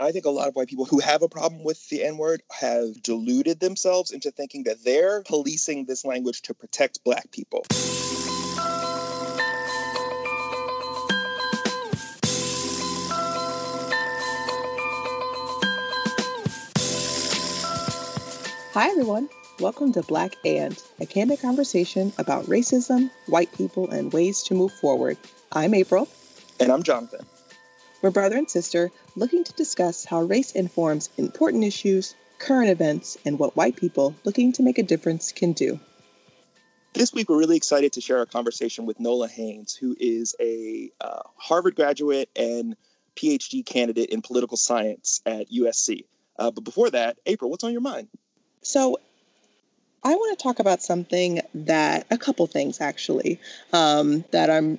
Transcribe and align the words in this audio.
I 0.00 0.12
think 0.12 0.26
a 0.26 0.30
lot 0.30 0.46
of 0.46 0.54
white 0.54 0.68
people 0.68 0.84
who 0.84 1.00
have 1.00 1.22
a 1.22 1.28
problem 1.28 1.64
with 1.64 1.88
the 1.88 2.04
N 2.04 2.18
word 2.18 2.40
have 2.52 3.02
deluded 3.02 3.58
themselves 3.58 4.12
into 4.12 4.30
thinking 4.30 4.62
that 4.62 4.84
they're 4.84 5.24
policing 5.24 5.86
this 5.86 6.04
language 6.04 6.42
to 6.42 6.54
protect 6.54 7.02
black 7.02 7.32
people. 7.32 7.64
Hi, 18.74 18.90
everyone. 18.90 19.28
Welcome 19.58 19.92
to 19.94 20.02
Black 20.02 20.36
and, 20.44 20.80
a 21.00 21.06
candid 21.06 21.40
conversation 21.40 22.12
about 22.18 22.44
racism, 22.44 23.10
white 23.26 23.52
people, 23.52 23.90
and 23.90 24.12
ways 24.12 24.44
to 24.44 24.54
move 24.54 24.70
forward. 24.74 25.18
I'm 25.50 25.74
April. 25.74 26.06
And 26.60 26.70
I'm 26.70 26.84
Jonathan. 26.84 27.26
We're 28.00 28.10
brother 28.10 28.36
and 28.36 28.48
sister 28.48 28.92
looking 29.16 29.42
to 29.42 29.52
discuss 29.54 30.04
how 30.04 30.22
race 30.22 30.52
informs 30.52 31.10
important 31.16 31.64
issues, 31.64 32.14
current 32.38 32.70
events, 32.70 33.18
and 33.24 33.40
what 33.40 33.56
white 33.56 33.74
people 33.74 34.14
looking 34.22 34.52
to 34.52 34.62
make 34.62 34.78
a 34.78 34.84
difference 34.84 35.32
can 35.32 35.52
do. 35.52 35.80
This 36.94 37.12
week, 37.12 37.28
we're 37.28 37.38
really 37.38 37.56
excited 37.56 37.94
to 37.94 38.00
share 38.00 38.18
our 38.18 38.26
conversation 38.26 38.86
with 38.86 39.00
Nola 39.00 39.26
Haynes, 39.26 39.74
who 39.74 39.96
is 39.98 40.36
a 40.40 40.92
uh, 41.00 41.22
Harvard 41.36 41.74
graduate 41.74 42.30
and 42.36 42.76
PhD 43.16 43.66
candidate 43.66 44.10
in 44.10 44.22
political 44.22 44.56
science 44.56 45.20
at 45.26 45.50
USC. 45.50 46.04
Uh, 46.38 46.52
but 46.52 46.62
before 46.62 46.90
that, 46.90 47.18
April, 47.26 47.50
what's 47.50 47.64
on 47.64 47.72
your 47.72 47.80
mind? 47.80 48.06
So, 48.62 48.98
I 50.04 50.14
want 50.14 50.38
to 50.38 50.42
talk 50.42 50.60
about 50.60 50.82
something 50.82 51.40
that, 51.52 52.06
a 52.12 52.16
couple 52.16 52.46
things 52.46 52.80
actually, 52.80 53.40
um, 53.72 54.24
that 54.30 54.50
I'm 54.50 54.78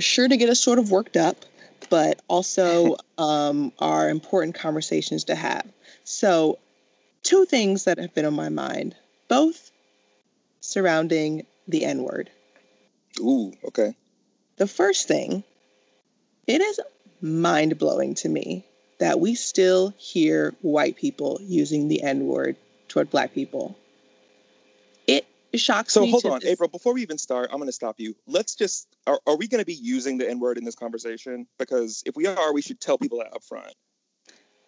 sure 0.00 0.26
to 0.26 0.36
get 0.36 0.48
us 0.48 0.58
sort 0.58 0.80
of 0.80 0.90
worked 0.90 1.16
up 1.16 1.44
but 1.88 2.20
also 2.28 2.96
um, 3.18 3.72
are 3.78 4.08
important 4.08 4.54
conversations 4.54 5.24
to 5.24 5.34
have. 5.34 5.66
So, 6.04 6.58
two 7.22 7.44
things 7.44 7.84
that 7.84 7.98
have 7.98 8.14
been 8.14 8.24
on 8.24 8.34
my 8.34 8.48
mind, 8.48 8.94
both 9.28 9.70
surrounding 10.60 11.46
the 11.68 11.84
N 11.84 12.02
word. 12.02 12.30
Ooh, 13.20 13.52
okay. 13.64 13.94
The 14.56 14.66
first 14.66 15.08
thing, 15.08 15.44
it 16.46 16.60
is 16.60 16.80
mind 17.20 17.78
blowing 17.78 18.14
to 18.14 18.28
me 18.28 18.64
that 18.98 19.20
we 19.20 19.34
still 19.34 19.92
hear 19.98 20.54
white 20.62 20.96
people 20.96 21.38
using 21.42 21.88
the 21.88 22.02
N 22.02 22.26
word 22.26 22.56
toward 22.88 23.10
black 23.10 23.34
people 23.34 23.76
It 25.52 25.60
shocks 25.60 25.92
so 25.92 26.02
me. 26.02 26.08
So 26.08 26.20
hold 26.20 26.26
on, 26.26 26.40
this... 26.40 26.50
April. 26.50 26.68
Before 26.68 26.94
we 26.94 27.02
even 27.02 27.18
start, 27.18 27.50
I'm 27.50 27.58
going 27.58 27.68
to 27.68 27.72
stop 27.72 27.98
you. 27.98 28.14
Let's 28.26 28.54
just 28.54 28.88
are, 29.06 29.20
are 29.26 29.36
we 29.36 29.48
going 29.48 29.60
to 29.60 29.66
be 29.66 29.74
using 29.74 30.18
the 30.18 30.28
N 30.28 30.40
word 30.40 30.58
in 30.58 30.64
this 30.64 30.74
conversation? 30.74 31.46
Because 31.58 32.02
if 32.06 32.16
we 32.16 32.26
are, 32.26 32.52
we 32.52 32.62
should 32.62 32.80
tell 32.80 32.98
people 32.98 33.18
that 33.18 33.34
up 33.34 33.44
front. 33.44 33.72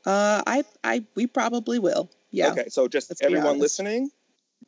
Uh, 0.06 0.42
I, 0.46 0.64
I, 0.82 1.04
we 1.14 1.26
probably 1.26 1.78
will. 1.78 2.10
Yeah. 2.30 2.52
Okay. 2.52 2.68
So 2.68 2.88
just 2.88 3.10
Let's 3.10 3.22
everyone 3.22 3.58
listening, 3.58 4.10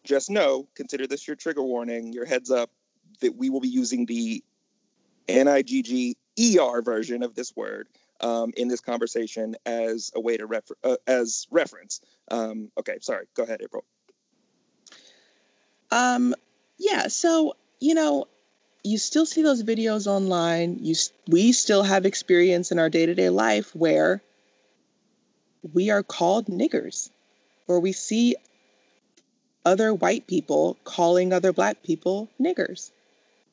just 0.05 0.31
know, 0.31 0.69
consider 0.75 1.07
this 1.07 1.27
your 1.27 1.37
trigger 1.37 1.63
warning, 1.63 2.13
your 2.13 2.25
heads 2.25 2.51
up 2.51 2.71
that 3.21 3.37
we 3.37 3.51
will 3.51 3.61
be 3.61 3.69
using 3.69 4.07
the 4.07 4.43
N 5.29 5.48
I 5.48 5.63
G 5.63 5.83
G 5.83 6.17
E 6.39 6.59
R 6.61 6.83
version 6.83 7.23
of 7.23 7.35
this 7.35 7.55
word 7.55 7.89
um, 8.21 8.53
in 8.57 8.69
this 8.69 8.81
conversation 8.81 9.57
as 9.65 10.11
a 10.15 10.21
way 10.21 10.37
to 10.37 10.47
refer 10.47 10.75
uh, 10.83 10.97
as 11.07 11.47
reference. 11.51 12.01
Um, 12.31 12.71
okay. 12.79 12.98
Sorry. 13.01 13.27
Go 13.35 13.45
ahead, 13.45 13.61
April. 13.63 13.85
Um, 15.91 16.35
yeah. 16.79 17.09
So 17.09 17.55
you 17.79 17.95
know, 17.95 18.27
you 18.83 18.98
still 18.98 19.27
see 19.27 19.42
those 19.42 19.62
videos 19.62 20.06
online. 20.06 20.78
You 20.81 20.95
we 21.28 21.53
still 21.53 21.83
have 21.83 22.06
experience 22.06 22.73
in 22.73 22.78
our 22.78 22.89
day 22.89 23.06
to 23.06 23.14
day 23.14 23.31
life 23.31 23.75
where 23.75 24.23
we 25.73 25.91
are 25.91 26.03
called 26.03 26.47
niggers, 26.47 27.11
or 27.67 27.81
we 27.81 27.92
see 27.92 28.36
other 29.64 29.92
white 29.92 30.27
people 30.27 30.78
calling 30.84 31.33
other 31.33 31.53
black 31.53 31.83
people 31.83 32.28
niggers. 32.41 32.91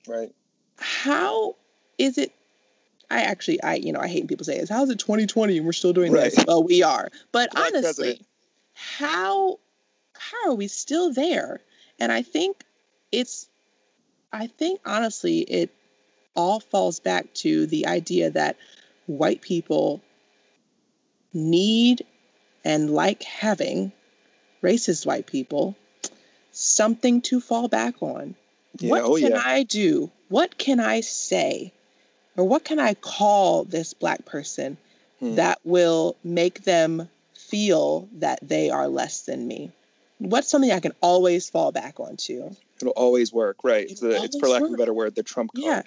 Right. 0.08 0.34
How 0.78 1.56
is 1.98 2.18
it? 2.18 2.32
I 3.10 3.22
actually, 3.22 3.62
I 3.64 3.76
you 3.76 3.94
know, 3.94 4.00
I 4.00 4.08
hate 4.08 4.22
when 4.22 4.28
people 4.28 4.46
say 4.46 4.60
this. 4.60 4.70
How's 4.70 4.90
it 4.90 5.00
2020 5.00 5.58
and 5.58 5.66
we're 5.66 5.74
still 5.74 5.94
doing 5.94 6.12
right. 6.12 6.32
this? 6.34 6.46
Well, 6.46 6.64
we 6.64 6.84
are. 6.84 7.10
But 7.32 7.52
black 7.52 7.74
honestly, 7.74 8.06
president. 8.06 8.28
how 8.74 9.60
how 10.14 10.50
are 10.52 10.56
we 10.56 10.68
still 10.68 11.14
there? 11.14 11.62
And 12.00 12.12
I 12.12 12.22
think 12.22 12.64
it's, 13.12 13.48
I 14.32 14.48
think 14.48 14.82
honestly, 14.86 15.40
it 15.40 15.72
all 16.36 16.60
falls 16.60 17.00
back 17.00 17.34
to 17.36 17.66
the 17.66 17.88
idea 17.88 18.32
that 18.32 18.58
white 19.06 19.42
people 19.42 20.02
need 21.34 22.06
and 22.64 22.90
like 22.90 23.24
having 23.24 23.92
racist 24.62 25.06
white 25.06 25.28
people 25.28 25.76
something 26.52 27.22
to 27.22 27.40
fall 27.40 27.68
back 27.68 27.96
on. 28.02 28.36
Yeah, 28.80 28.92
what 28.92 29.02
oh, 29.04 29.16
can 29.16 29.32
yeah. 29.32 29.42
I 29.44 29.64
do? 29.64 30.12
What 30.30 30.58
can 30.58 30.80
I 30.80 31.02
say? 31.02 31.74
Or 32.36 32.48
what 32.48 32.64
can 32.64 32.80
I 32.80 32.94
call 32.94 33.64
this 33.64 33.94
black 33.94 34.26
person 34.26 34.78
hmm. 35.20 35.36
that 35.36 35.60
will 35.64 36.16
make 36.24 36.64
them 36.64 37.10
feel 37.34 38.08
that 38.14 38.40
they 38.42 38.70
are 38.70 38.88
less 38.88 39.22
than 39.22 39.48
me? 39.48 39.72
what's 40.20 40.50
something 40.50 40.72
I 40.72 40.80
can 40.80 40.94
always 41.02 41.50
fall 41.50 41.72
back 41.72 42.00
onto? 42.00 42.52
It'll 42.82 42.94
always 42.94 43.34
work, 43.34 43.58
right? 43.64 43.90
It's, 43.90 44.02
the, 44.02 44.22
it's 44.24 44.38
for 44.40 44.48
lack 44.48 44.62
work. 44.62 44.70
of 44.70 44.76
a 44.76 44.78
better 44.78 44.94
word, 44.94 45.16
the 45.16 45.24
trump 45.24 45.52
card. 45.54 45.66
Yeah, 45.66 45.82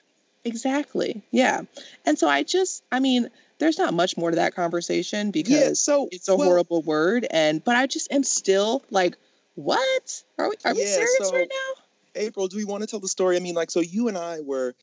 exactly. 0.45 1.23
Yeah. 1.31 1.63
And 2.05 2.19
so 2.19 2.29
I 2.29 2.43
just, 2.43 2.83
I 2.91 3.01
mean, 3.01 3.31
there's 3.59 3.79
not 3.79 3.95
much 3.95 4.17
more 4.17 4.31
to 4.31 4.37
that 4.37 4.55
conversation 4.55 5.31
because 5.31 5.51
yeah, 5.53 5.73
so, 5.75 6.09
it's 6.11 6.29
a 6.29 6.37
well, 6.37 6.49
horrible 6.49 6.83
word. 6.83 7.27
And, 7.31 7.63
but 7.63 7.77
I 7.77 7.87
just 7.87 8.13
am 8.13 8.25
still 8.25 8.83
like, 8.91 9.17
what? 9.55 10.23
Are 10.39 10.49
we, 10.49 10.57
are 10.65 10.73
yeah, 10.73 10.75
we 10.75 10.87
serious 10.87 11.19
so, 11.19 11.33
right 11.33 11.51
now? 11.51 11.83
April, 12.17 12.49
do 12.49 12.57
we 12.57 12.65
want 12.65 12.83
to 12.83 12.87
tell 12.87 13.01
the 13.01 13.09
story? 13.09 13.37
I 13.37 13.41
mean, 13.41 13.55
like, 13.55 13.71
so 13.71 13.81
you 13.81 14.09
and 14.09 14.19
I 14.19 14.41
were 14.41 14.75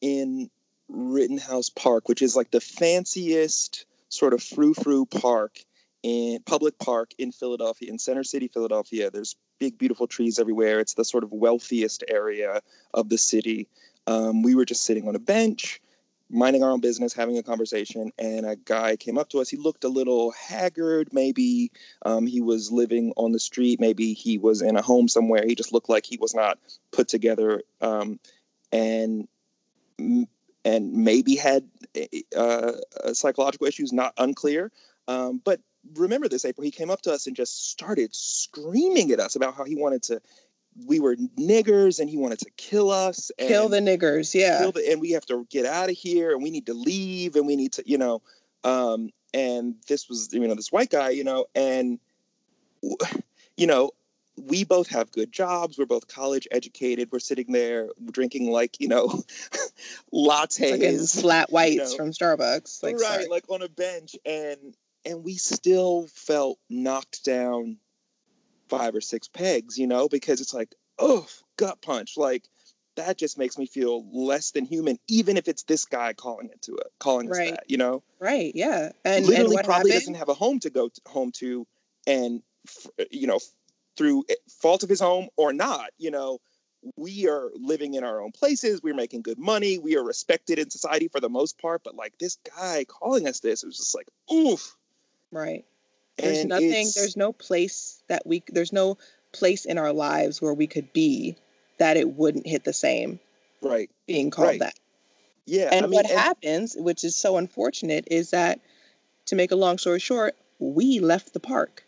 in 0.00 0.50
Rittenhouse 0.88 1.70
Park, 1.70 2.08
which 2.08 2.22
is 2.22 2.34
like 2.34 2.50
the 2.50 2.60
fanciest 2.60 3.86
sort 4.08 4.34
of 4.34 4.42
frou 4.42 4.74
frou 4.74 5.06
park 5.06 5.58
in 6.02 6.40
public 6.44 6.78
park 6.78 7.12
in 7.18 7.32
Philadelphia, 7.32 7.90
in 7.90 7.98
Center 7.98 8.24
City, 8.24 8.48
Philadelphia. 8.48 9.10
There's 9.10 9.36
big, 9.62 9.78
beautiful 9.78 10.08
trees 10.08 10.40
everywhere. 10.40 10.80
It's 10.80 10.94
the 10.94 11.04
sort 11.04 11.22
of 11.22 11.30
wealthiest 11.30 12.02
area 12.08 12.62
of 12.92 13.08
the 13.08 13.16
city. 13.16 13.68
Um, 14.08 14.42
we 14.42 14.56
were 14.56 14.64
just 14.64 14.84
sitting 14.84 15.06
on 15.06 15.14
a 15.14 15.20
bench, 15.20 15.80
minding 16.28 16.64
our 16.64 16.72
own 16.72 16.80
business, 16.80 17.12
having 17.12 17.38
a 17.38 17.44
conversation, 17.44 18.10
and 18.18 18.44
a 18.44 18.56
guy 18.56 18.96
came 18.96 19.18
up 19.18 19.28
to 19.28 19.38
us. 19.38 19.48
He 19.48 19.56
looked 19.56 19.84
a 19.84 19.88
little 19.88 20.32
haggard. 20.32 21.10
Maybe 21.12 21.70
um, 22.04 22.26
he 22.26 22.40
was 22.40 22.72
living 22.72 23.12
on 23.16 23.30
the 23.30 23.38
street. 23.38 23.78
Maybe 23.78 24.14
he 24.14 24.36
was 24.36 24.62
in 24.62 24.76
a 24.76 24.82
home 24.82 25.06
somewhere. 25.06 25.44
He 25.46 25.54
just 25.54 25.72
looked 25.72 25.88
like 25.88 26.06
he 26.06 26.16
was 26.16 26.34
not 26.34 26.58
put 26.90 27.06
together, 27.06 27.62
um, 27.80 28.18
and 28.72 29.28
and 30.64 30.92
maybe 30.92 31.36
had 31.36 31.68
uh, 32.36 32.72
psychological 33.12 33.68
issues. 33.68 33.92
Not 33.92 34.12
unclear. 34.18 34.72
Um, 35.06 35.40
but 35.44 35.60
remember 35.94 36.28
this, 36.28 36.44
April. 36.44 36.64
He 36.64 36.70
came 36.70 36.90
up 36.90 37.02
to 37.02 37.12
us 37.12 37.26
and 37.26 37.36
just 37.36 37.70
started 37.70 38.14
screaming 38.14 39.10
at 39.12 39.20
us 39.20 39.36
about 39.36 39.54
how 39.54 39.64
he 39.64 39.76
wanted 39.76 40.02
to. 40.04 40.20
We 40.86 41.00
were 41.00 41.16
niggers, 41.16 42.00
and 42.00 42.08
he 42.08 42.16
wanted 42.16 42.38
to 42.40 42.50
kill 42.56 42.90
us. 42.90 43.30
kill 43.38 43.68
the 43.68 43.80
niggers, 43.80 44.34
yeah. 44.34 44.70
The, 44.70 44.90
and 44.90 45.00
we 45.00 45.10
have 45.10 45.26
to 45.26 45.46
get 45.50 45.66
out 45.66 45.90
of 45.90 45.96
here, 45.96 46.32
and 46.32 46.42
we 46.42 46.50
need 46.50 46.66
to 46.66 46.74
leave, 46.74 47.36
and 47.36 47.46
we 47.46 47.56
need 47.56 47.72
to, 47.74 47.82
you 47.86 47.98
know. 47.98 48.22
Um, 48.64 49.10
and 49.34 49.74
this 49.88 50.08
was, 50.08 50.32
you 50.32 50.46
know, 50.46 50.54
this 50.54 50.72
white 50.72 50.90
guy, 50.90 51.10
you 51.10 51.24
know, 51.24 51.46
and 51.54 51.98
you 53.56 53.66
know, 53.66 53.90
we 54.36 54.64
both 54.64 54.88
have 54.88 55.12
good 55.12 55.30
jobs. 55.30 55.78
We're 55.78 55.86
both 55.86 56.08
college 56.08 56.48
educated. 56.50 57.10
We're 57.12 57.18
sitting 57.18 57.52
there 57.52 57.90
drinking 58.10 58.50
like 58.50 58.80
you 58.80 58.88
know 58.88 59.08
lattes, 60.14 60.70
like 60.70 61.22
flat 61.22 61.52
whites 61.52 61.74
you 61.74 61.82
know, 61.82 61.96
from 61.96 62.10
Starbucks, 62.10 62.82
like, 62.82 62.94
right? 62.94 63.02
Sorry. 63.02 63.28
Like 63.28 63.44
on 63.48 63.62
a 63.62 63.68
bench, 63.68 64.16
and 64.24 64.74
and 65.04 65.24
we 65.24 65.34
still 65.34 66.06
felt 66.14 66.58
knocked 66.68 67.24
down 67.24 67.78
five 68.68 68.94
or 68.94 69.00
six 69.00 69.28
pegs, 69.28 69.78
you 69.78 69.86
know, 69.86 70.08
because 70.08 70.40
it's 70.40 70.54
like, 70.54 70.74
oh, 70.98 71.26
gut 71.56 71.82
punch. 71.82 72.16
Like 72.16 72.44
that 72.96 73.18
just 73.18 73.38
makes 73.38 73.58
me 73.58 73.66
feel 73.66 74.04
less 74.12 74.50
than 74.52 74.64
human, 74.64 74.98
even 75.08 75.36
if 75.36 75.48
it's 75.48 75.62
this 75.64 75.84
guy 75.84 76.12
calling 76.12 76.50
it 76.50 76.62
to 76.62 76.76
it, 76.76 76.88
calling 76.98 77.30
us 77.30 77.38
right. 77.38 77.50
that, 77.50 77.64
you 77.68 77.76
know? 77.76 78.02
Right. 78.20 78.52
Yeah. 78.54 78.90
And 79.04 79.26
literally 79.26 79.56
and 79.56 79.64
probably 79.64 79.90
happened? 79.90 79.92
doesn't 79.92 80.14
have 80.14 80.28
a 80.28 80.34
home 80.34 80.60
to 80.60 80.70
go 80.70 80.88
to, 80.88 81.00
home 81.06 81.32
to, 81.36 81.66
and 82.06 82.42
you 83.10 83.26
know, 83.26 83.40
through 83.96 84.24
eh, 84.28 84.34
fault 84.60 84.82
of 84.82 84.88
his 84.88 85.00
home 85.00 85.28
or 85.36 85.52
not, 85.52 85.90
you 85.98 86.10
know, 86.10 86.38
we 86.96 87.28
are 87.28 87.50
living 87.54 87.94
in 87.94 88.04
our 88.04 88.20
own 88.20 88.32
places. 88.32 88.82
We're 88.82 88.94
making 88.94 89.22
good 89.22 89.38
money. 89.38 89.78
We 89.78 89.96
are 89.96 90.02
respected 90.02 90.58
in 90.58 90.70
society 90.70 91.08
for 91.08 91.20
the 91.20 91.28
most 91.28 91.60
part. 91.60 91.82
But 91.84 91.94
like 91.94 92.18
this 92.18 92.38
guy 92.56 92.84
calling 92.88 93.28
us 93.28 93.40
this, 93.40 93.62
it 93.62 93.66
was 93.66 93.76
just 93.76 93.94
like, 93.94 94.08
oof. 94.32 94.76
Right. 95.32 95.64
There's 96.18 96.40
and 96.40 96.50
nothing, 96.50 96.86
there's 96.94 97.16
no 97.16 97.32
place 97.32 98.02
that 98.08 98.26
we, 98.26 98.42
there's 98.48 98.72
no 98.72 98.98
place 99.32 99.64
in 99.64 99.78
our 99.78 99.92
lives 99.92 100.40
where 100.40 100.54
we 100.54 100.66
could 100.66 100.92
be 100.92 101.36
that 101.78 101.96
it 101.96 102.08
wouldn't 102.08 102.46
hit 102.46 102.64
the 102.64 102.72
same. 102.72 103.18
Right. 103.62 103.90
Being 104.06 104.30
called 104.30 104.48
right. 104.48 104.60
that. 104.60 104.74
Yeah. 105.46 105.70
And 105.72 105.86
I 105.86 105.88
mean, 105.88 105.94
what 105.94 106.10
and- 106.10 106.18
happens, 106.18 106.76
which 106.78 107.02
is 107.02 107.16
so 107.16 107.38
unfortunate, 107.38 108.08
is 108.10 108.30
that 108.30 108.60
to 109.26 109.36
make 109.36 109.50
a 109.50 109.56
long 109.56 109.78
story 109.78 109.98
short, 109.98 110.36
we 110.58 111.00
left 111.00 111.32
the 111.32 111.40
park 111.40 111.84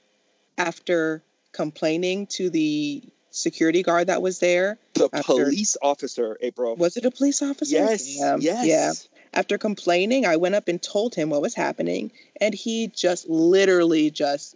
after 0.56 1.22
complaining 1.52 2.26
to 2.26 2.50
the 2.50 3.02
security 3.30 3.82
guard 3.82 4.06
that 4.06 4.22
was 4.22 4.38
there. 4.38 4.78
The 4.94 5.08
police 5.08 5.76
officer, 5.82 6.38
April. 6.40 6.76
Was 6.76 6.96
it 6.96 7.04
a 7.04 7.10
police 7.10 7.42
officer? 7.42 7.76
Yes. 7.76 8.16
Yes. 8.40 8.40
Yeah. 8.42 8.92
After 9.34 9.58
complaining, 9.58 10.24
I 10.26 10.36
went 10.36 10.54
up 10.54 10.68
and 10.68 10.80
told 10.80 11.14
him 11.16 11.28
what 11.30 11.42
was 11.42 11.54
happening, 11.54 12.12
and 12.40 12.54
he 12.54 12.86
just 12.86 13.28
literally 13.28 14.10
just 14.12 14.54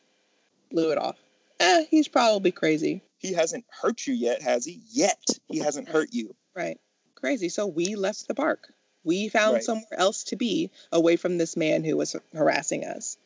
blew 0.70 0.92
it 0.92 0.98
off. 0.98 1.16
Eh, 1.58 1.84
he's 1.90 2.06
probably 2.06 2.52
crazy. 2.52 3.02
He 3.18 3.32
hasn't 3.32 3.64
hurt 3.68 4.06
you 4.06 4.14
yet, 4.14 4.40
has 4.40 4.64
he? 4.64 4.80
Yet. 4.92 5.20
He 5.48 5.58
hasn't 5.58 5.88
hurt 5.88 6.10
you. 6.12 6.36
Right. 6.54 6.78
Crazy. 7.16 7.48
So 7.48 7.66
we 7.66 7.96
left 7.96 8.28
the 8.28 8.34
park. 8.34 8.72
We 9.02 9.28
found 9.28 9.54
Right. 9.54 9.64
somewhere 9.64 9.98
else 9.98 10.22
to 10.24 10.36
be 10.36 10.70
away 10.92 11.16
from 11.16 11.38
this 11.38 11.56
man 11.56 11.82
who 11.82 11.96
was 11.96 12.14
harassing 12.32 12.84
us. 12.84 13.16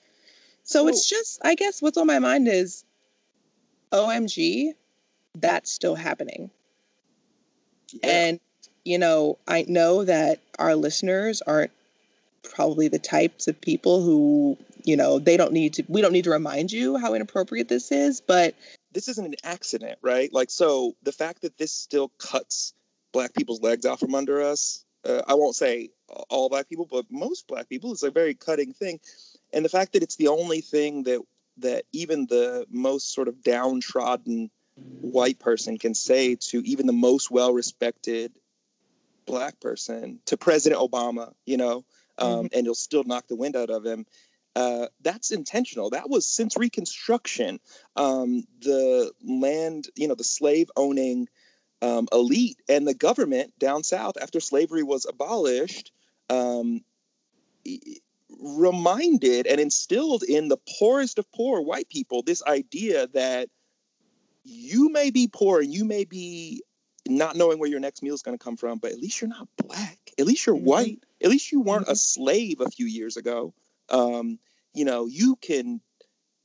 So 0.64 0.84
So- 0.84 0.88
it's 0.88 1.06
just, 1.06 1.38
I 1.42 1.54
guess 1.54 1.82
what's 1.82 1.98
on 1.98 2.06
my 2.06 2.18
mind 2.18 2.48
is 2.48 2.82
OMG, 3.92 4.72
that's 5.34 5.70
still 5.70 5.94
happening. 5.96 6.50
Yeah. 7.92 8.08
And, 8.08 8.40
you 8.84 8.98
know, 8.98 9.38
I 9.46 9.64
know 9.68 10.04
that 10.04 10.40
our 10.58 10.74
listeners 10.74 11.42
aren't 11.42 11.70
probably 12.42 12.88
the 12.88 12.98
types 12.98 13.48
of 13.48 13.60
people 13.60 14.02
who, 14.02 14.58
you 14.84 14.96
know, 14.96 15.18
they 15.18 15.36
don't 15.36 15.52
need 15.52 15.74
to, 15.74 15.84
we 15.88 16.00
don't 16.00 16.12
need 16.12 16.24
to 16.24 16.30
remind 16.30 16.72
you 16.72 16.96
how 16.96 17.14
inappropriate 17.14 17.68
this 17.68 17.92
is, 17.92 18.20
but 18.20 18.54
this 18.92 19.08
isn't 19.08 19.24
an 19.24 19.34
accident, 19.44 19.98
right? 20.02 20.32
Like, 20.32 20.50
so 20.50 20.94
the 21.02 21.12
fact 21.12 21.42
that 21.42 21.56
this 21.56 21.72
still 21.72 22.10
cuts 22.18 22.74
black 23.12 23.34
people's 23.34 23.60
legs 23.60 23.86
out 23.86 24.00
from 24.00 24.14
under 24.14 24.42
us, 24.42 24.84
uh, 25.04 25.22
I 25.26 25.34
won't 25.34 25.56
say 25.56 25.90
all 26.28 26.48
black 26.48 26.68
people, 26.68 26.86
but 26.90 27.06
most 27.10 27.46
black 27.48 27.68
people, 27.68 27.92
is 27.92 28.02
a 28.02 28.10
very 28.10 28.34
cutting 28.34 28.72
thing. 28.72 29.00
And 29.52 29.64
the 29.64 29.68
fact 29.68 29.92
that 29.92 30.02
it's 30.02 30.16
the 30.16 30.28
only 30.28 30.60
thing 30.60 31.04
that 31.04 31.20
that 31.58 31.84
even 31.92 32.26
the 32.26 32.66
most 32.70 33.12
sort 33.12 33.28
of 33.28 33.42
downtrodden 33.42 34.50
white 34.76 35.38
person 35.38 35.76
can 35.76 35.94
say 35.94 36.36
to 36.36 36.66
even 36.66 36.86
the 36.86 36.94
most 36.94 37.30
well-respected 37.30 38.32
black 39.26 39.60
person 39.60 40.20
to 40.26 40.36
President 40.36 40.80
Obama, 40.80 41.32
you 41.46 41.56
know, 41.56 41.84
um, 42.18 42.48
and 42.52 42.64
you'll 42.64 42.74
still 42.74 43.04
knock 43.04 43.26
the 43.28 43.36
wind 43.36 43.56
out 43.56 43.70
of 43.70 43.84
him. 43.84 44.06
Uh, 44.54 44.86
that's 45.00 45.30
intentional. 45.30 45.90
That 45.90 46.10
was 46.10 46.26
since 46.26 46.56
Reconstruction 46.56 47.58
um, 47.96 48.44
the 48.60 49.12
land, 49.26 49.88
you 49.96 50.08
know, 50.08 50.14
the 50.14 50.24
slave 50.24 50.70
owning 50.76 51.28
um, 51.80 52.06
elite 52.12 52.58
and 52.68 52.86
the 52.86 52.94
government 52.94 53.52
down 53.58 53.82
south 53.82 54.16
after 54.20 54.40
slavery 54.40 54.82
was 54.82 55.04
abolished 55.04 55.90
um, 56.30 56.82
reminded 58.40 59.46
and 59.46 59.60
instilled 59.60 60.22
in 60.22 60.48
the 60.48 60.58
poorest 60.78 61.18
of 61.18 61.30
poor 61.32 61.60
white 61.60 61.88
people 61.88 62.22
this 62.22 62.42
idea 62.44 63.08
that 63.08 63.48
you 64.44 64.90
may 64.90 65.10
be 65.10 65.28
poor 65.28 65.60
and 65.60 65.72
you 65.74 65.84
may 65.84 66.04
be 66.04 66.62
not 67.08 67.36
knowing 67.36 67.58
where 67.58 67.68
your 67.68 67.80
next 67.80 68.02
meal 68.02 68.14
is 68.14 68.22
going 68.22 68.36
to 68.36 68.42
come 68.42 68.56
from, 68.56 68.78
but 68.78 68.92
at 68.92 68.98
least 68.98 69.20
you're 69.20 69.28
not 69.28 69.48
black. 69.56 69.98
At 70.18 70.26
least 70.26 70.46
you're 70.46 70.56
Mhm. 70.56 70.62
white. 70.62 71.04
At 71.22 71.30
least 71.30 71.52
you 71.52 71.60
weren't 71.60 71.88
a 71.88 71.92
Mhm. 71.92 71.98
slave 71.98 72.60
a 72.60 72.70
few 72.70 72.86
years 72.86 73.16
ago. 73.16 73.54
Um, 73.88 74.38
you 74.74 74.84
know, 74.84 75.06
you 75.06 75.36
can 75.36 75.80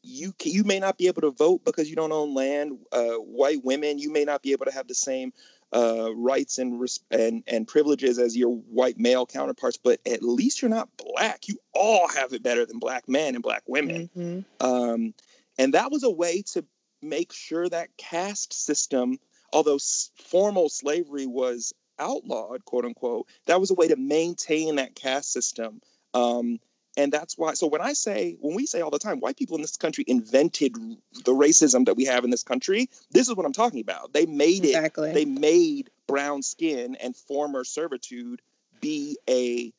you 0.04 0.32
can, 0.34 0.54
you 0.54 0.64
may 0.64 0.80
not 0.80 0.98
be 0.98 1.08
able 1.08 1.22
to 1.22 1.32
vote 1.32 1.66
because 1.66 1.90
you 1.90 1.96
don't 1.96 2.14
own 2.14 2.34
land. 2.34 2.80
Uh, 2.94 3.16
white 3.16 3.66
women, 3.66 4.00
you 4.00 4.10
may 4.10 4.24
not 4.24 4.42
be 4.42 4.54
able 4.54 4.64
to 4.66 4.72
have 4.72 4.88
the 4.88 4.96
same 4.96 5.34
uh, 5.74 6.16
rights 6.16 6.60
and, 6.60 6.82
and 7.12 7.44
and 7.46 7.68
privileges 7.68 8.18
as 8.18 8.38
your 8.38 8.52
white 8.56 8.98
male 8.98 9.26
counterparts, 9.26 9.76
but 9.76 10.00
at 10.06 10.24
least 10.24 10.62
you're 10.62 10.70
not 10.70 10.88
black. 10.96 11.50
You 11.50 11.58
all 11.74 12.08
have 12.08 12.32
it 12.32 12.42
better 12.42 12.66
than 12.66 12.80
black 12.80 13.10
men 13.10 13.36
and 13.36 13.44
black 13.44 13.64
women. 13.68 14.10
Mhm. 14.16 14.46
Um, 14.62 15.14
and 15.58 15.74
that 15.74 15.92
was 15.92 16.04
a 16.04 16.10
way 16.10 16.42
to 16.54 16.64
make 17.02 17.34
sure 17.34 17.68
that 17.68 17.98
caste 17.98 18.54
system, 18.54 19.20
although 19.54 19.80
formal 20.26 20.70
slavery 20.70 21.26
was 21.26 21.74
outlawed, 22.00 22.66
quote 22.66 22.86
unquote, 22.86 23.28
that 23.46 23.60
was 23.60 23.72
a 23.72 23.76
way 23.76 23.88
to 23.88 23.96
maintain 23.96 24.76
that 24.76 24.96
caste 24.96 25.32
system. 25.32 25.82
Um, 26.14 26.60
and 26.96 27.12
that's 27.12 27.38
why, 27.38 27.54
so 27.54 27.68
when 27.68 27.82
I 27.82 27.94
say, 27.94 28.38
when 28.40 28.56
we 28.56 28.66
say 28.66 28.82
all 28.82 28.90
the 28.90 28.98
time, 28.98 29.20
white 29.20 29.38
people 29.38 29.56
in 29.56 29.62
this 29.62 29.78
country 29.78 30.04
invented 30.08 30.74
the 30.74 31.32
racism 31.32 31.86
that 31.86 31.96
we 31.96 32.06
have 32.06 32.24
in 32.24 32.32
this 32.32 32.42
country, 32.42 32.90
this 33.12 33.30
is 33.30 33.36
what 33.36 33.46
I'm 33.46 33.54
talking 33.54 33.82
about. 33.82 34.14
They 34.14 34.26
made 34.26 34.66
it 34.66 34.70
exactly. 34.70 35.14
they 35.14 35.26
made 35.26 35.92
brown 36.08 36.42
skin 36.42 36.96
and 36.96 37.16
former 37.16 37.64
servitude 37.64 38.42
be 38.82 39.18
a, 39.30 39.72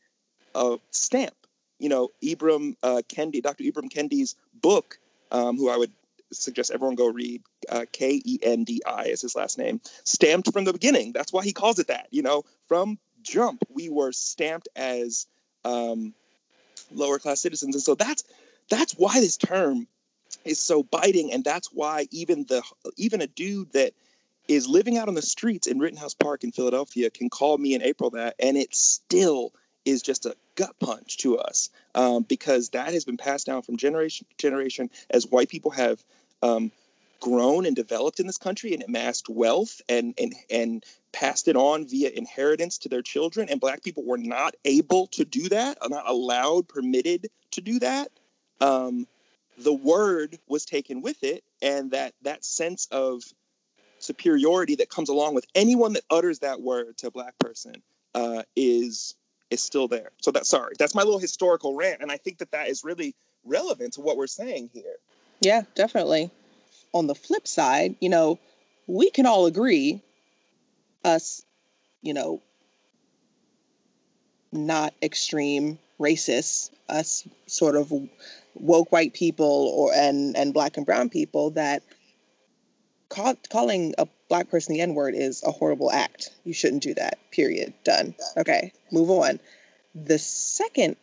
a 0.55 0.79
stamp. 0.93 1.35
You 1.81 1.89
know, 1.89 2.09
Ibram 2.23 2.77
uh, 2.85 3.03
Kendi, 3.09 3.43
Dr. 3.43 3.65
Ibram 3.65 3.91
Kendi's 3.91 4.37
book, 4.55 4.99
um, 5.33 5.57
who 5.57 5.69
I 5.69 5.77
would 5.77 5.93
suggest 6.33 6.71
everyone 6.71 6.97
go 6.97 7.09
read, 7.09 7.43
uh, 7.69 7.87
K 7.91 8.21
E 8.25 8.39
N 8.43 8.65
D 8.65 8.83
I 8.87 9.05
is 9.05 9.23
his 9.23 9.35
last 9.37 9.59
name, 9.59 9.81
stamped 10.05 10.53
from 10.53 10.65
the 10.65 10.73
beginning. 10.73 11.13
That's 11.13 11.33
why 11.33 11.45
he 11.45 11.53
calls 11.53 11.79
it 11.79 11.89
that. 11.89 12.09
You 12.11 12.23
know, 12.23 12.45
from 12.67 12.99
jump, 13.23 13.63
we 13.69 13.89
were 13.89 14.13
stamped 14.13 14.69
as 14.77 15.27
um, 15.65 16.15
lower 16.93 17.19
class 17.19 17.41
citizens, 17.41 17.75
and 17.75 17.83
so 17.83 17.95
that's 17.95 18.25
that's 18.69 18.93
why 18.95 19.21
this 19.21 19.37
term 19.37 19.87
is 20.45 20.59
so 20.59 20.83
biting, 20.83 21.33
and 21.33 21.45
that's 21.45 21.69
why 21.73 22.07
even 22.11 22.45
the 22.49 22.63
even 22.97 23.21
a 23.23 23.27
dude 23.27 23.73
that 23.73 23.93
is 24.47 24.67
living 24.67 24.97
out 24.97 25.09
on 25.09 25.15
the 25.15 25.23
streets 25.23 25.67
in 25.67 25.79
Rittenhouse 25.79 26.15
Park 26.15 26.43
in 26.43 26.53
Philadelphia 26.53 27.11
can 27.11 27.29
call 27.29 27.59
me 27.59 27.75
in 27.75 27.83
April 27.83 28.11
that, 28.11 28.35
and 28.39 28.57
it 28.57 28.75
still 28.75 29.53
is 29.85 30.03
just 30.03 30.27
a 30.27 30.37
gut 30.55 30.75
punch 30.81 31.19
to 31.19 31.39
us 31.39 31.71
um, 31.95 32.23
because 32.23 32.71
that 32.71 32.93
has 32.93 33.05
been 33.05 33.17
passed 33.17 33.47
down 33.47 33.63
from 33.63 33.77
generation 33.77 34.27
to 34.31 34.37
generation 34.37 34.91
as 35.11 35.27
white 35.27 35.49
people 35.49 35.71
have 35.71 36.03
um, 36.43 36.71
grown 37.21 37.67
and 37.67 37.75
developed 37.75 38.21
in 38.21 38.27
this 38.27 38.39
country 38.39 38.75
and 38.75 38.83
amassed 38.83 39.29
wealth 39.29 39.81
and 39.89 40.15
and 40.19 40.35
and 40.51 40.85
passed 41.13 41.49
it 41.49 41.57
on 41.57 41.87
via 41.87 42.11
inheritance 42.11 42.79
to 42.79 42.89
their 42.89 43.03
children. 43.03 43.49
And 43.49 43.61
black 43.61 43.83
people 43.83 44.05
were 44.05 44.19
not 44.19 44.55
able 44.65 45.07
to 45.09 45.25
do 45.25 45.49
that 45.49 45.79
not 45.89 46.09
allowed 46.09 46.69
permitted 46.69 47.29
to 47.53 47.61
do 47.61 47.79
that. 47.81 48.11
Um, 48.61 49.07
the 49.57 49.73
word 49.73 50.39
was 50.47 50.65
taken 50.65 51.03
with 51.03 51.25
it 51.25 51.43
and 51.61 51.91
that 51.91 52.15
that 52.23 52.45
sense 52.45 52.87
of 52.91 53.23
superiority 53.99 54.77
that 54.77 54.89
comes 54.89 55.09
along 55.09 55.35
with 55.35 55.47
anyone 55.55 55.95
that 55.95 56.05
utters 56.11 56.41
that 56.41 56.61
word 56.61 56.97
to 56.99 57.09
a 57.09 57.11
black 57.11 57.37
person 57.39 57.83
uh, 58.15 58.43
is 58.55 59.17
is 59.51 59.63
still 59.63 59.89
there 59.89 60.11
so 60.21 60.31
that's 60.31 60.49
sorry 60.49 60.75
that's 60.79 60.95
my 60.95 61.03
little 61.03 61.19
historical 61.19 61.75
rant 61.75 62.01
and 62.01 62.11
i 62.13 62.17
think 62.17 62.39
that 62.39 62.51
that 62.51 62.69
is 62.69 62.85
really 62.85 63.15
relevant 63.45 63.95
to 63.95 64.01
what 64.01 64.17
we're 64.17 64.27
saying 64.27 64.71
here 64.73 64.97
Yeah, 65.41 65.63
definitely. 65.75 66.31
On 66.93 67.07
the 67.07 67.15
flip 67.15 67.47
side, 67.47 67.95
you 68.01 68.09
know, 68.09 68.39
we 68.87 69.11
can 69.11 69.27
all 69.27 69.47
agree, 69.47 70.03
us, 71.05 71.43
you 72.03 72.15
know, 72.15 72.41
not 74.51 74.95
extreme 75.03 75.79
racists, 76.01 76.71
us 76.89 77.27
sort 77.47 77.77
of 77.77 77.93
woke 78.55 78.91
white 78.91 79.13
people 79.13 79.73
or 79.77 79.93
and 79.95 80.37
and 80.37 80.53
black 80.53 80.77
and 80.77 80.87
brown 80.87 81.09
people 81.09 81.51
that 81.51 81.83
call, 83.09 83.35
calling 83.51 83.95
a 83.99 84.07
black 84.29 84.51
person 84.51 84.75
the 84.75 84.81
N 84.81 84.95
word 84.95 85.15
is 85.15 85.43
a 85.43 85.51
horrible 85.51 85.91
act. 85.91 86.31
You 86.45 86.53
shouldn't 86.53 86.83
do 86.83 86.95
that. 86.95 87.19
Period. 87.31 87.73
Done. 87.85 88.15
Okay, 88.37 88.73
move 88.93 89.11
on. 89.11 89.41
The 89.95 90.19
second 90.19 90.97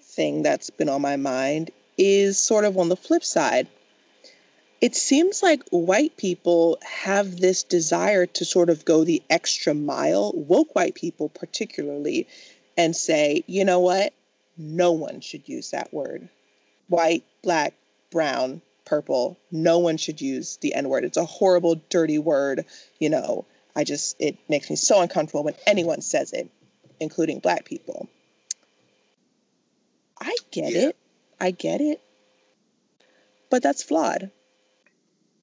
thing 0.00 0.42
that's 0.42 0.70
been 0.70 0.88
on 0.88 1.00
my 1.00 1.16
mind 1.16 1.70
is 1.96 2.38
sort 2.38 2.64
of 2.64 2.76
on 2.76 2.88
the 2.88 2.96
flip 2.96 3.24
side. 3.24 3.68
It 4.80 4.96
seems 4.96 5.42
like 5.42 5.62
white 5.70 6.16
people 6.16 6.78
have 6.82 7.36
this 7.36 7.62
desire 7.62 8.26
to 8.26 8.44
sort 8.44 8.68
of 8.68 8.84
go 8.84 9.04
the 9.04 9.22
extra 9.30 9.74
mile, 9.74 10.32
woke 10.34 10.74
white 10.74 10.96
people 10.96 11.28
particularly, 11.28 12.26
and 12.76 12.96
say, 12.96 13.44
you 13.46 13.64
know 13.64 13.78
what? 13.78 14.12
No 14.58 14.92
one 14.92 15.20
should 15.20 15.48
use 15.48 15.70
that 15.70 15.94
word. 15.94 16.28
White, 16.88 17.24
black, 17.42 17.74
brown, 18.10 18.60
purple, 18.84 19.38
no 19.50 19.78
one 19.78 19.96
should 19.96 20.20
use 20.20 20.56
the 20.58 20.74
N 20.74 20.88
word. 20.88 21.04
It's 21.04 21.16
a 21.16 21.24
horrible, 21.24 21.76
dirty 21.88 22.18
word. 22.18 22.64
You 22.98 23.10
know, 23.10 23.46
I 23.74 23.84
just, 23.84 24.16
it 24.18 24.36
makes 24.48 24.68
me 24.70 24.76
so 24.76 25.00
uncomfortable 25.00 25.44
when 25.44 25.54
anyone 25.66 26.00
says 26.02 26.32
it, 26.32 26.50
including 27.00 27.38
black 27.40 27.64
people. 27.64 28.08
I 30.20 30.36
get 30.50 30.72
Yeah. 30.72 30.88
it. 30.88 30.96
I 31.40 31.50
get 31.50 31.80
it. 31.80 32.00
But 33.50 33.62
that's 33.62 33.82
flawed. 33.82 34.30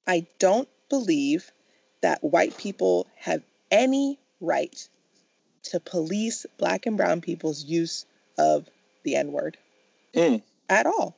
I 0.06 0.26
don't 0.38 0.68
believe 0.88 1.52
that 2.00 2.24
white 2.24 2.56
people 2.56 3.06
have 3.16 3.42
any 3.70 4.18
right 4.40 4.88
to 5.64 5.78
police 5.80 6.46
black 6.58 6.86
and 6.86 6.96
brown 6.96 7.20
people's 7.20 7.62
use 7.64 8.06
of 8.38 8.68
the 9.04 9.16
N 9.16 9.32
word 9.32 9.58
Mm. 10.14 10.42
at 10.68 10.86
all. 10.86 11.14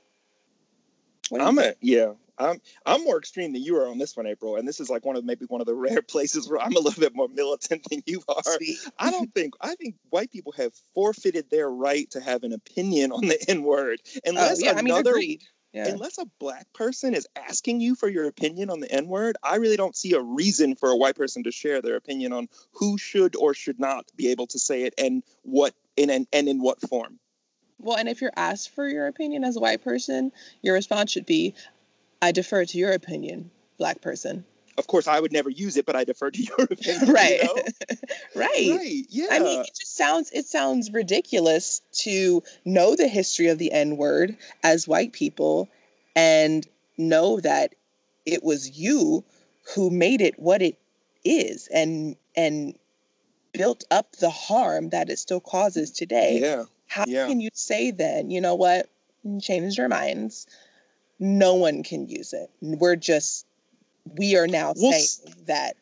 I'm 1.41 1.59
a 1.59 1.75
yeah. 1.81 2.13
I'm 2.39 2.61
I'm 2.85 3.05
more 3.05 3.19
extreme 3.19 3.53
than 3.53 3.63
you 3.63 3.77
are 3.77 3.89
on 3.89 3.99
this 3.99 4.17
one, 4.17 4.27
April, 4.27 4.57
and 4.57 4.67
this 4.67 4.81
is 4.81 4.91
like 4.91 5.05
one 5.05 5.17
of 5.17 5.25
maybe 5.25 5.45
one 5.47 5.61
of 5.61 5.67
the 5.67 5.75
rare 5.89 6.03
places 6.03 6.49
where 6.49 6.61
I'm 6.61 6.75
a 6.75 6.81
little 6.81 7.01
bit 7.01 7.15
more 7.15 7.29
militant 7.29 7.87
than 7.91 8.03
you 8.07 8.23
are. 8.29 8.43
Sweet. 8.43 8.79
I 8.99 9.11
don't 9.11 9.33
think 9.35 9.55
I 9.61 9.75
think 9.75 9.97
white 10.11 10.31
people 10.31 10.53
have 10.53 10.73
forfeited 10.95 11.51
their 11.51 11.71
right 11.71 12.11
to 12.13 12.21
have 12.21 12.43
an 12.43 12.53
opinion 12.53 13.13
on 13.13 13.27
the 13.27 13.39
N 13.49 13.63
word 13.63 14.01
unless 14.25 14.63
oh, 14.63 14.67
yeah, 14.67 14.79
another. 14.79 15.15
I 15.15 15.19
mean, 15.19 15.39
yeah. 15.73 15.89
Unless 15.89 16.19
a 16.19 16.27
black 16.39 16.71
person 16.75 17.15
is 17.15 17.27
asking 17.35 17.81
you 17.81 17.95
for 17.95 18.07
your 18.07 18.27
opinion 18.27 18.69
on 18.69 18.81
the 18.81 18.93
N 18.93 19.07
word, 19.07 19.39
I 19.43 19.57
really 19.57 19.79
don't 19.79 19.97
see 19.97 20.13
a 20.13 20.21
reason 20.21 20.77
for 20.77 20.91
a 20.91 20.97
white 20.97 21.17
person 21.17 21.45
to 21.45 21.51
share 21.51 21.81
their 21.81 21.97
opinion 21.97 22.35
on 22.35 22.49
who 22.73 22.99
should 22.99 23.37
or 23.37 23.55
should 23.55 23.81
not 23.81 24.05
be 24.15 24.33
able 24.33 24.47
to 24.49 24.59
say 24.59 24.83
it 24.83 24.93
and 24.99 25.23
what 25.41 25.75
in 25.97 26.11
and, 26.11 26.27
and 26.31 26.47
in 26.47 26.61
what 26.61 26.79
form. 26.83 27.19
Well, 27.83 27.97
and 27.97 28.09
if 28.09 28.21
you're 28.21 28.33
asked 28.37 28.71
for 28.71 28.89
your 28.89 29.07
opinion 29.07 29.45
as 29.45 29.57
a 29.57 29.61
white 29.61 29.83
person, 29.83 30.33
your 30.63 30.75
response 30.75 31.11
should 31.11 31.27
be, 31.27 31.55
I 32.21 32.33
defer 32.33 32.65
to 32.65 32.79
your 32.79 32.93
opinion, 32.93 33.51
black 33.79 34.01
person. 34.01 34.45
Of 34.79 34.87
course, 34.87 35.07
I 35.07 35.21
would 35.21 35.33
never 35.33 35.51
use 35.51 35.77
it, 35.77 35.85
but 35.85 35.97
I 35.97 36.05
defer 36.05 36.31
to 36.31 36.43
your 36.43 36.57
opinion. 36.71 37.11
right. 37.13 37.41
You 37.43 37.45
know? 37.45 37.63
right. 38.37 38.69
Right. 38.71 39.07
Yeah. 39.11 39.29
I 39.31 39.39
mean, 39.41 39.61
it 39.61 39.75
just 39.79 39.97
sounds 39.97 40.31
it 40.33 40.47
sounds 40.47 40.93
ridiculous 40.93 41.83
to 42.05 42.43
know 42.65 42.97
the 42.97 43.09
history 43.09 43.49
of 43.49 43.59
the 43.59 43.73
N 43.73 43.97
word 43.97 44.37
as 44.63 44.89
white 44.89 45.13
people 45.13 45.69
and 46.15 46.67
know 46.97 47.41
that 47.41 47.75
it 48.25 48.43
was 48.43 48.79
you 48.79 49.25
who 49.75 49.91
made 49.91 50.21
it 50.21 50.39
what 50.39 50.63
it 50.63 50.79
is 51.25 51.69
and 51.69 52.17
and 52.37 52.75
built 53.53 53.85
up 53.91 54.17
the 54.17 54.31
harm 54.31 54.91
that 54.91 55.11
it 55.11 55.19
still 55.19 55.41
causes 55.41 55.91
today. 55.91 56.41
Yeah. 56.41 56.65
How 56.93 57.05
yeah. 57.07 57.27
can 57.27 57.41
you 57.41 57.51
say 57.55 57.91
then, 57.91 58.31
you 58.31 58.41
know 58.41 58.55
what, 58.55 58.89
change 59.41 59.79
your 59.79 59.89
minds? 59.89 60.47
no 61.23 61.55
one 61.55 61.85
can 61.85 62.09
use 62.09 62.33
it. 62.33 62.51
We're 62.61 62.97
just 62.97 63.47
we 64.05 64.37
are 64.37 64.49
now 64.49 64.75
well, 64.77 64.93
saying 64.93 65.35
that 65.47 65.77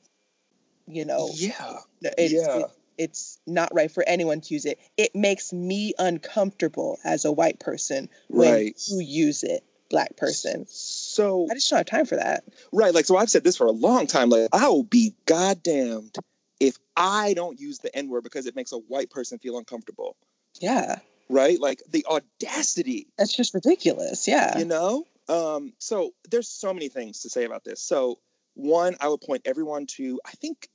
you 0.87 1.07
know 1.07 1.31
yeah 1.33 1.79
it's, 2.03 2.33
yeah. 2.35 2.59
It, 2.59 2.67
it's 2.99 3.39
not 3.47 3.71
right 3.75 3.91
for 3.91 4.05
anyone 4.07 4.43
to 4.43 4.55
use 4.55 4.67
it. 4.67 4.79
It 4.99 5.15
makes 5.15 5.55
me 5.55 5.95
uncomfortable 5.99 6.99
as 7.03 7.25
a 7.25 7.33
white 7.33 7.59
person 7.59 8.11
when 8.29 8.53
right. 8.53 8.83
you 8.89 9.01
use 9.01 9.43
it, 9.43 9.65
black 9.89 10.19
person. 10.19 10.67
So 10.69 11.49
I 11.51 11.55
just 11.55 11.71
don't 11.71 11.79
have 11.79 11.87
time 11.87 12.05
for 12.05 12.17
that. 12.17 12.45
Right. 12.71 12.95
Like 12.95 13.07
so 13.07 13.17
I've 13.17 13.31
said 13.31 13.43
this 13.43 13.57
for 13.57 13.67
a 13.67 13.73
long 13.73 14.07
time. 14.07 14.29
Like 14.29 14.49
I 14.53 14.69
will 14.69 14.85
be 14.85 15.15
goddamned 15.25 16.15
if 16.61 16.77
I 16.95 17.33
don't 17.33 17.59
use 17.59 17.79
the 17.79 17.97
N-word 17.97 18.25
because 18.25 18.45
it 18.45 18.55
makes 18.55 18.73
a 18.73 18.79
white 18.79 19.09
person 19.09 19.39
feel 19.39 19.57
uncomfortable. 19.57 20.17
Yeah. 20.61 20.99
Right? 21.29 21.61
Like 21.61 21.83
the 21.89 22.07
audacity. 22.07 23.07
That's 23.17 23.35
just 23.35 23.55
ridiculous. 23.55 24.27
Yeah. 24.27 24.59
You 24.59 24.65
know? 24.65 25.05
Um, 25.29 25.73
so 25.79 26.13
there's 26.31 26.49
so 26.49 26.75
many 26.75 26.89
things 26.89 27.21
to 27.21 27.31
say 27.31 27.45
about 27.45 27.65
this. 27.65 27.81
So 27.81 28.19
one, 28.55 28.97
I 29.01 29.09
would 29.09 29.21
point 29.21 29.43
everyone 29.45 29.87
to 29.97 30.21
I 30.27 30.33
think 30.33 30.69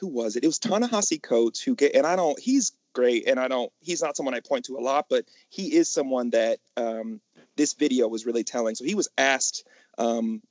who 0.00 0.08
was 0.08 0.36
it? 0.36 0.44
It 0.44 0.46
was 0.46 0.58
Ta-Nehisi 0.58 1.22
Coates 1.22 1.62
who 1.62 1.74
get 1.74 1.94
and 1.94 2.06
I 2.06 2.16
don't 2.16 2.38
he's 2.38 2.72
great 2.94 3.28
and 3.28 3.38
I 3.38 3.48
don't 3.48 3.70
he's 3.80 4.02
not 4.02 4.16
someone 4.16 4.34
I 4.34 4.40
point 4.40 4.64
to 4.66 4.76
a 4.76 4.80
lot, 4.80 5.06
but 5.10 5.26
he 5.50 5.74
is 5.74 5.90
someone 5.90 6.30
that 6.30 6.58
um, 6.76 7.20
this 7.56 7.74
video 7.74 8.08
was 8.08 8.24
really 8.24 8.44
telling. 8.44 8.74
So 8.74 8.84
he 8.84 8.94
was 8.94 9.08
asked 9.18 9.66
um, 9.98 10.42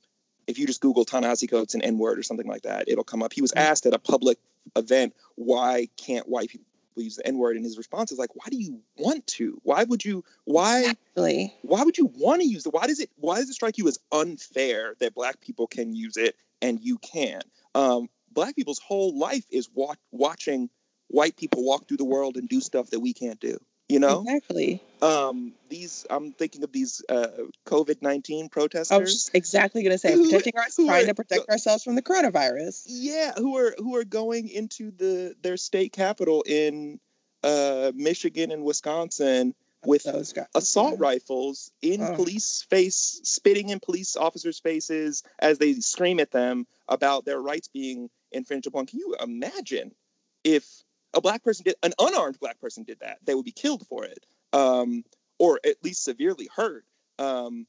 if 0.46 0.58
you 0.58 0.66
just 0.66 0.80
Google 0.80 1.04
Ta-Nehisi 1.04 1.50
Coates 1.50 1.74
and 1.74 1.82
N 1.82 1.98
word 1.98 2.18
or 2.18 2.22
something 2.22 2.46
like 2.46 2.62
that, 2.62 2.88
it'll 2.88 3.04
come 3.04 3.22
up. 3.22 3.32
He 3.32 3.42
was 3.42 3.52
mm. 3.52 3.60
asked 3.60 3.86
at 3.86 3.94
a 3.94 3.98
public 3.98 4.38
event, 4.76 5.14
why 5.34 5.88
can't 5.96 6.28
white 6.28 6.48
people 6.48 6.66
use 7.00 7.16
the 7.16 7.26
N 7.26 7.38
word, 7.38 7.56
and 7.56 7.64
his 7.64 7.78
response 7.78 8.12
is 8.12 8.18
like, 8.18 8.34
"Why 8.34 8.44
do 8.50 8.56
you 8.56 8.80
want 8.96 9.26
to? 9.28 9.58
Why 9.62 9.84
would 9.84 10.04
you? 10.04 10.24
Why? 10.44 10.80
Exactly. 10.80 11.54
Why 11.62 11.82
would 11.82 11.96
you 11.98 12.06
want 12.06 12.42
to 12.42 12.48
use 12.48 12.66
it? 12.66 12.74
Why 12.74 12.86
does 12.86 13.00
it? 13.00 13.10
Why 13.16 13.36
does 13.38 13.48
it 13.48 13.54
strike 13.54 13.78
you 13.78 13.88
as 13.88 13.98
unfair 14.10 14.94
that 15.00 15.14
Black 15.14 15.40
people 15.40 15.66
can 15.66 15.94
use 15.94 16.16
it 16.16 16.36
and 16.60 16.80
you 16.80 16.98
can't? 16.98 17.44
Um, 17.74 18.08
black 18.32 18.56
people's 18.56 18.78
whole 18.78 19.18
life 19.18 19.44
is 19.50 19.68
wa- 19.74 19.94
watching 20.10 20.70
white 21.08 21.36
people 21.36 21.64
walk 21.64 21.86
through 21.86 21.98
the 21.98 22.04
world 22.04 22.36
and 22.36 22.48
do 22.48 22.60
stuff 22.60 22.90
that 22.90 23.00
we 23.00 23.12
can't 23.12 23.40
do 23.40 23.58
you 23.92 23.98
know? 23.98 24.20
Exactly. 24.22 24.82
Um 25.00 25.52
these 25.68 26.06
i'm 26.10 26.32
thinking 26.32 26.62
of 26.62 26.70
these 26.70 27.02
uh 27.08 27.26
covid-19 27.66 28.50
protesters 28.50 28.92
i 28.92 28.98
was 28.98 29.30
exactly 29.32 29.82
going 29.82 29.92
to 29.92 29.98
say 29.98 30.14
protecting 30.14 30.52
us 30.58 30.76
trying 30.76 31.04
are, 31.04 31.06
to 31.06 31.14
protect 31.14 31.48
ourselves 31.48 31.82
from 31.82 31.94
the 31.94 32.02
coronavirus. 32.02 32.84
Yeah 32.86 33.32
who 33.36 33.56
are 33.56 33.74
who 33.78 33.96
are 33.96 34.04
going 34.04 34.48
into 34.48 34.90
the 34.92 35.34
their 35.42 35.56
state 35.56 35.92
capital 35.92 36.44
in 36.46 37.00
uh 37.42 37.90
michigan 37.94 38.52
and 38.52 38.62
wisconsin 38.64 39.54
with 39.84 40.06
assault 40.54 40.92
yeah. 40.92 40.96
rifles 41.00 41.72
in 41.82 42.02
oh. 42.02 42.14
police 42.14 42.64
face 42.70 43.20
spitting 43.24 43.70
in 43.70 43.80
police 43.80 44.14
officers 44.14 44.60
faces 44.60 45.22
as 45.38 45.58
they 45.58 45.72
scream 45.74 46.20
at 46.20 46.30
them 46.30 46.66
about 46.88 47.24
their 47.24 47.40
rights 47.40 47.68
being 47.68 48.08
infringed 48.30 48.66
upon. 48.66 48.86
Can 48.86 49.00
you 49.00 49.16
imagine 49.22 49.92
if 50.44 50.64
a 51.14 51.20
black 51.20 51.42
person 51.42 51.64
did 51.64 51.76
an 51.82 51.92
unarmed 51.98 52.38
black 52.40 52.60
person 52.60 52.84
did 52.84 52.98
that 53.00 53.18
they 53.24 53.34
would 53.34 53.44
be 53.44 53.52
killed 53.52 53.86
for 53.86 54.04
it 54.04 54.24
um, 54.52 55.04
or 55.38 55.60
at 55.64 55.76
least 55.82 56.04
severely 56.04 56.48
hurt 56.54 56.84
um, 57.18 57.66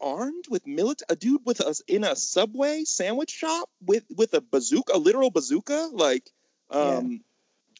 armed 0.00 0.44
with 0.48 0.66
military 0.66 1.06
a 1.10 1.16
dude 1.16 1.40
with 1.44 1.60
us 1.60 1.82
in 1.86 2.04
a 2.04 2.16
subway 2.16 2.84
sandwich 2.84 3.30
shop 3.30 3.68
with 3.84 4.04
with 4.16 4.34
a 4.34 4.40
bazooka 4.40 4.96
a 4.96 4.98
literal 4.98 5.30
bazooka 5.30 5.88
like 5.92 6.30
um, 6.70 7.22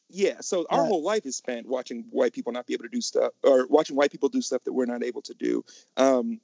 yeah. 0.08 0.32
yeah 0.32 0.40
so 0.40 0.66
our 0.68 0.82
yeah. 0.82 0.88
whole 0.88 1.02
life 1.02 1.24
is 1.24 1.36
spent 1.36 1.66
watching 1.66 2.04
white 2.10 2.32
people 2.32 2.52
not 2.52 2.66
be 2.66 2.74
able 2.74 2.84
to 2.84 2.90
do 2.90 3.00
stuff 3.00 3.32
or 3.42 3.66
watching 3.68 3.96
white 3.96 4.12
people 4.12 4.28
do 4.28 4.42
stuff 4.42 4.62
that 4.64 4.72
we're 4.72 4.86
not 4.86 5.02
able 5.02 5.22
to 5.22 5.34
do 5.34 5.64
um, 5.96 6.40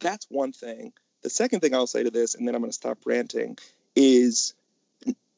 that's 0.00 0.26
one 0.28 0.52
thing 0.52 0.92
the 1.22 1.30
second 1.30 1.60
thing 1.60 1.74
i'll 1.74 1.86
say 1.86 2.02
to 2.02 2.10
this 2.10 2.34
and 2.34 2.46
then 2.46 2.54
i'm 2.54 2.60
going 2.60 2.70
to 2.70 2.76
stop 2.76 2.98
ranting 3.04 3.56
is 3.96 4.54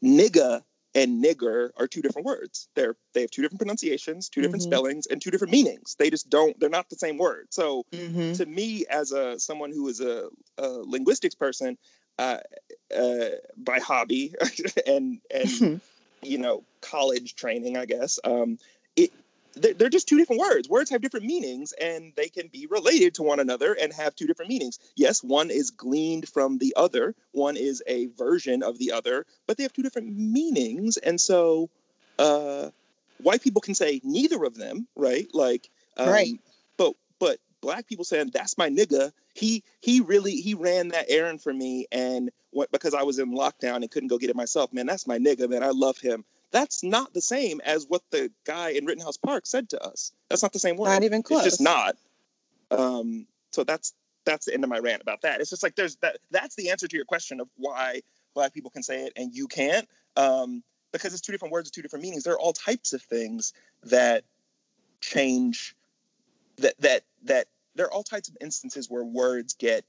nigga 0.03 0.63
and 0.97 1.23
nigger 1.23 1.71
are 1.77 1.87
two 1.87 2.01
different 2.01 2.25
words. 2.25 2.69
They're 2.75 2.97
they 3.13 3.21
have 3.21 3.31
two 3.31 3.43
different 3.43 3.61
pronunciations, 3.61 4.31
two 4.31 4.41
different 4.41 4.63
mm-hmm. 4.63 4.73
spellings, 4.73 5.07
and 5.07 5.21
two 5.21 5.31
different 5.31 5.53
meanings. 5.53 5.95
They 5.99 6.09
just 6.09 6.31
don't. 6.31 6.59
They're 6.59 6.71
not 6.71 6.89
the 6.89 6.97
same 6.97 7.19
word. 7.19 7.49
So 7.51 7.85
mm-hmm. 7.93 8.33
to 8.33 8.47
me, 8.47 8.87
as 8.91 9.13
a 9.13 9.39
someone 9.39 9.71
who 9.71 9.87
is 9.89 10.01
a, 10.01 10.29
a 10.57 10.69
linguistics 10.69 11.35
person 11.35 11.77
uh, 12.19 12.39
uh, 12.97 13.29
by 13.59 13.79
hobby 13.79 14.35
and 14.87 15.21
and 15.33 15.81
you 16.23 16.39
know 16.39 16.65
college 16.81 17.35
training, 17.35 17.77
I 17.77 17.85
guess, 17.85 18.19
um, 18.25 18.59
it 18.97 19.13
they're 19.57 19.89
just 19.89 20.09
two 20.09 20.19
different 20.19 20.41
words. 20.41 20.69
Words 20.69 20.91
have 20.91 21.01
different 21.01 21.27
meanings 21.27 21.73
and 21.73 22.13
they 22.17 22.29
can 22.29 22.49
be 22.49 22.67
related 22.67 23.15
to 23.15 23.23
one 23.23 23.41
another 23.41 23.73
and 23.73 23.93
have 23.93 24.15
two 24.15 24.27
different 24.27 24.51
meanings. 24.51 24.79
Yes, 24.95 25.23
one 25.23 25.51
is 25.51 25.71
gleaned 25.71 26.29
from 26.29 26.59
the 26.59 26.75
other, 26.77 27.15
one 27.33 27.57
is 27.57 27.83
a 27.87 28.07
version 28.07 28.63
of 28.63 28.79
the 28.79 28.93
other, 28.93 29.25
but 29.47 29.57
they 29.57 29.63
have 29.63 29.73
two 29.73 29.83
different 29.83 30.15
meanings. 30.17 30.99
And 30.99 31.21
so 31.21 31.71
uh, 32.19 32.71
white 33.23 33.43
people 33.43 33.63
can 33.63 33.75
say 33.75 34.01
neither 34.05 34.45
of 34.45 34.57
them, 34.57 34.87
right? 34.95 35.27
Like, 35.33 35.71
um, 35.97 36.09
right. 36.09 36.41
But, 36.77 36.93
but 37.19 37.39
black 37.63 37.87
people 37.87 38.05
saying 38.05 38.31
that's 38.33 38.59
my 38.59 38.69
nigga. 38.69 39.13
He 39.35 39.65
he 39.81 40.01
really 40.01 40.33
he 40.37 40.55
ran 40.55 40.89
that 40.89 41.07
errand 41.11 41.43
for 41.43 41.53
me, 41.53 41.87
and 41.93 42.31
what, 42.51 42.73
because 42.73 42.95
I 42.95 43.03
was 43.03 43.19
in 43.19 43.35
lockdown 43.35 43.77
and 43.77 43.91
couldn't 43.91 44.09
go 44.09 44.17
get 44.17 44.31
it 44.31 44.37
myself, 44.37 44.73
man, 44.73 44.87
that's 44.87 45.07
my 45.07 45.19
nigga, 45.19 45.49
man. 45.49 45.63
I 45.63 45.71
love 45.71 45.99
him 45.99 46.25
that's 46.57 46.83
not 46.83 47.13
the 47.13 47.21
same 47.21 47.61
as 47.61 47.85
what 47.87 48.01
the 48.11 48.31
guy 48.47 48.71
in 48.71 48.87
Rittenhouse 48.87 49.19
Park 49.19 49.47
said 49.47 49.69
to 49.71 49.83
us. 49.83 50.13
That's 50.31 50.43
not 50.43 50.55
the 50.55 50.59
same 50.59 50.77
word. 50.77 50.89
Not 50.89 51.05
even 51.05 51.23
close. 51.23 51.45
It's 51.45 51.57
just 51.57 51.61
not. 51.61 51.97
Um, 52.71 53.27
so 53.53 53.63
that's 53.63 53.93
that's 54.25 54.47
the 54.47 54.55
end 54.55 54.65
of 54.65 54.71
my 54.71 54.79
rant 54.79 55.03
about 55.03 55.23
that. 55.23 55.41
It's 55.41 55.51
just 55.51 55.63
like 55.63 55.77
there's 55.77 55.97
that. 55.97 56.17
That's 56.31 56.57
the 56.57 56.71
answer 56.71 56.89
to 56.89 56.97
your 56.97 57.05
question 57.05 57.41
of 57.41 57.49
why 57.57 58.01
black 58.35 58.55
people 58.55 58.71
can 58.71 58.83
say 58.83 59.05
it 59.05 59.13
and 59.17 59.35
you 59.35 59.49
can't. 59.49 59.87
Um, 60.17 60.63
because 60.93 61.13
it's 61.13 61.21
two 61.21 61.33
different 61.33 61.53
words 61.53 61.67
with 61.67 61.75
two 61.75 61.83
different 61.83 62.03
meanings. 62.03 62.25
There 62.25 62.33
are 62.33 62.41
all 62.41 62.55
types 62.55 62.95
of 62.95 63.03
things 63.03 63.53
that 63.85 64.25
change. 65.03 65.77
That 66.59 66.75
that 66.81 67.03
that 67.25 67.49
there 67.75 67.85
are 67.85 67.93
all 67.93 68.03
types 68.03 68.31
of 68.31 68.37
instances 68.41 68.89
where 68.89 69.05
words 69.05 69.53
get 69.55 69.85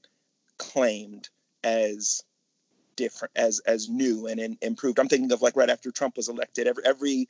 claimed 0.58 1.30
as 1.64 2.22
different 2.98 3.32
as 3.36 3.60
as 3.60 3.88
new 3.88 4.26
and 4.26 4.38
in, 4.38 4.58
improved. 4.60 4.98
I'm 4.98 5.08
thinking 5.08 5.32
of 5.32 5.40
like 5.40 5.56
right 5.56 5.70
after 5.70 5.90
Trump 5.90 6.16
was 6.16 6.28
elected, 6.28 6.66
every 6.66 6.84
every 6.84 7.28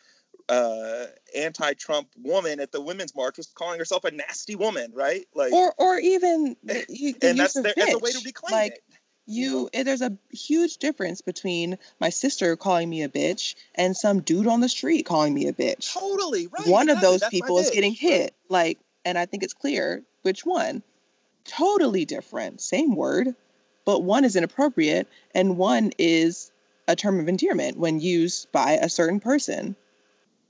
uh, 0.48 1.04
anti-Trump 1.36 2.08
woman 2.22 2.58
at 2.58 2.72
the 2.72 2.80
Women's 2.80 3.14
March 3.14 3.36
was 3.36 3.46
calling 3.46 3.78
herself 3.78 4.04
a 4.04 4.10
nasty 4.10 4.56
woman, 4.56 4.92
right? 4.94 5.26
Like, 5.34 5.52
or 5.52 5.74
or 5.76 5.98
even 5.98 6.56
the, 6.64 6.84
the 6.88 7.16
and 7.22 7.38
that's 7.38 7.52
their, 7.52 7.74
as 7.76 7.94
a 7.94 7.98
way 7.98 8.10
to 8.10 8.22
reclaim 8.24 8.52
like, 8.52 8.72
it. 8.72 8.82
You, 9.30 9.68
eh, 9.74 9.82
there's 9.82 10.00
a 10.00 10.16
huge 10.32 10.78
difference 10.78 11.20
between 11.20 11.76
my 12.00 12.08
sister 12.08 12.56
calling 12.56 12.88
me 12.88 13.02
a 13.02 13.10
bitch 13.10 13.56
and 13.74 13.94
some 13.94 14.22
dude 14.22 14.46
on 14.46 14.60
the 14.62 14.70
street 14.70 15.04
calling 15.04 15.34
me 15.34 15.48
a 15.48 15.52
bitch. 15.52 15.92
Totally 15.92 16.46
right. 16.46 16.66
One 16.66 16.88
of 16.88 17.02
those 17.02 17.22
people 17.28 17.58
is 17.58 17.68
getting 17.68 17.92
hit, 17.92 18.34
like, 18.48 18.78
and 19.04 19.18
I 19.18 19.26
think 19.26 19.42
it's 19.42 19.52
clear 19.52 20.02
which 20.22 20.46
one. 20.46 20.82
Totally 21.44 22.06
different, 22.06 22.62
same 22.62 22.96
word, 22.96 23.34
but 23.88 24.02
one 24.02 24.22
is 24.22 24.36
inappropriate 24.36 25.08
and 25.34 25.56
one 25.56 25.92
is 25.96 26.52
a 26.88 26.94
term 26.94 27.18
of 27.20 27.26
endearment 27.26 27.78
when 27.78 28.00
used 28.00 28.52
by 28.52 28.72
a 28.72 28.88
certain 28.88 29.18
person 29.18 29.74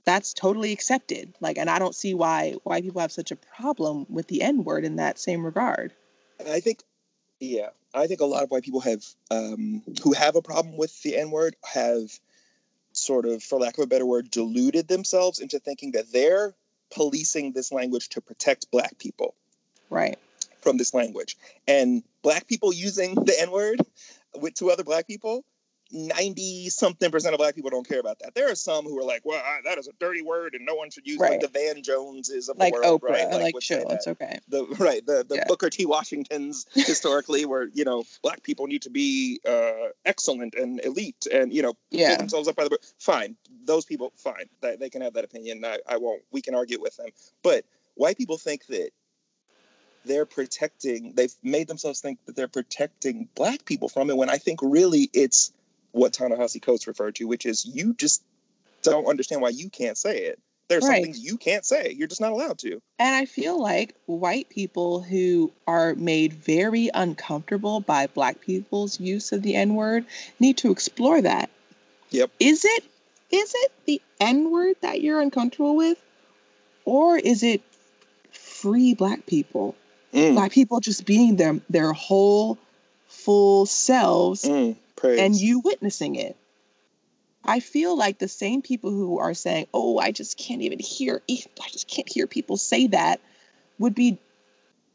that's 0.03 0.33
totally 0.33 0.73
accepted 0.73 1.33
like 1.39 1.57
and 1.57 1.69
i 1.69 1.79
don't 1.79 1.95
see 1.95 2.13
why 2.13 2.53
why 2.65 2.81
people 2.81 2.99
have 2.99 3.13
such 3.13 3.31
a 3.31 3.37
problem 3.37 4.05
with 4.09 4.27
the 4.27 4.41
n 4.41 4.65
word 4.65 4.83
in 4.83 4.97
that 4.97 5.17
same 5.17 5.45
regard 5.45 5.93
i 6.51 6.59
think 6.59 6.81
Yeah, 7.39 7.69
I 7.93 8.07
think 8.07 8.19
a 8.19 8.25
lot 8.25 8.43
of 8.43 8.51
white 8.51 8.63
people 8.63 8.81
have 8.81 9.05
um, 9.31 9.81
who 10.03 10.13
have 10.13 10.35
a 10.35 10.41
problem 10.41 10.77
with 10.77 11.01
the 11.03 11.17
N 11.17 11.31
word 11.31 11.55
have 11.63 12.11
sort 12.91 13.25
of, 13.25 13.41
for 13.41 13.59
lack 13.59 13.77
of 13.77 13.83
a 13.83 13.87
better 13.87 14.05
word, 14.05 14.29
deluded 14.29 14.87
themselves 14.87 15.39
into 15.39 15.59
thinking 15.59 15.91
that 15.93 16.11
they're 16.11 16.53
policing 16.91 17.53
this 17.53 17.71
language 17.71 18.09
to 18.09 18.21
protect 18.21 18.71
black 18.71 18.97
people. 18.99 19.35
Right. 19.89 20.19
From 20.61 20.77
this 20.77 20.93
language. 20.93 21.37
And 21.67 22.03
black 22.21 22.47
people 22.47 22.73
using 22.73 23.15
the 23.15 23.35
N 23.39 23.51
word 23.51 23.81
with 24.35 24.53
two 24.53 24.69
other 24.69 24.83
black 24.83 25.07
people 25.07 25.45
90 25.91 26.69
something 26.69 27.09
percent 27.09 27.33
of 27.33 27.39
black 27.39 27.55
people 27.55 27.69
don't 27.69 27.87
care 27.87 27.99
about 27.99 28.19
that. 28.19 28.35
There 28.35 28.51
are 28.51 28.55
some 28.55 28.85
who 28.85 28.99
are 28.99 29.03
like, 29.03 29.21
well, 29.23 29.41
I, 29.43 29.59
that 29.65 29.77
is 29.77 29.87
a 29.87 29.91
dirty 29.99 30.21
word 30.21 30.53
and 30.53 30.65
no 30.65 30.75
one 30.75 30.91
should 30.91 31.07
use 31.07 31.19
right. 31.19 31.31
like 31.31 31.39
the 31.41 31.47
Van 31.47 31.81
Joneses 31.81 32.49
of 32.49 32.57
like 32.57 32.73
the 32.73 32.79
world. 32.79 33.01
Oprah, 33.01 33.09
right? 33.09 33.29
Like, 33.29 33.53
like 33.55 33.59
chill, 33.59 33.89
it's 33.89 34.07
okay. 34.07 34.39
The 34.47 34.65
right, 34.79 35.05
the, 35.05 35.25
the 35.27 35.37
yeah. 35.37 35.45
Booker 35.47 35.69
T. 35.69 35.85
Washingtons 35.85 36.67
historically 36.73 37.45
where, 37.45 37.67
you 37.73 37.85
know, 37.85 38.03
black 38.21 38.43
people 38.43 38.67
need 38.67 38.83
to 38.83 38.89
be 38.89 39.39
uh, 39.47 39.89
excellent 40.05 40.55
and 40.55 40.83
elite 40.83 41.25
and, 41.31 41.53
you 41.53 41.61
know, 41.61 41.73
yeah. 41.89 42.15
themselves 42.17 42.47
up 42.47 42.55
by 42.55 42.65
the 42.65 42.69
book. 42.69 42.81
Fine. 42.99 43.35
Those 43.65 43.85
people, 43.85 44.13
fine. 44.15 44.49
They, 44.61 44.75
they 44.75 44.89
can 44.89 45.01
have 45.01 45.13
that 45.13 45.23
opinion. 45.23 45.65
I, 45.65 45.79
I 45.87 45.97
won't. 45.97 46.21
We 46.31 46.41
can 46.41 46.53
argue 46.53 46.79
with 46.79 46.95
them. 46.97 47.09
But 47.41 47.65
white 47.95 48.17
people 48.17 48.37
think 48.37 48.65
that 48.67 48.91
they're 50.09 50.25
protecting, 50.25 51.13
they've 51.13 51.33
made 51.43 51.67
themselves 51.67 52.01
think 52.01 52.17
that 52.25 52.35
they're 52.35 52.47
protecting 52.47 53.29
black 53.35 53.63
people 53.63 53.87
from 53.87 54.09
it 54.09 54.17
when 54.17 54.29
I 54.29 54.37
think 54.37 54.59
really 54.63 55.07
it's 55.13 55.53
what 55.91 56.13
Ta-Nehisi 56.13 56.61
Coates 56.61 56.87
referred 56.87 57.15
to, 57.15 57.25
which 57.25 57.45
is 57.45 57.63
you 57.63 57.93
just 57.93 58.23
don't 58.81 59.05
understand 59.05 59.41
why 59.41 59.49
you 59.49 59.69
can't 59.69 59.97
say 59.97 60.23
it. 60.23 60.39
There's 60.67 60.83
right. 60.83 60.95
some 60.95 61.03
things 61.03 61.19
you 61.19 61.37
can't 61.37 61.63
say. 61.63 61.95
You're 61.95 62.07
just 62.07 62.21
not 62.21 62.31
allowed 62.31 62.57
to. 62.59 62.81
And 62.97 63.15
I 63.15 63.25
feel 63.25 63.61
like 63.61 63.95
white 64.07 64.49
people 64.49 65.01
who 65.01 65.51
are 65.67 65.93
made 65.93 66.33
very 66.33 66.89
uncomfortable 66.93 67.79
by 67.79 68.07
black 68.07 68.41
people's 68.41 68.99
use 68.99 69.31
of 69.31 69.43
the 69.43 69.55
N-word 69.55 70.05
need 70.39 70.57
to 70.57 70.71
explore 70.71 71.21
that. 71.21 71.51
Yep. 72.09 72.31
Is 72.39 72.65
it 72.65 72.83
is 73.31 73.53
it 73.55 73.71
the 73.85 74.01
N-word 74.19 74.75
that 74.81 75.01
you're 75.01 75.21
uncomfortable 75.21 75.75
with? 75.75 76.01
Or 76.85 77.17
is 77.17 77.43
it 77.43 77.61
free 78.31 78.95
black 78.95 79.27
people? 79.27 79.75
Mm. 80.13 80.33
Black 80.33 80.51
people 80.51 80.79
just 80.79 81.05
being 81.05 81.35
their 81.35 81.59
their 81.69 81.93
whole 81.93 82.57
full 83.07 83.65
selves 83.65 84.43
mm. 84.45 84.75
And 85.03 85.35
you 85.35 85.59
witnessing 85.59 86.15
it. 86.15 86.35
I 87.43 87.61
feel 87.61 87.97
like 87.97 88.19
the 88.19 88.27
same 88.27 88.61
people 88.61 88.91
who 88.91 89.19
are 89.19 89.33
saying, 89.33 89.67
"Oh, 89.73 89.97
I 89.97 90.11
just 90.11 90.37
can't 90.37 90.61
even 90.61 90.79
hear 90.79 91.21
I 91.29 91.69
just 91.71 91.87
can't 91.87 92.11
hear 92.11 92.27
people 92.27 92.57
say 92.57 92.87
that," 92.87 93.21
would 93.77 93.95
be 93.95 94.17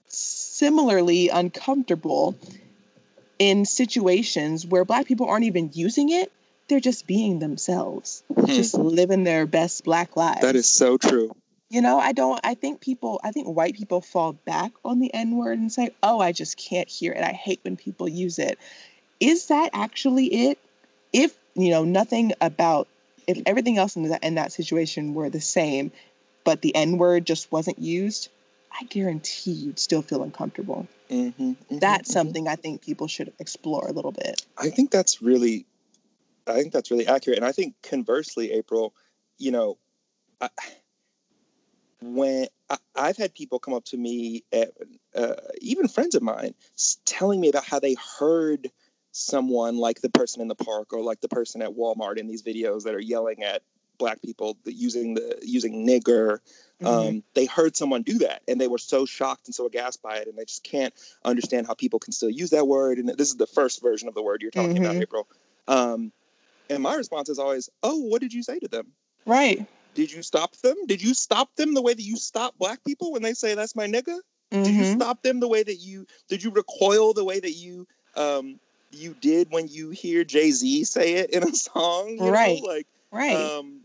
similarly 0.09 1.31
uncomfortable 1.31 2.37
in 3.39 3.65
situations 3.65 4.67
where 4.67 4.85
black 4.85 5.07
people 5.07 5.27
aren't 5.27 5.47
even 5.47 5.71
using 5.73 6.11
it. 6.11 6.31
They're 6.69 6.81
just 6.81 7.07
being 7.07 7.39
themselves, 7.39 8.23
hmm. 8.33 8.47
just 8.47 8.75
living 8.75 9.25
their 9.25 9.47
best 9.47 9.85
black 9.85 10.17
lives. 10.17 10.43
That 10.43 10.57
is 10.57 10.69
so 10.69 10.97
true. 10.97 11.35
You 11.75 11.83
know, 11.83 11.99
I 11.99 12.13
don't 12.13 12.41
I 12.45 12.55
think 12.55 12.81
people 12.81 13.21
I 13.25 13.33
think 13.33 13.49
white 13.49 13.75
people 13.75 14.01
fall 14.01 14.33
back 14.33 14.73
on 14.85 15.01
the 15.01 15.13
N-word 15.13 15.59
and 15.59 15.73
say, 15.73 15.91
"Oh, 16.03 16.21
I 16.21 16.33
just 16.33 16.57
can't 16.57 16.89
hear 16.89 17.13
it. 17.13 17.23
I 17.23 17.33
hate 17.33 17.61
when 17.63 17.77
people 17.77 18.09
use 18.09 18.39
it." 18.39 18.59
is 19.21 19.47
that 19.47 19.71
actually 19.73 20.27
it? 20.27 20.59
If, 21.13 21.35
you 21.55 21.71
know, 21.71 21.85
nothing 21.85 22.33
about, 22.41 22.89
if 23.27 23.41
everything 23.47 23.79
else 23.79 23.97
in 23.97 24.09
that, 24.09 24.25
in 24.25 24.35
that 24.35 24.53
situation 24.53 25.15
were 25.15 25.31
the 25.31 25.41
same, 25.41 25.93
but 26.45 26.61
the 26.61 26.75
N 26.75 26.99
word 26.99 27.25
just 27.25 27.51
wasn't 27.51 27.79
used, 27.79 28.29
I 28.73 28.85
guarantee 28.85 29.53
you'd 29.53 29.79
still 29.79 30.03
feel 30.03 30.23
uncomfortable. 30.23 30.87
Mm-hmm, 31.09 31.43
mm-hmm, 31.43 31.79
that's 31.79 32.11
mm-hmm. 32.11 32.13
something 32.13 32.49
I 32.49 32.57
think 32.57 32.83
people 32.83 33.07
should 33.07 33.33
explore 33.39 33.87
a 33.87 33.93
little 33.93 34.13
bit. 34.13 34.45
I 34.59 34.71
think 34.71 34.91
that's 34.91 35.23
really, 35.23 35.65
I 36.47 36.55
think 36.55 36.73
that's 36.73 36.91
really 36.91 37.07
accurate. 37.07 37.39
And 37.39 37.47
I 37.47 37.53
think 37.53 37.75
conversely, 37.83 38.53
April, 38.53 38.93
you 39.39 39.53
know, 39.53 39.79
I, 40.41 40.51
when 42.05 42.47
I, 42.69 43.07
have 43.07 43.17
had 43.17 43.35
people 43.35 43.59
come 43.59 43.75
up 43.75 43.85
to 43.87 43.97
me, 43.97 44.43
at, 44.53 44.73
uh, 45.15 45.35
even 45.61 45.89
friends 45.89 46.15
of 46.15 46.23
mine, 46.23 46.55
telling 47.05 47.41
me 47.41 47.49
about 47.49 47.65
how 47.65 47.81
they 47.81 47.97
heard 48.19 48.71
someone 49.13 49.77
like 49.77 50.01
the 50.01 50.11
person 50.11 50.43
in 50.43 50.49
the 50.49 50.55
park 50.55 50.93
or 50.93 51.01
like 51.01 51.21
the 51.21 51.29
person 51.29 51.63
at 51.63 51.71
Walmart 51.71 52.19
in 52.19 52.27
these 52.27 52.43
videos 52.43 52.83
that 52.83 52.95
are 52.95 53.01
yelling 53.01 53.43
at 53.45 53.63
black 53.97 54.21
people 54.23 54.57
using 54.65 55.15
the 55.15 55.39
using 55.43 55.87
nigger. 55.87 56.39
Mm-hmm. 56.83 56.87
um, 56.87 57.23
they 57.35 57.47
heard 57.47 57.77
someone 57.77 58.03
do 58.03 58.19
that 58.19 58.43
and 58.49 58.61
they 58.61 58.67
were 58.67 58.79
so 58.79 59.07
shocked 59.07 59.47
and 59.47 59.55
so 59.55 59.67
aghast 59.67 60.03
by 60.03 60.17
it 60.17 60.27
and 60.27 60.37
they 60.37 60.45
just 60.45 60.65
can't 60.65 60.93
understand 61.25 61.69
how 61.69 61.75
people 61.75 62.01
can 62.01 62.13
still 62.13 62.29
use 62.29 62.51
that 62.51 62.67
word. 62.67 62.99
And 62.99 63.09
this 63.11 63.29
is 63.29 63.37
the 63.37 63.47
first 63.47 63.81
version 63.81 64.09
of 64.09 64.15
the 64.15 64.23
word 64.23 64.43
you're 64.43 64.51
talking 64.51 64.75
mm-hmm. 64.75 64.85
about 64.85 64.97
april. 64.97 65.29
Um, 65.69 66.11
and 66.69 66.83
my 66.83 66.97
response 66.97 67.29
is 67.29 67.39
always 67.39 67.71
oh 67.85 68.01
what 68.01 68.21
did 68.21 68.33
you 68.33 68.43
say 68.43 68.59
to 68.59 68.69
them? 68.69 68.89
Right 69.25 69.65
did 69.95 70.13
you 70.13 70.23
stop 70.23 70.57
them 70.57 70.77
did 70.87 71.03
you 71.03 71.15
stop 71.15 71.55
them 71.57 71.75
the 71.75 71.83
way 71.83 71.95
that 71.95 72.03
you 72.03 72.17
stop 72.17 72.57
black 72.59 72.83
people 72.85 73.13
when 73.13 73.23
they 73.23 73.35
say 73.35 73.55
that's 73.55 73.77
my 73.77 73.87
nigga 73.87 74.19
mm-hmm. 74.53 74.63
did 74.63 74.75
you 74.75 74.83
mm-hmm. 74.83 75.01
stop 75.01 75.23
them 75.23 75.41
the 75.41 75.49
way 75.49 75.63
that 75.63 75.77
you 75.77 76.07
did 76.29 76.43
you 76.43 76.51
recoil 76.51 77.13
the 77.13 77.25
way 77.25 77.41
that 77.41 77.53
you 77.53 77.87
um, 78.17 78.61
you 78.95 79.15
did 79.21 79.51
when 79.51 79.69
you 79.69 79.91
hear 79.91 80.25
Jay 80.25 80.51
Z 80.51 80.85
say 80.85 81.15
it 81.15 81.31
in 81.31 81.43
a 81.43 81.55
song, 81.55 82.19
right? 82.21 82.61
Know? 82.61 82.69
Like, 82.69 82.87
right. 83.11 83.37
Um, 83.37 83.81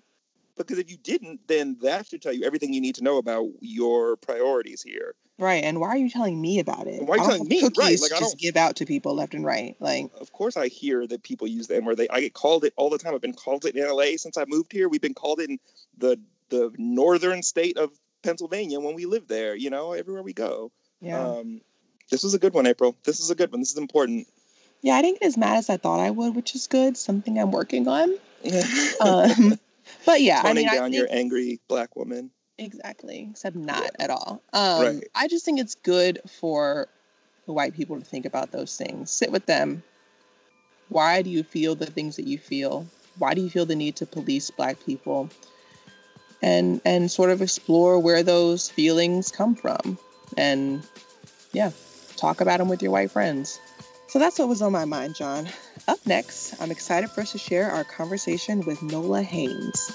because 0.57 0.77
if 0.77 0.91
you 0.91 0.97
didn't, 0.97 1.47
then 1.47 1.77
that 1.81 2.07
should 2.07 2.21
tell 2.21 2.33
you 2.33 2.45
everything 2.45 2.73
you 2.73 2.81
need 2.81 2.95
to 2.95 3.03
know 3.03 3.17
about 3.17 3.47
your 3.61 4.17
priorities 4.17 4.81
here. 4.81 5.15
Right. 5.39 5.63
And 5.63 5.79
why 5.79 5.89
are 5.89 5.97
you 5.97 6.09
telling 6.09 6.39
me 6.39 6.59
about 6.59 6.87
it? 6.87 6.99
And 6.99 7.07
why 7.07 7.15
are 7.15 7.17
you 7.19 7.23
telling 7.23 7.47
me? 7.47 7.61
Right. 7.63 7.99
Like 7.99 8.11
I 8.13 8.19
don't 8.19 8.37
give 8.37 8.57
out 8.57 8.75
to 8.77 8.85
people 8.85 9.15
left 9.15 9.33
and 9.33 9.45
right. 9.45 9.75
Like 9.79 10.11
Of 10.19 10.31
course 10.33 10.57
I 10.57 10.67
hear 10.67 11.07
that 11.07 11.23
people 11.23 11.47
use 11.47 11.67
the 11.67 11.77
N 11.77 11.85
word. 11.85 11.97
They 11.97 12.09
I 12.09 12.19
get 12.19 12.33
called 12.33 12.65
it 12.65 12.73
all 12.75 12.89
the 12.89 12.97
time. 12.97 13.15
I've 13.15 13.21
been 13.21 13.33
called 13.33 13.65
it 13.65 13.75
in 13.75 13.87
LA 13.87 14.17
since 14.17 14.37
I 14.37 14.43
moved 14.45 14.73
here. 14.73 14.89
We've 14.89 15.01
been 15.01 15.13
called 15.13 15.39
it 15.39 15.49
in 15.49 15.59
the 15.97 16.19
the 16.49 16.71
northern 16.77 17.41
state 17.41 17.77
of 17.77 17.91
Pennsylvania 18.21 18.79
when 18.79 18.95
we 18.95 19.05
lived 19.05 19.29
there, 19.29 19.55
you 19.55 19.69
know, 19.69 19.93
everywhere 19.93 20.23
we 20.23 20.33
go. 20.33 20.71
Yeah. 20.99 21.25
Um, 21.25 21.61
this 22.11 22.23
was 22.23 22.33
a 22.33 22.39
good 22.39 22.53
one, 22.53 22.65
April. 22.65 22.97
This 23.03 23.19
is 23.19 23.29
a 23.29 23.35
good 23.35 23.51
one. 23.51 23.61
This 23.61 23.71
is 23.71 23.77
important. 23.77 24.27
Yeah, 24.81 24.95
I 24.95 25.01
didn't 25.01 25.19
get 25.19 25.27
as 25.27 25.37
mad 25.37 25.57
as 25.57 25.69
I 25.69 25.77
thought 25.77 25.99
I 25.99 26.09
would, 26.09 26.35
which 26.35 26.55
is 26.55 26.67
good. 26.67 26.97
Something 26.97 27.37
I'm 27.39 27.51
working 27.51 27.87
on. 27.87 28.13
um, 28.99 29.59
but 30.05 30.21
yeah, 30.21 30.41
Toning 30.41 30.49
I 30.49 30.53
mean, 30.53 30.65
down 30.67 30.77
I 30.77 30.89
think, 30.89 30.95
your 30.95 31.07
angry 31.11 31.59
black 31.67 31.95
woman. 31.95 32.31
Exactly, 32.59 33.29
except 33.31 33.55
not 33.55 33.83
yeah. 33.83 34.03
at 34.03 34.09
all. 34.09 34.41
Um, 34.51 34.81
right. 34.81 35.03
I 35.15 35.27
just 35.29 35.45
think 35.45 35.59
it's 35.59 35.75
good 35.75 36.19
for 36.39 36.89
white 37.45 37.73
people 37.73 37.97
to 37.97 38.05
think 38.05 38.25
about 38.25 38.51
those 38.51 38.75
things. 38.77 39.09
Sit 39.11 39.31
with 39.31 39.45
them. 39.45 39.81
Why 40.89 41.21
do 41.21 41.29
you 41.29 41.43
feel 41.43 41.75
the 41.75 41.85
things 41.85 42.17
that 42.17 42.27
you 42.27 42.37
feel? 42.37 42.85
Why 43.17 43.33
do 43.33 43.41
you 43.41 43.49
feel 43.49 43.65
the 43.65 43.75
need 43.75 43.95
to 43.97 44.05
police 44.05 44.51
black 44.51 44.77
people? 44.85 45.29
And 46.41 46.81
and 46.83 47.09
sort 47.09 47.29
of 47.29 47.41
explore 47.41 47.97
where 47.97 48.23
those 48.23 48.69
feelings 48.69 49.31
come 49.31 49.55
from. 49.55 49.97
And 50.37 50.85
yeah, 51.53 51.71
talk 52.17 52.41
about 52.41 52.59
them 52.59 52.67
with 52.67 52.81
your 52.81 52.91
white 52.91 53.11
friends. 53.11 53.59
So 54.07 54.19
that's 54.19 54.37
what 54.37 54.49
was 54.49 54.61
on 54.61 54.71
my 54.73 54.85
mind, 54.85 55.15
John. 55.15 55.47
Up 55.87 55.99
next, 56.05 56.59
I'm 56.61 56.71
excited 56.71 57.09
for 57.11 57.21
us 57.21 57.31
to 57.31 57.37
share 57.37 57.71
our 57.71 57.83
conversation 57.83 58.61
with 58.65 58.81
Nola 58.81 59.21
Haynes. 59.21 59.91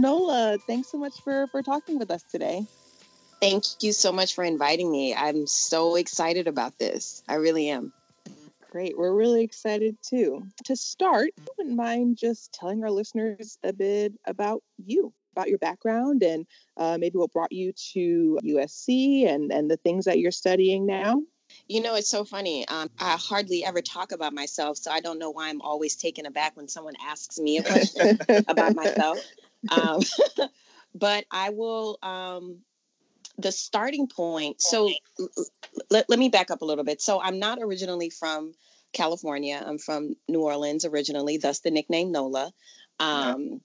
Nola, 0.00 0.58
thanks 0.66 0.90
so 0.90 0.98
much 0.98 1.14
for 1.22 1.46
for 1.48 1.62
talking 1.62 1.98
with 1.98 2.10
us 2.10 2.22
today. 2.30 2.66
Thank 3.40 3.64
you 3.80 3.92
so 3.92 4.12
much 4.12 4.34
for 4.34 4.44
inviting 4.44 4.90
me. 4.90 5.14
I'm 5.14 5.46
so 5.46 5.96
excited 5.96 6.48
about 6.48 6.78
this. 6.78 7.22
I 7.28 7.34
really 7.34 7.68
am. 7.68 7.92
Great. 8.70 8.96
We're 8.96 9.14
really 9.14 9.42
excited 9.42 9.96
too. 10.02 10.42
To 10.64 10.76
start, 10.76 11.30
wouldn't 11.56 11.76
mind 11.76 12.18
just 12.18 12.52
telling 12.52 12.82
our 12.82 12.90
listeners 12.90 13.58
a 13.62 13.72
bit 13.72 14.12
about 14.26 14.62
you, 14.78 15.12
about 15.34 15.48
your 15.48 15.58
background, 15.58 16.22
and 16.22 16.46
uh, 16.76 16.98
maybe 16.98 17.18
what 17.18 17.32
brought 17.32 17.52
you 17.52 17.72
to 17.92 18.38
USC 18.42 19.28
and, 19.28 19.52
and 19.52 19.70
the 19.70 19.76
things 19.78 20.06
that 20.06 20.18
you're 20.18 20.30
studying 20.30 20.86
now. 20.86 21.22
You 21.68 21.80
know, 21.80 21.94
it's 21.94 22.10
so 22.10 22.24
funny. 22.24 22.66
Um, 22.68 22.90
I 22.98 23.16
hardly 23.18 23.64
ever 23.64 23.80
talk 23.80 24.12
about 24.12 24.34
myself, 24.34 24.76
so 24.78 24.90
I 24.90 25.00
don't 25.00 25.18
know 25.18 25.30
why 25.30 25.48
I'm 25.48 25.62
always 25.62 25.96
taken 25.96 26.26
aback 26.26 26.56
when 26.56 26.68
someone 26.68 26.94
asks 27.06 27.38
me 27.38 27.58
a 27.58 27.62
question 27.62 28.18
about 28.48 28.74
myself. 28.74 29.18
Um, 29.70 30.00
but 30.94 31.24
I 31.30 31.50
will 31.50 31.98
um, 32.02 32.58
the 33.38 33.52
starting 33.52 34.08
point 34.08 34.60
so 34.60 34.90
let, 35.90 36.08
let 36.08 36.18
me 36.18 36.28
back 36.28 36.50
up 36.50 36.62
a 36.62 36.64
little 36.64 36.84
bit. 36.84 37.00
So 37.00 37.20
i'm 37.20 37.38
not 37.38 37.58
originally 37.60 38.10
from 38.10 38.54
california. 38.92 39.62
I'm 39.64 39.78
from 39.78 40.16
new 40.28 40.40
orleans 40.40 40.84
originally 40.84 41.38
thus 41.38 41.60
the 41.60 41.70
nickname 41.70 42.12
nola. 42.12 42.52
Um, 42.98 43.60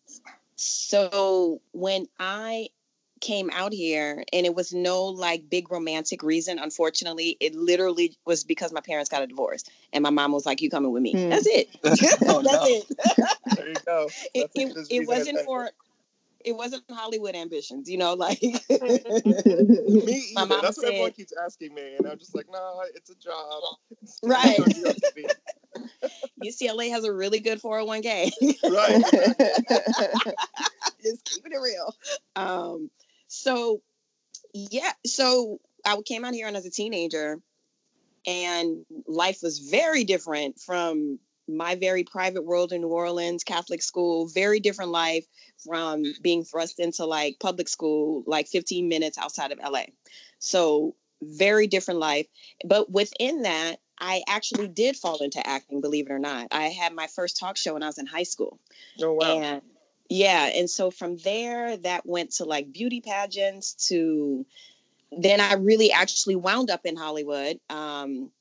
so 0.56 1.62
when 1.72 2.08
i 2.20 2.68
came 3.22 3.52
out 3.52 3.72
here 3.72 4.24
and 4.34 4.48
it 4.48 4.56
was 4.56 4.74
no 4.74 5.06
like 5.06 5.48
big 5.48 5.72
romantic 5.72 6.24
reason 6.24 6.58
unfortunately 6.58 7.38
it 7.40 7.54
literally 7.54 8.18
was 8.26 8.44
because 8.44 8.74
my 8.74 8.82
parents 8.82 9.12
got 9.12 9.22
a 9.22 9.28
divorce 9.28 9.64
and 9.94 10.02
my 10.02 10.10
mom 10.10 10.32
was 10.32 10.44
like 10.44 10.60
you 10.60 10.72
coming 10.72 10.92
with 10.92 11.04
me? 11.04 11.14
Hmm. 11.14 11.30
that's 11.30 11.48
it. 11.48 11.70
Oh, 12.28 12.42
that's 12.44 12.68
it. 12.68 12.86
There 13.56 13.70
you 13.70 13.76
go. 13.86 14.10
It, 14.34 14.50
it, 14.56 14.88
it 14.90 15.08
wasn't 15.08 15.40
for 15.42 15.70
it 16.46 16.56
wasn't 16.56 16.84
Hollywood 16.90 17.36
ambitions, 17.36 17.90
you 17.90 17.98
know, 17.98 18.14
like 18.22 18.42
me 18.42 18.56
either. 18.70 20.62
That's 20.62 20.76
said, 20.76 20.84
what 20.84 20.88
everyone 20.88 21.12
keeps 21.12 21.34
asking 21.46 21.74
me, 21.74 21.96
and 21.98 22.08
I'm 22.08 22.18
just 22.18 22.36
like, 22.36 22.48
no, 22.52 22.60
nah, 22.60 22.84
it's 22.94 23.10
a 23.10 23.16
job. 23.16 23.62
It's 24.02 24.20
right. 24.24 24.60
UCLA 26.44 26.90
has 26.92 27.04
a 27.04 27.14
really 27.14 27.40
good 27.40 27.62
401k. 27.62 28.32
right. 28.72 29.04
Just 31.02 31.26
keeping 31.26 31.52
it 31.52 31.62
real. 31.62 31.96
Um, 32.36 32.90
so 33.28 33.82
yeah, 34.54 34.92
so 35.06 35.60
I 35.86 35.98
came 36.06 36.26
out 36.26 36.34
here 36.34 36.48
and 36.48 36.58
as 36.58 36.66
a 36.66 36.72
teenager, 36.72 37.40
and 38.26 38.86
life 39.08 39.40
was 39.42 39.60
very 39.60 40.04
different 40.04 40.60
from 40.60 41.20
my 41.58 41.76
very 41.76 42.04
private 42.04 42.44
world 42.44 42.72
in 42.72 42.82
New 42.82 42.88
Orleans, 42.88 43.44
Catholic 43.44 43.82
school, 43.82 44.28
very 44.28 44.60
different 44.60 44.92
life 44.92 45.26
from 45.64 46.04
being 46.22 46.44
thrust 46.44 46.80
into 46.80 47.06
like 47.06 47.40
public 47.40 47.70
school, 47.70 48.24
like 48.26 48.48
15 48.48 48.88
minutes 48.88 49.18
outside 49.18 49.52
of 49.52 49.60
LA. 49.60 49.86
So, 50.40 50.96
very 51.22 51.68
different 51.68 52.00
life. 52.00 52.26
But 52.66 52.92
within 52.92 53.44
that, 53.44 53.78
I 54.00 54.24
actually 54.28 54.68
did 54.68 54.96
fall 54.96 55.18
into 55.18 55.46
acting, 55.46 55.82
believe 55.82 56.08
it 56.08 56.12
or 56.12 56.20
not. 56.20 56.48
I 56.52 56.64
had 56.70 56.94
my 56.94 57.06
first 57.08 57.40
talk 57.40 57.58
show 57.58 57.74
when 57.74 57.84
I 57.84 57.88
was 57.88 58.00
in 58.00 58.08
high 58.08 58.24
school. 58.24 58.60
Oh, 59.02 59.14
wow. 59.14 59.40
And 59.40 59.62
yeah. 60.10 60.50
And 60.56 60.68
so 60.70 60.90
from 60.90 61.18
there, 61.18 61.78
that 61.78 62.06
went 62.06 62.32
to 62.34 62.46
like 62.46 62.74
beauty 62.74 63.02
pageants 63.02 63.74
to 63.90 64.46
then 65.12 65.42
I 65.42 65.54
really 65.56 65.92
actually 65.92 66.36
wound 66.36 66.70
up 66.70 66.86
in 66.86 66.96
Hollywood. 66.96 67.60
Um, 67.70 68.32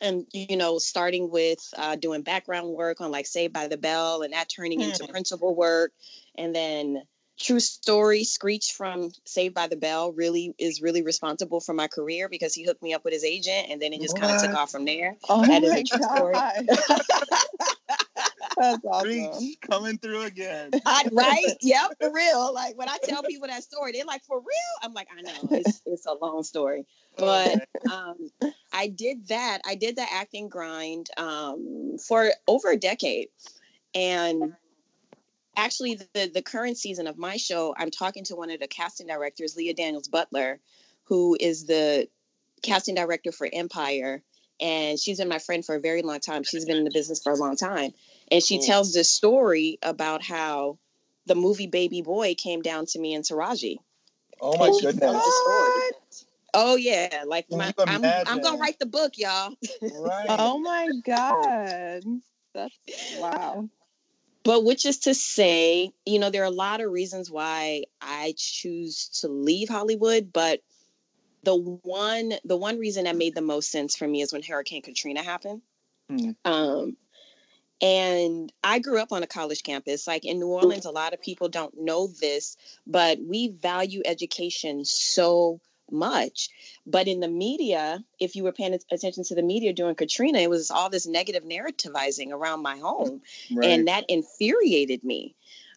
and 0.00 0.26
you 0.32 0.56
know 0.56 0.78
starting 0.78 1.30
with 1.30 1.58
uh, 1.76 1.96
doing 1.96 2.22
background 2.22 2.68
work 2.68 3.00
on 3.00 3.10
like 3.10 3.26
saved 3.26 3.52
by 3.52 3.68
the 3.68 3.76
bell 3.76 4.22
and 4.22 4.32
that 4.32 4.48
turning 4.48 4.80
mm. 4.80 4.84
into 4.84 5.06
principal 5.08 5.54
work 5.54 5.92
and 6.36 6.54
then 6.54 7.02
true 7.38 7.60
story 7.60 8.22
screech 8.22 8.72
from 8.76 9.10
saved 9.24 9.54
by 9.54 9.66
the 9.66 9.76
bell 9.76 10.12
really 10.12 10.54
is 10.58 10.82
really 10.82 11.02
responsible 11.02 11.60
for 11.60 11.72
my 11.72 11.88
career 11.88 12.28
because 12.28 12.54
he 12.54 12.64
hooked 12.64 12.82
me 12.82 12.92
up 12.92 13.02
with 13.04 13.14
his 13.14 13.24
agent 13.24 13.68
and 13.70 13.80
then 13.80 13.92
it 13.92 14.00
just 14.00 14.18
kind 14.18 14.34
of 14.34 14.42
took 14.42 14.54
off 14.54 14.70
from 14.70 14.84
there 14.84 15.16
oh 15.28 15.44
that 15.46 15.62
is 15.62 15.72
a 15.72 15.82
true 15.82 15.98
God. 15.98 16.16
story 16.16 16.34
That's 18.60 18.84
awesome. 18.84 19.54
coming 19.62 19.98
through 19.98 20.22
again. 20.22 20.70
I, 20.84 21.08
right? 21.12 21.46
Yep, 21.62 21.92
for 22.00 22.12
real. 22.12 22.52
Like 22.52 22.76
when 22.76 22.88
I 22.88 22.98
tell 23.02 23.22
people 23.22 23.48
that 23.48 23.62
story, 23.62 23.92
they're 23.92 24.04
like, 24.04 24.22
"For 24.24 24.38
real?" 24.38 24.74
I'm 24.82 24.92
like, 24.92 25.08
"I 25.16 25.22
know, 25.22 25.48
it's, 25.50 25.80
it's 25.86 26.06
a 26.06 26.12
long 26.12 26.42
story." 26.42 26.84
But 27.20 27.68
um, 27.92 28.30
I 28.72 28.88
did 28.88 29.28
that. 29.28 29.60
I 29.66 29.74
did 29.74 29.96
the 29.96 30.06
acting 30.10 30.48
grind 30.48 31.08
um, 31.16 31.96
for 32.06 32.30
over 32.48 32.70
a 32.70 32.76
decade, 32.76 33.28
and 33.94 34.54
actually, 35.56 36.00
the 36.14 36.30
the 36.32 36.42
current 36.42 36.78
season 36.78 37.06
of 37.06 37.18
my 37.18 37.36
show, 37.36 37.74
I'm 37.76 37.90
talking 37.90 38.24
to 38.24 38.36
one 38.36 38.50
of 38.50 38.60
the 38.60 38.68
casting 38.68 39.06
directors, 39.06 39.56
Leah 39.56 39.74
Daniels 39.74 40.08
Butler, 40.08 40.60
who 41.04 41.36
is 41.38 41.66
the 41.66 42.08
casting 42.62 42.94
director 42.94 43.32
for 43.32 43.48
Empire 43.52 44.22
and 44.60 44.98
she's 44.98 45.18
been 45.18 45.28
my 45.28 45.38
friend 45.38 45.64
for 45.64 45.74
a 45.74 45.80
very 45.80 46.02
long 46.02 46.20
time. 46.20 46.42
She's 46.42 46.64
been 46.64 46.76
in 46.76 46.84
the 46.84 46.90
business 46.90 47.22
for 47.22 47.32
a 47.32 47.36
long 47.36 47.56
time. 47.56 47.92
And 48.30 48.42
she 48.42 48.58
mm. 48.58 48.66
tells 48.66 48.92
this 48.92 49.10
story 49.10 49.78
about 49.82 50.22
how 50.22 50.78
the 51.26 51.34
movie 51.34 51.66
Baby 51.66 52.02
Boy 52.02 52.34
came 52.34 52.60
down 52.60 52.86
to 52.86 52.98
me 52.98 53.14
in 53.14 53.22
Taraji. 53.22 53.76
Oh 54.40 54.56
my 54.58 54.70
goodness. 54.80 55.22
Oh 56.54 56.76
yeah, 56.76 57.24
like 57.26 57.46
my, 57.50 57.72
I'm, 57.86 58.04
I'm 58.04 58.40
gonna 58.40 58.58
write 58.58 58.78
the 58.78 58.86
book, 58.86 59.14
y'all. 59.16 59.54
Right. 59.82 60.26
oh 60.28 60.58
my 60.58 60.90
god, 61.04 62.02
that's 62.54 62.74
wow. 63.18 63.68
But 64.42 64.64
which 64.64 64.86
is 64.86 64.98
to 65.00 65.14
say, 65.14 65.90
you 66.06 66.18
know, 66.18 66.30
there 66.30 66.42
are 66.42 66.46
a 66.46 66.50
lot 66.50 66.80
of 66.80 66.90
reasons 66.90 67.30
why 67.30 67.84
I 68.00 68.34
choose 68.36 69.08
to 69.20 69.28
leave 69.28 69.68
Hollywood, 69.68 70.32
but 70.32 70.60
the 71.42 71.56
one 71.56 72.32
the 72.44 72.56
one 72.56 72.78
reason 72.78 73.04
that 73.04 73.16
made 73.16 73.34
the 73.34 73.42
most 73.42 73.70
sense 73.70 73.96
for 73.96 74.06
me 74.06 74.22
is 74.22 74.32
when 74.32 74.42
Hurricane 74.42 74.82
Katrina 74.82 75.22
happened. 75.22 75.62
Mm. 76.10 76.36
Um, 76.44 76.96
and 77.82 78.52
I 78.62 78.78
grew 78.78 79.00
up 79.00 79.12
on 79.12 79.22
a 79.22 79.26
college 79.26 79.62
campus. 79.62 80.06
Like 80.06 80.24
in 80.24 80.38
New 80.38 80.48
Orleans, 80.48 80.84
a 80.84 80.90
lot 80.90 81.14
of 81.14 81.22
people 81.22 81.48
don't 81.48 81.74
know 81.78 82.08
this, 82.08 82.56
but 82.86 83.18
we 83.22 83.48
value 83.48 84.02
education 84.04 84.84
so 84.84 85.60
much. 85.92 86.48
But 86.86 87.08
in 87.08 87.20
the 87.20 87.28
media, 87.28 88.04
if 88.18 88.36
you 88.36 88.44
were 88.44 88.52
paying 88.52 88.78
attention 88.90 89.24
to 89.24 89.34
the 89.34 89.42
media 89.42 89.72
during 89.72 89.94
Katrina, 89.94 90.38
it 90.38 90.50
was 90.50 90.70
all 90.70 90.90
this 90.90 91.06
negative 91.06 91.44
narrativizing 91.44 92.30
around 92.30 92.62
my 92.62 92.78
home. 92.78 93.22
Right. 93.52 93.70
And 93.70 93.88
that 93.88 94.04
infuriated 94.08 95.04
me. 95.04 95.34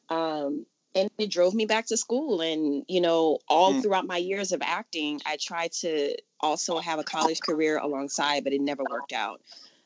Um, 0.10 0.65
and 0.95 1.10
it 1.17 1.32
drove 1.32 1.54
me 1.54 1.65
back 1.65 1.88
to 1.88 1.97
school. 1.97 2.41
And, 2.41 2.86
you 2.88 3.02
know, 3.02 3.39
all 3.47 3.73
mm. 3.73 3.82
throughout 3.82 4.06
my 4.06 4.17
years 4.17 4.52
of 4.52 4.62
acting, 4.63 5.21
I 5.26 5.38
tried 5.38 5.71
to 5.82 6.15
also 6.39 6.80
have 6.80 6.99
a 6.99 7.04
college 7.04 7.39
career 7.39 7.78
alongside, 7.78 8.43
but 8.43 8.54
it 8.54 8.62
never 8.62 8.84
worked 8.89 9.13
out. 9.13 9.41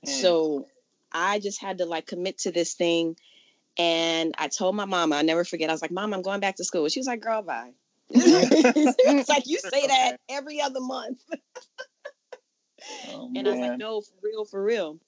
Mm. 0.06 0.10
So 0.10 0.68
I 1.12 1.40
just 1.40 1.62
had 1.62 1.78
to 1.80 1.86
like 1.86 2.08
commit 2.08 2.40
to 2.40 2.52
this 2.52 2.74
thing. 2.74 3.16
And 3.78 4.34
I 4.38 4.48
told 4.48 4.76
my 4.76 4.86
mama, 4.86 5.16
I 5.16 5.22
never 5.22 5.46
forget, 5.46 5.70
I 5.70 5.74
was 5.74 5.82
like, 5.82 5.92
Mom, 5.92 6.14
I'm 6.14 6.24
going 6.24 6.40
back 6.40 6.56
to 6.58 6.64
school. 6.64 6.90
She 6.90 7.00
was 7.00 7.08
like, 7.08 7.22
Girl, 7.22 7.42
bye. 7.42 7.72
It's 8.10 9.30
like 9.30 9.48
you 9.48 9.60
say 9.60 9.88
that 9.88 10.18
every 10.30 10.62
other 10.62 10.80
month. 10.80 11.20
oh, 13.10 13.32
and 13.36 13.48
I 13.48 13.52
was 13.52 13.60
like, 13.60 13.78
No, 13.78 14.02
for 14.02 14.14
real, 14.24 14.46
for 14.46 14.64
real. 14.64 15.00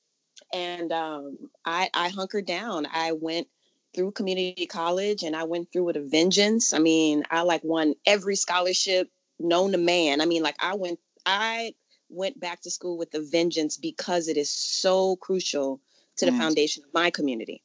And 0.53 0.91
um, 0.91 1.37
I, 1.65 1.89
I 1.93 2.09
hunkered 2.09 2.45
down. 2.45 2.87
I 2.91 3.11
went 3.11 3.47
through 3.93 4.11
community 4.11 4.65
college 4.65 5.23
and 5.23 5.35
I 5.35 5.43
went 5.43 5.71
through 5.71 5.85
with 5.85 5.97
a 5.97 6.01
vengeance. 6.01 6.73
I 6.73 6.79
mean, 6.79 7.23
I 7.29 7.41
like 7.41 7.63
won 7.63 7.95
every 8.05 8.35
scholarship 8.35 9.09
known 9.39 9.71
to 9.71 9.77
man. 9.77 10.21
I 10.21 10.25
mean, 10.25 10.43
like 10.43 10.55
I 10.59 10.75
went 10.75 10.99
I 11.25 11.73
went 12.09 12.39
back 12.39 12.61
to 12.61 12.71
school 12.71 12.97
with 12.97 13.13
a 13.13 13.21
vengeance 13.21 13.77
because 13.77 14.27
it 14.27 14.37
is 14.37 14.51
so 14.51 15.15
crucial 15.17 15.79
to 16.17 16.25
the 16.25 16.31
mm. 16.31 16.37
foundation 16.37 16.83
of 16.83 16.93
my 16.93 17.09
community. 17.11 17.61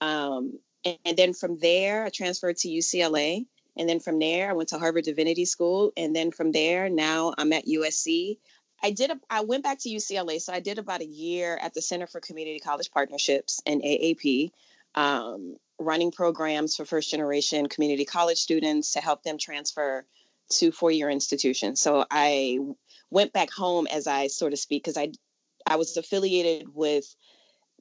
Um, 0.00 0.58
and, 0.84 0.98
and, 1.04 1.16
then 1.16 1.34
from 1.34 1.58
there, 1.58 2.04
I 2.04 2.10
transferred 2.10 2.56
to 2.58 2.68
UCLA. 2.68 3.46
And 3.78 3.88
then 3.88 4.00
from 4.00 4.18
there, 4.18 4.50
I 4.50 4.52
went 4.52 4.70
to 4.70 4.78
Harvard 4.78 5.04
Divinity 5.04 5.44
School. 5.44 5.92
And 5.96 6.14
then 6.14 6.30
from 6.30 6.52
there, 6.52 6.88
now 6.88 7.34
I'm 7.38 7.52
at 7.52 7.66
USC. 7.66 8.38
I 8.82 8.90
did. 8.90 9.10
A, 9.10 9.20
I 9.30 9.42
went 9.42 9.64
back 9.64 9.78
to 9.80 9.88
UCLA, 9.88 10.40
so 10.40 10.52
I 10.52 10.60
did 10.60 10.78
about 10.78 11.00
a 11.00 11.06
year 11.06 11.58
at 11.60 11.74
the 11.74 11.82
Center 11.82 12.06
for 12.06 12.20
Community 12.20 12.60
College 12.60 12.90
Partnerships 12.90 13.60
and 13.66 13.82
AAP, 13.82 14.50
um, 14.94 15.56
running 15.78 16.12
programs 16.12 16.76
for 16.76 16.84
first 16.84 17.10
generation 17.10 17.68
community 17.68 18.04
college 18.04 18.38
students 18.38 18.92
to 18.92 19.00
help 19.00 19.22
them 19.22 19.36
transfer 19.38 20.04
to 20.50 20.70
four 20.70 20.90
year 20.90 21.10
institutions. 21.10 21.80
So 21.80 22.04
I 22.10 22.58
went 23.10 23.32
back 23.32 23.50
home, 23.50 23.86
as 23.88 24.06
I 24.06 24.28
sort 24.28 24.52
of 24.52 24.58
speak, 24.58 24.84
because 24.84 24.96
I 24.96 25.12
I 25.66 25.76
was 25.76 25.96
affiliated 25.96 26.68
with 26.72 27.14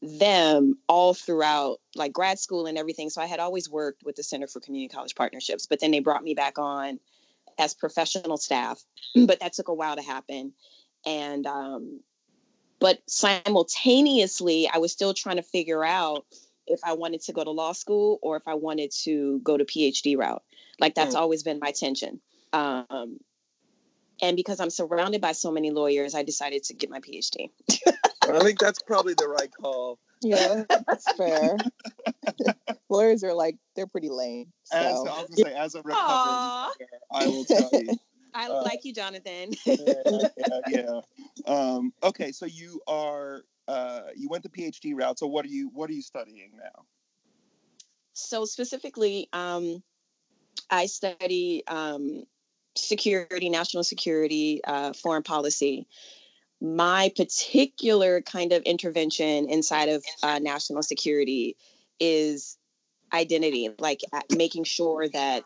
them 0.01 0.77
all 0.87 1.13
throughout 1.13 1.79
like 1.95 2.13
grad 2.13 2.39
school 2.39 2.67
and 2.67 2.77
everything. 2.77 3.09
So 3.09 3.21
I 3.21 3.25
had 3.25 3.39
always 3.39 3.69
worked 3.69 4.03
with 4.03 4.15
the 4.15 4.23
Center 4.23 4.47
for 4.47 4.59
Community 4.59 4.93
College 4.93 5.15
Partnerships, 5.15 5.65
but 5.65 5.79
then 5.79 5.91
they 5.91 5.99
brought 5.99 6.23
me 6.23 6.33
back 6.33 6.59
on 6.59 6.99
as 7.57 7.73
professional 7.73 8.37
staff. 8.37 8.83
but 9.25 9.39
that 9.39 9.53
took 9.53 9.67
a 9.67 9.73
while 9.73 9.95
to 9.95 10.01
happen. 10.01 10.53
And 11.05 11.45
um, 11.47 12.01
but 12.79 13.01
simultaneously, 13.07 14.69
I 14.71 14.77
was 14.77 14.91
still 14.91 15.13
trying 15.13 15.37
to 15.37 15.43
figure 15.43 15.83
out 15.83 16.25
if 16.67 16.79
I 16.83 16.93
wanted 16.93 17.21
to 17.21 17.33
go 17.33 17.43
to 17.43 17.51
law 17.51 17.71
school 17.71 18.19
or 18.21 18.35
if 18.37 18.43
I 18.47 18.53
wanted 18.55 18.91
to 19.03 19.39
go 19.43 19.57
to 19.57 19.65
PhD 19.65 20.17
route. 20.17 20.43
Like 20.79 20.93
that's 20.95 21.15
mm. 21.15 21.19
always 21.19 21.43
been 21.43 21.59
my 21.59 21.71
tension. 21.71 22.19
Um, 22.53 23.19
and 24.21 24.35
because 24.35 24.59
I'm 24.59 24.69
surrounded 24.69 25.21
by 25.21 25.31
so 25.31 25.51
many 25.51 25.71
lawyers, 25.71 26.13
I 26.13 26.23
decided 26.23 26.63
to 26.65 26.73
get 26.73 26.89
my 26.89 26.99
PhD. 26.99 27.49
I 28.35 28.39
think 28.39 28.59
that's 28.59 28.79
probably 28.83 29.13
the 29.13 29.27
right 29.27 29.49
call. 29.61 29.99
Yeah, 30.21 30.63
that's 30.69 31.11
fair. 31.13 31.57
Lawyers 32.89 33.23
are 33.23 33.33
like 33.33 33.57
they're 33.75 33.87
pretty 33.87 34.09
lame. 34.09 34.51
So. 34.63 34.77
As, 34.77 34.99
I 34.99 35.21
was 35.21 35.29
gonna 35.29 35.51
say, 35.51 35.55
as 35.55 35.75
a 35.75 35.81
recovering 35.81 36.35
lawyer, 36.35 37.01
I 37.11 37.27
will 37.27 37.45
tell 37.45 37.69
you. 37.73 37.97
I 38.33 38.49
uh, 38.49 38.63
like 38.63 38.81
you, 38.83 38.93
Jonathan. 38.93 39.51
yeah, 39.65 40.03
yeah, 40.37 40.59
yeah. 40.67 41.01
Um, 41.47 41.91
okay, 42.03 42.31
so 42.31 42.45
you 42.45 42.79
are 42.87 43.43
uh, 43.67 44.01
you 44.15 44.29
went 44.29 44.43
the 44.43 44.49
PhD 44.49 44.93
route. 44.95 45.19
So 45.19 45.27
what 45.27 45.45
are 45.45 45.49
you 45.49 45.69
what 45.73 45.89
are 45.89 45.93
you 45.93 46.01
studying 46.01 46.51
now? 46.55 46.85
So 48.13 48.45
specifically, 48.45 49.29
um, 49.33 49.83
I 50.69 50.87
study 50.87 51.63
um, 51.67 52.23
security, 52.75 53.49
national 53.49 53.83
security, 53.83 54.61
uh, 54.63 54.93
foreign 54.93 55.23
policy. 55.23 55.87
My 56.59 57.11
particular 57.15 58.21
kind 58.21 58.51
of 58.51 58.63
intervention 58.63 59.49
inside 59.49 59.89
of 59.89 60.03
uh, 60.23 60.39
national 60.39 60.83
security 60.83 61.55
is 61.99 62.57
identity, 63.13 63.69
like 63.79 64.01
making 64.35 64.63
sure 64.63 65.07
that 65.09 65.43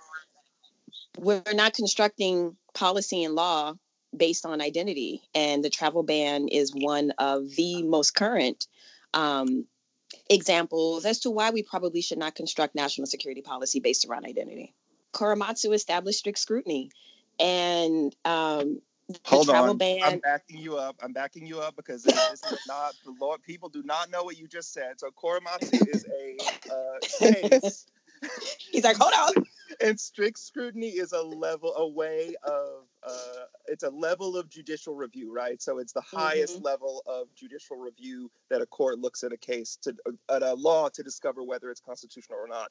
we're 1.18 1.44
not 1.54 1.74
constructing 1.74 2.56
policy 2.74 3.24
and 3.24 3.36
law 3.36 3.74
based 4.16 4.46
on 4.46 4.62
identity. 4.62 5.22
And 5.36 5.64
the 5.64 5.70
travel 5.70 6.04
ban 6.04 6.48
is 6.48 6.72
one 6.74 7.12
of 7.18 7.50
the 7.56 7.84
most 7.84 8.16
current 8.16 8.68
um, 9.14 9.66
examples 10.30 11.06
as 11.06 11.20
to 11.20 11.32
why 11.32 11.52
we 11.52 11.64
probably 11.64 12.02
should 12.02 12.18
not 12.18 12.36
construct 12.36 12.76
national 12.76 13.08
security 13.08 13.42
policy 13.42 13.80
based 13.80 14.06
around 14.08 14.26
identity. 14.26 14.74
Korematsu 15.14 15.74
established 15.74 16.20
strict 16.20 16.40
scrutiny. 16.40 16.90
And 17.40 18.16
um, 18.24 18.82
Hold 19.26 19.50
on. 19.50 19.78
Ban... 19.78 20.02
I'm 20.04 20.20
backing 20.20 20.60
you 20.60 20.78
up. 20.78 20.96
I'm 21.02 21.14
backing 21.14 21.46
you 21.46 21.60
up 21.60 21.76
because 21.76 22.04
this, 22.04 22.16
is 22.16 22.60
not 22.68 22.94
the 23.06 23.14
Lord. 23.20 23.42
People 23.44 23.70
do 23.70 23.84
not 23.84 24.10
know 24.12 24.24
what 24.24 24.38
you 24.38 24.48
just 24.48 24.74
said. 24.74 25.00
So 25.00 25.10
Korematsu 25.10 25.88
is 25.94 26.06
a 26.06 26.74
uh, 26.74 27.42
case. 27.50 27.88
He's 28.72 28.84
like, 28.84 28.98
hold 28.98 29.14
on. 29.14 29.46
And 29.80 30.00
strict 30.00 30.38
scrutiny 30.38 30.90
is 30.90 31.12
a 31.12 31.22
level, 31.22 31.74
a 31.76 31.88
way 31.88 32.36
of, 32.44 32.86
uh, 33.04 33.46
it's 33.68 33.84
a 33.84 33.90
level 33.90 34.38
of 34.38 34.50
judicial 34.50 34.94
review, 34.96 35.34
right? 35.34 35.62
So 35.62 35.80
it's 35.80 35.94
the 35.94 36.02
highest 36.02 36.58
mm-hmm. 36.58 36.66
level 36.66 37.04
of 37.08 37.34
judicial 37.36 37.78
review 37.78 38.30
that 38.50 38.62
a 38.62 38.66
court 38.66 39.00
looks 39.00 39.24
at 39.24 39.32
a 39.32 39.38
case 39.38 39.78
to, 39.84 39.96
at 40.30 40.44
a 40.44 40.54
law 40.54 40.90
to 40.90 41.04
discover 41.04 41.44
whether 41.44 41.72
it's 41.72 41.82
constitutional 41.82 42.38
or 42.38 42.48
not 42.48 42.70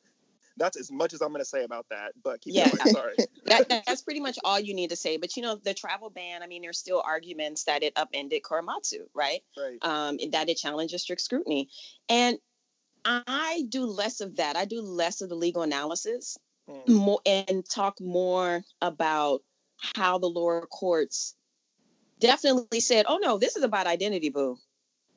that's 0.57 0.77
as 0.79 0.91
much 0.91 1.13
as 1.13 1.21
I'm 1.21 1.29
going 1.29 1.41
to 1.41 1.45
say 1.45 1.65
about 1.65 1.87
that. 1.91 2.13
But 2.23 2.41
keep 2.41 2.55
yeah. 2.55 2.69
going. 2.71 2.93
Sorry. 2.93 3.15
that, 3.47 3.69
that's 3.87 4.03
pretty 4.03 4.21
much 4.21 4.39
all 4.45 4.61
you 4.61 4.75
need 4.75 4.91
to 4.91 4.97
say. 4.97 5.17
But 5.17 5.37
you 5.37 5.43
know, 5.43 5.57
the 5.57 5.75
travel 5.75 6.11
ban. 6.11 6.43
I 6.43 6.47
mean, 6.47 6.63
there's 6.63 6.79
still 6.79 7.03
arguments 7.05 7.65
that 7.65 7.83
it 7.83 7.93
upended 7.97 8.43
Korematsu, 8.43 9.07
right? 9.15 9.41
Right. 9.57 9.79
Um, 9.83 10.19
that 10.33 10.49
it 10.49 10.57
challenges 10.57 11.03
strict 11.03 11.23
scrutiny, 11.23 11.69
and 12.09 12.39
I 13.05 13.65
do 13.69 13.87
less 13.87 14.21
of 14.21 14.37
that. 14.37 14.57
I 14.57 14.65
do 14.65 14.83
less 14.83 15.21
of 15.21 15.29
the 15.29 15.35
legal 15.35 15.63
analysis, 15.63 16.39
mm. 16.69 16.87
more 16.89 17.21
and 17.25 17.65
talk 17.69 18.01
more 18.01 18.63
about 18.81 19.43
how 19.95 20.19
the 20.19 20.27
lower 20.27 20.67
courts 20.67 21.35
definitely 22.19 22.81
said, 22.81 23.07
"Oh 23.09 23.19
no, 23.21 23.39
this 23.39 23.57
is 23.57 23.63
about 23.63 23.87
identity, 23.87 24.29
boo." 24.29 24.59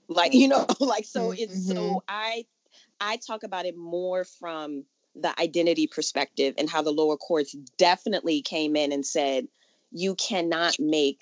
Like 0.07 0.31
mm. 0.31 0.39
you 0.39 0.47
know, 0.47 0.65
like 0.79 1.05
so. 1.05 1.29
Mm-hmm. 1.29 1.43
It's 1.43 1.67
so 1.67 1.75
mm-hmm. 1.75 1.97
I 2.07 2.45
I 2.99 3.17
talk 3.17 3.43
about 3.43 3.65
it 3.65 3.77
more 3.77 4.23
from 4.23 4.85
the 5.15 5.39
identity 5.39 5.88
perspective 5.88 6.56
and 6.58 6.69
how 6.69 6.82
the 6.82 6.91
lower 6.91 7.17
courts 7.17 7.54
definitely 7.78 8.41
came 8.41 8.76
in 8.76 8.91
and 8.91 9.06
said 9.06 9.47
you 9.91 10.15
cannot 10.15 10.80
make 10.80 11.19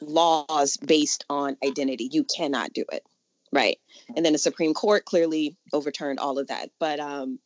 laws 0.00 0.76
based 0.76 1.24
on 1.30 1.56
identity. 1.64 2.08
You 2.10 2.24
cannot 2.24 2.72
do 2.72 2.84
it. 2.92 3.04
Right? 3.52 3.78
And 4.14 4.24
then 4.24 4.32
the 4.32 4.38
supreme 4.38 4.74
court 4.74 5.04
clearly 5.04 5.56
overturned 5.72 6.18
all 6.18 6.38
of 6.38 6.48
that. 6.48 6.70
But 6.78 7.00
um 7.00 7.38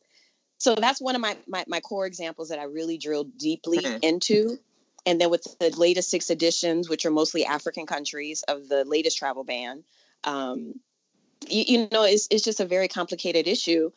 so 0.57 0.75
that's 0.75 1.01
one 1.01 1.15
of 1.15 1.21
my 1.21 1.37
my, 1.47 1.63
my 1.67 1.79
core 1.79 2.05
examples 2.05 2.49
that 2.49 2.59
i 2.59 2.63
really 2.63 2.97
drilled 2.97 3.37
deeply 3.37 3.79
mm-hmm. 3.79 3.97
into. 4.01 4.57
And 5.05 5.19
then 5.19 5.29
with 5.29 5.43
the 5.59 5.69
latest 5.77 6.09
six 6.09 6.29
editions 6.29 6.89
which 6.89 7.05
are 7.05 7.11
mostly 7.11 7.45
african 7.45 7.85
countries 7.85 8.43
of 8.47 8.67
the 8.67 8.83
latest 8.85 9.17
travel 9.17 9.43
ban 9.43 9.83
um 10.23 10.73
you, 11.49 11.63
you 11.67 11.87
know 11.91 12.03
it's, 12.03 12.27
it's 12.31 12.43
just 12.43 12.59
a 12.59 12.65
very 12.65 12.87
complicated 12.87 13.47
issue 13.47 13.91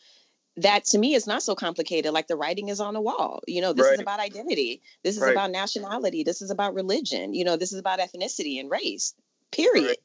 that 0.58 0.84
to 0.86 0.98
me 0.98 1.14
is 1.14 1.26
not 1.26 1.42
so 1.42 1.54
complicated. 1.54 2.12
Like 2.12 2.28
the 2.28 2.36
writing 2.36 2.68
is 2.68 2.80
on 2.80 2.94
the 2.94 3.00
wall. 3.00 3.42
You 3.46 3.60
know, 3.60 3.72
this 3.72 3.86
right. 3.86 3.94
is 3.94 4.00
about 4.00 4.20
identity. 4.20 4.82
This 5.02 5.16
is 5.16 5.22
right. 5.22 5.32
about 5.32 5.50
nationality. 5.50 6.22
This 6.24 6.42
is 6.42 6.50
about 6.50 6.74
religion. 6.74 7.34
You 7.34 7.44
know, 7.44 7.56
this 7.56 7.72
is 7.72 7.78
about 7.78 7.98
ethnicity 7.98 8.58
and 8.58 8.70
race. 8.70 9.14
Period. 9.52 9.86
Right. 9.86 9.98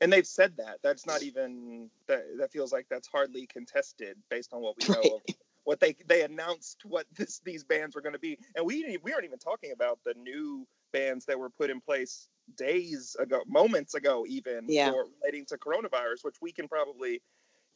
And 0.00 0.12
they've 0.12 0.26
said 0.26 0.56
that. 0.58 0.78
That's 0.82 1.06
not 1.06 1.22
even 1.22 1.88
that. 2.08 2.24
That 2.38 2.52
feels 2.52 2.72
like 2.72 2.86
that's 2.90 3.08
hardly 3.08 3.46
contested 3.46 4.16
based 4.28 4.52
on 4.52 4.60
what 4.60 4.74
we 4.78 4.94
know. 4.94 5.20
Of 5.28 5.34
what 5.64 5.80
they 5.80 5.96
they 6.06 6.22
announced 6.22 6.82
what 6.84 7.06
this 7.16 7.40
these 7.44 7.64
bands 7.64 7.94
were 7.94 8.02
going 8.02 8.12
to 8.12 8.18
be, 8.18 8.38
and 8.54 8.66
we 8.66 8.98
we 9.02 9.12
aren't 9.12 9.24
even 9.24 9.38
talking 9.38 9.72
about 9.72 9.98
the 10.04 10.14
new 10.14 10.66
bans 10.92 11.24
that 11.26 11.38
were 11.38 11.50
put 11.50 11.70
in 11.70 11.80
place 11.80 12.28
days 12.56 13.16
ago, 13.18 13.42
moments 13.46 13.94
ago, 13.94 14.24
even 14.28 14.66
yeah. 14.68 14.92
relating 15.22 15.46
to 15.46 15.56
coronavirus, 15.56 16.22
which 16.22 16.36
we 16.40 16.52
can 16.52 16.68
probably 16.68 17.22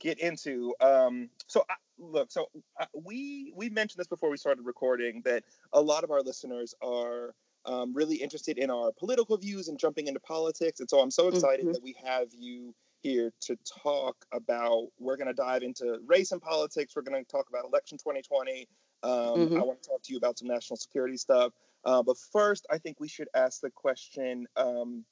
get 0.00 0.18
into. 0.18 0.74
Um, 0.80 1.30
so 1.46 1.64
I, 1.68 1.74
look, 1.98 2.30
so 2.30 2.48
uh, 2.80 2.86
we 2.94 3.52
we 3.56 3.68
mentioned 3.68 4.00
this 4.00 4.06
before 4.06 4.30
we 4.30 4.36
started 4.36 4.64
recording 4.64 5.22
that 5.24 5.44
a 5.72 5.80
lot 5.80 6.04
of 6.04 6.10
our 6.10 6.22
listeners 6.22 6.74
are 6.82 7.34
um, 7.66 7.92
really 7.94 8.16
interested 8.16 8.58
in 8.58 8.70
our 8.70 8.92
political 8.92 9.36
views 9.36 9.68
and 9.68 9.78
jumping 9.78 10.06
into 10.06 10.20
politics, 10.20 10.80
and 10.80 10.88
so 10.88 11.00
I'm 11.00 11.10
so 11.10 11.28
excited 11.28 11.64
mm-hmm. 11.64 11.72
that 11.72 11.82
we 11.82 11.96
have 12.04 12.28
you 12.32 12.74
here 13.00 13.32
to 13.42 13.56
talk 13.82 14.16
about. 14.32 14.88
We're 14.98 15.16
going 15.16 15.28
to 15.28 15.34
dive 15.34 15.62
into 15.62 15.98
race 16.06 16.32
and 16.32 16.40
politics. 16.40 16.94
We're 16.96 17.02
going 17.02 17.24
to 17.24 17.30
talk 17.30 17.48
about 17.48 17.64
election 17.64 17.98
2020. 17.98 18.68
Um, 19.02 19.12
mm-hmm. 19.12 19.56
I 19.56 19.62
want 19.62 19.82
to 19.82 19.88
talk 19.88 20.02
to 20.02 20.12
you 20.12 20.18
about 20.18 20.38
some 20.38 20.48
national 20.48 20.76
security 20.76 21.16
stuff. 21.16 21.52
Uh, 21.84 22.02
but 22.02 22.16
first, 22.32 22.66
I 22.70 22.78
think 22.78 22.98
we 22.98 23.08
should 23.08 23.28
ask 23.34 23.60
the 23.60 23.70
question. 23.70 24.46
Um, 24.56 25.04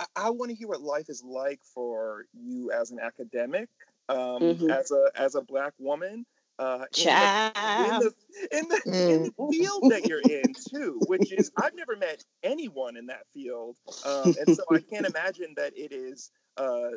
I, 0.00 0.06
I 0.16 0.30
want 0.30 0.50
to 0.50 0.56
hear 0.56 0.68
what 0.68 0.80
life 0.80 1.08
is 1.08 1.22
like 1.24 1.60
for 1.74 2.24
you 2.32 2.70
as 2.72 2.90
an 2.90 2.98
academic, 3.00 3.68
um, 4.08 4.18
mm-hmm. 4.18 4.70
as 4.70 4.90
a 4.90 5.10
as 5.14 5.34
a 5.34 5.42
black 5.42 5.74
woman. 5.78 6.26
Uh, 6.58 6.84
in, 6.94 7.98
the, 8.00 8.12
in, 8.52 8.68
the, 8.68 8.84
in, 8.84 8.92
the, 8.92 9.12
in 9.14 9.22
the 9.22 9.30
mm. 9.30 9.50
field 9.50 9.90
that 9.90 10.06
you're 10.06 10.20
in 10.20 10.52
too, 10.70 11.00
which 11.06 11.32
is 11.32 11.50
I've 11.56 11.74
never 11.74 11.96
met 11.96 12.22
anyone 12.42 12.98
in 12.98 13.06
that 13.06 13.22
field, 13.32 13.78
um, 14.04 14.34
and 14.38 14.54
so 14.54 14.62
I 14.70 14.80
can't 14.80 15.06
imagine 15.06 15.54
that 15.56 15.72
it 15.74 15.90
is 15.90 16.30
uh, 16.58 16.90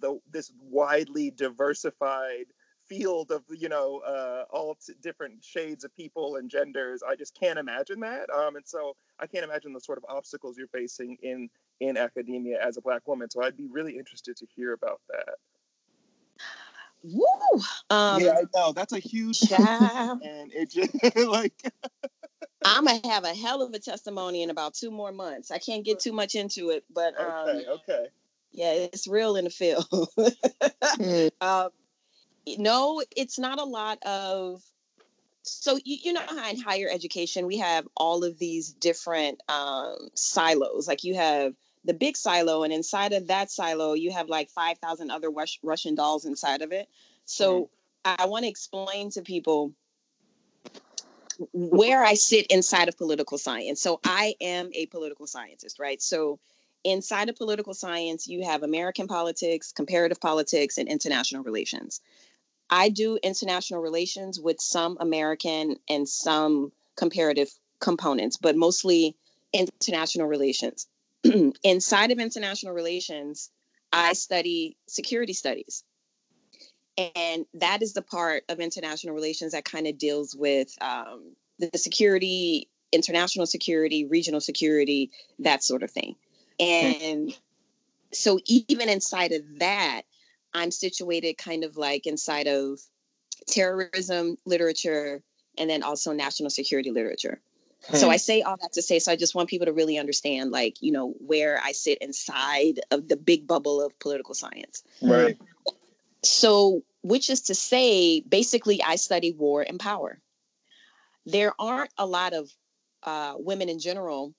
the 0.00 0.20
this 0.30 0.52
widely 0.60 1.32
diversified 1.32 2.44
field 2.88 3.30
of 3.30 3.42
you 3.50 3.68
know 3.68 3.98
uh, 3.98 4.44
all 4.50 4.76
t- 4.76 4.94
different 5.02 5.44
shades 5.44 5.84
of 5.84 5.94
people 5.96 6.36
and 6.36 6.50
genders. 6.50 7.02
I 7.02 7.16
just 7.16 7.38
can't 7.38 7.58
imagine 7.58 8.00
that, 8.00 8.30
um, 8.30 8.56
and 8.56 8.66
so 8.66 8.96
I 9.18 9.26
can't 9.26 9.44
imagine 9.44 9.72
the 9.72 9.80
sort 9.80 9.98
of 9.98 10.04
obstacles 10.08 10.56
you're 10.56 10.68
facing 10.68 11.18
in 11.22 11.48
in 11.80 11.96
academia 11.96 12.58
as 12.64 12.76
a 12.76 12.80
black 12.80 13.06
woman. 13.06 13.30
So 13.30 13.42
I'd 13.42 13.56
be 13.56 13.68
really 13.70 13.96
interested 13.98 14.36
to 14.38 14.46
hear 14.54 14.72
about 14.72 15.00
that. 15.10 15.34
Woo! 17.04 17.24
Um, 17.90 18.22
yeah, 18.22 18.32
I 18.32 18.42
know 18.54 18.72
that's 18.72 18.92
a 18.92 18.98
huge 18.98 19.40
child. 19.40 20.20
and 20.22 20.52
it 20.52 20.70
just 20.70 21.16
like 21.28 21.54
I'm 22.64 22.84
gonna 22.84 23.00
have 23.08 23.24
a 23.24 23.34
hell 23.34 23.62
of 23.62 23.72
a 23.72 23.78
testimony 23.78 24.42
in 24.42 24.50
about 24.50 24.74
two 24.74 24.90
more 24.90 25.12
months. 25.12 25.50
I 25.50 25.58
can't 25.58 25.84
get 25.84 26.00
too 26.00 26.12
much 26.12 26.34
into 26.34 26.70
it, 26.70 26.84
but 26.92 27.18
um, 27.20 27.48
okay, 27.48 27.64
okay, 27.68 28.06
yeah, 28.52 28.72
it's 28.72 29.06
real 29.06 29.36
in 29.36 29.44
the 29.44 29.50
field. 29.50 29.86
mm. 29.90 31.30
No, 32.58 33.02
it's 33.16 33.38
not 33.38 33.58
a 33.58 33.64
lot 33.64 34.02
of 34.04 34.62
so 35.48 35.78
you, 35.84 35.96
you 36.02 36.12
know 36.12 36.22
how 36.28 36.50
in 36.50 36.60
higher 36.60 36.88
education 36.90 37.46
we 37.46 37.58
have 37.58 37.86
all 37.96 38.24
of 38.24 38.38
these 38.38 38.72
different 38.72 39.40
um, 39.48 39.96
silos 40.14 40.86
like 40.86 41.04
you 41.04 41.14
have 41.14 41.54
the 41.84 41.94
big 41.94 42.16
silo 42.16 42.64
and 42.64 42.72
inside 42.72 43.12
of 43.12 43.28
that 43.28 43.50
silo 43.50 43.94
you 43.94 44.12
have 44.12 44.28
like 44.28 44.50
5000 44.50 45.10
other 45.10 45.30
Rush, 45.30 45.58
russian 45.62 45.94
dolls 45.94 46.24
inside 46.24 46.62
of 46.62 46.72
it. 46.72 46.88
So 47.24 47.70
mm-hmm. 48.04 48.14
i 48.22 48.26
want 48.26 48.44
to 48.44 48.48
explain 48.48 49.10
to 49.10 49.22
people 49.22 49.72
where 51.52 52.04
i 52.04 52.14
sit 52.14 52.46
inside 52.48 52.88
of 52.88 52.98
political 52.98 53.38
science. 53.38 53.80
So 53.80 54.00
i 54.04 54.34
am 54.40 54.70
a 54.74 54.86
political 54.86 55.26
scientist 55.26 55.78
right? 55.78 56.02
So 56.02 56.38
inside 56.84 57.28
of 57.28 57.36
political 57.36 57.74
science 57.74 58.28
you 58.28 58.44
have 58.44 58.62
american 58.62 59.08
politics 59.08 59.72
comparative 59.72 60.20
politics 60.20 60.78
and 60.78 60.88
international 60.88 61.42
relations 61.42 62.00
I 62.70 62.88
do 62.88 63.18
international 63.22 63.80
relations 63.80 64.38
with 64.40 64.60
some 64.60 64.96
American 65.00 65.76
and 65.88 66.08
some 66.08 66.72
comparative 66.96 67.50
components, 67.80 68.36
but 68.36 68.56
mostly 68.56 69.16
international 69.52 70.26
relations. 70.26 70.86
Inside 71.64 72.10
of 72.10 72.18
international 72.18 72.72
relations, 72.72 73.50
I 73.92 74.12
study 74.12 74.76
security 74.86 75.32
studies. 75.32 75.84
And 77.14 77.46
that 77.54 77.82
is 77.82 77.92
the 77.92 78.02
part 78.02 78.44
of 78.48 78.58
international 78.58 79.14
relations 79.14 79.52
that 79.52 79.64
kind 79.64 79.86
of 79.86 79.98
deals 79.98 80.34
with 80.34 80.76
um, 80.80 81.36
the 81.58 81.70
security, 81.76 82.68
international 82.92 83.46
security, 83.46 84.04
regional 84.04 84.40
security, 84.40 85.10
that 85.38 85.62
sort 85.62 85.82
of 85.84 85.90
thing. 85.90 86.16
And 86.58 87.32
so, 88.12 88.40
even 88.46 88.88
inside 88.88 89.32
of 89.32 89.42
that, 89.60 90.02
I'm 90.54 90.70
situated 90.70 91.38
kind 91.38 91.64
of 91.64 91.76
like 91.76 92.06
inside 92.06 92.46
of 92.46 92.80
terrorism 93.46 94.36
literature 94.44 95.22
and 95.56 95.68
then 95.68 95.82
also 95.82 96.12
national 96.12 96.50
security 96.50 96.90
literature. 96.90 97.40
Hmm. 97.86 97.96
So 97.96 98.10
I 98.10 98.16
say 98.16 98.42
all 98.42 98.56
that 98.60 98.72
to 98.72 98.82
say, 98.82 98.98
so 98.98 99.12
I 99.12 99.16
just 99.16 99.34
want 99.34 99.48
people 99.48 99.66
to 99.66 99.72
really 99.72 99.98
understand, 99.98 100.50
like, 100.50 100.82
you 100.82 100.92
know, 100.92 101.14
where 101.18 101.60
I 101.62 101.72
sit 101.72 101.98
inside 101.98 102.80
of 102.90 103.08
the 103.08 103.16
big 103.16 103.46
bubble 103.46 103.80
of 103.80 103.98
political 104.00 104.34
science. 104.34 104.82
Right. 105.00 105.38
So, 106.24 106.82
which 107.02 107.30
is 107.30 107.42
to 107.42 107.54
say, 107.54 108.20
basically, 108.20 108.82
I 108.82 108.96
study 108.96 109.32
war 109.32 109.64
and 109.66 109.78
power. 109.78 110.20
There 111.24 111.52
aren't 111.58 111.92
a 111.96 112.06
lot 112.06 112.32
of 112.32 112.50
uh, 113.04 113.34
women 113.38 113.68
in 113.68 113.78
general 113.78 114.34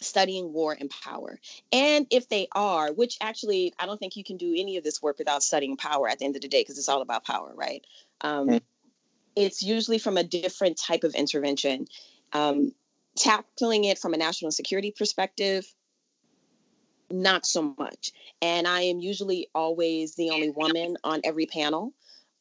studying 0.00 0.52
war 0.52 0.76
and 0.78 0.90
power. 0.90 1.38
And 1.72 2.06
if 2.10 2.28
they 2.28 2.48
are, 2.52 2.92
which 2.92 3.18
actually, 3.20 3.72
I 3.78 3.86
don't 3.86 3.98
think 3.98 4.16
you 4.16 4.24
can 4.24 4.36
do 4.36 4.54
any 4.56 4.76
of 4.76 4.84
this 4.84 5.02
work 5.02 5.18
without 5.18 5.42
studying 5.42 5.76
power 5.76 6.08
at 6.08 6.18
the 6.18 6.24
end 6.24 6.36
of 6.36 6.42
the 6.42 6.48
day, 6.48 6.62
because 6.62 6.78
it's 6.78 6.88
all 6.88 7.02
about 7.02 7.24
power, 7.24 7.52
right? 7.54 7.84
Um, 8.20 8.48
mm-hmm. 8.48 8.56
It's 9.36 9.62
usually 9.62 9.98
from 9.98 10.16
a 10.16 10.24
different 10.24 10.76
type 10.76 11.04
of 11.04 11.14
intervention. 11.14 11.86
Um, 12.32 12.72
tackling 13.14 13.84
it 13.84 13.98
from 13.98 14.14
a 14.14 14.16
national 14.16 14.50
security 14.50 14.90
perspective, 14.90 15.66
not 17.10 17.44
so 17.44 17.74
much. 17.78 18.10
And 18.40 18.66
I 18.66 18.80
am 18.82 19.00
usually 19.00 19.48
always 19.54 20.14
the 20.14 20.30
only 20.30 20.50
woman 20.50 20.96
on 21.04 21.20
every 21.24 21.46
panel. 21.46 21.92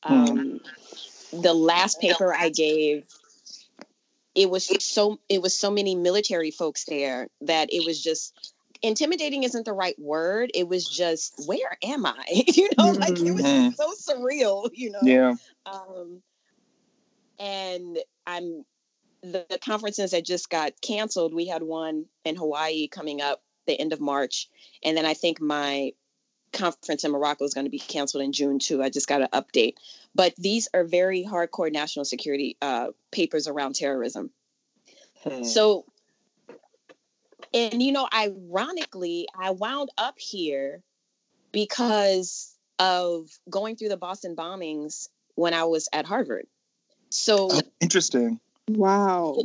Hmm. 0.04 0.14
Um, 0.14 0.60
the 1.34 1.54
last 1.54 2.00
paper 2.00 2.34
I 2.34 2.50
gave, 2.50 3.06
it 4.36 4.50
was 4.50 4.72
so 4.84 5.20
it 5.30 5.42
was 5.42 5.58
so 5.58 5.72
many 5.72 5.96
military 5.96 6.52
folks 6.52 6.86
there 6.86 7.28
that 7.42 7.70
it 7.72 7.86
was 7.86 8.02
just 8.02 8.54
intimidating 8.82 9.44
isn't 9.44 9.66
the 9.66 9.74
right 9.74 9.98
word. 10.00 10.52
It 10.54 10.68
was 10.68 10.88
just 10.88 11.44
where 11.46 11.78
am 11.84 12.06
I? 12.06 12.24
you 12.48 12.70
know, 12.78 12.92
like 12.92 13.20
it 13.20 13.32
was 13.32 13.44
mm-hmm. 13.44 13.70
so 13.72 13.94
surreal. 13.94 14.70
You 14.74 14.92
know. 14.92 15.00
Yeah. 15.04 15.36
Um, 15.66 16.22
and 17.40 17.98
I'm 18.26 18.66
the, 19.22 19.46
the 19.50 19.60
conferences 19.60 20.12
that 20.12 20.26
just 20.26 20.50
got 20.50 20.80
canceled. 20.82 21.34
We 21.34 21.48
had 21.48 21.64
one 21.64 22.06
in 22.26 22.36
Hawaii 22.36 22.88
coming 22.88 23.22
up 23.22 23.42
the 23.68 23.80
end 23.80 23.94
of 23.94 24.00
March, 24.00 24.50
and 24.84 24.98
then 24.98 25.06
I 25.06 25.14
think 25.14 25.42
my 25.42 25.92
conference 26.54 27.04
in 27.04 27.12
Morocco 27.12 27.46
is 27.46 27.54
going 27.54 27.66
to 27.66 27.72
be 27.72 27.80
canceled 27.80 28.24
in 28.24 28.32
June 28.32 28.60
too. 28.60 28.84
I 28.84 28.90
just 28.90 29.08
got 29.08 29.22
an 29.22 29.30
update. 29.34 29.76
But 30.14 30.36
these 30.38 30.68
are 30.74 30.84
very 30.84 31.24
hardcore 31.24 31.72
national 31.72 32.06
security 32.06 32.58
uh, 32.62 32.88
papers 33.12 33.48
around 33.48 33.76
terrorism. 33.76 34.32
Hmm. 35.24 35.44
So, 35.44 35.86
and 37.54 37.82
you 37.82 37.92
know, 37.92 38.08
ironically, 38.14 39.28
I 39.38 39.52
wound 39.52 39.90
up 39.98 40.20
here 40.20 40.82
because 41.52 42.56
of 42.80 43.30
going 43.50 43.76
through 43.76 43.90
the 43.90 43.98
Boston 43.98 44.36
bombings 44.36 45.08
when 45.36 45.54
I 45.54 45.64
was 45.66 45.88
at 45.94 46.06
Harvard. 46.06 46.48
So 47.10 47.50
oh, 47.52 47.62
interesting. 47.80 48.40
Wow. 48.68 49.38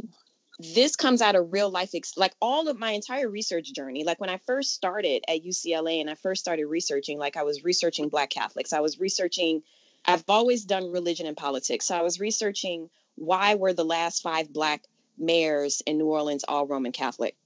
This 0.59 0.96
comes 0.96 1.20
out 1.20 1.35
of 1.37 1.52
real 1.52 1.68
life, 1.68 1.90
ex- 1.94 2.16
like 2.16 2.33
all 2.40 2.68
of 2.68 2.79
my 2.79 2.92
entire 2.92 3.29
research 3.29 3.72
journey. 3.74 4.05
Like 4.05 4.20
when 4.20 4.31
I 4.31 4.38
first 4.46 4.72
started 4.72 5.22
at 5.29 5.44
UCLA 5.44 6.00
and 6.00 6.09
I 6.09 6.14
first 6.14 6.40
started 6.40 6.66
researching, 6.66 7.18
like 7.18 7.37
I 7.37 7.42
was 7.42 7.62
researching 7.62 8.09
Black 8.09 8.31
Catholics, 8.31 8.72
I 8.72 8.81
was 8.81 8.98
researching, 8.98 9.62
I've 10.06 10.24
always 10.28 10.64
done 10.64 10.92
religion 10.92 11.26
and 11.26 11.36
politics. 11.36 11.86
So 11.86 11.96
I 11.96 12.02
was 12.02 12.20
researching 12.20 12.88
why 13.16 13.54
were 13.54 13.72
the 13.72 13.84
last 13.84 14.22
five 14.22 14.52
Black 14.52 14.84
mayors 15.18 15.82
in 15.86 15.98
New 15.98 16.06
Orleans 16.06 16.44
all 16.46 16.66
Roman 16.66 16.92
Catholic. 16.92 17.36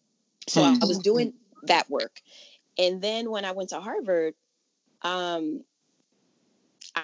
So 0.46 0.62
mm-hmm. 0.62 0.82
I 0.82 0.86
was 0.86 0.98
doing 0.98 1.32
that 1.64 1.88
work. 1.88 2.20
And 2.78 3.00
then 3.00 3.30
when 3.30 3.44
I 3.44 3.52
went 3.52 3.70
to 3.70 3.80
Harvard, 3.80 4.34
um, 5.02 5.64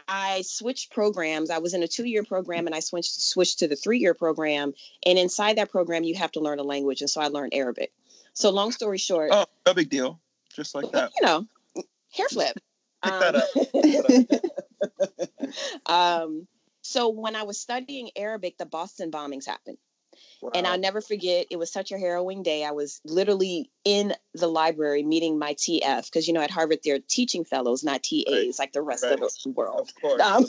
I 0.09 0.43
switched 0.43 0.93
programs. 0.93 1.51
I 1.51 1.59
was 1.59 1.75
in 1.75 1.83
a 1.83 1.89
two-year 1.89 2.25
program 2.25 2.67
and 2.67 2.75
I 2.75 2.81
switched 2.81 3.21
switched 3.21 3.61
to 3.61 3.69
the 3.69 3.77
three-year 3.77 4.15
program. 4.15 4.75
And 5.05 5.19
inside 5.19 5.59
that 5.59 5.71
program, 5.71 6.03
you 6.05 6.17
have 6.17 6.33
to 6.33 6.41
learn 6.41 6.59
a 6.59 6.65
language. 6.65 7.01
And 7.01 7.11
so 7.11 7.21
I 7.21 7.29
learned 7.29 7.55
Arabic. 7.55 7.93
So 8.33 8.51
long 8.51 8.73
story 8.73 8.99
short. 8.99 9.31
Oh, 9.33 9.47
no 9.65 9.75
big 9.75 9.89
deal. 9.89 10.21
Just 10.55 10.75
like 10.75 10.91
that. 10.93 11.13
You 11.21 11.27
know, 11.27 11.47
hair 12.13 12.29
flip. 12.29 12.57
Pick 13.03 13.13
um, 13.13 13.21
that 13.21 14.41
up. 14.41 15.31
um, 15.87 16.47
so 16.83 17.09
when 17.09 17.37
I 17.37 17.43
was 17.43 17.59
studying 17.59 18.11
Arabic, 18.17 18.59
the 18.59 18.67
Boston 18.67 19.11
bombings 19.11 19.47
happened. 19.47 19.79
Wow. 20.41 20.53
And 20.55 20.67
I'll 20.67 20.79
never 20.79 21.01
forget, 21.01 21.47
it 21.51 21.59
was 21.59 21.73
such 21.73 21.93
a 21.93 21.99
harrowing 21.99 22.43
day. 22.43 22.65
I 22.65 22.71
was 22.71 23.01
literally 23.05 23.71
in 23.85 24.15
the 24.35 24.47
library 24.47 25.03
meeting 25.03 25.39
my 25.39 25.55
TF 25.55 26.05
because, 26.07 26.27
you 26.27 26.35
know, 26.35 26.41
at 26.41 26.51
Harvard, 26.51 26.79
they're 26.85 26.99
teaching 26.99 27.45
fellows, 27.45 27.85
not 27.85 28.03
TAs 28.03 28.25
right. 28.29 28.55
like 28.59 28.73
the 28.73 28.83
rest 28.83 29.05
right. 29.05 29.13
of 29.13 29.19
the 29.21 29.51
world. 29.51 29.81
Of 29.81 30.01
course. 30.01 30.23
Um. 30.23 30.47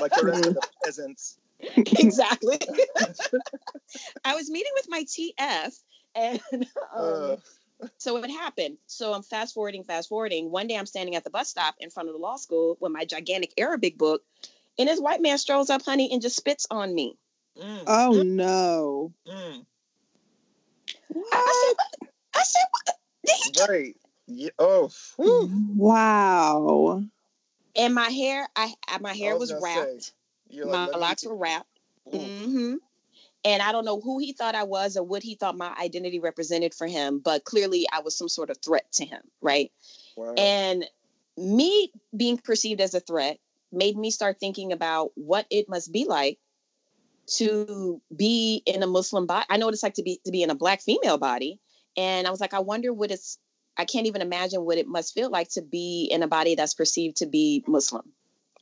Like 0.00 0.12
the 0.14 0.24
rest 0.24 0.46
of 0.46 0.54
the 0.54 0.68
peasants. 0.84 1.38
exactly. 1.76 2.58
I 4.24 4.34
was 4.34 4.50
meeting 4.50 4.72
with 4.74 4.86
my 4.88 5.04
TF 5.04 5.78
and. 6.14 6.40
Um. 6.94 7.36
So 7.98 8.22
it 8.22 8.30
happened. 8.30 8.78
So 8.86 9.12
I'm 9.12 9.22
fast 9.22 9.54
forwarding, 9.54 9.84
fast 9.84 10.08
forwarding. 10.08 10.50
One 10.50 10.66
day 10.66 10.76
I'm 10.76 10.86
standing 10.86 11.16
at 11.16 11.24
the 11.24 11.30
bus 11.30 11.48
stop 11.48 11.74
in 11.78 11.90
front 11.90 12.08
of 12.08 12.14
the 12.14 12.20
law 12.20 12.36
school 12.36 12.76
with 12.80 12.92
my 12.92 13.04
gigantic 13.04 13.52
Arabic 13.58 13.98
book, 13.98 14.22
and 14.78 14.88
this 14.88 15.00
white 15.00 15.22
man 15.22 15.38
strolls 15.38 15.70
up, 15.70 15.82
honey, 15.82 16.10
and 16.12 16.22
just 16.22 16.36
spits 16.36 16.66
on 16.70 16.94
me. 16.94 17.16
Mm. 17.60 17.84
Oh 17.86 18.12
mm. 18.14 18.26
no. 18.26 19.12
Mm. 19.26 19.64
I 21.32 21.74
said, 21.76 22.08
I 22.34 22.42
said, 22.42 22.62
what? 22.70 23.68
Right. 23.68 23.96
Yeah. 24.26 24.50
Oh. 24.58 24.90
Wow. 25.18 27.04
And 27.76 27.94
my 27.94 28.08
hair, 28.08 28.48
I 28.56 28.72
my 29.00 29.14
hair 29.14 29.32
I 29.32 29.34
was, 29.34 29.52
was 29.52 29.62
wrapped. 29.62 30.12
Say, 30.50 30.64
my 30.64 30.86
locks 30.86 31.26
were 31.26 31.36
wrapped. 31.36 31.68
Mm-hmm. 32.12 32.74
And 33.44 33.62
I 33.62 33.72
don't 33.72 33.84
know 33.84 34.00
who 34.00 34.18
he 34.18 34.32
thought 34.32 34.54
I 34.54 34.62
was 34.62 34.96
or 34.96 35.02
what 35.02 35.22
he 35.22 35.34
thought 35.34 35.56
my 35.56 35.74
identity 35.78 36.18
represented 36.18 36.74
for 36.74 36.86
him, 36.86 37.18
but 37.18 37.44
clearly 37.44 37.86
I 37.92 38.00
was 38.00 38.16
some 38.16 38.28
sort 38.28 38.48
of 38.48 38.56
threat 38.58 38.90
to 38.92 39.04
him, 39.04 39.20
right? 39.42 39.70
Wow. 40.16 40.34
And 40.38 40.86
me 41.36 41.92
being 42.16 42.38
perceived 42.38 42.80
as 42.80 42.94
a 42.94 43.00
threat 43.00 43.38
made 43.70 43.96
me 43.96 44.10
start 44.10 44.38
thinking 44.40 44.72
about 44.72 45.10
what 45.14 45.46
it 45.50 45.68
must 45.68 45.92
be 45.92 46.06
like 46.06 46.38
to 47.26 48.00
be 48.14 48.62
in 48.66 48.82
a 48.82 48.86
Muslim 48.86 49.26
body. 49.26 49.46
I 49.48 49.56
know 49.56 49.66
what 49.66 49.74
it's 49.74 49.82
like 49.82 49.94
to 49.94 50.02
be 50.02 50.20
to 50.24 50.30
be 50.30 50.42
in 50.42 50.50
a 50.50 50.54
black 50.54 50.80
female 50.80 51.18
body. 51.18 51.58
And 51.96 52.26
I 52.26 52.30
was 52.30 52.40
like, 52.40 52.54
I 52.54 52.60
wonder 52.60 52.92
what 52.92 53.10
it's 53.10 53.38
I 53.76 53.84
can't 53.84 54.06
even 54.06 54.22
imagine 54.22 54.64
what 54.64 54.78
it 54.78 54.86
must 54.86 55.14
feel 55.14 55.30
like 55.30 55.48
to 55.50 55.62
be 55.62 56.08
in 56.10 56.22
a 56.22 56.28
body 56.28 56.54
that's 56.54 56.74
perceived 56.74 57.16
to 57.16 57.26
be 57.26 57.64
Muslim, 57.66 58.12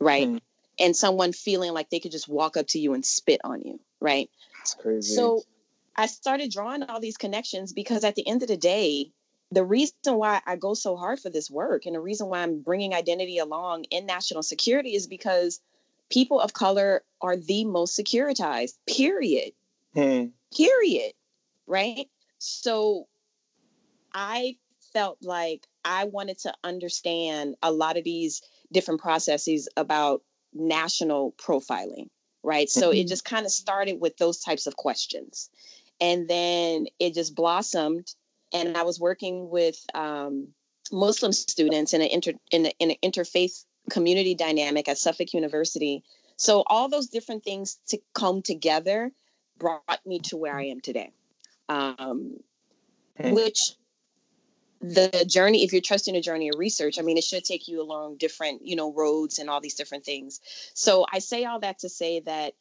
right? 0.01 0.29
Mm. 0.29 0.40
And 0.79 0.97
someone 0.97 1.33
feeling 1.33 1.75
like 1.75 1.90
they 1.90 2.01
could 2.01 2.12
just 2.12 2.29
walk 2.29 2.57
up 2.57 2.66
to 2.68 2.79
you 2.79 2.95
and 2.95 3.05
spit 3.05 3.40
on 3.45 3.61
you, 3.62 3.79
right? 4.01 4.31
That's 4.62 4.75
crazy. 4.75 5.14
So 5.14 5.42
I 5.96 6.07
started 6.07 6.53
drawing 6.53 6.85
all 6.85 7.01
these 7.01 7.16
connections 7.16 7.72
because 7.72 8.05
at 8.05 8.14
the 8.14 8.27
end 8.27 8.42
of 8.42 8.48
the 8.48 8.57
day, 8.57 9.11
the 9.51 9.64
reason 9.64 9.94
why 10.05 10.40
I 10.46 10.57
go 10.57 10.75
so 10.75 10.96
hard 10.96 11.18
for 11.20 11.29
this 11.29 11.51
work 11.51 11.85
and 11.85 11.94
the 11.94 12.01
reason 12.01 12.29
why 12.29 12.42
I'm 12.42 12.62
bringing 12.62 12.94
identity 12.94 13.38
along 13.38 13.85
in 13.90 14.07
national 14.07 14.42
security 14.42 14.94
is 14.94 15.07
because 15.07 15.61
people 16.11 16.40
of 16.40 16.53
color 16.53 17.03
are 17.20 17.37
the 17.37 17.64
most 17.64 17.98
securitized, 17.98 18.75
period. 18.88 19.53
Hmm. 19.94 20.27
Period. 20.57 21.12
Right? 21.66 22.09
So 22.38 23.09
I 24.14 24.57
felt 24.92 25.18
like 25.22 25.66
I 25.85 26.05
wanted 26.05 26.38
to 26.40 26.55
understand 26.62 27.57
a 27.62 27.72
lot 27.72 27.96
of 27.96 28.05
these 28.05 28.42
different 28.72 29.01
processes 29.01 29.68
about 29.77 30.22
national 30.55 31.33
profiling, 31.33 32.09
right? 32.42 32.68
So 32.68 32.90
it 32.90 32.96
mm-hmm. 32.96 33.09
just 33.09 33.24
kind 33.24 33.46
of 33.46 33.52
started 33.52 34.00
with 34.00 34.16
those 34.16 34.40
types 34.40 34.66
of 34.66 34.76
questions. 34.76 35.50
And 36.00 36.28
then 36.28 36.87
it 36.98 37.14
just 37.14 37.35
blossomed. 37.35 38.14
And 38.52 38.76
I 38.76 38.83
was 38.83 38.98
working 38.98 39.48
with 39.48 39.78
um, 39.94 40.48
Muslim 40.90 41.33
students 41.33 41.94
in 41.94 42.02
an, 42.02 42.09
inter, 42.09 42.33
in, 42.50 42.66
a, 42.66 42.72
in 42.78 42.90
an 42.90 42.96
interfaith 43.02 43.64
community 43.90 44.35
dynamic 44.35 44.88
at 44.88 44.98
Suffolk 44.98 45.33
University. 45.33 46.02
So 46.37 46.64
all 46.66 46.88
those 46.88 47.09
different 47.09 47.44
things 47.44 47.78
to 47.88 47.98
come 48.14 48.42
together 48.42 49.12
brought 49.59 50.00
me 50.05 50.18
to 50.20 50.37
where 50.37 50.57
I 50.57 50.66
am 50.66 50.81
today. 50.81 51.12
Um, 51.68 52.38
okay. 53.18 53.33
Which 53.33 53.76
the 54.83 55.25
journey, 55.29 55.64
if 55.64 55.73
you're 55.73 55.81
trusting 55.81 56.16
a 56.16 56.21
journey 56.21 56.49
of 56.49 56.59
research, 56.59 56.99
I 56.99 57.03
mean, 57.03 57.16
it 57.16 57.25
should 57.25 57.45
take 57.45 57.68
you 57.68 57.81
along 57.81 58.16
different, 58.16 58.66
you 58.66 58.77
know, 58.77 58.92
roads 58.92 59.38
and 59.38 59.49
all 59.49 59.61
these 59.61 59.75
different 59.75 60.05
things. 60.05 60.40
So 60.75 61.07
I 61.11 61.21
say 61.21 61.45
all 61.45 61.61
that 61.61 61.81
to 61.81 61.88
say 61.88 62.21
that 62.21 62.55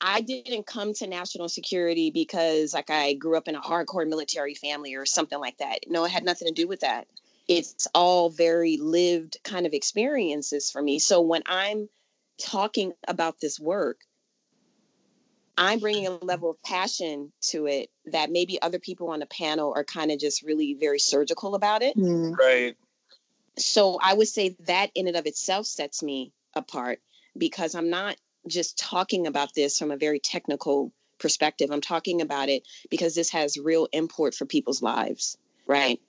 I 0.00 0.20
didn't 0.20 0.66
come 0.66 0.92
to 0.94 1.06
national 1.06 1.48
security 1.48 2.10
because 2.10 2.74
like 2.74 2.90
I 2.90 3.14
grew 3.14 3.36
up 3.36 3.48
in 3.48 3.54
a 3.54 3.60
hardcore 3.60 4.08
military 4.08 4.54
family 4.54 4.94
or 4.94 5.06
something 5.06 5.38
like 5.38 5.58
that. 5.58 5.80
No, 5.86 6.04
it 6.04 6.10
had 6.10 6.24
nothing 6.24 6.48
to 6.48 6.54
do 6.54 6.68
with 6.68 6.80
that 6.80 7.06
it's 7.48 7.86
all 7.94 8.30
very 8.30 8.76
lived 8.76 9.38
kind 9.44 9.66
of 9.66 9.72
experiences 9.72 10.70
for 10.70 10.82
me. 10.82 10.98
So 10.98 11.20
when 11.20 11.42
I'm 11.46 11.88
talking 12.40 12.92
about 13.06 13.40
this 13.40 13.60
work, 13.60 14.00
I'm 15.58 15.78
bringing 15.78 16.06
a 16.06 16.12
level 16.12 16.50
of 16.50 16.62
passion 16.62 17.32
to 17.48 17.66
it 17.66 17.88
that 18.06 18.30
maybe 18.30 18.60
other 18.60 18.78
people 18.78 19.10
on 19.10 19.20
the 19.20 19.26
panel 19.26 19.72
are 19.74 19.84
kind 19.84 20.10
of 20.10 20.18
just 20.18 20.42
really 20.42 20.74
very 20.74 20.98
surgical 20.98 21.54
about 21.54 21.82
it. 21.82 21.96
Mm-hmm. 21.96 22.34
Right. 22.34 22.76
So 23.58 23.98
I 24.02 24.12
would 24.14 24.28
say 24.28 24.56
that 24.66 24.90
in 24.94 25.08
and 25.08 25.16
of 25.16 25.26
itself 25.26 25.66
sets 25.66 26.02
me 26.02 26.32
apart 26.54 27.00
because 27.36 27.74
I'm 27.74 27.88
not 27.88 28.16
just 28.46 28.78
talking 28.78 29.26
about 29.26 29.54
this 29.54 29.78
from 29.78 29.90
a 29.90 29.96
very 29.96 30.20
technical 30.20 30.92
perspective. 31.18 31.70
I'm 31.70 31.80
talking 31.80 32.20
about 32.20 32.48
it 32.48 32.66
because 32.90 33.14
this 33.14 33.30
has 33.30 33.56
real 33.56 33.88
import 33.92 34.34
for 34.34 34.44
people's 34.44 34.82
lives. 34.82 35.38
Right. 35.66 36.00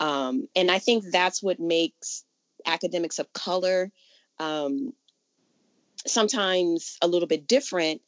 Um, 0.00 0.48
and 0.56 0.70
I 0.70 0.78
think 0.78 1.04
that's 1.04 1.42
what 1.42 1.60
makes 1.60 2.24
academics 2.66 3.18
of 3.18 3.32
color 3.32 3.92
um, 4.38 4.92
sometimes 6.06 6.98
a 7.02 7.06
little 7.06 7.28
bit 7.28 7.46
different 7.46 8.00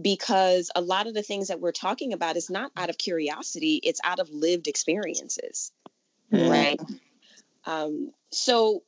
because 0.00 0.70
a 0.74 0.80
lot 0.80 1.06
of 1.06 1.14
the 1.14 1.22
things 1.22 1.48
that 1.48 1.60
we're 1.60 1.72
talking 1.72 2.12
about 2.12 2.36
is 2.36 2.50
not 2.50 2.70
out 2.76 2.90
of 2.90 2.98
curiosity, 2.98 3.80
it's 3.82 4.00
out 4.04 4.20
of 4.20 4.30
lived 4.30 4.68
experiences. 4.68 5.72
Mm. 6.32 6.50
Right. 6.50 6.80
Um, 7.64 8.12
so 8.30 8.82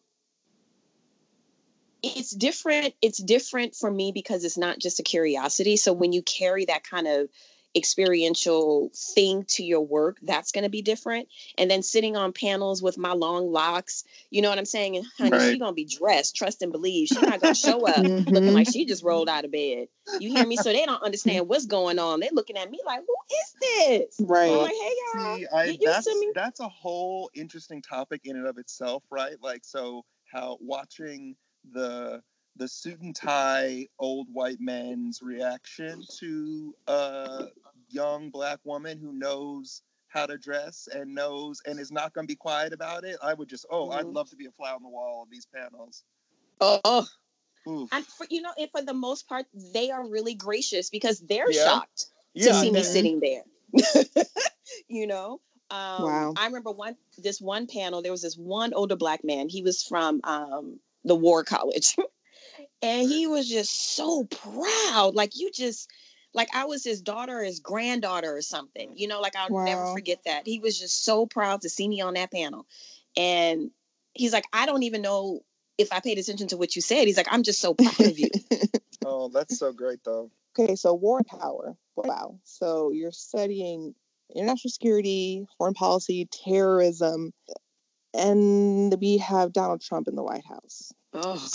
it's 2.02 2.30
different. 2.30 2.94
It's 3.02 3.22
different 3.22 3.74
for 3.74 3.90
me 3.90 4.12
because 4.12 4.44
it's 4.44 4.58
not 4.58 4.78
just 4.78 5.00
a 5.00 5.02
curiosity. 5.02 5.76
So 5.76 5.92
when 5.92 6.12
you 6.12 6.22
carry 6.22 6.66
that 6.66 6.84
kind 6.84 7.06
of 7.06 7.28
experiential 7.76 8.90
thing 9.14 9.44
to 9.48 9.62
your 9.62 9.80
work, 9.80 10.18
that's 10.22 10.52
going 10.52 10.64
to 10.64 10.70
be 10.70 10.82
different. 10.82 11.28
And 11.56 11.70
then 11.70 11.82
sitting 11.82 12.16
on 12.16 12.32
panels 12.32 12.82
with 12.82 12.98
my 12.98 13.12
long 13.12 13.52
locks, 13.52 14.04
you 14.30 14.42
know 14.42 14.48
what 14.48 14.58
I'm 14.58 14.64
saying? 14.64 14.96
And 14.96 15.06
honey, 15.18 15.30
right. 15.30 15.50
she's 15.50 15.58
going 15.58 15.72
to 15.72 15.74
be 15.74 15.84
dressed, 15.84 16.36
trust 16.36 16.62
and 16.62 16.72
believe. 16.72 17.08
She's 17.08 17.22
not 17.22 17.40
going 17.40 17.54
to 17.54 17.60
show 17.60 17.86
up 17.86 17.96
mm-hmm. 17.96 18.28
looking 18.28 18.52
like 18.52 18.68
she 18.70 18.84
just 18.84 19.04
rolled 19.04 19.28
out 19.28 19.44
of 19.44 19.52
bed. 19.52 19.88
You 20.18 20.34
hear 20.34 20.46
me? 20.46 20.56
So 20.56 20.72
they 20.72 20.84
don't 20.84 21.02
understand 21.02 21.48
what's 21.48 21.66
going 21.66 21.98
on. 21.98 22.20
They're 22.20 22.30
looking 22.32 22.56
at 22.56 22.70
me 22.70 22.80
like, 22.84 23.00
who 23.00 23.16
is 23.36 23.54
this? 23.60 24.26
Right. 24.26 24.50
I'm 24.50 24.58
like, 24.58 24.72
hey, 24.72 24.94
y'all. 25.14 25.36
See, 25.36 25.46
I, 25.54 25.78
that's, 25.84 26.08
that's 26.34 26.60
a 26.60 26.68
whole 26.68 27.30
interesting 27.34 27.82
topic 27.82 28.22
in 28.24 28.36
and 28.36 28.46
of 28.46 28.58
itself, 28.58 29.04
right? 29.10 29.36
Like, 29.40 29.64
so 29.64 30.04
how 30.32 30.58
watching 30.60 31.36
the 31.72 32.22
the 32.60 32.68
suit 32.68 33.00
and 33.00 33.16
tie 33.16 33.88
old 33.98 34.28
white 34.30 34.60
men's 34.60 35.22
reaction 35.22 36.04
to 36.18 36.74
a 36.86 37.46
young 37.88 38.28
black 38.28 38.58
woman 38.64 38.98
who 38.98 39.14
knows 39.14 39.82
how 40.08 40.26
to 40.26 40.36
dress 40.36 40.86
and 40.92 41.14
knows 41.14 41.62
and 41.64 41.80
is 41.80 41.90
not 41.90 42.12
going 42.12 42.26
to 42.26 42.30
be 42.30 42.36
quiet 42.36 42.74
about 42.74 43.04
it. 43.04 43.16
I 43.22 43.32
would 43.32 43.48
just, 43.48 43.64
oh, 43.70 43.88
mm-hmm. 43.88 43.98
I'd 43.98 44.06
love 44.06 44.28
to 44.30 44.36
be 44.36 44.44
a 44.44 44.50
fly 44.50 44.72
on 44.72 44.82
the 44.82 44.90
wall 44.90 45.22
of 45.22 45.30
these 45.30 45.46
panels. 45.46 46.04
Oh, 46.60 47.06
and 47.66 48.06
for 48.06 48.26
you 48.28 48.42
know, 48.42 48.52
and 48.58 48.70
for 48.70 48.82
the 48.82 48.94
most 48.94 49.26
part, 49.26 49.46
they 49.72 49.90
are 49.90 50.06
really 50.06 50.34
gracious 50.34 50.90
because 50.90 51.20
they're 51.20 51.50
yeah. 51.50 51.64
shocked 51.64 52.06
yeah, 52.34 52.48
to 52.48 52.54
see 52.54 52.70
me 52.70 52.82
sitting 52.82 53.20
there. 53.20 53.42
you 54.88 55.06
know, 55.06 55.40
um, 55.70 56.02
wow. 56.02 56.34
I 56.36 56.46
remember 56.46 56.72
one 56.72 56.96
this 57.16 57.40
one 57.40 57.66
panel. 57.66 58.02
There 58.02 58.12
was 58.12 58.22
this 58.22 58.36
one 58.36 58.74
older 58.74 58.96
black 58.96 59.24
man. 59.24 59.48
He 59.48 59.62
was 59.62 59.82
from 59.82 60.20
um, 60.24 60.80
the 61.04 61.14
War 61.14 61.44
College, 61.44 61.96
and 62.82 63.08
he 63.08 63.26
was 63.26 63.48
just 63.48 63.94
so 63.94 64.24
proud. 64.24 65.14
Like 65.14 65.38
you 65.38 65.50
just 65.50 65.90
like 66.32 66.48
I 66.54 66.64
was 66.64 66.84
his 66.84 67.00
daughter, 67.00 67.42
his 67.42 67.60
granddaughter, 67.60 68.34
or 68.34 68.42
something. 68.42 68.92
You 68.96 69.08
know, 69.08 69.20
like 69.20 69.36
I'll 69.36 69.48
wow. 69.50 69.64
never 69.64 69.86
forget 69.92 70.20
that. 70.24 70.46
He 70.46 70.58
was 70.60 70.78
just 70.78 71.04
so 71.04 71.26
proud 71.26 71.62
to 71.62 71.68
see 71.68 71.88
me 71.88 72.00
on 72.00 72.14
that 72.14 72.32
panel, 72.32 72.66
and 73.16 73.70
he's 74.14 74.32
like, 74.32 74.44
I 74.52 74.66
don't 74.66 74.82
even 74.84 75.02
know 75.02 75.40
if 75.78 75.92
I 75.92 76.00
paid 76.00 76.18
attention 76.18 76.48
to 76.48 76.56
what 76.56 76.76
you 76.76 76.82
said. 76.82 77.06
He's 77.06 77.16
like, 77.16 77.32
I'm 77.32 77.42
just 77.42 77.60
so 77.60 77.74
proud 77.74 78.00
of 78.00 78.18
you. 78.18 78.28
oh, 79.04 79.28
that's 79.28 79.58
so 79.58 79.72
great, 79.72 80.00
though. 80.04 80.30
Okay, 80.58 80.76
so 80.76 80.94
war 80.94 81.18
and 81.18 81.26
power. 81.26 81.76
Wow. 81.96 82.38
So 82.44 82.90
you're 82.90 83.12
studying 83.12 83.94
international 84.34 84.70
security, 84.70 85.46
foreign 85.58 85.74
policy, 85.74 86.28
terrorism, 86.30 87.32
and 88.14 88.94
we 89.00 89.18
have 89.18 89.52
Donald 89.52 89.80
Trump 89.80 90.08
in 90.08 90.16
the 90.16 90.22
White 90.22 90.44
House. 90.44 90.92
Oh. 91.12 91.48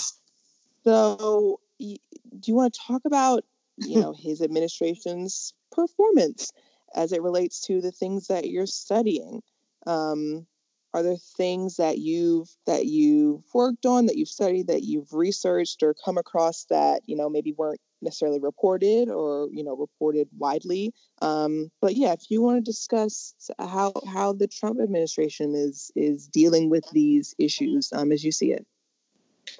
So, 0.86 1.60
do 1.80 1.96
you 2.44 2.54
want 2.54 2.74
to 2.74 2.80
talk 2.86 3.02
about, 3.04 3.44
you 3.76 4.00
know, 4.00 4.14
his 4.16 4.40
administration's 4.40 5.52
performance 5.72 6.52
as 6.94 7.12
it 7.12 7.22
relates 7.22 7.60
to 7.66 7.80
the 7.80 7.92
things 7.92 8.28
that 8.28 8.48
you're 8.48 8.66
studying? 8.66 9.42
Um, 9.86 10.46
are 10.94 11.02
there 11.02 11.16
things 11.36 11.76
that 11.76 11.98
you've 11.98 12.48
that 12.66 12.86
you've 12.86 13.42
worked 13.52 13.84
on, 13.84 14.06
that 14.06 14.16
you've 14.16 14.28
studied, 14.28 14.68
that 14.68 14.82
you've 14.82 15.12
researched 15.12 15.82
or 15.82 15.92
come 15.92 16.16
across 16.16 16.64
that 16.70 17.02
you 17.06 17.16
know 17.16 17.28
maybe 17.28 17.52
weren't 17.52 17.80
necessarily 18.00 18.40
reported 18.40 19.10
or 19.10 19.48
you 19.52 19.64
know 19.64 19.76
reported 19.76 20.28
widely. 20.38 20.94
Um, 21.20 21.70
but 21.82 21.96
yeah, 21.96 22.12
if 22.12 22.30
you 22.30 22.40
want 22.40 22.64
to 22.64 22.70
discuss 22.70 23.34
how 23.58 23.92
how 24.06 24.32
the 24.32 24.48
Trump 24.48 24.80
administration 24.80 25.54
is 25.54 25.90
is 25.96 26.28
dealing 26.28 26.70
with 26.70 26.88
these 26.92 27.34
issues 27.38 27.92
um, 27.92 28.12
as 28.12 28.24
you 28.24 28.32
see 28.32 28.52
it. 28.52 28.66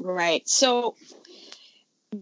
Right. 0.00 0.46
So 0.48 0.96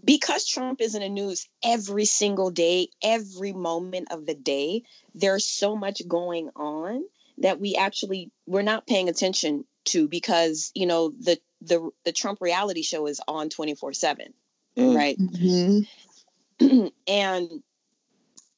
because 0.04 0.46
Trump 0.46 0.80
is 0.80 0.94
in 0.94 1.02
the 1.02 1.08
news 1.08 1.48
every 1.62 2.04
single 2.04 2.50
day, 2.50 2.88
every 3.02 3.52
moment 3.52 4.08
of 4.10 4.26
the 4.26 4.34
day, 4.34 4.82
there's 5.14 5.44
so 5.44 5.76
much 5.76 6.06
going 6.08 6.50
on 6.56 7.04
that 7.38 7.60
we 7.60 7.74
actually 7.74 8.30
we're 8.46 8.62
not 8.62 8.86
paying 8.86 9.08
attention 9.08 9.64
to 9.86 10.08
because 10.08 10.70
you 10.74 10.86
know 10.86 11.10
the 11.10 11.38
the 11.60 11.90
the 12.04 12.12
Trump 12.12 12.40
reality 12.40 12.82
show 12.82 13.06
is 13.06 13.20
on 13.26 13.48
24/7 13.48 14.32
mm. 14.76 14.96
right 14.96 15.18
mm-hmm. 15.18 16.86
and 17.08 17.48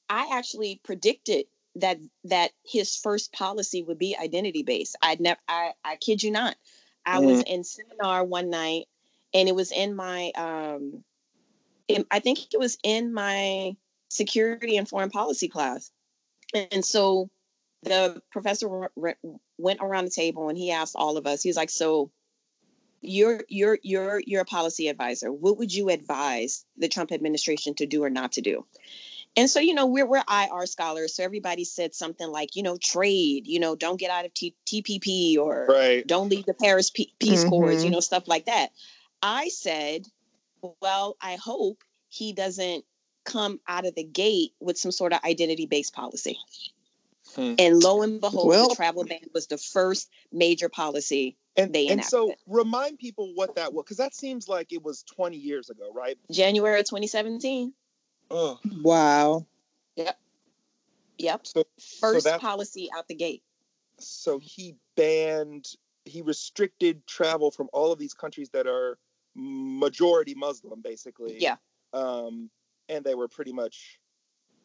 I 0.09 0.31
actually 0.35 0.81
predicted 0.85 1.47
that 1.77 1.99
that 2.25 2.53
his 2.65 2.97
first 2.97 3.33
policy 3.33 3.83
would 3.83 3.99
be 3.99 4.17
identity 4.21 4.63
based. 4.63 4.97
I'd 5.03 5.21
never 5.21 5.41
I, 5.49 5.73
I 5.85 5.97
kid 5.97 6.23
you 6.23 6.31
not. 6.31 6.57
I 7.05 7.21
mm 7.21 7.27
was 7.27 7.43
in 7.43 7.65
seminar 7.65 8.25
one 8.25 8.51
night 8.51 8.87
and 9.35 9.49
it 9.49 9.55
was 9.55 9.73
in 9.73 9.95
my 9.95 10.33
um 10.37 11.05
in, 11.89 12.05
I 12.11 12.19
think 12.21 12.53
it 12.53 12.59
was 12.59 12.79
in 12.83 13.13
my 13.13 13.77
security 14.09 14.77
and 14.77 14.89
foreign 14.89 15.11
policy 15.11 15.49
class. 15.49 15.91
And 16.55 16.85
so 16.85 17.31
the 17.83 18.21
professor 18.33 18.91
re- 18.97 19.15
went 19.59 19.81
around 19.81 20.05
the 20.05 20.11
table 20.11 20.49
and 20.49 20.59
he 20.59 20.73
asked 20.73 20.97
all 20.97 21.17
of 21.17 21.27
us, 21.27 21.43
he 21.43 21.49
was 21.49 21.57
like, 21.57 21.71
so 21.71 22.11
you're 23.03 23.45
you're 23.49 23.79
you're 23.83 24.21
you're 24.27 24.43
a 24.43 24.47
policy 24.47 24.89
advisor. 24.89 25.31
What 25.31 25.59
would 25.59 25.73
you 25.73 25.91
advise 25.91 26.65
the 26.77 26.89
Trump 26.89 27.13
administration 27.13 27.75
to 27.75 27.87
do 27.87 28.03
or 28.03 28.11
not 28.11 28.33
to 28.33 28.41
do? 28.41 28.65
And 29.37 29.51
so, 29.51 29.61
you 29.61 29.75
know, 29.75 29.87
we're 29.87 30.07
we're 30.07 30.23
IR 30.29 30.67
scholars, 30.67 31.15
so 31.15 31.23
everybody 31.23 31.65
said 31.65 31.95
something 31.95 32.27
like, 32.27 32.57
you 32.57 32.63
know, 32.63 32.79
trade, 32.79 33.47
you 33.47 33.61
know, 33.61 33.77
don't 33.77 34.01
get 34.01 34.11
out 34.11 34.25
of 34.25 34.33
T- 34.33 34.57
TPP 34.67 35.37
or 35.37 35.67
right. 35.69 36.07
don't 36.07 36.31
leave 36.31 36.47
the 36.47 36.55
Paris 36.55 36.91
P- 36.91 37.13
Peace 37.21 37.41
mm-hmm. 37.41 37.49
Accords, 37.49 37.85
you 37.85 37.91
know, 37.91 38.01
stuff 38.01 38.27
like 38.27 38.47
that. 38.47 38.71
I 39.23 39.49
said, 39.49 40.07
well, 40.81 41.17
I 41.21 41.37
hope 41.37 41.83
he 42.09 42.33
doesn't 42.33 42.85
come 43.25 43.61
out 43.67 43.87
of 43.87 43.95
the 43.95 44.05
gate 44.05 44.53
with 44.61 44.79
some 44.79 44.93
sort 44.93 45.13
of 45.13 45.21
identity 45.25 45.67
based 45.67 45.95
policy. 45.95 46.39
Hmm. 47.35 47.55
And 47.59 47.83
lo 47.83 48.03
and 48.03 48.21
behold, 48.21 48.49
well, 48.49 48.69
the 48.69 48.77
travel 48.77 49.05
ban 49.05 49.19
was 49.35 49.49
the 49.49 49.59
first 49.59 50.09
major 50.33 50.69
policy 50.69 51.37
and, 51.57 51.73
they 51.73 51.89
and 51.89 52.05
so 52.05 52.35
remind 52.47 52.99
people 52.99 53.33
what 53.35 53.57
that 53.57 53.73
was, 53.73 53.85
because 53.85 53.97
that 53.97 54.15
seems 54.15 54.49
like 54.49 54.73
it 54.73 54.83
was 54.83 55.03
20 55.05 55.37
years 55.37 55.71
ago, 55.71 55.91
right? 55.95 56.19
January 56.31 56.81
2017. 56.81 57.73
Oh. 58.31 58.59
Wow. 58.83 59.47
Yep. 59.97 60.19
Yep. 61.19 61.47
So, 61.47 61.65
First 62.01 62.25
so 62.25 62.31
that, 62.31 62.41
policy 62.41 62.91
out 62.97 63.09
the 63.09 63.15
gate. 63.15 63.43
So 63.99 64.39
he 64.39 64.77
banned, 64.97 65.67
he 66.07 66.23
restricted 66.23 67.07
travel 67.07 67.51
from 67.51 67.69
all 67.73 67.93
of 67.93 67.99
these 67.99 68.15
countries 68.15 68.51
that 68.51 68.67
are 68.67 68.99
majority 69.35 70.35
Muslim, 70.35 70.81
basically. 70.81 71.37
Yeah. 71.39 71.57
Um, 71.93 72.51
and 72.89 73.05
they 73.05 73.15
were 73.15 73.29
pretty 73.29 73.53
much 73.53 73.99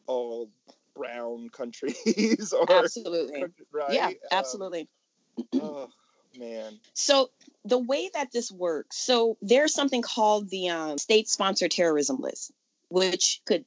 all 0.06 0.50
brown 0.94 1.48
countries. 1.50 2.52
or, 2.52 2.72
absolutely. 2.72 3.44
Right? 3.72 3.92
Yeah, 3.92 4.06
um, 4.06 4.14
absolutely. 4.30 4.88
Um, 5.52 5.60
oh 5.60 5.88
man. 6.38 6.78
So 6.94 7.30
the 7.64 7.78
way 7.78 8.10
that 8.14 8.32
this 8.32 8.50
works, 8.50 8.96
so 8.98 9.36
there's 9.42 9.74
something 9.74 10.02
called 10.02 10.48
the 10.48 10.68
um, 10.70 10.98
state-sponsored 10.98 11.70
terrorism 11.70 12.20
list, 12.20 12.52
which 12.88 13.40
could 13.46 13.64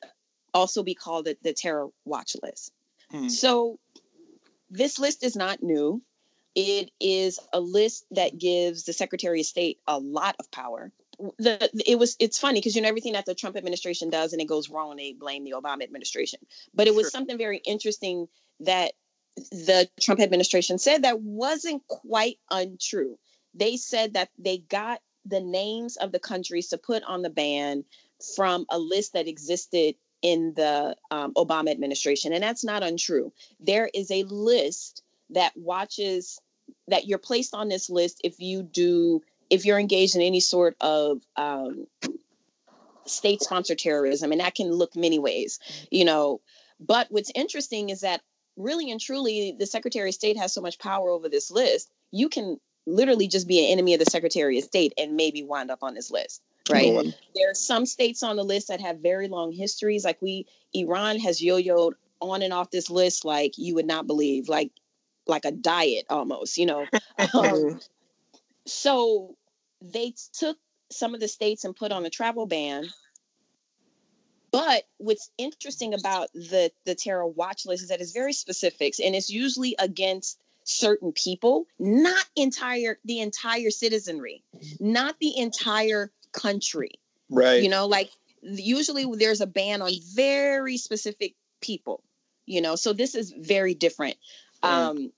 also 0.53 0.83
be 0.83 0.95
called 0.95 1.25
the, 1.25 1.37
the 1.43 1.53
terror 1.53 1.87
watch 2.05 2.35
list. 2.41 2.71
Hmm. 3.11 3.27
So 3.27 3.79
this 4.69 4.99
list 4.99 5.23
is 5.23 5.35
not 5.35 5.61
new. 5.61 6.01
It 6.55 6.91
is 6.99 7.39
a 7.51 7.59
list 7.59 8.05
that 8.11 8.37
gives 8.37 8.85
the 8.85 8.93
Secretary 8.93 9.41
of 9.41 9.45
State 9.45 9.79
a 9.87 9.99
lot 9.99 10.35
of 10.39 10.49
power. 10.51 10.91
The 11.37 11.69
it 11.85 11.97
was 11.97 12.15
it's 12.19 12.39
funny 12.39 12.59
because 12.59 12.75
you 12.75 12.81
know 12.81 12.89
everything 12.89 13.13
that 13.13 13.25
the 13.25 13.35
Trump 13.35 13.55
administration 13.55 14.09
does 14.09 14.33
and 14.33 14.41
it 14.41 14.47
goes 14.47 14.69
wrong, 14.69 14.95
they 14.95 15.13
blame 15.13 15.43
the 15.43 15.51
Obama 15.51 15.83
administration. 15.83 16.39
But 16.73 16.87
it 16.87 16.95
was 16.95 17.05
sure. 17.05 17.11
something 17.11 17.37
very 17.37 17.57
interesting 17.57 18.27
that 18.61 18.93
the 19.51 19.89
Trump 19.99 20.19
administration 20.21 20.77
said 20.77 21.03
that 21.03 21.21
wasn't 21.21 21.85
quite 21.87 22.37
untrue. 22.49 23.17
They 23.53 23.77
said 23.77 24.13
that 24.13 24.29
they 24.37 24.57
got 24.57 25.01
the 25.25 25.41
names 25.41 25.97
of 25.97 26.11
the 26.11 26.19
countries 26.19 26.69
to 26.69 26.77
put 26.77 27.03
on 27.03 27.21
the 27.21 27.29
ban 27.29 27.83
from 28.35 28.65
a 28.69 28.79
list 28.79 29.13
that 29.13 29.27
existed 29.27 29.95
in 30.21 30.53
the 30.55 30.95
um, 31.11 31.33
Obama 31.33 31.69
administration. 31.69 32.33
And 32.33 32.43
that's 32.43 32.63
not 32.63 32.83
untrue. 32.83 33.33
There 33.59 33.89
is 33.93 34.09
a 34.11 34.23
list 34.23 35.03
that 35.31 35.53
watches 35.55 36.39
that 36.87 37.07
you're 37.07 37.17
placed 37.17 37.53
on 37.53 37.69
this 37.69 37.89
list 37.89 38.21
if 38.23 38.39
you 38.39 38.63
do, 38.63 39.21
if 39.49 39.65
you're 39.65 39.79
engaged 39.79 40.15
in 40.15 40.21
any 40.21 40.39
sort 40.39 40.75
of 40.81 41.21
um, 41.35 41.87
state 43.05 43.41
sponsored 43.41 43.79
terrorism. 43.79 44.31
And 44.31 44.41
that 44.41 44.55
can 44.55 44.71
look 44.71 44.95
many 44.95 45.19
ways, 45.19 45.59
you 45.91 46.05
know. 46.05 46.41
But 46.79 47.07
what's 47.09 47.31
interesting 47.33 47.89
is 47.89 48.01
that 48.01 48.21
really 48.57 48.91
and 48.91 48.99
truly, 48.99 49.55
the 49.57 49.65
Secretary 49.65 50.09
of 50.09 50.15
State 50.15 50.37
has 50.37 50.53
so 50.53 50.61
much 50.61 50.79
power 50.79 51.09
over 51.09 51.29
this 51.29 51.51
list, 51.51 51.89
you 52.11 52.29
can 52.29 52.59
literally 52.85 53.27
just 53.27 53.47
be 53.47 53.65
an 53.65 53.71
enemy 53.71 53.93
of 53.93 53.99
the 53.99 54.05
Secretary 54.05 54.57
of 54.57 54.63
State 54.63 54.93
and 54.97 55.15
maybe 55.15 55.43
wind 55.43 55.71
up 55.71 55.79
on 55.81 55.93
this 55.93 56.11
list. 56.11 56.41
Right. 56.69 57.13
There 57.35 57.49
are 57.49 57.55
some 57.55 57.85
states 57.85 58.23
on 58.23 58.37
the 58.37 58.43
list 58.43 58.69
that 58.69 58.81
have 58.81 58.99
very 58.99 59.27
long 59.27 59.51
histories. 59.51 60.03
Like 60.03 60.19
we, 60.21 60.47
Iran 60.73 61.19
has 61.19 61.41
yo-yoed 61.41 61.93
on 62.21 62.41
and 62.41 62.53
off 62.53 62.71
this 62.71 62.89
list 62.89 63.23
like 63.23 63.57
you 63.57 63.75
would 63.75 63.85
not 63.85 64.07
believe, 64.07 64.49
like 64.49 64.71
like 65.27 65.45
a 65.45 65.51
diet 65.51 66.05
almost, 66.09 66.57
you 66.57 66.65
know. 66.65 66.85
um, 67.33 67.79
so 68.65 69.35
they 69.81 70.13
took 70.33 70.57
some 70.91 71.13
of 71.13 71.19
the 71.19 71.27
states 71.27 71.65
and 71.65 71.75
put 71.75 71.91
on 71.91 72.05
a 72.05 72.09
travel 72.09 72.45
ban 72.45 72.87
but 74.55 74.83
what's 74.99 75.31
interesting 75.37 75.93
about 75.93 76.31
the 76.31 76.71
the 76.85 76.95
terror 76.95 77.27
watch 77.27 77.65
list 77.65 77.83
is 77.83 77.89
that 77.89 77.99
it's 77.99 78.13
very 78.13 78.31
specific 78.31 78.93
and 79.03 79.13
it's 79.13 79.29
usually 79.29 79.75
against 79.77 80.39
certain 80.63 81.11
people, 81.11 81.65
not 81.77 82.25
entire 82.37 82.97
the 83.03 83.19
entire 83.19 83.69
citizenry, 83.69 84.43
not 84.79 85.19
the 85.19 85.37
entire 85.37 86.09
country. 86.31 86.91
Right. 87.29 87.63
You 87.63 87.67
know, 87.67 87.87
like 87.87 88.11
usually 88.41 89.05
there's 89.17 89.41
a 89.41 89.45
ban 89.45 89.81
on 89.81 89.91
very 90.13 90.77
specific 90.77 91.35
people, 91.59 92.01
you 92.45 92.61
know. 92.61 92.77
So 92.77 92.93
this 92.93 93.13
is 93.13 93.33
very 93.37 93.73
different. 93.73 94.15
Um 94.63 95.11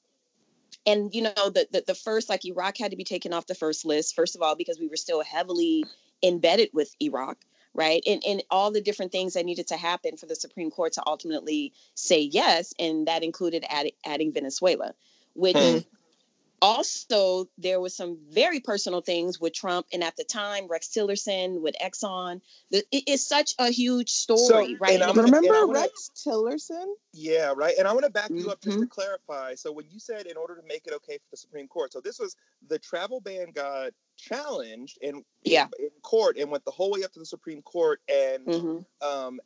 and 0.87 1.13
you 1.13 1.21
know 1.21 1.33
the, 1.35 1.67
the 1.71 1.83
the 1.87 1.95
first 1.95 2.29
like 2.29 2.45
Iraq 2.45 2.77
had 2.79 2.91
to 2.91 2.97
be 2.97 3.03
taken 3.03 3.33
off 3.33 3.47
the 3.47 3.55
first 3.55 3.85
list 3.85 4.15
first 4.15 4.35
of 4.35 4.41
all 4.41 4.55
because 4.55 4.79
we 4.79 4.87
were 4.87 4.97
still 4.97 5.23
heavily 5.23 5.85
embedded 6.23 6.69
with 6.73 6.95
Iraq 7.01 7.37
right? 7.73 8.01
And 8.07 8.23
and 8.27 8.43
all 8.49 8.71
the 8.71 8.81
different 8.81 9.11
things 9.11 9.35
that 9.35 9.45
needed 9.45 9.67
to 9.67 9.77
happen 9.77 10.17
for 10.17 10.25
the 10.25 10.35
Supreme 10.35 10.71
Court 10.71 10.93
to 10.93 11.03
ultimately 11.05 11.73
say 11.93 12.19
yes 12.21 12.73
and 12.79 13.07
that 13.07 13.23
included 13.23 13.65
add, 13.69 13.91
adding 14.05 14.33
Venezuela 14.33 14.93
which 15.35 15.55
hmm 15.55 15.77
also 16.61 17.47
there 17.57 17.79
was 17.79 17.95
some 17.95 18.17
very 18.29 18.59
personal 18.59 19.01
things 19.01 19.39
with 19.39 19.53
Trump 19.53 19.85
and 19.93 20.03
at 20.03 20.15
the 20.17 20.23
time 20.23 20.67
Rex 20.67 20.87
Tillerson 20.87 21.61
with 21.61 21.75
Exxon. 21.81 22.41
The, 22.71 22.83
it 22.91 23.03
is 23.07 23.27
such 23.27 23.53
a 23.59 23.69
huge 23.69 24.09
story, 24.09 24.75
so, 24.75 24.77
right? 24.79 25.01
And 25.01 25.15
remember 25.15 25.37
and 25.37 25.67
wanna, 25.67 25.79
Rex 25.79 26.11
Tillerson? 26.15 26.85
Yeah, 27.13 27.53
right. 27.55 27.75
And 27.77 27.87
I 27.87 27.93
want 27.93 28.05
to 28.05 28.11
back 28.11 28.29
you 28.29 28.49
up 28.49 28.61
just 28.61 28.77
to 28.77 28.85
mm-hmm. 28.85 28.89
clarify. 28.89 29.55
So 29.55 29.71
when 29.71 29.85
you 29.91 29.99
said 29.99 30.25
in 30.25 30.37
order 30.37 30.55
to 30.55 30.63
make 30.67 30.87
it 30.87 30.93
okay 30.93 31.17
for 31.17 31.31
the 31.31 31.37
Supreme 31.37 31.67
Court, 31.67 31.93
so 31.93 32.01
this 32.01 32.19
was 32.19 32.35
the 32.67 32.79
travel 32.79 33.19
ban 33.21 33.51
got 33.51 33.91
challenged 34.17 34.97
in 35.01 35.23
yeah 35.43 35.67
in 35.77 35.89
court 36.01 36.37
and 36.37 36.49
went 36.49 36.65
the 36.65 36.71
whole 36.71 36.91
way 36.91 37.03
up 37.03 37.11
to 37.13 37.19
the 37.19 37.25
Supreme 37.25 37.61
Court 37.61 38.01
and 38.09 38.45
mm-hmm. 38.47 39.07
um, 39.07 39.39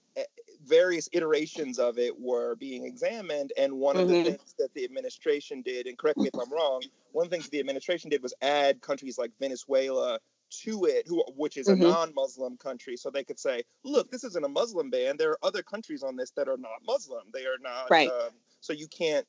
various 0.66 1.09
iterations 1.12 1.80
of 1.80 1.97
it 1.97 2.20
were 2.20 2.55
being 2.55 2.86
examined. 2.86 3.51
And 3.57 3.74
one 3.74 3.97
of 3.97 4.07
mm-hmm. 4.07 4.24
the 4.24 4.24
things 4.24 4.55
that 4.59 4.74
the 4.74 4.84
administration 4.84 5.62
did, 5.62 5.88
and 5.88 5.97
correct 5.97 6.18
me 6.18 6.30
if 6.34 6.39
I'm 6.39 6.51
wrong, 6.51 6.82
one 7.12 7.26
of 7.26 7.32
the 7.32 7.36
things 7.36 7.49
the 7.49 7.59
administration 7.59 8.09
did 8.09 8.22
was 8.22 8.34
add 8.41 8.82
countries 8.82 9.18
like 9.18 9.32
Venezuela 9.39 10.20
to 10.64 10.86
it, 10.86 11.07
who 11.07 11.24
which 11.36 11.57
is 11.57 11.68
mm-hmm. 11.68 11.82
a 11.82 11.88
non-Muslim 11.88 12.57
country, 12.57 12.97
so 12.97 13.09
they 13.09 13.24
could 13.24 13.39
say, 13.39 13.64
"Look, 13.84 14.12
this 14.12 14.24
isn't 14.24 14.43
a 14.43 14.49
Muslim 14.49 14.89
ban. 14.89 15.16
There 15.18 15.32
are 15.32 15.39
other 15.43 15.64
countries 15.64 16.03
on 16.03 16.16
this 16.16 16.32
that 16.32 16.47
are 16.47 16.57
not 16.57 16.82
Muslim. 16.86 17.24
They 17.34 17.45
are 17.45 17.59
not 17.62 17.89
right. 17.89 18.09
Um, 18.09 18.32
so 18.59 18.74
you 18.74 18.88
can't 18.88 19.26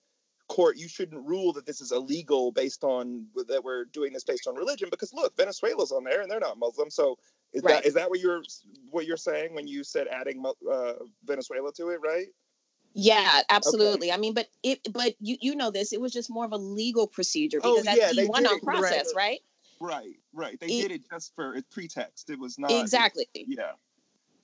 court. 0.49 0.77
You 0.77 0.89
shouldn't 0.89 1.25
rule 1.27 1.53
that 1.55 1.65
this 1.65 1.81
is 1.81 1.93
illegal 1.93 2.53
based 2.53 2.85
on 2.85 3.27
that 3.49 3.63
we're 3.63 3.85
doing 3.87 4.13
this 4.13 4.25
based 4.25 4.47
on 4.47 4.55
religion 4.55 4.89
because 4.91 5.13
look, 5.13 5.37
Venezuela's 5.37 5.93
on 5.93 6.05
there 6.05 6.23
and 6.23 6.31
they're 6.31 6.41
not 6.41 6.59
Muslim. 6.59 6.91
So 6.91 7.17
is 7.53 7.63
right. 7.63 7.75
that 7.75 7.87
is 7.87 7.95
that 7.95 8.11
what 8.11 8.21
you're 8.21 8.43
what 8.91 9.07
you're 9.07 9.17
saying 9.17 9.55
when 9.55 9.67
you 9.67 9.85
said 9.85 10.07
adding 10.09 10.43
uh, 10.71 10.93
Venezuela 11.25 11.73
to 11.75 11.89
it, 11.91 12.01
right? 12.03 12.27
Yeah, 12.95 13.41
absolutely. 13.49 14.09
Okay. 14.09 14.15
I 14.15 14.19
mean, 14.19 14.35
but 14.35 14.49
it, 14.63 14.81
but 14.93 15.15
you 15.21 15.37
you 15.41 15.57
know 15.57 15.71
this. 15.71 15.93
It 15.93 16.01
was 16.01 16.13
just 16.13 16.31
more 16.31 16.45
of 16.45 16.53
a 16.53 16.59
legal 16.59 17.07
procedure 17.07 17.61
oh, 17.63 17.77
because 17.77 17.95
oh, 17.95 18.01
that's 18.01 18.17
yeah, 18.17 18.25
one 18.25 18.47
on 18.47 18.61
process, 18.61 19.13
right? 19.17 19.41
Right, 19.81 20.17
right. 20.33 20.59
They 20.61 20.67
it, 20.67 20.83
did 20.83 20.91
it 20.93 21.03
just 21.11 21.35
for 21.35 21.57
a 21.57 21.63
pretext. 21.63 22.31
It 22.31 22.39
was 22.39 22.59
not 22.59 22.71
exactly. 22.71 23.27
It, 23.35 23.47
yeah. 23.49 23.73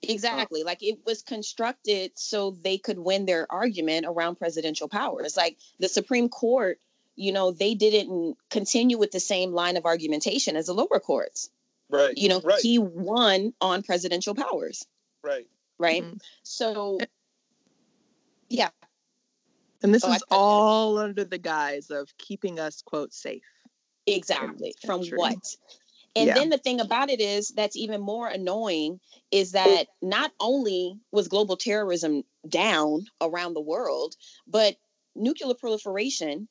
Exactly. 0.02 0.62
Like 0.62 0.82
it 0.82 1.00
was 1.04 1.22
constructed 1.22 2.12
so 2.14 2.56
they 2.62 2.78
could 2.78 2.98
win 2.98 3.26
their 3.26 3.50
argument 3.50 4.06
around 4.08 4.36
presidential 4.36 4.88
powers. 4.88 5.36
Like 5.36 5.58
the 5.80 5.88
Supreme 5.88 6.28
Court, 6.28 6.78
you 7.16 7.32
know, 7.32 7.50
they 7.50 7.74
didn't 7.74 8.36
continue 8.48 8.96
with 8.96 9.10
the 9.10 9.20
same 9.20 9.52
line 9.52 9.76
of 9.76 9.86
argumentation 9.86 10.56
as 10.56 10.66
the 10.66 10.72
lower 10.72 11.00
courts. 11.00 11.50
Right. 11.90 12.16
You 12.16 12.28
know, 12.28 12.40
right. 12.40 12.60
he 12.60 12.78
won 12.78 13.52
on 13.60 13.82
presidential 13.82 14.34
powers. 14.34 14.84
Right. 15.22 15.46
Right. 15.78 16.02
Mm-hmm. 16.02 16.16
So, 16.42 16.98
yeah. 18.48 18.70
And 19.82 19.94
this 19.94 20.04
oh, 20.04 20.12
is 20.12 20.24
all 20.30 20.98
under 20.98 21.24
the 21.24 21.38
guise 21.38 21.90
of 21.90 22.08
keeping 22.18 22.58
us, 22.58 22.82
quote, 22.82 23.12
safe. 23.14 23.42
Exactly. 24.06 24.74
From 24.84 25.02
what? 25.14 25.38
And 26.16 26.26
yeah. 26.26 26.34
then 26.34 26.48
the 26.48 26.58
thing 26.58 26.80
about 26.80 27.10
it 27.10 27.20
is 27.20 27.50
that's 27.50 27.76
even 27.76 28.00
more 28.00 28.26
annoying 28.26 28.98
is 29.30 29.52
that 29.52 29.84
not 30.02 30.32
only 30.40 30.98
was 31.12 31.28
global 31.28 31.56
terrorism 31.56 32.24
down 32.48 33.04
around 33.20 33.54
the 33.54 33.60
world, 33.60 34.16
but 34.46 34.76
nuclear 35.14 35.54
proliferation 35.54 36.48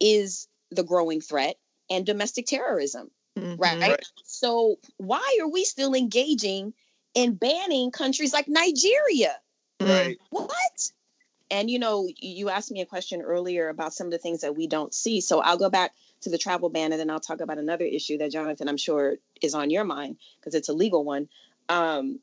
is 0.00 0.48
the 0.70 0.82
growing 0.82 1.20
threat 1.20 1.56
and 1.90 2.06
domestic 2.06 2.46
terrorism. 2.46 3.10
Mm-hmm. 3.38 3.60
Right? 3.60 3.80
right? 3.80 4.04
So 4.24 4.76
why 4.96 5.38
are 5.42 5.48
we 5.48 5.64
still 5.64 5.94
engaging 5.94 6.72
in 7.14 7.34
banning 7.34 7.90
countries 7.90 8.32
like 8.32 8.48
Nigeria? 8.48 9.36
Right. 9.80 10.18
What? 10.30 10.92
And 11.50 11.70
you 11.70 11.78
know, 11.78 12.08
you 12.18 12.48
asked 12.48 12.70
me 12.70 12.80
a 12.80 12.86
question 12.86 13.22
earlier 13.22 13.68
about 13.68 13.92
some 13.92 14.06
of 14.06 14.12
the 14.12 14.18
things 14.18 14.40
that 14.40 14.56
we 14.56 14.66
don't 14.66 14.94
see. 14.94 15.20
So 15.20 15.40
I'll 15.40 15.58
go 15.58 15.70
back 15.70 15.92
to 16.22 16.30
the 16.30 16.38
travel 16.38 16.70
ban 16.70 16.92
and 16.92 17.00
then 17.00 17.10
I'll 17.10 17.20
talk 17.20 17.40
about 17.40 17.58
another 17.58 17.84
issue 17.84 18.18
that 18.18 18.32
Jonathan, 18.32 18.68
I'm 18.68 18.76
sure, 18.76 19.16
is 19.42 19.54
on 19.54 19.70
your 19.70 19.84
mind 19.84 20.16
because 20.40 20.54
it's 20.54 20.68
a 20.68 20.72
legal 20.72 21.04
one. 21.04 21.28
Um, 21.68 22.20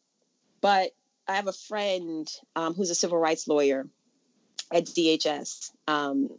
but 0.59 0.91
I 1.28 1.36
have 1.36 1.47
a 1.47 1.53
friend 1.53 2.28
um, 2.55 2.74
who's 2.74 2.89
a 2.89 2.95
civil 2.95 3.18
rights 3.18 3.47
lawyer 3.47 3.88
at 4.72 4.86
DHS. 4.86 5.72
Um, 5.88 6.30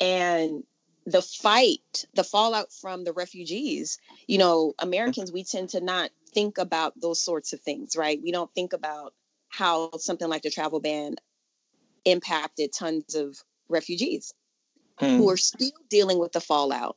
and 0.00 0.64
the 1.06 1.22
fight, 1.22 2.04
the 2.14 2.24
fallout 2.24 2.72
from 2.72 3.04
the 3.04 3.12
refugees, 3.12 3.98
you 4.26 4.38
know, 4.38 4.74
Americans, 4.78 5.30
we 5.30 5.44
tend 5.44 5.70
to 5.70 5.80
not 5.80 6.10
think 6.32 6.58
about 6.58 6.98
those 7.00 7.22
sorts 7.22 7.52
of 7.52 7.60
things, 7.60 7.96
right? 7.96 8.20
We 8.22 8.32
don't 8.32 8.52
think 8.54 8.72
about 8.72 9.14
how 9.48 9.90
something 9.98 10.28
like 10.28 10.42
the 10.42 10.50
travel 10.50 10.80
ban 10.80 11.16
impacted 12.04 12.72
tons 12.72 13.14
of 13.14 13.36
refugees 13.68 14.34
hmm. 14.98 15.06
who 15.16 15.30
are 15.30 15.36
still 15.36 15.72
dealing 15.90 16.18
with 16.18 16.32
the 16.32 16.40
fallout 16.40 16.96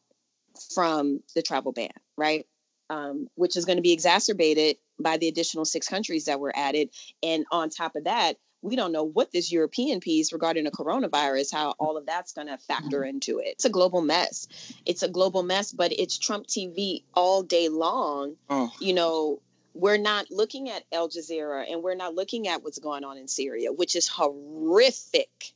from 0.73 1.21
the 1.35 1.41
travel 1.41 1.71
ban, 1.71 1.91
right? 2.17 2.45
Um, 2.89 3.27
which 3.35 3.57
is 3.57 3.65
going 3.65 3.77
to 3.77 3.81
be 3.81 3.91
exacerbated 3.91 4.77
by 4.99 5.17
the 5.17 5.27
additional 5.27 5.65
six 5.65 5.87
countries 5.87 6.25
that 6.25 6.39
were 6.39 6.53
added. 6.55 6.89
And 7.21 7.45
on 7.51 7.69
top 7.69 7.95
of 7.95 8.05
that, 8.05 8.37
we 8.61 8.75
don't 8.75 8.91
know 8.91 9.03
what 9.03 9.31
this 9.31 9.51
European 9.51 9.99
piece 9.99 10.33
regarding 10.33 10.63
the 10.63 10.71
coronavirus, 10.71 11.53
how 11.53 11.75
all 11.79 11.97
of 11.97 12.05
that's 12.05 12.33
going 12.33 12.47
to 12.47 12.57
factor 12.57 12.99
mm-hmm. 12.99 13.09
into 13.09 13.39
it. 13.39 13.49
It's 13.49 13.65
a 13.65 13.69
global 13.69 14.01
mess. 14.01 14.47
It's 14.85 15.03
a 15.03 15.07
global 15.07 15.43
mess, 15.43 15.71
but 15.71 15.91
it's 15.91 16.17
Trump 16.17 16.47
TV 16.47 17.03
all 17.13 17.43
day 17.43 17.69
long. 17.69 18.35
Oh. 18.49 18.71
You 18.79 18.93
know, 18.93 19.41
we're 19.73 19.97
not 19.97 20.31
looking 20.31 20.69
at 20.69 20.83
Al 20.91 21.07
Jazeera 21.07 21.71
and 21.71 21.83
we're 21.83 21.95
not 21.95 22.15
looking 22.15 22.47
at 22.47 22.63
what's 22.63 22.79
going 22.79 23.03
on 23.03 23.17
in 23.17 23.27
Syria, 23.27 23.71
which 23.71 23.95
is 23.95 24.07
horrific. 24.07 25.53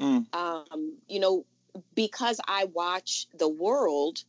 Mm. 0.00 0.32
Um, 0.34 0.96
you 1.08 1.20
know, 1.20 1.44
because 1.94 2.40
I 2.46 2.66
watch 2.66 3.26
the 3.36 3.48
world, 3.48 4.22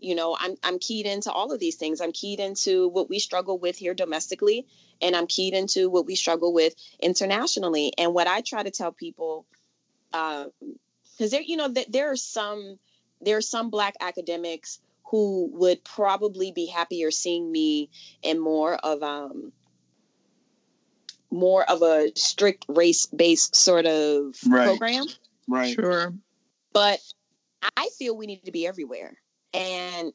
you 0.00 0.14
know, 0.14 0.36
I'm 0.38 0.56
I'm 0.62 0.78
keyed 0.78 1.06
into 1.06 1.30
all 1.30 1.52
of 1.52 1.60
these 1.60 1.76
things. 1.76 2.00
I'm 2.00 2.12
keyed 2.12 2.40
into 2.40 2.88
what 2.88 3.08
we 3.08 3.18
struggle 3.18 3.58
with 3.58 3.76
here 3.76 3.94
domestically, 3.94 4.66
and 5.00 5.16
I'm 5.16 5.26
keyed 5.26 5.54
into 5.54 5.88
what 5.88 6.06
we 6.06 6.14
struggle 6.14 6.52
with 6.52 6.74
internationally. 7.00 7.92
And 7.98 8.14
what 8.14 8.26
I 8.26 8.40
try 8.40 8.62
to 8.62 8.70
tell 8.70 8.92
people, 8.92 9.46
because 10.10 10.46
um, 10.46 11.28
there, 11.30 11.42
you 11.42 11.56
know, 11.56 11.68
that 11.68 11.92
there 11.92 12.10
are 12.10 12.16
some 12.16 12.78
there 13.20 13.36
are 13.36 13.42
some 13.42 13.70
black 13.70 13.94
academics 14.00 14.80
who 15.10 15.50
would 15.54 15.82
probably 15.84 16.52
be 16.52 16.66
happier 16.66 17.10
seeing 17.10 17.50
me 17.50 17.90
in 18.22 18.38
more 18.38 18.74
of 18.76 19.02
um 19.02 19.52
more 21.30 21.68
of 21.70 21.82
a 21.82 22.10
strict 22.14 22.64
race 22.68 23.06
based 23.06 23.54
sort 23.54 23.86
of 23.86 24.34
right. 24.46 24.66
program. 24.66 25.04
Right. 25.46 25.74
Sure. 25.74 26.14
But 26.72 27.00
I 27.76 27.88
feel 27.98 28.16
we 28.16 28.26
need 28.26 28.44
to 28.44 28.52
be 28.52 28.66
everywhere. 28.66 29.18
And 29.52 30.12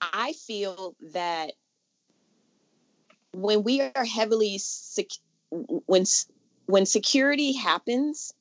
I 0.00 0.32
feel 0.32 0.94
that 1.12 1.52
when 3.32 3.62
we 3.62 3.80
are 3.80 4.04
heavily 4.04 4.58
sec- 4.58 5.06
when 5.50 6.04
when 6.66 6.86
security 6.86 7.52
happens, 7.52 8.34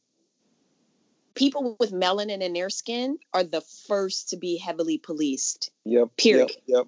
people 1.36 1.78
with 1.80 1.92
melanin 1.92 2.42
in 2.42 2.54
their 2.54 2.70
skin 2.70 3.18
are 3.34 3.44
the 3.44 3.62
first 3.62 4.30
to 4.30 4.38
be 4.38 4.58
heavily 4.58 4.98
policed. 4.98 5.72
Yep. 5.86 6.10
Period. 6.18 6.52
Yep. 6.66 6.88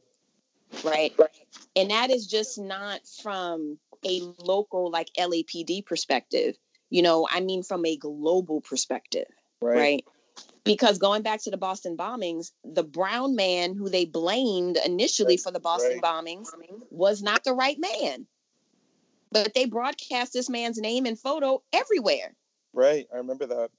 yep. 0.73 0.83
Right. 0.83 1.13
right. 1.17 1.29
And 1.75 1.91
that 1.91 2.09
is 2.09 2.27
just 2.27 2.59
not 2.59 3.01
from 3.23 3.79
a 4.05 4.21
local 4.39 4.91
like 4.91 5.09
LAPD 5.17 5.85
perspective. 5.85 6.55
You 6.89 7.01
know, 7.01 7.27
I 7.31 7.39
mean 7.39 7.63
from 7.63 7.85
a 7.85 7.95
global 7.95 8.61
perspective. 8.61 9.27
Right. 9.61 9.77
right? 9.77 10.05
Because 10.63 10.97
going 10.97 11.23
back 11.23 11.41
to 11.43 11.51
the 11.51 11.57
Boston 11.57 11.97
bombings, 11.97 12.51
the 12.63 12.83
brown 12.83 13.35
man 13.35 13.75
who 13.75 13.89
they 13.89 14.05
blamed 14.05 14.77
initially 14.85 15.37
for 15.37 15.51
the 15.51 15.59
Boston 15.59 15.99
right. 16.01 16.25
bombings 16.25 16.47
was 16.89 17.21
not 17.21 17.43
the 17.43 17.53
right 17.53 17.77
man. 17.79 18.27
But 19.31 19.53
they 19.53 19.65
broadcast 19.65 20.33
this 20.33 20.49
man's 20.49 20.79
name 20.79 21.05
and 21.05 21.19
photo 21.19 21.61
everywhere. 21.71 22.35
Right, 22.73 23.07
I 23.13 23.17
remember 23.17 23.45
that. 23.47 23.69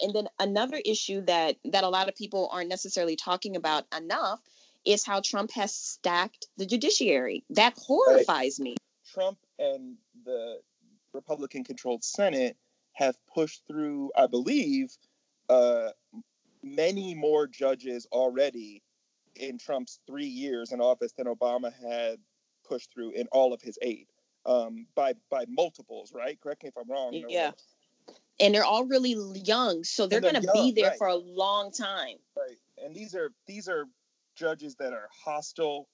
And 0.00 0.12
then 0.14 0.28
another 0.38 0.80
issue 0.84 1.20
that 1.22 1.56
that 1.66 1.84
a 1.84 1.88
lot 1.88 2.08
of 2.08 2.16
people 2.16 2.48
aren't 2.50 2.68
necessarily 2.68 3.16
talking 3.16 3.56
about 3.56 3.84
enough 3.96 4.40
is 4.84 5.04
how 5.06 5.20
Trump 5.20 5.50
has 5.52 5.74
stacked 5.74 6.48
the 6.56 6.66
judiciary. 6.66 7.44
That 7.50 7.74
horrifies 7.78 8.58
right. 8.58 8.64
me. 8.64 8.76
Trump 9.12 9.38
and 9.58 9.96
the 10.24 10.60
Republican 11.12 11.64
controlled 11.64 12.04
Senate 12.04 12.56
have 12.92 13.16
pushed 13.32 13.62
through, 13.66 14.10
I 14.16 14.26
believe, 14.26 14.96
uh, 15.48 15.90
many 16.62 17.14
more 17.14 17.46
judges 17.46 18.06
already 18.12 18.82
in 19.36 19.58
Trump's 19.58 20.00
three 20.06 20.26
years 20.26 20.72
in 20.72 20.80
office 20.80 21.12
than 21.16 21.26
Obama 21.26 21.72
had 21.72 22.18
pushed 22.66 22.92
through 22.92 23.10
in 23.12 23.26
all 23.32 23.52
of 23.52 23.60
his 23.60 23.78
eight 23.82 24.08
um, 24.46 24.86
by 24.94 25.14
by 25.30 25.44
multiples, 25.48 26.12
right? 26.14 26.40
Correct 26.40 26.62
me 26.62 26.68
if 26.68 26.76
I'm 26.76 26.90
wrong. 26.90 27.12
Yeah. 27.28 27.52
And 28.40 28.52
they're 28.54 28.64
all 28.64 28.84
really 28.84 29.14
young, 29.40 29.84
so 29.84 30.06
they're, 30.06 30.20
they're 30.20 30.32
going 30.32 30.42
to 30.42 30.52
be 30.52 30.72
there 30.72 30.90
right. 30.90 30.98
for 30.98 31.06
a 31.06 31.14
long 31.14 31.70
time. 31.70 32.16
Right. 32.36 32.56
And 32.84 32.94
these 32.94 33.14
are 33.14 33.30
these 33.46 33.68
are 33.68 33.86
judges 34.36 34.74
that 34.76 34.92
are 34.92 35.08
hostile 35.24 35.88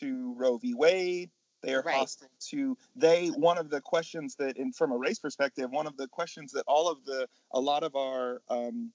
to 0.00 0.34
Roe 0.36 0.58
v. 0.58 0.74
Wade. 0.74 1.30
They 1.64 1.74
are 1.74 1.82
right. 1.82 1.96
hostile 1.96 2.28
to 2.50 2.76
they. 2.96 3.28
One 3.28 3.58
of 3.58 3.70
the 3.70 3.80
questions 3.80 4.36
that, 4.36 4.56
in 4.56 4.72
from 4.72 4.92
a 4.92 4.96
race 4.96 5.18
perspective, 5.18 5.70
one 5.70 5.86
of 5.86 5.96
the 5.96 6.08
questions 6.08 6.52
that 6.52 6.64
all 6.66 6.88
of 6.90 7.04
the 7.04 7.28
a 7.52 7.60
lot 7.60 7.82
of 7.82 7.96
our 7.96 8.42
um, 8.48 8.92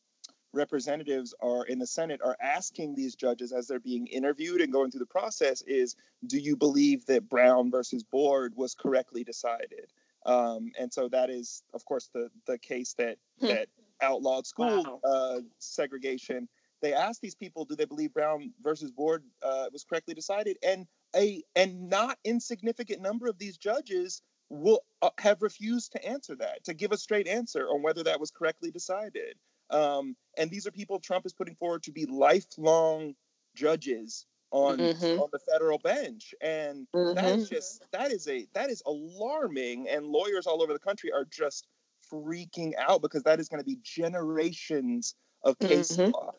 representatives 0.54 1.34
are 1.42 1.66
in 1.66 1.80
the 1.80 1.88
Senate 1.88 2.22
are 2.24 2.36
asking 2.42 2.96
these 2.96 3.16
judges 3.16 3.52
as 3.52 3.68
they're 3.68 3.80
being 3.80 4.08
interviewed 4.08 4.62
and 4.62 4.72
going 4.74 4.92
through 4.92 5.00
the 5.00 5.06
process 5.06 5.62
is 5.64 5.96
do 6.26 6.38
you 6.38 6.56
believe 6.56 7.06
that 7.06 7.30
Brown 7.30 7.70
versus 7.70 8.04
Board 8.04 8.54
was 8.56 8.74
correctly 8.74 9.24
decided? 9.24 9.92
Um, 10.26 10.72
and 10.80 10.92
so 10.92 11.08
that 11.10 11.30
is, 11.30 11.64
of 11.74 11.86
course, 11.86 12.10
the 12.14 12.30
the 12.46 12.58
case 12.58 12.94
that 12.98 13.18
hmm. 13.40 13.48
that 13.48 13.68
outlawed 14.02 14.48
school 14.48 14.84
wow. 14.84 15.10
uh, 15.10 15.40
segregation. 15.58 16.48
They 16.82 16.94
asked 16.94 17.22
these 17.22 17.36
people, 17.36 17.66
do 17.66 17.76
they 17.76 17.86
believe 17.86 18.14
Brown 18.14 18.54
versus 18.62 18.90
Board 18.90 19.24
uh, 19.44 19.66
was 19.72 19.84
correctly 19.84 20.14
decided? 20.14 20.58
And 20.64 20.88
a 21.16 21.44
and 21.56 21.90
not 21.90 22.18
insignificant 22.24 23.02
number 23.02 23.28
of 23.28 23.38
these 23.38 23.58
judges 23.58 24.22
will 24.50 24.82
uh, 25.02 25.10
have 25.20 25.42
refused 25.42 25.92
to 25.92 26.06
answer 26.06 26.36
that, 26.36 26.64
to 26.66 26.74
give 26.74 26.92
a 26.92 26.98
straight 26.98 27.28
answer 27.28 27.68
on 27.68 27.82
whether 27.82 28.04
that 28.04 28.20
was 28.20 28.32
correctly 28.32 28.72
decided. 28.72 29.36
Um, 29.70 30.16
and 30.38 30.50
these 30.50 30.66
are 30.66 30.72
people 30.72 31.00
Trump 31.00 31.26
is 31.26 31.34
putting 31.34 31.56
forward 31.56 31.84
to 31.84 31.92
be 31.92 32.06
lifelong 32.06 33.14
judges 33.56 34.26
on 34.52 34.78
mm-hmm. 34.78 35.20
on 35.20 35.30
the 35.32 35.40
federal 35.40 35.78
bench 35.78 36.34
and 36.42 36.88
mm-hmm. 36.96 37.14
that's 37.14 37.50
just 37.50 37.84
that 37.92 38.12
is 38.12 38.28
a 38.28 38.48
that 38.54 38.70
is 38.70 38.82
alarming 38.88 39.88
and 39.88 40.08
lawyers 40.08 40.48
all 40.48 40.64
over 40.64 40.74
the 40.74 40.80
country 40.80 41.12
are 41.12 41.26
just 41.26 41.68
freaking 42.12 42.74
out 42.80 43.02
because 43.02 43.22
that 43.24 43.40
is 43.40 43.48
going 43.48 43.62
to 43.62 43.66
be 43.66 43.78
generations 43.84 45.14
of 45.44 45.58
case 45.60 45.98
mm-hmm. 45.98 46.12
law 46.12 46.34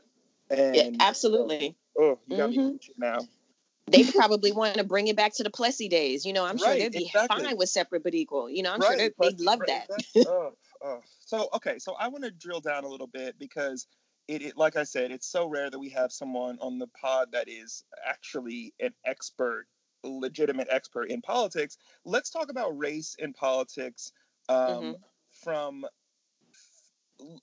and 0.51 0.75
yeah, 0.75 0.91
absolutely 0.99 1.77
oh 1.99 2.19
you 2.27 2.37
got 2.37 2.51
me 2.51 2.57
mm-hmm. 2.57 2.77
now 2.99 3.19
they 3.91 4.05
probably 4.13 4.53
want 4.53 4.77
to 4.77 4.85
bring 4.85 5.09
it 5.09 5.17
back 5.17 5.35
to 5.37 5.43
the 5.43 5.51
Plessy 5.51 5.89
days. 5.89 6.25
You 6.25 6.33
know, 6.33 6.45
I'm 6.45 6.59
sure 6.59 6.69
right, 6.69 6.81
they'd 6.81 6.93
be 6.93 7.07
exactly. 7.07 7.45
fine 7.45 7.57
with 7.57 7.69
separate 7.69 8.03
but 8.03 8.15
equal. 8.15 8.51
You 8.51 8.63
know, 8.63 8.73
I'm 8.73 8.81
right, 8.81 8.89
sure 8.89 8.97
they'd, 8.97 9.13
they'd 9.21 9.41
love 9.41 9.61
right, 9.61 9.83
that. 9.89 10.27
oh, 10.29 10.53
oh. 10.85 11.01
So, 11.21 11.49
okay, 11.55 11.79
so 11.79 11.95
I 11.99 12.09
want 12.09 12.25
to 12.25 12.31
drill 12.31 12.61
down 12.61 12.85
a 12.85 12.89
little 12.89 13.07
bit 13.07 13.39
because 13.39 13.87
it, 14.29 14.43
it, 14.43 14.57
like 14.57 14.77
I 14.77 14.85
said, 14.85 15.11
it's 15.11 15.31
so 15.31 15.47
rare 15.47 15.71
that 15.71 15.79
we 15.79 15.91
have 15.91 16.13
someone 16.13 16.59
on 16.61 16.79
the 16.79 16.89
pod 17.01 17.33
that 17.33 17.49
is 17.49 17.85
actually 18.07 18.75
an 18.81 18.93
expert, 19.05 19.67
legitimate 20.05 20.69
expert 20.71 21.11
in 21.11 21.21
politics. 21.21 21.77
Let's 22.05 22.31
talk 22.31 22.51
about 22.51 22.79
race 22.79 23.17
in 23.19 23.33
politics 23.33 24.13
um, 24.49 24.57
mm-hmm. 24.57 24.93
from 25.43 25.85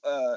uh, 0.04 0.36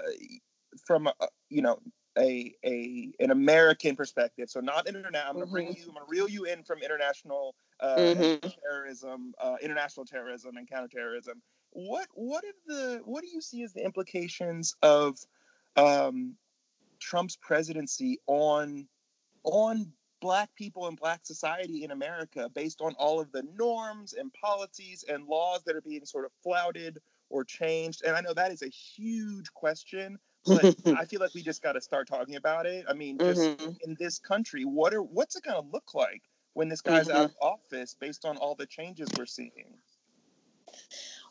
from 0.86 1.08
uh, 1.08 1.28
you 1.50 1.62
know 1.62 1.80
a 2.18 2.54
a 2.66 3.12
an 3.20 3.32
American 3.32 3.96
perspective. 3.96 4.50
So 4.50 4.60
not 4.60 4.88
internet. 4.88 5.24
I'm 5.28 5.34
going 5.34 5.42
to 5.42 5.46
mm-hmm. 5.46 5.54
bring 5.54 5.68
you. 5.68 5.84
I'm 5.88 5.94
going 5.94 6.06
to 6.06 6.10
reel 6.10 6.30
you 6.30 6.46
in 6.46 6.64
from 6.64 6.80
international 6.80 7.56
uh, 7.80 7.96
mm-hmm. 7.96 8.48
terrorism, 8.64 9.34
uh, 9.40 9.56
international 9.62 10.06
terrorism, 10.06 10.58
and 10.58 10.70
counterterrorism. 10.70 11.42
What 11.72 12.08
what 12.14 12.44
are 12.44 12.54
the 12.68 13.02
what 13.06 13.24
do 13.24 13.30
you 13.30 13.42
see 13.42 13.64
as 13.64 13.74
the 13.74 13.84
implications 13.84 14.76
of 14.82 15.18
um, 15.78 16.36
Trump's 17.00 17.38
presidency 17.38 18.20
on 18.28 18.88
on 19.44 19.92
black 20.20 20.54
people 20.56 20.88
and 20.88 20.98
black 20.98 21.26
society 21.26 21.84
in 21.84 21.92
America 21.92 22.48
based 22.54 22.80
on 22.82 22.94
all 23.00 23.20
of 23.20 23.32
the 23.32 23.44
norms 23.58 24.14
and 24.14 24.32
policies 24.34 25.04
and 25.10 25.26
laws 25.26 25.64
that 25.66 25.76
are 25.76 25.82
being 25.82 26.06
sort 26.06 26.26
of 26.26 26.32
flouted 26.44 27.00
or 27.30 27.44
changed? 27.44 28.04
And 28.06 28.16
I 28.16 28.22
know 28.22 28.34
that 28.34 28.52
is 28.52 28.62
a 28.62 28.68
huge 28.68 29.52
question 29.54 30.20
but 30.46 30.76
I 30.98 31.06
feel 31.06 31.20
like 31.20 31.34
we 31.34 31.42
just 31.42 31.62
got 31.62 31.74
to 31.74 31.82
start 31.82 32.08
talking 32.08 32.36
about 32.36 32.66
it. 32.66 32.86
I 32.90 32.94
mean, 32.94 33.18
just 33.18 33.42
mm-hmm. 33.42 33.72
in 33.84 33.96
this 34.00 34.20
country, 34.20 34.64
what 34.64 34.94
are 34.94 35.02
what's 35.02 35.36
it 35.36 35.44
going 35.44 35.62
to 35.62 35.72
look 35.72 35.94
like 35.94 36.24
when 36.54 36.70
this 36.70 36.82
guy's 36.82 37.08
mm-hmm. 37.08 37.18
out 37.18 37.26
of 37.26 37.36
office 37.42 37.96
based 38.00 38.26
on 38.26 38.38
all 38.38 38.56
the 38.56 38.66
changes 38.66 39.10
we're 39.18 39.26
seeing? 39.26 39.74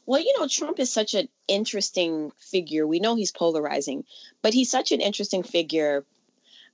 Well, 0.06 0.20
you 0.20 0.34
know, 0.38 0.48
Trump 0.48 0.80
is 0.80 0.92
such 0.92 1.14
an 1.14 1.28
interesting 1.46 2.32
figure. 2.38 2.86
We 2.86 3.00
know 3.00 3.14
he's 3.14 3.32
polarizing, 3.32 4.04
but 4.42 4.54
he's 4.54 4.70
such 4.70 4.92
an 4.92 5.00
interesting 5.00 5.42
figure. 5.42 6.04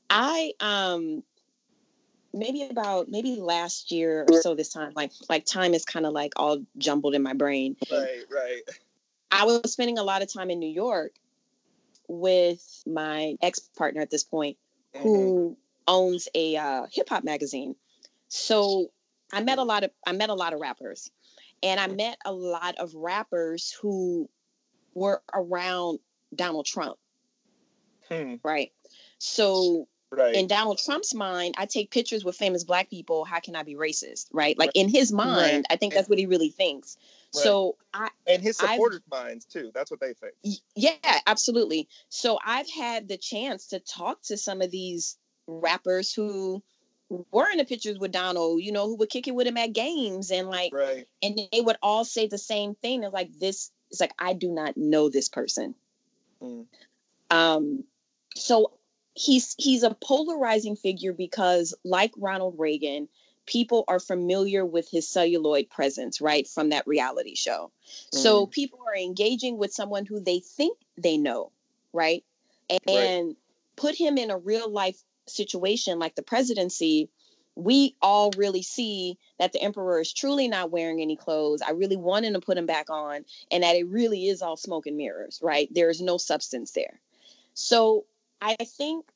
I 0.09 0.53
um 0.61 1.23
maybe 2.33 2.65
about 2.65 3.09
maybe 3.09 3.37
last 3.37 3.91
year 3.91 4.27
or 4.29 4.41
so 4.41 4.55
this 4.55 4.73
time 4.73 4.93
like 4.95 5.11
like 5.29 5.47
time 5.47 5.75
is 5.75 5.85
kind 5.85 6.07
of 6.07 6.13
like 6.13 6.35
all 6.37 6.63
jumbled 6.79 7.15
in 7.15 7.23
my 7.23 7.33
brain. 7.33 7.77
Right, 7.91 8.25
right. 8.31 8.63
I 9.33 9.45
was 9.45 9.73
spending 9.73 9.99
a 9.99 10.05
lot 10.05 10.23
of 10.23 10.33
time 10.33 10.51
in 10.51 10.61
New 10.61 10.71
York 10.71 11.13
with 12.09 12.83
my 12.87 13.37
ex 13.43 13.61
partner 13.77 14.01
at 14.01 14.11
this 14.11 14.25
point, 14.25 14.57
mm-hmm. 14.95 15.03
who 15.03 15.57
owns 15.87 16.29
a 16.35 16.57
uh, 16.57 16.87
hip 16.93 17.09
hop 17.09 17.25
magazine. 17.25 17.77
So 18.29 18.91
I 19.33 19.43
met 19.43 19.59
a 19.59 19.63
lot 19.63 19.85
of 19.85 19.91
I 20.07 20.13
met 20.13 20.31
a 20.31 20.35
lot 20.35 20.53
of 20.53 20.61
rappers, 20.61 21.11
and 21.63 21.81
I 21.81 21.87
met 21.87 22.19
a 22.25 22.33
lot 22.33 22.77
of 22.79 22.95
rappers 22.95 23.77
who 23.81 24.29
were 24.95 25.23
around 25.33 25.99
Donald 26.35 26.67
Trump. 26.67 26.99
Hmm. 28.09 28.35
Right. 28.43 28.73
So 29.19 29.89
right. 30.11 30.35
in 30.35 30.47
Donald 30.47 30.79
Trump's 30.85 31.15
mind, 31.15 31.55
I 31.59 31.67
take 31.67 31.91
pictures 31.91 32.25
with 32.25 32.37
famous 32.37 32.65
black 32.65 32.89
people. 32.89 33.25
How 33.25 33.41
can 33.41 33.57
I 33.57 33.63
be 33.63 33.75
racist? 33.75 34.27
Right. 34.33 34.59
Like 34.59 34.71
in 34.75 34.89
his 34.89 35.13
mind, 35.13 35.39
right. 35.41 35.65
I 35.71 35.77
think 35.77 35.95
that's 35.95 36.09
what 36.09 36.19
he 36.19 36.27
really 36.27 36.51
thinks. 36.51 36.97
Right. 37.35 37.43
So 37.43 37.77
I 37.93 38.09
and 38.27 38.43
his 38.43 38.57
supporters' 38.57 39.03
I've, 39.13 39.25
minds 39.25 39.45
too. 39.45 39.71
That's 39.75 39.91
what 39.91 40.01
they 40.01 40.15
think. 40.15 40.35
Yeah, 40.75 41.19
absolutely. 41.27 41.89
So 42.09 42.39
I've 42.45 42.71
had 42.71 43.09
the 43.09 43.17
chance 43.17 43.69
to 43.69 43.81
talk 43.81 44.23
to 44.25 44.37
some 44.37 44.63
of 44.63 44.71
these 44.71 45.17
rappers 45.47 46.13
who 46.13 46.63
were 47.09 47.49
in 47.51 47.59
the 47.59 47.65
pictures 47.65 47.99
with 47.99 48.13
Donald, 48.13 48.63
you 48.63 48.73
know, 48.73 48.87
who 48.87 48.97
would 48.97 49.11
kick 49.11 49.29
it 49.29 49.35
with 49.35 49.47
him 49.47 49.57
at 49.57 49.73
games 49.73 50.31
and 50.31 50.49
like 50.49 50.73
right. 50.73 51.07
and 51.23 51.41
they 51.53 51.61
would 51.61 51.77
all 51.83 52.05
say 52.05 52.27
the 52.27 52.39
same 52.39 52.75
thing. 52.75 53.05
It's 53.05 53.13
like 53.13 53.33
this 53.39 53.71
it's 53.91 54.01
like 54.01 54.15
I 54.19 54.33
do 54.33 54.51
not 54.51 54.77
know 54.77 55.09
this 55.09 55.29
person. 55.29 55.75
Mm. 56.43 56.67
Um 57.31 57.85
so 58.35 58.73
he's 59.15 59.55
he's 59.59 59.83
a 59.83 59.95
polarizing 59.95 60.77
figure 60.77 61.13
because 61.13 61.75
like 61.85 62.13
Ronald 62.17 62.57
Reagan, 62.59 63.09
people 63.47 63.85
are 63.89 64.01
familiar 64.01 64.65
with 64.65 64.91
his 64.91 65.09
celluloid 65.09 65.71
presence, 65.71 66.21
right, 66.21 66.47
from 66.47 66.71
that 66.71 66.87
reality 66.87 67.35
show. 67.35 67.71
Mm. 68.13 68.19
So 68.19 68.47
people 68.47 68.81
are 68.87 68.97
engaging 68.97 69.57
with 69.57 69.73
someone 69.73 70.05
who 70.05 70.21
they 70.21 70.41
think 70.41 70.79
they 70.99 71.17
know, 71.17 71.53
right? 71.93 72.25
And, 72.69 72.81
right. 72.89 72.97
and 72.97 73.37
put 73.77 73.95
him 73.95 74.19
in 74.19 74.31
a 74.31 74.37
real 74.39 74.71
life 74.71 75.01
situation 75.27 75.99
like 75.99 76.15
the 76.15 76.23
presidency, 76.23 77.09
we 77.55 77.97
all 78.03 78.31
really 78.37 78.63
see 78.63 79.19
that 79.39 79.53
the 79.53 79.63
emperor 79.63 80.01
is 80.01 80.13
truly 80.13 80.47
not 80.47 80.71
wearing 80.71 81.01
any 81.01 81.17
clothes. 81.17 81.63
I 81.63 81.71
really 81.71 81.97
wanted 81.97 82.35
to 82.35 82.41
put 82.41 82.59
him 82.59 82.67
back 82.67 82.91
on, 82.91 83.25
and 83.51 83.63
that 83.63 83.77
it 83.77 83.89
really 83.89 84.29
is 84.29 84.43
all 84.43 84.57
smoke 84.57 84.87
and 84.87 84.97
mirrors, 84.97 85.41
right? 85.43 85.69
There 85.73 85.89
is 85.89 86.01
no 86.01 86.19
substance 86.19 86.73
there. 86.73 87.01
So 87.55 88.05
I 88.43 88.57
think 88.57 89.07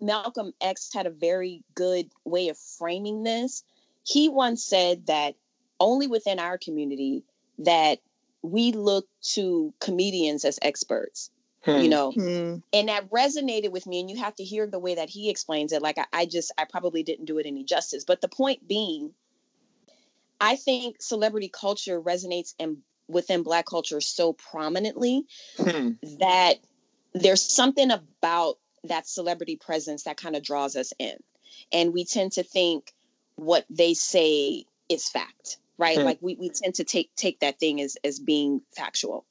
Malcolm 0.00 0.52
X 0.60 0.92
had 0.92 1.06
a 1.06 1.10
very 1.10 1.62
good 1.74 2.10
way 2.24 2.48
of 2.48 2.58
framing 2.58 3.22
this. 3.22 3.62
He 4.02 4.28
once 4.28 4.64
said 4.64 5.06
that 5.06 5.34
only 5.78 6.06
within 6.06 6.38
our 6.38 6.58
community 6.58 7.24
that 7.58 7.98
we 8.42 8.72
look 8.72 9.06
to 9.34 9.74
comedians 9.80 10.44
as 10.44 10.58
experts. 10.62 11.30
Hmm. 11.64 11.72
You 11.72 11.88
know, 11.90 12.10
hmm. 12.12 12.56
and 12.72 12.88
that 12.88 13.10
resonated 13.10 13.70
with 13.70 13.86
me. 13.86 14.00
And 14.00 14.10
you 14.10 14.16
have 14.16 14.34
to 14.36 14.44
hear 14.44 14.66
the 14.66 14.78
way 14.78 14.94
that 14.94 15.10
he 15.10 15.28
explains 15.28 15.72
it. 15.72 15.82
Like 15.82 15.98
I, 15.98 16.06
I 16.10 16.26
just, 16.26 16.52
I 16.56 16.64
probably 16.64 17.02
didn't 17.02 17.26
do 17.26 17.36
it 17.36 17.44
any 17.44 17.64
justice. 17.64 18.04
But 18.04 18.22
the 18.22 18.28
point 18.28 18.66
being, 18.66 19.12
I 20.40 20.56
think 20.56 21.02
celebrity 21.02 21.50
culture 21.52 22.00
resonates 22.00 22.54
in 22.58 22.78
within 23.08 23.42
Black 23.42 23.66
culture 23.66 24.00
so 24.00 24.32
prominently 24.32 25.26
hmm. 25.58 25.90
that 26.18 26.54
there's 27.12 27.42
something 27.42 27.90
about 27.90 28.56
that 28.84 29.08
celebrity 29.08 29.56
presence 29.56 30.04
that 30.04 30.16
kind 30.16 30.36
of 30.36 30.42
draws 30.42 30.76
us 30.76 30.92
in. 30.98 31.16
And 31.72 31.92
we 31.92 32.04
tend 32.04 32.32
to 32.32 32.42
think 32.42 32.92
what 33.36 33.64
they 33.70 33.94
say 33.94 34.64
is 34.88 35.08
fact, 35.08 35.58
right? 35.78 35.96
Mm-hmm. 35.96 36.06
Like 36.06 36.18
we, 36.20 36.36
we 36.36 36.50
tend 36.50 36.76
to 36.76 36.84
take 36.84 37.14
take 37.14 37.40
that 37.40 37.58
thing 37.58 37.80
as 37.80 37.96
as 38.04 38.18
being 38.18 38.62
factual. 38.76 39.24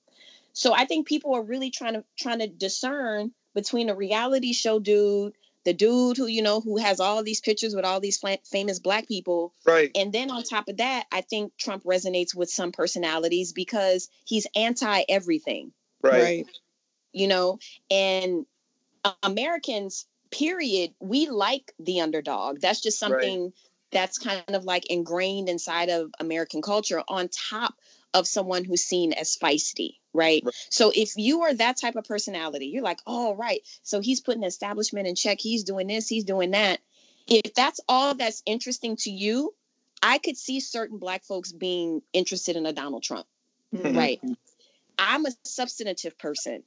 So 0.54 0.74
I 0.74 0.86
think 0.86 1.08
people 1.08 1.36
are 1.36 1.44
really 1.44 1.72
trying 1.72 1.94
to 1.94 2.04
trying 2.18 2.40
to 2.40 2.48
discern 2.48 3.32
between 3.54 3.90
a 3.90 3.96
reality 3.96 4.54
show 4.54 4.80
dude 4.80 5.34
the 5.66 5.74
dude 5.74 6.18
who 6.18 6.28
you 6.28 6.42
know 6.42 6.62
who 6.62 6.78
has 6.78 7.00
all 7.00 7.24
these 7.24 7.42
pictures 7.42 7.76
with 7.76 7.86
all 7.86 8.00
these 8.00 8.22
famous 8.50 8.80
black 8.80 9.08
people 9.08 9.54
right 9.66 9.92
and 9.96 10.14
then 10.14 10.32
on 10.32 10.44
top 10.44 10.68
of 10.68 10.78
that 10.78 11.06
i 11.12 11.22
think 11.22 11.52
trump 11.58 11.84
resonates 11.84 12.34
with 12.34 12.50
some 12.50 12.72
personalities 12.72 13.52
because 13.52 14.10
he's 14.26 14.48
anti 14.56 15.04
everything 15.10 15.72
right. 16.02 16.24
right 16.24 16.48
you 17.12 17.28
know 17.28 17.60
and 17.92 18.46
americans 19.24 20.06
period 20.32 20.94
we 21.00 21.28
like 21.28 21.74
the 21.80 22.02
underdog 22.02 22.60
that's 22.60 22.82
just 22.82 23.00
something 23.00 23.44
right. 23.44 23.54
that's 23.92 24.18
kind 24.18 24.44
of 24.50 24.64
like 24.64 24.86
ingrained 24.88 25.50
inside 25.50 25.90
of 25.90 26.12
american 26.20 26.62
culture 26.62 27.02
on 27.08 27.28
top 27.30 27.74
of 28.14 28.28
someone 28.28 28.64
who's 28.64 28.84
seen 28.84 29.14
as 29.14 29.38
feisty 29.38 29.96
right? 30.14 30.42
right? 30.44 30.56
So 30.70 30.92
if 30.96 31.14
you 31.18 31.44
are 31.44 31.54
that 31.54 31.78
type 31.78 31.96
of 31.96 32.06
personality, 32.06 32.68
you're 32.68 32.84
like, 32.84 33.00
oh, 33.06 33.36
right. 33.36 33.62
So 33.84 34.00
he's 34.00 34.22
putting 34.22 34.42
the 34.42 34.48
establishment 34.48 35.08
in 35.08 35.16
check. 35.16 35.40
He's 35.40 35.64
doing 35.64 35.88
this, 35.88 36.08
he's 36.08 36.24
doing 36.24 36.52
that. 36.52 36.80
If 37.28 37.54
that's 37.54 37.80
all 37.88 38.16
that's 38.16 38.42
interesting 38.46 38.96
to 38.98 39.12
you, 39.12 39.54
I 40.02 40.18
could 40.18 40.38
see 40.38 40.60
certain 40.60 40.98
black 40.98 41.24
folks 41.24 41.52
being 41.52 42.02
interested 42.14 42.56
in 42.56 42.66
a 42.66 42.74
Donald 42.74 43.04
Trump, 43.04 43.28
mm-hmm. 43.76 43.96
right? 43.96 44.22
I'm 44.98 45.26
a 45.26 45.32
substantive 45.44 46.18
person. 46.18 46.64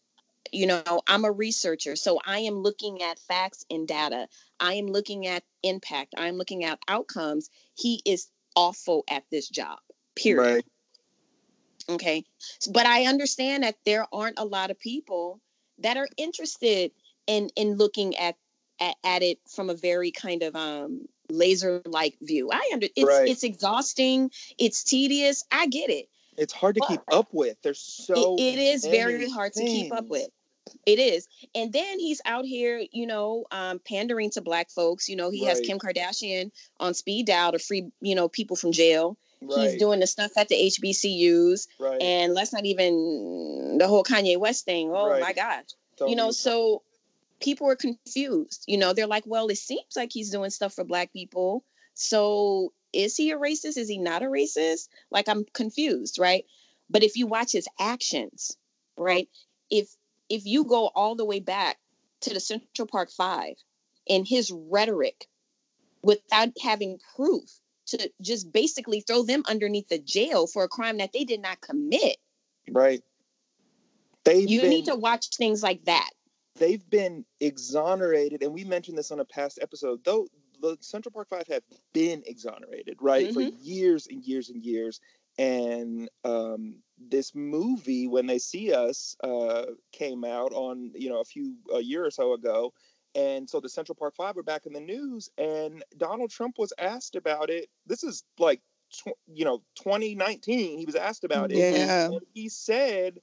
You 0.51 0.67
know, 0.67 1.03
I'm 1.07 1.25
a 1.25 1.31
researcher. 1.31 1.97
So 1.97 2.19
I 2.25 2.41
am 2.41 2.57
looking 2.57 3.03
at 3.03 3.19
facts 3.19 3.65
and 3.71 3.87
data. 3.87 4.29
I 4.59 4.75
am 4.75 4.87
looking 4.87 5.27
at 5.27 5.45
impact. 5.63 6.15
I'm 6.17 6.37
looking 6.37 6.65
at 6.65 6.79
outcomes. 6.89 7.49
He 7.75 8.03
is 8.05 8.29
awful 8.57 9.05
at 9.09 9.25
this 9.31 9.49
job, 9.49 9.79
period. 10.17 10.55
Right. 10.55 10.65
Okay. 11.89 12.25
But 12.71 12.87
I 12.87 13.07
understand 13.07 13.65
that 13.65 13.77
there 13.85 14.07
aren't 14.13 14.39
a 14.39 14.45
lot 14.45 14.71
of 14.71 14.79
people 14.79 15.41
that 15.79 15.97
are 15.97 16.09
interested 16.17 16.93
in 17.27 17.51
in 17.57 17.77
looking 17.77 18.17
at 18.17 18.37
at, 18.81 18.97
at 19.05 19.23
it 19.23 19.39
from 19.49 19.71
a 19.71 19.75
very 19.75 20.11
kind 20.11 20.43
of 20.43 20.55
um 20.55 21.07
laser 21.31 21.83
like 21.87 22.17
view. 22.21 22.51
I 22.53 22.71
under 22.73 22.89
it's 22.95 23.09
right. 23.09 23.29
it's 23.29 23.45
exhausting, 23.45 24.31
it's 24.59 24.85
tedious. 24.85 25.45
I 25.51 25.67
get 25.67 25.91
it. 25.91 26.09
It's 26.37 26.53
hard 26.53 26.77
to 26.77 26.83
keep 26.89 27.01
up 27.11 27.29
with. 27.33 27.57
There's 27.63 27.81
so 27.81 28.37
it, 28.37 28.43
it 28.43 28.59
is 28.59 28.85
very 28.85 29.31
hard 29.31 29.55
things. 29.55 29.71
to 29.71 29.77
keep 29.77 29.93
up 29.93 30.07
with. 30.07 30.29
It 30.87 30.99
is. 30.99 31.29
And 31.55 31.73
then 31.73 31.99
he's 31.99 32.21
out 32.25 32.45
here, 32.45 32.83
you 32.93 33.07
know, 33.07 33.45
um, 33.51 33.81
pandering 33.87 34.31
to 34.31 34.41
black 34.41 34.71
folks. 34.71 35.09
You 35.09 35.17
know, 35.17 35.31
he 35.31 35.45
right. 35.45 35.57
has 35.57 35.61
Kim 35.61 35.79
Kardashian 35.79 36.51
on 36.79 36.95
speed 36.95 37.27
dial 37.27 37.53
to 37.53 37.59
free, 37.59 37.91
you 38.01 38.15
know, 38.15 38.29
people 38.29 38.57
from 38.57 38.73
jail. 38.73 39.17
Right. 39.41 39.71
He's 39.71 39.79
doing 39.79 40.01
the 40.01 40.07
stuff 40.07 40.33
at 40.37 40.49
the 40.49 40.55
HBCUs. 40.55 41.67
Right. 41.79 42.01
And 42.01 42.35
let's 42.35 42.53
not 42.53 42.65
even 42.65 43.79
the 43.79 43.89
whole 43.89 44.05
Kanye 44.05 44.39
West 44.39 44.65
thing. 44.65 44.91
Oh 44.93 45.19
my 45.21 45.33
gosh. 45.33 45.65
You 46.01 46.17
know, 46.17 46.31
so 46.31 46.83
people 47.41 47.69
are 47.69 47.77
confused. 47.77 48.65
You 48.67 48.79
know, 48.79 48.93
they're 48.93 49.07
like, 49.07 49.25
well, 49.27 49.49
it 49.49 49.59
seems 49.59 49.97
like 49.97 50.11
he's 50.13 50.31
doing 50.31 50.51
stuff 50.51 50.75
for 50.75 50.85
black 50.85 51.13
people. 51.13 51.65
So 51.95 52.73
is 52.93 53.17
he 53.17 53.31
a 53.31 53.39
racist? 53.39 53.77
Is 53.77 53.89
he 53.89 53.99
not 53.99 54.23
a 54.23 54.27
racist? 54.27 54.89
Like 55.11 55.29
I'm 55.29 55.45
confused, 55.53 56.19
right? 56.19 56.45
But 56.91 57.03
if 57.03 57.17
you 57.17 57.27
watch 57.27 57.53
his 57.53 57.69
actions, 57.79 58.57
right? 58.97 59.29
If 59.71 59.89
if 60.29 60.45
you 60.47 60.65
go 60.65 60.87
all 60.95 61.15
the 61.15 61.25
way 61.25 61.41
back 61.41 61.79
to 62.23 62.35
the 62.35 62.41
Central 62.41 62.87
Park 62.87 63.11
Five 63.11 63.55
and 64.09 64.27
his 64.27 64.51
rhetoric 64.51 65.27
without 66.03 66.51
having 66.61 66.99
proof 67.17 67.49
to 67.87 68.11
just 68.21 68.53
basically 68.53 69.01
throw 69.01 69.23
them 69.23 69.43
underneath 69.49 69.89
the 69.89 69.99
jail 69.99 70.47
for 70.47 70.65
a 70.65 70.69
crime 70.69 70.99
that 70.99 71.13
they 71.13 71.25
did 71.25 71.41
not 71.41 71.61
commit. 71.61 72.17
Right. 72.71 73.03
they 74.25 74.41
you 74.41 74.61
been, 74.61 74.71
need 74.71 74.85
to 74.87 74.95
watch 74.95 75.29
things 75.37 75.63
like 75.63 75.85
that. 75.85 76.11
They've 76.57 76.89
been 76.89 77.25
exonerated, 77.41 78.43
and 78.43 78.53
we 78.53 78.65
mentioned 78.65 78.99
this 78.99 79.11
on 79.11 79.21
a 79.21 79.25
past 79.25 79.59
episode. 79.61 80.05
Though 80.05 80.27
the 80.63 80.79
Central 80.81 81.13
Park 81.13 81.29
Five 81.29 81.47
have 81.49 81.63
been 81.93 82.23
exonerated, 82.27 82.97
right, 83.01 83.27
mm-hmm. 83.27 83.35
for 83.35 83.41
years 83.63 84.07
and 84.07 84.25
years 84.25 84.49
and 84.49 84.63
years. 84.63 85.01
And 85.39 86.09
um, 86.25 86.77
this 86.99 87.35
movie, 87.35 88.07
when 88.07 88.27
they 88.27 88.39
see 88.39 88.73
us, 88.73 89.17
uh, 89.25 89.65
came 89.93 90.25
out 90.25 90.53
on 90.53 90.93
you 90.95 91.11
know 91.11 91.21
a 91.21 91.25
few 91.25 91.57
a 91.75 91.81
year 91.81 92.05
or 92.05 92.11
so 92.11 92.33
ago, 92.33 92.73
and 93.15 93.49
so 93.49 93.61
the 93.61 93.69
Central 93.69 93.97
Park 93.97 94.15
Five 94.15 94.37
were 94.37 94.43
back 94.43 94.67
in 94.67 94.73
the 94.73 94.81
news, 94.81 95.31
and 95.37 95.85
Donald 95.97 96.31
Trump 96.31 96.59
was 96.59 96.73
asked 96.79 97.17
about 97.17 97.51
it. 97.51 97.69
This 97.87 98.05
is 98.05 98.25
like, 98.39 98.61
tw- 98.93 99.19
you 99.27 99.45
know, 99.45 99.59
2019. 99.83 100.79
He 100.79 100.87
was 100.87 100.95
asked 100.95 101.25
about 101.25 101.51
it. 101.51 101.59
Yeah. 101.59 102.07
And 102.07 102.21
he 102.33 102.49
said, 102.49 103.19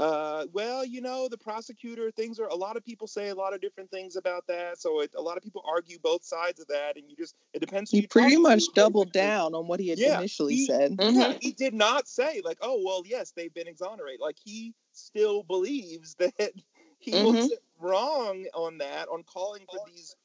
uh, 0.00 0.46
well, 0.54 0.82
you 0.82 1.02
know, 1.02 1.28
the 1.28 1.36
prosecutor, 1.36 2.10
things 2.10 2.40
are, 2.40 2.46
a 2.46 2.54
lot 2.54 2.78
of 2.78 2.82
people 2.82 3.06
say 3.06 3.28
a 3.28 3.34
lot 3.34 3.52
of 3.52 3.60
different 3.60 3.90
things 3.90 4.16
about 4.16 4.46
that. 4.46 4.80
So 4.80 5.02
it, 5.02 5.10
a 5.14 5.20
lot 5.20 5.36
of 5.36 5.42
people 5.42 5.62
argue 5.68 5.98
both 6.02 6.24
sides 6.24 6.58
of 6.58 6.68
that. 6.68 6.96
And 6.96 7.04
you 7.06 7.14
just, 7.16 7.34
it 7.52 7.58
depends. 7.58 7.90
He 7.90 8.06
pretty 8.06 8.38
much 8.38 8.64
to. 8.64 8.72
doubled 8.74 9.12
down 9.12 9.54
on 9.54 9.66
what 9.66 9.78
he 9.78 9.90
had 9.90 9.98
yeah, 9.98 10.16
initially 10.16 10.54
he, 10.54 10.66
said. 10.66 10.96
Mm-hmm. 10.96 11.36
He 11.42 11.52
did 11.52 11.74
not 11.74 12.08
say, 12.08 12.40
like, 12.42 12.56
oh, 12.62 12.80
well, 12.82 13.02
yes, 13.04 13.32
they've 13.36 13.52
been 13.52 13.68
exonerated. 13.68 14.20
Like, 14.22 14.38
he 14.42 14.72
still 14.92 15.42
believes 15.42 16.14
that 16.18 16.52
he 16.98 17.12
mm-hmm. 17.12 17.36
was 17.36 17.52
wrong 17.78 18.46
on 18.54 18.78
that, 18.78 19.08
on 19.08 19.22
calling 19.24 19.66
for 19.70 19.80
these 19.86 20.16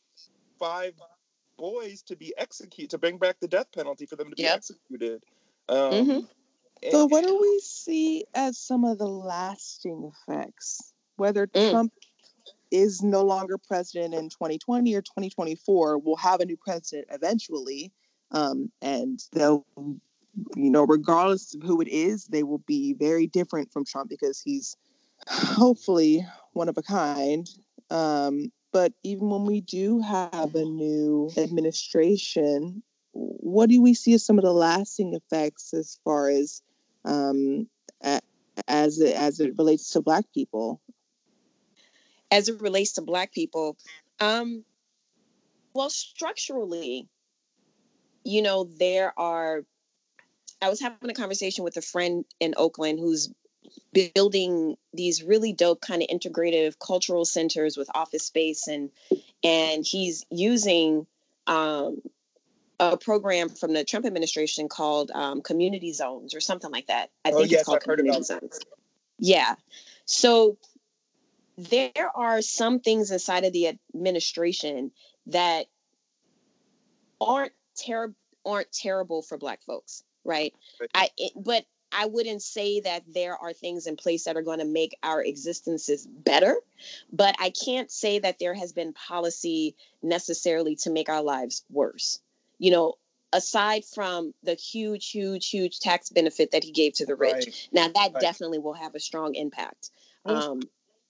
five 0.58 0.94
boys 1.58 2.02
to 2.04 2.16
be 2.16 2.34
executed, 2.38 2.92
to 2.92 2.98
bring 2.98 3.18
back 3.18 3.42
the 3.42 3.48
death 3.50 3.74
penalty 3.76 4.06
for 4.06 4.16
them 4.16 4.30
to 4.30 4.38
be 4.38 4.44
yep. 4.44 4.56
executed. 4.56 5.22
Um, 5.68 5.78
mm-hmm. 5.78 6.20
So, 6.92 7.06
what 7.06 7.24
do 7.24 7.40
we 7.42 7.60
see 7.64 8.26
as 8.34 8.58
some 8.58 8.84
of 8.84 8.98
the 8.98 9.08
lasting 9.08 10.12
effects? 10.14 10.94
Whether 11.18 11.48
mm. 11.48 11.72
Trump 11.72 11.94
is 12.72 13.02
no 13.02 13.24
longer 13.24 13.58
president 13.58 14.14
in 14.14 14.30
2020 14.30 14.94
or 14.96 15.02
2024, 15.02 15.98
we'll 16.00 16.16
have 16.18 16.42
a 16.42 16.46
new 16.46 16.58
president 16.58 17.08
eventually. 17.12 17.92
Um, 18.32 18.72
and 18.82 19.20
they'll, 19.32 19.66
you 20.56 20.70
know, 20.70 20.84
regardless 20.84 21.56
of 21.56 21.62
who 21.62 21.82
it 21.82 21.88
is, 21.88 22.26
they 22.26 22.44
will 22.44 22.64
be 22.68 22.94
very 22.94 23.28
different 23.28 23.72
from 23.72 23.86
Trump 23.86 24.10
because 24.10 24.42
he's 24.42 24.76
hopefully 25.28 26.26
one 26.54 26.70
of 26.70 26.78
a 26.78 26.84
kind. 26.84 27.50
Um, 27.90 28.52
but 28.72 28.92
even 29.04 29.30
when 29.30 29.46
we 29.46 29.62
do 29.62 30.02
have 30.02 30.54
a 30.56 30.66
new 30.66 31.32
administration, 31.38 32.84
what 33.16 33.70
do 33.70 33.82
we 33.82 33.94
see 33.94 34.14
as 34.14 34.26
some 34.26 34.38
of 34.38 34.44
the 34.44 34.52
lasting 34.52 35.14
effects 35.14 35.74
as 35.74 36.00
far 36.04 36.30
as 36.30 36.62
um, 37.06 37.68
as 38.68 39.00
it, 39.00 39.16
as 39.16 39.40
it 39.40 39.58
relates 39.58 39.92
to 39.92 40.02
Black 40.02 40.26
people? 40.34 40.82
As 42.30 42.50
it 42.50 42.62
relates 42.62 42.94
to 42.94 43.02
Black 43.02 43.32
people, 43.32 43.78
um, 44.20 44.66
well, 45.74 45.90
structurally, 45.90 47.08
you 48.24 48.42
know, 48.42 48.66
there 48.66 49.18
are. 49.18 49.64
I 50.62 50.70
was 50.70 50.82
having 50.82 51.10
a 51.10 51.14
conversation 51.14 51.64
with 51.64 51.78
a 51.78 51.82
friend 51.82 52.26
in 52.40 52.56
Oakland 52.58 53.00
who's 53.00 53.32
building 53.94 54.78
these 54.94 55.24
really 55.24 55.54
dope 55.54 55.82
kind 55.82 56.02
of 56.02 56.08
integrative 56.08 56.76
cultural 56.80 57.26
centers 57.26 57.78
with 57.78 57.90
office 57.94 58.26
space 58.26 58.68
and 58.68 58.90
and 59.44 59.86
he's 59.86 60.26
using 60.30 61.06
um, 61.48 62.02
a 62.80 62.98
program 62.98 63.50
from 63.50 63.74
the 63.74 63.84
Trump 63.84 64.06
administration 64.06 64.68
called 64.68 65.12
um, 65.12 65.42
community 65.42 65.94
zones 65.94 66.36
or 66.36 66.40
something 66.40 66.72
like 66.72 66.88
that. 66.88 67.10
I 67.24 67.32
oh, 67.32 67.40
think 67.40 67.52
yes, 67.52 67.62
it's 67.62 67.66
called 67.66 67.78
I've 67.78 67.98
community 67.98 68.24
zones. 68.24 68.60
Yeah. 69.20 69.56
So 70.06 70.58
there 71.58 72.12
are 72.16 72.42
some 72.42 72.80
things 72.80 73.12
inside 73.12 73.46
of 73.46 73.54
the 73.54 73.78
administration 73.94 74.92
that 75.28 75.68
aren't 77.22 77.54
terrible 77.76 78.16
aren't 78.46 78.72
terrible 78.72 79.24
for 79.24 79.40
black 79.40 79.64
folks 79.64 80.04
right 80.24 80.54
i 80.94 81.10
it, 81.18 81.32
but 81.36 81.66
I 81.92 82.08
wouldn't 82.08 82.42
say 82.42 82.82
that 82.82 83.04
there 83.08 83.38
are 83.38 83.54
things 83.54 83.88
in 83.88 83.96
place 83.96 84.26
that 84.26 84.36
are 84.36 84.42
going 84.42 84.60
to 84.60 84.66
make 84.66 84.98
our 85.02 85.24
existences 85.24 86.06
better, 86.06 86.58
but 87.14 87.36
I 87.40 87.52
can't 87.52 87.90
say 87.90 88.20
that 88.20 88.38
there 88.38 88.54
has 88.54 88.74
been 88.74 88.92
policy 88.92 89.76
necessarily 90.04 90.76
to 90.78 90.90
make 90.90 91.08
our 91.08 91.22
lives 91.22 91.64
worse. 91.70 92.20
You 92.58 92.72
know, 92.72 92.94
aside 93.34 93.84
from 93.86 94.34
the 94.44 94.56
huge, 94.56 95.10
huge, 95.12 95.50
huge 95.50 95.80
tax 95.80 96.10
benefit 96.10 96.52
that 96.52 96.64
he 96.64 96.72
gave 96.72 96.94
to 96.94 97.06
the 97.06 97.16
rich. 97.16 97.34
Right. 97.34 97.70
Now, 97.72 97.88
that 97.88 98.12
right. 98.14 98.22
definitely 98.22 98.60
will 98.60 98.74
have 98.74 98.96
a 98.96 99.00
strong 99.00 99.36
impact. 99.36 99.92
Um, 100.26 100.62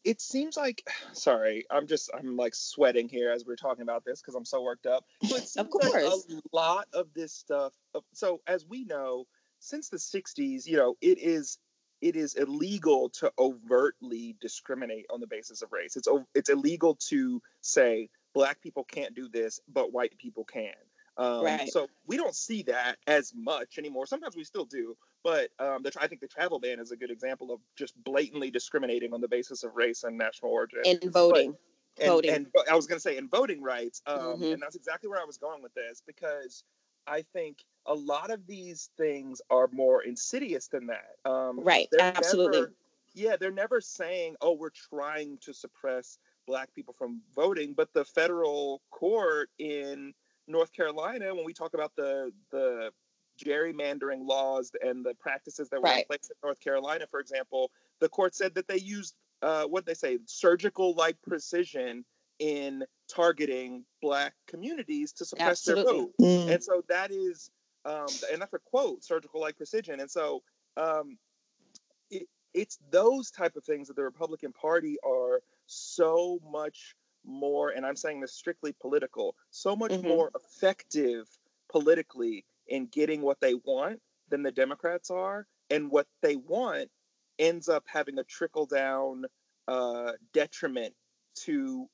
it 0.03 0.21
seems 0.21 0.57
like 0.57 0.85
sorry 1.13 1.65
i'm 1.71 1.87
just 1.87 2.11
i'm 2.13 2.35
like 2.35 2.53
sweating 2.53 3.07
here 3.07 3.31
as 3.31 3.45
we're 3.45 3.55
talking 3.55 3.81
about 3.81 4.03
this 4.05 4.21
because 4.21 4.35
i'm 4.35 4.45
so 4.45 4.61
worked 4.61 4.85
up 4.85 5.05
but 5.21 5.47
of 5.57 5.69
course 5.69 5.93
like 5.93 6.03
a 6.03 6.55
lot 6.55 6.87
of 6.93 7.07
this 7.15 7.33
stuff 7.33 7.73
so 8.13 8.41
as 8.45 8.65
we 8.65 8.83
know 8.83 9.25
since 9.65 9.89
the 9.89 9.97
60s, 9.97 10.65
you 10.67 10.77
know, 10.77 10.95
it 11.01 11.17
is 11.17 11.57
it 12.01 12.15
is 12.15 12.35
illegal 12.35 13.09
to 13.09 13.31
overtly 13.39 14.35
discriminate 14.39 15.05
on 15.09 15.21
the 15.21 15.27
basis 15.27 15.61
of 15.61 15.71
race. 15.71 15.95
It's 15.95 16.07
it's 16.33 16.49
illegal 16.49 16.95
to 17.09 17.41
say 17.61 18.09
black 18.33 18.61
people 18.61 18.83
can't 18.83 19.15
do 19.15 19.27
this, 19.27 19.59
but 19.67 19.91
white 19.91 20.17
people 20.17 20.43
can. 20.43 20.73
Um, 21.17 21.43
right. 21.43 21.69
So 21.69 21.87
we 22.07 22.17
don't 22.17 22.35
see 22.35 22.63
that 22.63 22.97
as 23.07 23.33
much 23.35 23.77
anymore. 23.77 24.05
Sometimes 24.05 24.35
we 24.35 24.43
still 24.43 24.65
do, 24.65 24.97
but 25.23 25.49
um, 25.59 25.83
the, 25.83 25.91
I 25.99 26.07
think 26.07 26.21
the 26.21 26.27
travel 26.27 26.59
ban 26.59 26.79
is 26.79 26.91
a 26.91 26.97
good 26.97 27.11
example 27.11 27.53
of 27.53 27.59
just 27.77 27.93
blatantly 28.03 28.51
discriminating 28.51 29.13
on 29.13 29.21
the 29.21 29.27
basis 29.27 29.63
of 29.63 29.75
race 29.75 30.03
and 30.03 30.17
national 30.17 30.51
origin. 30.51 30.79
And 30.85 31.01
voting. 31.11 31.55
and, 31.99 32.07
voting. 32.07 32.31
and 32.31 32.47
I 32.69 32.75
was 32.75 32.87
going 32.87 32.97
to 32.97 33.01
say 33.01 33.17
in 33.17 33.29
voting 33.29 33.61
rights, 33.61 34.01
um, 34.05 34.19
mm-hmm. 34.19 34.43
and 34.43 34.61
that's 34.61 34.75
exactly 34.75 35.09
where 35.09 35.21
I 35.21 35.25
was 35.25 35.37
going 35.37 35.63
with 35.63 35.73
this 35.73 36.01
because 36.05 36.63
I 37.07 37.23
think 37.33 37.63
a 37.85 37.93
lot 37.93 38.31
of 38.31 38.45
these 38.47 38.89
things 38.97 39.41
are 39.49 39.69
more 39.71 40.03
insidious 40.03 40.67
than 40.67 40.87
that. 40.87 41.29
Um, 41.29 41.61
right. 41.61 41.87
Absolutely. 41.97 42.59
Never, 42.59 42.73
yeah, 43.13 43.35
they're 43.37 43.51
never 43.51 43.79
saying, 43.79 44.35
"Oh, 44.41 44.53
we're 44.53 44.69
trying 44.69 45.37
to 45.41 45.53
suppress 45.53 46.17
black 46.45 46.73
people 46.73 46.93
from 46.97 47.21
voting," 47.33 47.73
but 47.73 47.93
the 47.93 48.03
federal 48.03 48.81
court 48.91 49.49
in 49.57 50.13
North 50.47 50.71
Carolina, 50.73 51.33
when 51.33 51.45
we 51.45 51.53
talk 51.53 51.73
about 51.73 51.95
the 51.95 52.31
the 52.51 52.91
gerrymandering 53.43 54.25
laws 54.25 54.71
and 54.81 55.05
the 55.05 55.13
practices 55.15 55.69
that 55.69 55.81
were 55.81 55.89
right. 55.89 55.99
in 55.99 56.05
place 56.05 56.29
in 56.29 56.35
North 56.43 56.59
Carolina, 56.59 57.05
for 57.09 57.19
example, 57.19 57.71
the 57.99 58.09
court 58.09 58.33
said 58.33 58.55
that 58.55 58.67
they 58.67 58.77
used 58.77 59.15
uh, 59.41 59.65
what 59.65 59.85
they 59.85 59.93
say 59.93 60.19
surgical 60.25 60.93
like 60.95 61.21
precision 61.21 62.05
in 62.39 62.83
targeting 63.13 63.83
black 64.01 64.33
communities 64.47 65.13
to 65.13 65.25
suppress 65.25 65.67
Absolutely. 65.67 65.83
their 65.83 65.93
vote. 65.93 66.13
Mm. 66.21 66.53
And 66.53 66.63
so 66.63 66.83
that 66.89 67.11
is, 67.11 67.49
um, 67.85 68.07
and 68.31 68.41
that's 68.41 68.53
a 68.53 68.59
quote, 68.59 69.03
surgical 69.03 69.41
like 69.41 69.57
precision. 69.57 69.99
And 69.99 70.09
so 70.09 70.41
um, 70.77 71.17
it, 72.09 72.27
it's 72.53 72.77
those 72.89 73.31
type 73.31 73.55
of 73.55 73.63
things 73.63 73.87
that 73.87 73.95
the 73.95 74.03
Republican 74.03 74.53
Party 74.53 74.97
are 75.05 75.41
so 75.65 76.39
much 76.49 76.95
more, 77.25 77.69
and 77.69 77.85
I'm 77.85 77.95
saying 77.95 78.21
this 78.21 78.33
strictly 78.33 78.73
political, 78.79 79.35
so 79.51 79.75
much 79.75 79.91
mm-hmm. 79.91 80.07
more 80.07 80.31
effective 80.35 81.27
politically 81.69 82.45
in 82.67 82.87
getting 82.87 83.21
what 83.21 83.39
they 83.41 83.53
want 83.53 83.99
than 84.29 84.43
the 84.43 84.51
Democrats 84.51 85.09
are. 85.09 85.47
And 85.69 85.89
what 85.89 86.07
they 86.21 86.35
want 86.35 86.89
ends 87.39 87.69
up 87.69 87.83
having 87.87 88.19
a 88.19 88.23
trickle 88.23 88.65
down 88.65 89.25
uh, 89.67 90.11
detriment 90.33 90.93
to 91.43 91.89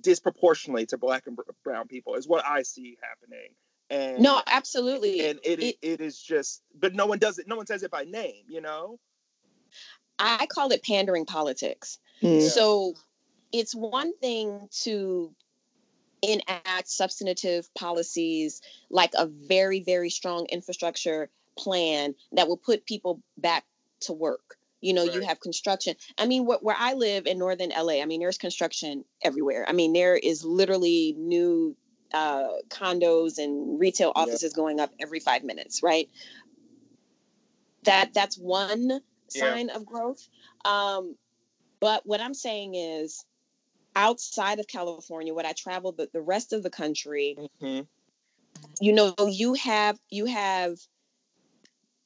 disproportionately 0.00 0.86
to 0.86 0.98
black 0.98 1.26
and 1.26 1.38
brown 1.62 1.86
people 1.86 2.14
is 2.14 2.26
what 2.26 2.44
I 2.46 2.62
see 2.62 2.96
happening. 3.02 3.50
And 3.90 4.22
no, 4.22 4.40
absolutely. 4.46 5.28
And 5.28 5.38
it, 5.44 5.62
it, 5.62 5.76
it 5.82 6.00
is 6.00 6.18
just, 6.20 6.62
but 6.78 6.94
no 6.94 7.06
one 7.06 7.18
does 7.18 7.38
it. 7.38 7.46
No 7.46 7.56
one 7.56 7.66
says 7.66 7.82
it 7.82 7.90
by 7.90 8.04
name, 8.04 8.44
you 8.48 8.60
know? 8.60 8.98
I 10.18 10.46
call 10.46 10.70
it 10.72 10.82
pandering 10.82 11.26
politics. 11.26 11.98
Mm. 12.22 12.40
So 12.40 12.94
it's 13.54 13.72
one 13.72 14.16
thing 14.18 14.68
to 14.82 15.32
enact 16.22 16.88
substantive 16.88 17.72
policies 17.74 18.60
like 18.90 19.12
a 19.16 19.26
very, 19.26 19.80
very 19.80 20.10
strong 20.10 20.46
infrastructure 20.46 21.30
plan 21.56 22.16
that 22.32 22.48
will 22.48 22.56
put 22.56 22.84
people 22.84 23.22
back 23.38 23.64
to 24.00 24.12
work. 24.12 24.56
You 24.80 24.92
know, 24.92 25.06
right. 25.06 25.14
you 25.14 25.20
have 25.20 25.38
construction. 25.38 25.94
I 26.18 26.26
mean, 26.26 26.46
wh- 26.46 26.62
where 26.62 26.74
I 26.76 26.94
live 26.94 27.26
in 27.26 27.38
northern 27.38 27.70
LA, 27.70 28.02
I 28.02 28.06
mean, 28.06 28.20
there's 28.20 28.38
construction 28.38 29.04
everywhere. 29.22 29.64
I 29.68 29.72
mean, 29.72 29.92
there 29.92 30.16
is 30.16 30.44
literally 30.44 31.14
new 31.16 31.76
uh, 32.12 32.48
condos 32.70 33.38
and 33.38 33.78
retail 33.78 34.12
offices 34.16 34.52
going 34.52 34.80
up 34.80 34.90
every 35.00 35.20
five 35.20 35.44
minutes, 35.44 35.80
right? 35.82 36.10
That 37.84 38.12
that's 38.14 38.36
one 38.36 39.00
sign 39.28 39.68
yeah. 39.68 39.76
of 39.76 39.86
growth. 39.86 40.26
Um, 40.64 41.14
but 41.80 42.04
what 42.04 42.20
I'm 42.20 42.34
saying 42.34 42.74
is, 42.74 43.24
outside 43.96 44.58
of 44.60 44.66
California, 44.66 45.34
what 45.34 45.46
I 45.46 45.52
travel, 45.52 45.92
the, 45.92 46.08
the 46.12 46.20
rest 46.20 46.52
of 46.52 46.62
the 46.62 46.70
country, 46.70 47.36
mm-hmm. 47.38 47.82
you 48.80 48.92
know, 48.92 49.14
you 49.28 49.54
have 49.54 49.98
you 50.10 50.26
have 50.26 50.78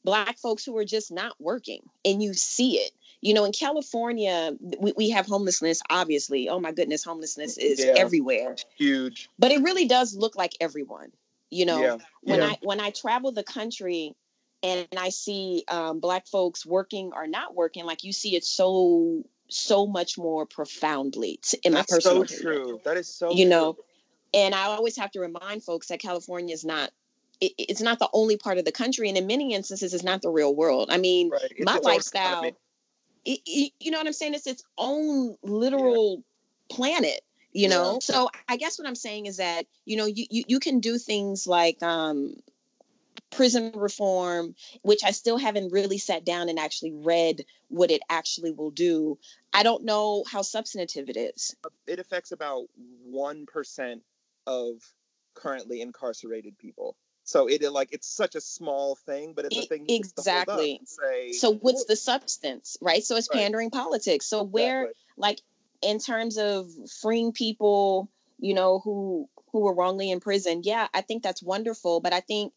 black 0.04 0.38
folks 0.38 0.64
who 0.64 0.76
are 0.78 0.84
just 0.84 1.12
not 1.12 1.34
working 1.38 1.82
and 2.04 2.22
you 2.22 2.34
see 2.34 2.76
it. 2.76 2.92
You 3.20 3.34
know 3.34 3.44
in 3.44 3.50
california 3.50 4.52
we, 4.78 4.92
we 4.96 5.10
have 5.10 5.26
homelessness 5.26 5.82
obviously. 5.90 6.48
Oh 6.48 6.60
my 6.60 6.70
goodness 6.70 7.02
homelessness 7.02 7.58
is 7.58 7.84
yeah, 7.84 7.94
everywhere. 7.96 8.54
Huge. 8.76 9.28
But 9.40 9.50
it 9.50 9.60
really 9.60 9.86
does 9.86 10.14
look 10.14 10.36
like 10.36 10.52
everyone 10.60 11.10
you 11.50 11.66
know? 11.66 11.80
Yeah, 11.80 11.96
when 12.22 12.40
yeah. 12.40 12.48
i 12.48 12.58
when 12.62 12.80
i 12.80 12.90
travel 12.90 13.32
the 13.32 13.42
country 13.42 14.14
and 14.62 14.86
i 14.96 15.08
see 15.08 15.64
um, 15.68 16.00
black 16.00 16.26
folks 16.26 16.66
working 16.66 17.12
or 17.14 17.26
not 17.26 17.54
working 17.54 17.84
like 17.84 18.04
you 18.04 18.12
see 18.12 18.36
it 18.36 18.44
so 18.44 19.24
so 19.48 19.86
much 19.86 20.18
more 20.18 20.46
profoundly 20.46 21.40
in 21.62 21.72
That's 21.72 21.90
my 21.90 21.96
personal 21.96 22.26
so 22.26 22.42
true 22.42 22.80
that 22.84 22.96
is 22.96 23.08
so 23.08 23.30
you 23.30 23.44
true. 23.44 23.50
know 23.50 23.76
and 24.34 24.54
i 24.54 24.64
always 24.64 24.96
have 24.98 25.10
to 25.12 25.20
remind 25.20 25.62
folks 25.62 25.88
that 25.88 26.00
california 26.00 26.52
is 26.52 26.64
not 26.64 26.90
it, 27.40 27.52
it's 27.58 27.80
not 27.80 27.98
the 27.98 28.08
only 28.12 28.36
part 28.36 28.58
of 28.58 28.64
the 28.64 28.72
country, 28.72 29.08
and 29.08 29.16
in 29.16 29.26
many 29.26 29.54
instances, 29.54 29.94
it's 29.94 30.04
not 30.04 30.22
the 30.22 30.30
real 30.30 30.54
world. 30.54 30.88
I 30.90 30.98
mean, 30.98 31.30
right. 31.30 31.52
my 31.60 31.78
lifestyle, 31.78 32.44
it, 32.44 32.56
it, 33.24 33.72
you 33.80 33.90
know 33.90 33.98
what 33.98 34.06
I'm 34.06 34.12
saying? 34.12 34.34
It's 34.34 34.46
its 34.46 34.62
own 34.76 35.36
literal 35.42 36.16
yeah. 36.16 36.76
planet. 36.76 37.20
You 37.52 37.68
know, 37.68 37.94
yeah. 37.94 37.98
so 38.00 38.28
I 38.46 38.56
guess 38.56 38.78
what 38.78 38.86
I'm 38.86 38.94
saying 38.94 39.26
is 39.26 39.38
that 39.38 39.66
you 39.84 39.96
know 39.96 40.06
you 40.06 40.26
you, 40.30 40.44
you 40.46 40.60
can 40.60 40.80
do 40.80 40.98
things 40.98 41.46
like 41.46 41.82
um, 41.82 42.34
prison 43.30 43.72
reform, 43.74 44.54
which 44.82 45.00
I 45.04 45.10
still 45.10 45.38
haven't 45.38 45.72
really 45.72 45.98
sat 45.98 46.24
down 46.24 46.48
and 46.48 46.58
actually 46.58 46.92
read 46.92 47.44
what 47.68 47.90
it 47.90 48.02
actually 48.08 48.52
will 48.52 48.70
do. 48.70 49.18
I 49.52 49.62
don't 49.62 49.84
know 49.84 50.24
how 50.30 50.42
substantive 50.42 51.08
it 51.08 51.16
is. 51.16 51.54
It 51.86 51.98
affects 51.98 52.32
about 52.32 52.66
1% 53.12 54.00
of 54.46 54.94
currently 55.34 55.80
incarcerated 55.80 56.58
people. 56.58 56.96
So 57.24 57.46
it 57.46 57.62
like 57.70 57.90
it's 57.92 58.08
such 58.08 58.36
a 58.36 58.40
small 58.40 58.94
thing, 58.94 59.34
but 59.36 59.44
it's 59.44 59.58
a 59.58 59.62
thing 59.62 59.84
exactly. 59.90 60.80
Say, 60.86 61.32
so 61.32 61.52
what's 61.52 61.84
the 61.84 61.94
substance, 61.94 62.78
right? 62.80 63.04
So 63.04 63.16
it's 63.16 63.28
right. 63.30 63.42
pandering 63.42 63.70
politics. 63.70 64.24
So 64.24 64.42
where, 64.42 64.92
like, 65.18 65.42
in 65.82 65.98
terms 65.98 66.38
of 66.38 66.70
freeing 67.02 67.32
people, 67.32 68.10
you 68.38 68.54
know, 68.54 68.78
who 68.78 69.28
who 69.52 69.60
were 69.60 69.74
wrongly 69.74 70.10
imprisoned, 70.10 70.64
yeah, 70.64 70.88
I 70.94 71.02
think 71.02 71.22
that's 71.22 71.42
wonderful. 71.42 72.00
But 72.00 72.14
I 72.14 72.20
think, 72.20 72.54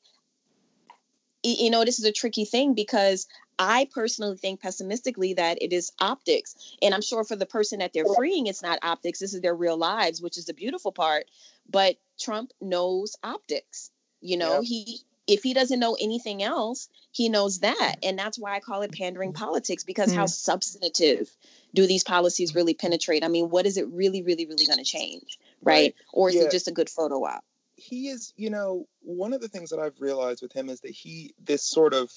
you 1.44 1.70
know, 1.70 1.84
this 1.84 2.00
is 2.00 2.06
a 2.06 2.12
tricky 2.12 2.46
thing 2.46 2.74
because 2.74 3.28
I 3.58 3.88
personally 3.94 4.38
think 4.38 4.62
pessimistically 4.62 5.36
that 5.36 5.62
it 5.62 5.74
is 5.74 5.92
optics. 6.00 6.56
And 6.82 6.94
I'm 6.94 7.02
sure 7.02 7.24
for 7.24 7.36
the 7.36 7.46
person 7.46 7.80
that 7.80 7.94
they're 7.94 8.06
freeing, 8.16 8.48
it's 8.48 8.64
not 8.64 8.80
optics. 8.82 9.20
This 9.20 9.34
is 9.34 9.42
their 9.42 9.56
real 9.56 9.78
lives, 9.78 10.22
which 10.22 10.38
is 10.38 10.46
the 10.46 10.54
beautiful 10.54 10.92
part. 10.92 11.26
But 11.70 11.98
Trump 12.20 12.52
knows 12.62 13.16
optics 13.24 13.92
you 14.22 14.38
know, 14.38 14.62
yep. 14.62 14.64
he 14.64 15.00
if 15.28 15.44
he 15.44 15.54
doesn't 15.54 15.80
know 15.80 15.96
anything 16.00 16.42
else, 16.44 16.90
he 17.12 17.30
knows 17.30 17.60
that. 17.60 17.96
And 18.04 18.18
that's 18.18 18.40
why 18.40 18.56
I 18.56 18.60
call 18.60 18.82
it 18.82 18.92
pandering 18.92 19.34
politics 19.34 19.84
because 19.84 20.12
mm. 20.12 20.16
how 20.16 20.26
substantive 20.26 21.30
do 21.74 21.88
these 21.88 22.04
policies 22.04 22.56
really 22.56 22.74
penetrate? 22.74 23.24
I 23.24 23.28
mean, 23.28 23.50
what 23.50 23.66
is 23.66 23.78
it 23.78 23.88
really, 23.88 24.24
really, 24.24 24.46
really 24.46 24.66
going 24.66 24.80
to 24.80 24.84
change? 24.84 25.40
Right. 25.62 25.74
right. 25.74 25.96
Or 26.12 26.30
is 26.30 26.36
yeah. 26.36 26.44
it 26.44 26.52
just 26.52 26.68
a 26.68 26.72
good 26.72 26.90
photo 26.90 27.24
op? 27.24 27.44
He 27.82 28.10
is, 28.10 28.34
you 28.38 28.50
know, 28.50 28.88
one 29.02 29.34
of 29.34 29.42
the 29.42 29.48
things 29.48 29.72
that 29.72 29.80
I've 29.80 30.00
realized 30.00 30.42
with 30.42 30.54
him 30.54 30.70
is 30.70 30.82
that 30.82 30.92
he, 30.92 31.34
this 31.44 31.64
sort 31.64 31.94
of 31.94 32.12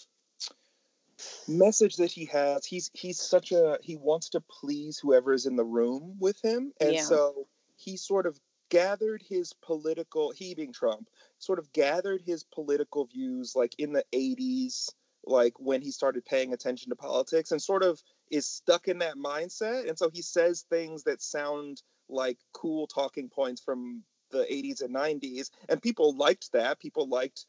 message 1.48 1.96
that 1.96 2.10
he 2.10 2.26
has, 2.26 2.66
he's, 2.66 2.90
he's 2.92 3.20
such 3.20 3.52
a, 3.52 3.78
he 3.82 3.96
wants 3.96 4.30
to 4.30 4.40
please 4.40 4.98
whoever 4.98 5.32
is 5.32 5.46
in 5.46 5.56
the 5.56 5.64
room 5.64 6.16
with 6.18 6.40
him. 6.42 6.72
And 6.80 6.94
yeah. 6.94 7.02
so 7.02 7.48
he 7.76 7.96
sort 7.96 8.26
of 8.26 8.38
gathered 8.70 9.22
his 9.26 9.52
political, 9.62 10.32
he 10.32 10.54
being 10.54 10.72
Trump, 10.72 11.08
sort 11.38 11.58
of 11.58 11.72
gathered 11.72 12.22
his 12.22 12.44
political 12.44 13.06
views 13.06 13.54
like 13.54 13.74
in 13.78 13.92
the 13.92 14.04
80s, 14.12 14.90
like 15.26 15.54
when 15.58 15.80
he 15.80 15.90
started 15.90 16.24
paying 16.24 16.52
attention 16.52 16.90
to 16.90 16.96
politics 16.96 17.52
and 17.52 17.62
sort 17.62 17.82
of 17.82 18.02
is 18.30 18.46
stuck 18.46 18.88
in 18.88 18.98
that 18.98 19.16
mindset. 19.16 19.88
And 19.88 19.98
so 19.98 20.10
he 20.12 20.22
says 20.22 20.66
things 20.68 21.04
that 21.04 21.22
sound 21.22 21.82
like 22.08 22.38
cool 22.52 22.86
talking 22.86 23.28
points 23.28 23.62
from 23.62 24.02
the 24.34 24.44
80s 24.44 24.82
and 24.82 24.94
90s. 24.94 25.50
And 25.68 25.80
people 25.80 26.16
liked 26.16 26.52
that. 26.52 26.80
People 26.80 27.08
liked 27.08 27.46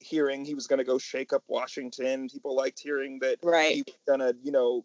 hearing 0.00 0.44
he 0.44 0.54
was 0.54 0.66
going 0.66 0.78
to 0.78 0.84
go 0.84 0.98
shake 0.98 1.32
up 1.32 1.44
Washington. 1.46 2.28
People 2.28 2.56
liked 2.56 2.80
hearing 2.80 3.18
that 3.20 3.38
right. 3.42 3.74
he 3.74 3.82
was 3.82 3.94
going 4.06 4.20
to, 4.20 4.36
you 4.42 4.52
know, 4.52 4.84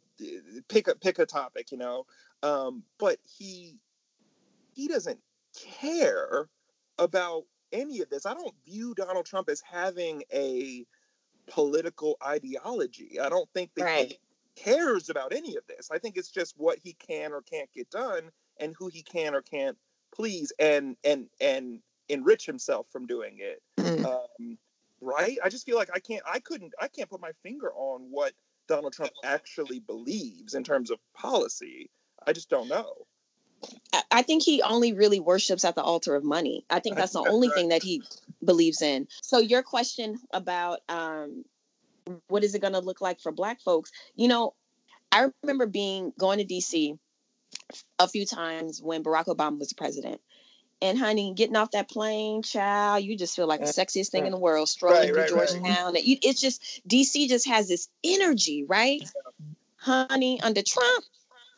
pick 0.67 0.87
a 0.87 0.95
pick 0.95 1.19
a 1.19 1.25
topic, 1.25 1.71
you 1.71 1.77
know. 1.77 2.05
Um, 2.43 2.83
but 2.97 3.17
he 3.37 3.75
he 4.73 4.87
doesn't 4.87 5.19
care 5.81 6.47
about 6.97 7.43
any 7.71 8.01
of 8.01 8.09
this. 8.09 8.25
I 8.25 8.33
don't 8.33 8.53
view 8.65 8.93
Donald 8.93 9.25
Trump 9.25 9.49
as 9.49 9.61
having 9.61 10.23
a 10.33 10.85
political 11.47 12.17
ideology. 12.25 13.19
I 13.19 13.29
don't 13.29 13.49
think 13.53 13.71
that 13.75 13.83
right. 13.83 14.07
he 14.07 14.19
cares 14.55 15.09
about 15.09 15.33
any 15.33 15.55
of 15.55 15.63
this. 15.67 15.89
I 15.91 15.97
think 15.97 16.17
it's 16.17 16.31
just 16.31 16.55
what 16.57 16.79
he 16.83 16.93
can 16.93 17.31
or 17.31 17.41
can't 17.41 17.71
get 17.73 17.89
done 17.89 18.31
and 18.59 18.75
who 18.77 18.87
he 18.87 19.01
can 19.01 19.33
or 19.33 19.41
can't 19.41 19.77
please 20.15 20.51
and 20.59 20.95
and 21.03 21.27
and 21.39 21.79
enrich 22.07 22.45
himself 22.45 22.87
from 22.91 23.05
doing 23.05 23.37
it. 23.39 23.61
Mm. 23.77 24.05
Um, 24.05 24.57
right? 25.01 25.37
I 25.43 25.49
just 25.49 25.65
feel 25.65 25.77
like 25.77 25.89
I 25.93 25.99
can't 25.99 26.23
I 26.25 26.39
couldn't 26.39 26.73
I 26.79 26.87
can't 26.87 27.09
put 27.09 27.21
my 27.21 27.31
finger 27.43 27.71
on 27.73 28.07
what 28.09 28.33
Donald 28.67 28.93
Trump 28.93 29.11
actually 29.23 29.79
believes 29.79 30.53
in 30.53 30.63
terms 30.63 30.91
of 30.91 30.99
policy. 31.13 31.89
I 32.25 32.33
just 32.33 32.49
don't 32.49 32.67
know. 32.67 32.93
I 34.11 34.21
think 34.21 34.43
he 34.43 34.61
only 34.61 34.93
really 34.93 35.19
worships 35.19 35.65
at 35.65 35.75
the 35.75 35.81
altar 35.81 36.15
of 36.15 36.23
money. 36.23 36.65
I 36.69 36.79
think 36.79 36.95
that's 36.95 37.13
the 37.13 37.27
only 37.27 37.49
thing 37.49 37.69
that 37.69 37.83
he 37.83 38.03
believes 38.43 38.81
in. 38.81 39.07
So 39.21 39.39
your 39.39 39.63
question 39.63 40.17
about 40.31 40.79
um, 40.87 41.43
what 42.27 42.43
is 42.43 42.55
it 42.55 42.61
going 42.61 42.73
to 42.73 42.79
look 42.79 43.01
like 43.01 43.19
for 43.19 43.31
Black 43.31 43.59
folks? 43.61 43.91
You 44.15 44.29
know, 44.29 44.53
I 45.11 45.27
remember 45.43 45.65
being 45.65 46.13
going 46.17 46.39
to 46.39 46.45
DC 46.45 46.97
a 47.97 48.07
few 48.07 48.25
times 48.25 48.81
when 48.81 49.03
Barack 49.03 49.25
Obama 49.25 49.59
was 49.59 49.69
the 49.69 49.75
president. 49.75 50.21
And 50.81 50.97
honey, 50.97 51.33
getting 51.35 51.57
off 51.57 51.71
that 51.71 51.89
plane, 51.89 52.41
child, 52.41 53.03
you 53.03 53.17
just 53.17 53.35
feel 53.35 53.47
like 53.47 53.59
the 53.59 53.65
sexiest 53.65 54.11
thing 54.11 54.25
in 54.25 54.31
the 54.31 54.39
world, 54.39 54.69
strolling 54.69 54.99
right, 54.99 55.27
through 55.27 55.37
right, 55.39 55.49
Georgetown. 55.49 55.93
Right. 55.93 56.03
It's 56.05 56.39
just 56.39 56.81
DC 56.87 57.27
just 57.27 57.47
has 57.49 57.67
this 57.67 57.89
energy, 58.03 58.63
right? 58.65 59.01
Honey, 59.75 60.39
under 60.41 60.61
Trump. 60.61 61.03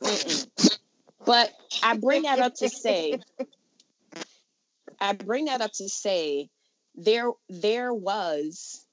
Mm-mm. 0.01 0.77
But 1.23 1.53
I 1.83 1.97
bring 1.97 2.23
that 2.23 2.39
up 2.39 2.55
to 2.55 2.69
say, 2.69 3.19
I 4.99 5.13
bring 5.13 5.45
that 5.45 5.61
up 5.61 5.71
to 5.73 5.87
say, 5.87 6.49
there 6.95 7.31
there 7.47 7.93
was 7.93 8.85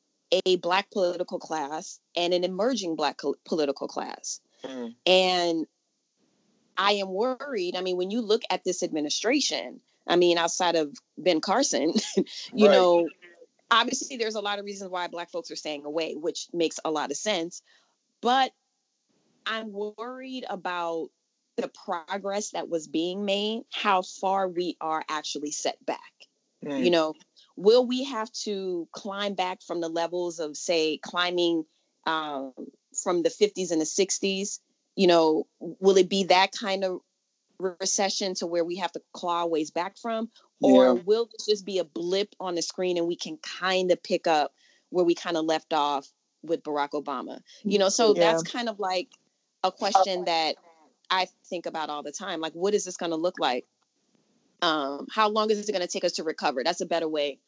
a 0.45 0.57
black 0.57 0.91
political 0.91 1.39
class 1.39 2.01
and 2.17 2.35
an 2.35 2.45
emerging 2.45 2.97
black 2.97 3.19
political 3.45 3.89
class, 3.89 4.41
mm. 4.63 4.95
and 5.07 5.67
I 6.79 6.93
am 6.93 7.09
worried. 7.09 7.77
I 7.77 7.83
mean, 7.83 7.97
when 7.97 8.11
you 8.11 8.23
look 8.23 8.43
at 8.51 8.65
this 8.65 8.83
administration, 8.83 9.81
I 10.07 10.17
mean, 10.17 10.39
outside 10.39 10.77
of 10.77 10.97
Ben 11.19 11.41
Carson, 11.41 11.93
you 12.17 12.69
right. 12.69 12.73
know, 12.73 13.09
obviously 13.71 14.17
there's 14.17 14.37
a 14.37 14.41
lot 14.41 14.59
of 14.59 14.65
reasons 14.65 14.91
why 14.91 15.09
black 15.09 15.31
folks 15.31 15.51
are 15.51 15.57
staying 15.57 15.85
away, 15.85 16.15
which 16.15 16.47
makes 16.53 16.79
a 16.85 16.91
lot 16.91 17.11
of 17.11 17.17
sense. 17.17 17.63
But 18.23 18.53
I'm 19.45 19.73
worried 19.73 20.45
about 20.49 21.09
the 21.57 21.69
progress 21.69 22.51
that 22.51 22.69
was 22.69 22.87
being 22.87 23.25
made, 23.25 23.65
how 23.73 24.03
far 24.03 24.49
we 24.49 24.77
are 24.81 25.05
actually 25.09 25.51
set 25.51 25.85
back. 25.85 25.99
Mm. 26.65 26.85
You 26.85 26.91
know, 26.91 27.15
will 27.57 27.85
we 27.87 28.05
have 28.05 28.31
to 28.45 28.89
climb 28.93 29.35
back 29.35 29.63
from 29.63 29.81
the 29.81 29.89
levels 29.89 30.39
of, 30.39 30.57
say, 30.57 30.99
climbing 30.99 31.65
um, 32.07 32.53
from 33.03 33.23
the 33.23 33.31
50s 33.31 33.73
and 33.73 33.81
the 33.81 33.85
60s? 33.85 34.61
You 34.99 35.07
know, 35.07 35.47
will 35.61 35.97
it 35.97 36.09
be 36.09 36.25
that 36.25 36.51
kind 36.51 36.83
of 36.83 36.99
recession 37.61 38.35
to 38.35 38.49
where 38.49 38.65
we 38.65 38.79
have 38.79 38.91
to 38.91 39.03
claw 39.13 39.47
ways 39.47 39.71
back 39.71 39.97
from? 39.97 40.29
Or 40.61 40.87
yeah. 40.87 41.03
will 41.05 41.27
this 41.27 41.47
just 41.47 41.65
be 41.65 41.79
a 41.79 41.85
blip 41.85 42.35
on 42.41 42.57
the 42.57 42.63
screen 42.63 42.99
and 42.99 43.07
we 43.07 43.15
can 43.15 43.37
kind 43.37 43.93
of 43.93 44.03
pick 44.03 44.27
up 44.27 44.53
where 44.91 45.05
we 45.05 45.15
kind 45.15 45.37
of 45.37 45.45
left 45.45 45.73
off 45.73 46.09
with 46.43 46.65
Barack 46.65 46.91
Obama? 46.95 47.39
You 47.63 47.79
know, 47.79 47.91
so 47.91 48.13
yeah. 48.17 48.33
that's 48.33 48.43
kind 48.43 48.69
of 48.69 48.81
like 48.81 49.07
a 49.63 49.71
question 49.71 50.25
that 50.25 50.57
I 51.09 51.29
think 51.49 51.67
about 51.67 51.91
all 51.91 52.03
the 52.03 52.11
time. 52.11 52.41
Like, 52.41 52.55
what 52.55 52.75
is 52.75 52.85
this 52.85 52.97
going 52.97 53.13
to 53.13 53.17
look 53.17 53.37
like? 53.39 53.67
Um, 54.63 55.07
how 55.13 55.29
long 55.29 55.53
is 55.53 55.61
it 55.61 55.71
going 55.71 55.87
to 55.87 55.87
take 55.87 56.03
us 56.03 56.15
to 56.15 56.25
recover? 56.25 56.65
That's 56.65 56.81
a 56.81 56.87
better 56.87 57.09
way. 57.09 57.39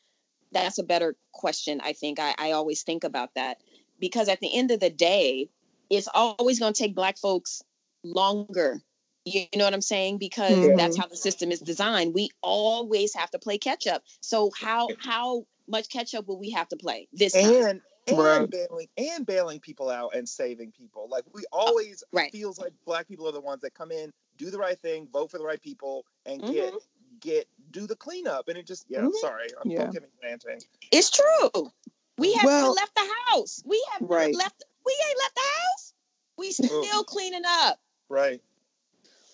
That's 0.53 0.78
a 0.78 0.84
better 0.84 1.16
question. 1.32 1.80
I 1.82 1.94
think 1.94 2.20
I, 2.20 2.32
I 2.38 2.53
always 2.53 2.84
think 2.84 3.03
about 3.03 3.34
that 3.34 3.59
because 3.98 4.28
at 4.28 4.38
the 4.38 4.57
end 4.57 4.70
of 4.70 4.78
the 4.78 4.90
day, 4.90 5.48
it's 5.91 6.09
always 6.12 6.59
going 6.59 6.72
to 6.72 6.82
take 6.82 6.95
Black 6.95 7.18
folks 7.18 7.62
longer. 8.03 8.80
You 9.24 9.47
know 9.55 9.64
what 9.64 9.74
I'm 9.74 9.82
saying? 9.82 10.18
Because 10.18 10.57
mm-hmm. 10.57 10.76
that's 10.76 10.97
how 10.97 11.07
the 11.07 11.16
system 11.16 11.53
is 11.53 11.61
designed. 11.61 12.14
We 12.14 12.30
always 12.43 13.14
have 13.14 13.30
to 13.32 13.38
play 13.38 13.59
catch 13.59 13.86
up. 13.86 14.03
So 14.20 14.51
how 14.59 14.88
how 14.99 15.45
much 15.68 15.91
catch 15.91 16.14
up 16.14 16.26
will 16.26 16.38
we 16.38 16.51
have 16.51 16.68
to 16.68 16.76
play 16.76 17.07
this 17.12 17.34
and 17.34 17.64
time? 17.64 17.82
and 18.07 18.18
right. 18.18 18.51
bailing 18.51 18.88
and 18.97 19.26
bailing 19.26 19.61
people 19.61 19.91
out 19.91 20.14
and 20.14 20.28
saving 20.28 20.72
people. 20.72 21.09
Like 21.11 21.24
we 21.32 21.43
always 21.53 22.03
right. 22.12 22.32
feels 22.32 22.59
like 22.59 22.72
black 22.86 23.09
people 23.09 23.28
are 23.28 23.32
the 23.32 23.41
ones 23.41 23.62
that 23.62 23.74
come 23.74 23.93
in, 23.93 24.12
do 24.38 24.51
the 24.51 24.59
right 24.59 24.78
thing, 24.78 25.09
vote 25.12 25.30
for 25.30 25.38
the 25.38 25.45
right 25.45 25.61
people, 25.61 26.05
and 26.26 26.41
mm-hmm. 26.41 26.53
get 26.53 26.74
get 27.20 27.49
do 27.70 27.86
the 27.86 27.97
cleanup. 27.97 28.49
And 28.49 28.57
it 28.57 28.66
just 28.66 28.86
yeah, 28.88 29.01
mm-hmm. 29.01 29.11
sorry, 29.20 29.49
I'm 29.62 29.70
yeah. 29.70 29.84
don't 29.84 30.05
ranting. 30.22 30.61
It's 30.91 31.11
true. 31.11 31.70
We 32.18 32.34
haven't 32.34 32.51
well, 32.51 32.74
left 32.74 32.95
the 32.95 33.09
house. 33.28 33.62
We 33.64 33.84
have 33.93 34.09
right. 34.09 34.34
left. 34.34 34.64
We 34.85 34.97
ain't 35.09 35.18
left 35.18 35.35
the 35.35 35.41
house. 35.41 35.95
We 36.37 36.53
still 36.53 37.05
cleaning 37.05 37.43
up. 37.47 37.78
Right. 38.09 38.41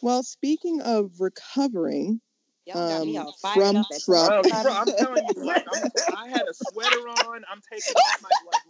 Well, 0.03 0.23
speaking 0.23 0.81
of 0.83 1.21
recovering, 1.21 2.21
um, 2.75 3.15
from 3.55 3.85
Trump. 4.05 4.47
I'm, 4.53 4.67
I'm 4.67 4.87
telling 4.87 5.25
you, 5.35 5.45
like, 5.45 5.65
I'm, 5.73 5.91
i 6.17 6.29
had 6.29 6.43
a 6.49 6.55
sweater 6.55 7.09
on. 7.09 7.45
I'm 7.51 7.61
taking 7.73 7.95
off 7.95 8.23
my 8.23 8.29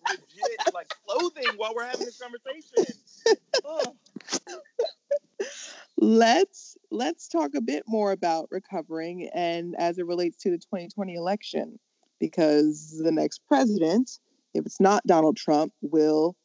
like 0.09 0.21
legit 0.21 0.75
like 0.75 0.93
clothing 1.07 1.57
while 1.57 1.73
we're 1.75 1.85
having 1.85 2.05
this 2.05 2.19
conversation. 2.19 2.95
Oh. 3.65 3.97
let's 5.99 6.77
let's 6.91 7.29
talk 7.29 7.55
a 7.55 7.61
bit 7.61 7.85
more 7.87 8.13
about 8.13 8.49
recovering 8.51 9.29
and 9.35 9.75
as 9.79 9.99
it 9.99 10.07
relates 10.07 10.37
to 10.37 10.51
the 10.51 10.59
2020 10.59 11.15
election 11.15 11.79
because 12.21 13.01
the 13.03 13.11
next 13.11 13.41
president 13.49 14.19
if 14.55 14.65
it's 14.65 14.81
not 14.81 15.07
Donald 15.07 15.37
Trump 15.37 15.73
will 15.81 16.37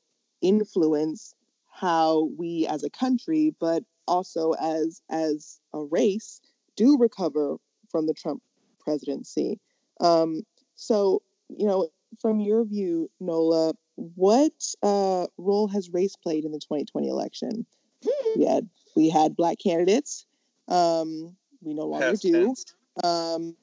influence 0.42 1.36
how 1.68 2.30
we 2.38 2.68
as 2.68 2.84
a 2.84 2.90
country 2.90 3.56
but 3.60 3.84
also 4.08 4.52
as 4.54 5.02
as 5.10 5.60
a 5.74 5.80
race 5.80 6.42
do 6.76 6.98
recover 6.98 7.58
from 7.90 8.08
the 8.08 8.14
Trump 8.14 8.42
presidency. 8.80 9.60
Um, 10.00 10.44
so, 10.76 11.22
you 11.50 11.68
know, 11.68 11.90
from 12.20 12.40
your 12.40 12.66
view, 12.66 13.10
Nola, 13.20 13.74
what 13.96 14.54
uh, 14.82 15.28
role 15.38 15.68
has 15.68 15.92
race 15.92 16.16
played 16.16 16.46
in 16.46 16.52
the 16.52 16.60
2020 16.60 17.08
election? 17.08 17.66
we 18.36 18.46
had 18.46 18.68
we 18.96 19.10
had 19.10 19.36
black 19.36 19.58
candidates. 19.64 20.26
Um, 20.68 21.36
we 21.62 21.74
no 21.74 21.86
longer 21.86 22.16
do. 22.16 22.56
Um, 23.04 23.56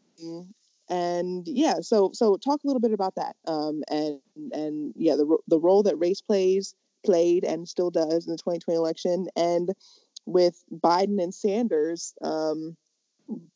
and 0.89 1.47
yeah, 1.47 1.81
so 1.81 2.11
so 2.15 2.37
talk 2.37 2.61
a 2.65 2.67
little 2.67 2.81
bit 2.81 2.93
about 2.93 3.15
that. 3.17 3.37
Um, 3.47 3.83
and 3.91 4.21
and 4.53 4.95
yeah, 4.97 5.17
the 5.17 5.39
the 5.47 5.59
role 5.59 5.83
that 5.83 5.99
race 5.99 6.21
plays 6.21 6.75
played 7.05 7.45
and 7.45 7.69
still 7.69 7.91
does 7.91 8.27
in 8.27 8.33
the 8.33 8.39
2020 8.39 8.77
election, 8.77 9.29
and 9.37 9.71
with 10.27 10.63
Biden 10.73 11.23
and 11.23 11.35
Sanders, 11.35 12.15
um, 12.23 12.77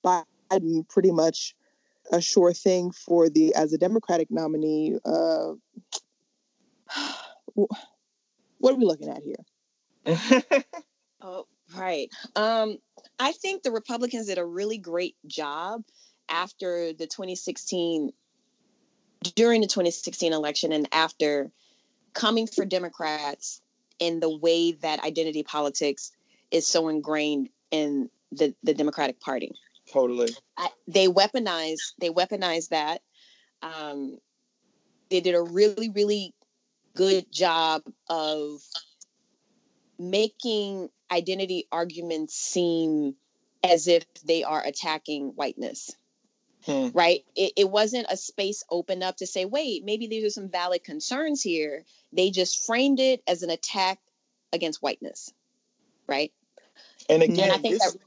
Biden 0.05 0.89
pretty 0.89 1.13
much 1.13 1.55
a 2.11 2.21
sure 2.21 2.53
thing 2.53 2.91
for 2.91 3.29
the 3.29 3.55
as 3.55 3.73
a 3.73 3.79
Democratic 3.79 4.31
nominee. 4.31 4.97
Uh, 5.05 5.53
what 7.55 8.73
are 8.75 8.77
we 8.77 8.85
looking 8.85 9.09
at 9.09 9.23
here? 9.23 10.65
oh, 11.23 11.47
right. 11.77 12.09
Um, 12.37 12.79
I 13.19 13.33
think 13.33 13.63
the 13.63 13.71
Republicans 13.71 14.27
did 14.27 14.39
a 14.39 14.45
really 14.45 14.79
great 14.79 15.17
job 15.27 15.83
after 16.33 16.93
the 16.93 17.07
2016 17.07 18.13
during 19.37 19.61
the 19.61 19.69
2016 19.69 20.33
election 20.33 20.73
and 20.73 20.89
after 20.91 21.51
coming 22.13 22.47
for 22.47 22.65
Democrats 22.65 23.61
in 23.99 24.19
the 24.19 24.37
way 24.37 24.73
that 24.73 25.05
identity 25.05 25.45
politics 25.45 26.11
is 26.51 26.67
so 26.67 26.89
ingrained 26.89 27.49
in 27.71 28.11
the, 28.33 28.55
the 28.65 28.75
Democratic 28.75 29.21
Party. 29.21 29.53
Totally. 29.93 30.31
I, 30.57 30.69
they 30.89 31.07
weaponized 31.07 31.93
they 32.01 32.11
weaponized 32.11 32.71
that. 32.71 33.03
Um, 33.63 34.19
they 35.11 35.21
did 35.21 35.35
a 35.35 35.43
really 35.43 35.91
really 35.91 36.35
good 36.95 37.31
job 37.31 37.83
of 38.09 38.61
making 39.99 40.89
identity 41.11 41.67
arguments 41.71 42.35
seem 42.35 43.15
as 43.63 43.87
if 43.87 44.05
they 44.25 44.43
are 44.43 44.65
attacking 44.65 45.29
whiteness. 45.37 45.95
Hmm. 46.65 46.89
Right? 46.95 47.25
It, 47.35 47.53
it 47.57 47.71
wasn't 47.71 48.07
a 48.09 48.17
space 48.17 48.63
opened 48.71 49.03
up 49.03 49.17
to 49.17 49.27
say, 49.27 49.45
wait, 49.45 49.85
maybe 49.85 50.07
these 50.07 50.25
are 50.25 50.31
some 50.31 50.49
valid 50.49 50.85
concerns 50.85 51.43
here. 51.43 51.85
They 52.13 52.31
just 52.31 52.65
framed 52.67 53.01
it 53.01 53.23
as 53.27 53.43
an 53.43 53.51
attack 53.51 53.99
against 54.53 54.83
whiteness. 54.83 55.33
Right? 56.07 56.33
And 57.09 57.23
again, 57.23 57.51
and 57.51 57.53
I 57.53 57.59
think 57.59 57.75
this, 57.75 57.93
that, 57.93 58.01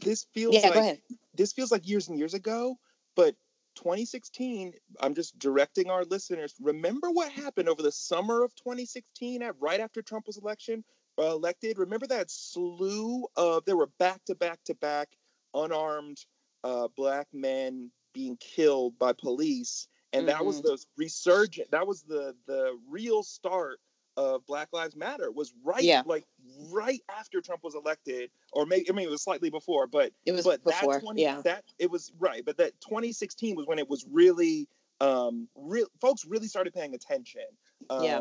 this 0.00 0.26
feels 0.34 0.54
yeah, 0.54 0.68
like 0.68 1.02
this 1.34 1.52
feels 1.52 1.70
like 1.70 1.88
years 1.88 2.08
and 2.08 2.18
years 2.18 2.34
ago, 2.34 2.76
but 3.14 3.34
2016, 3.76 4.74
I'm 5.00 5.14
just 5.14 5.38
directing 5.38 5.90
our 5.90 6.04
listeners. 6.04 6.54
Remember 6.60 7.10
what 7.10 7.32
happened 7.32 7.68
over 7.68 7.82
the 7.82 7.92
summer 7.92 8.42
of 8.42 8.54
2016, 8.56 9.42
at 9.42 9.54
right 9.60 9.80
after 9.80 10.02
Trump 10.02 10.26
was 10.26 10.38
election 10.38 10.84
uh, 11.18 11.26
elected. 11.26 11.78
Remember 11.78 12.06
that 12.08 12.30
slew 12.30 13.26
of 13.36 13.64
there 13.64 13.76
were 13.76 13.90
back 13.98 14.24
to 14.26 14.34
back 14.34 14.58
to 14.64 14.74
back 14.74 15.08
unarmed 15.54 16.24
uh, 16.64 16.88
black 16.96 17.28
men 17.32 17.90
being 18.12 18.36
killed 18.36 18.98
by 18.98 19.12
police, 19.12 19.88
and 20.12 20.26
mm-hmm. 20.26 20.38
that 20.38 20.44
was 20.44 20.58
mm-hmm. 20.58 20.68
the 20.68 20.84
resurgent. 20.96 21.70
That 21.70 21.86
was 21.86 22.02
the 22.02 22.34
the 22.46 22.78
real 22.88 23.22
start 23.22 23.80
of 24.16 24.44
Black 24.46 24.68
Lives 24.72 24.94
Matter 24.94 25.30
was 25.30 25.54
right 25.64 25.82
yeah. 25.82 26.02
like 26.04 26.24
right 26.70 27.00
after 27.18 27.40
Trump 27.40 27.62
was 27.64 27.74
elected, 27.74 28.30
or 28.52 28.66
maybe 28.66 28.88
I 28.90 28.92
mean 28.92 29.06
it 29.06 29.10
was 29.10 29.22
slightly 29.22 29.50
before, 29.50 29.86
but 29.86 30.12
it 30.26 30.32
was 30.32 30.44
but 30.44 30.62
before. 30.62 30.94
That 30.94 31.02
20, 31.02 31.22
yeah, 31.22 31.40
that 31.42 31.64
it 31.78 31.90
was 31.90 32.12
right, 32.18 32.44
but 32.44 32.58
that 32.58 32.78
2016 32.80 33.56
was 33.56 33.66
when 33.66 33.78
it 33.78 33.88
was 33.88 34.04
really 34.10 34.68
um 35.00 35.48
real 35.56 35.86
folks 36.00 36.24
really 36.24 36.46
started 36.46 36.72
paying 36.72 36.94
attention 36.94 37.42
um 37.90 38.04
yeah. 38.04 38.20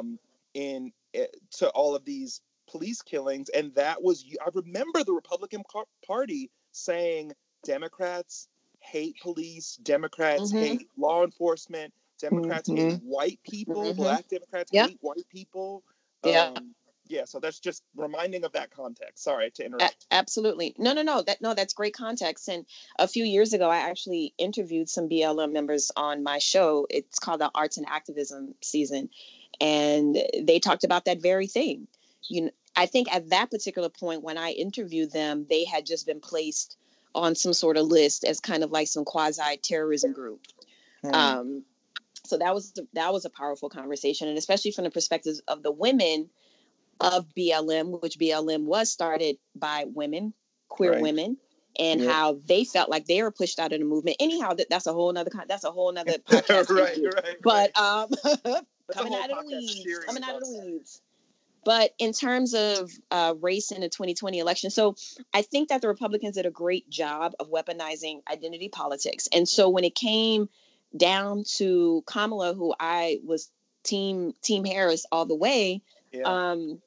in 0.55 0.91
uh, 1.15 1.25
to 1.51 1.69
all 1.69 1.95
of 1.95 2.03
these 2.05 2.41
police 2.69 3.01
killings 3.03 3.49
and 3.49 3.75
that 3.75 4.01
was 4.01 4.25
I 4.41 4.49
remember 4.53 5.03
the 5.03 5.13
Republican 5.13 5.63
Party 6.07 6.49
saying 6.71 7.33
Democrats 7.63 8.47
hate 8.79 9.15
police, 9.21 9.77
Democrats 9.83 10.51
mm-hmm. 10.51 10.57
hate 10.57 10.87
law 10.97 11.23
enforcement, 11.23 11.93
Democrats 12.19 12.69
mm-hmm. 12.69 12.89
hate 12.89 12.99
white 13.03 13.39
people. 13.43 13.83
Mm-hmm. 13.83 14.01
Black 14.01 14.27
Democrats 14.27 14.71
hate 14.71 14.97
white 15.01 15.27
people. 15.29 15.83
Yeah. 16.23 16.53
Um, 16.55 16.75
yeah, 17.07 17.25
so 17.25 17.39
that's 17.39 17.59
just 17.59 17.83
reminding 17.95 18.45
of 18.45 18.53
that 18.53 18.71
context. 18.71 19.23
Sorry 19.23 19.51
to 19.51 19.65
interrupt. 19.65 20.05
A- 20.09 20.13
absolutely. 20.13 20.73
No, 20.77 20.93
no, 20.93 21.01
no. 21.01 21.21
That 21.21 21.41
no, 21.41 21.53
that's 21.53 21.73
great 21.73 21.93
context. 21.93 22.47
And 22.47 22.65
a 22.97 23.07
few 23.07 23.25
years 23.25 23.51
ago, 23.51 23.69
I 23.69 23.89
actually 23.89 24.33
interviewed 24.37 24.89
some 24.89 25.09
BLM 25.09 25.51
members 25.51 25.91
on 25.95 26.23
my 26.23 26.37
show. 26.37 26.87
It's 26.89 27.19
called 27.19 27.41
the 27.41 27.51
Arts 27.53 27.77
and 27.77 27.85
Activism 27.89 28.55
season, 28.61 29.09
and 29.59 30.17
they 30.41 30.59
talked 30.59 30.85
about 30.85 31.05
that 31.05 31.21
very 31.21 31.47
thing. 31.47 31.87
You 32.29 32.43
know, 32.43 32.51
I 32.77 32.85
think 32.85 33.13
at 33.13 33.29
that 33.31 33.51
particular 33.51 33.89
point 33.89 34.23
when 34.23 34.37
I 34.37 34.51
interviewed 34.51 35.11
them, 35.11 35.45
they 35.49 35.65
had 35.65 35.85
just 35.85 36.05
been 36.05 36.21
placed 36.21 36.77
on 37.13 37.35
some 37.35 37.53
sort 37.53 37.77
of 37.77 37.87
list 37.87 38.23
as 38.23 38.39
kind 38.39 38.63
of 38.63 38.71
like 38.71 38.87
some 38.87 39.05
quasi 39.05 39.57
terrorism 39.61 40.13
group. 40.13 40.41
Hmm. 41.01 41.13
Um, 41.13 41.63
so 42.23 42.37
that 42.37 42.53
was 42.53 42.73
that 42.93 43.11
was 43.11 43.25
a 43.25 43.29
powerful 43.29 43.69
conversation, 43.69 44.27
and 44.27 44.37
especially 44.37 44.71
from 44.71 44.85
the 44.85 44.91
perspectives 44.91 45.41
of 45.47 45.63
the 45.63 45.71
women 45.71 46.29
of 46.99 47.25
BLM, 47.35 48.01
which 48.01 48.17
BLM 48.19 48.63
was 48.63 48.91
started 48.91 49.37
by 49.55 49.85
women, 49.87 50.33
queer 50.69 50.93
right. 50.93 51.01
women, 51.01 51.37
and 51.77 52.01
yeah. 52.01 52.11
how 52.11 52.39
they 52.45 52.63
felt 52.63 52.89
like 52.89 53.05
they 53.05 53.21
were 53.23 53.31
pushed 53.31 53.59
out 53.59 53.73
of 53.73 53.79
the 53.79 53.85
movement. 53.85 54.17
Anyhow, 54.19 54.53
that, 54.53 54.69
that's 54.69 54.87
a 54.87 54.93
whole 54.93 55.11
nother 55.11 55.31
that's 55.47 55.63
a 55.63 55.71
whole 55.71 55.91
nother 55.91 56.13
podcast. 56.19 56.69
right, 56.69 56.97
right, 57.03 57.37
But 57.41 57.77
um, 57.77 58.09
coming 58.93 59.13
out 59.13 59.31
of 59.31 59.45
the 59.45 59.57
weeds, 59.57 60.05
coming 60.05 60.23
out 60.23 60.35
of 60.35 60.41
the 60.41 60.61
weeds. 60.63 61.01
But 61.63 61.91
in 61.99 62.11
terms 62.11 62.53
of 62.53 62.91
uh, 63.11 63.35
race 63.39 63.71
in 63.71 63.81
the 63.81 63.89
2020 63.89 64.39
election, 64.39 64.71
so 64.71 64.95
I 65.33 65.43
think 65.43 65.69
that 65.69 65.81
the 65.81 65.87
Republicans 65.87 66.35
did 66.35 66.45
a 66.45 66.51
great 66.51 66.89
job 66.89 67.33
of 67.39 67.51
weaponizing 67.51 68.21
identity 68.31 68.69
politics. 68.69 69.27
And 69.31 69.47
so 69.47 69.69
when 69.69 69.83
it 69.83 69.93
came 69.93 70.49
down 70.95 71.43
to 71.57 72.03
Kamala, 72.07 72.55
who 72.55 72.73
I 72.79 73.19
was 73.23 73.51
team 73.83 74.33
Team 74.41 74.65
Harris 74.65 75.05
all 75.11 75.25
the 75.25 75.35
way, 75.35 75.83
yeah. 76.11 76.23
um, 76.23 76.81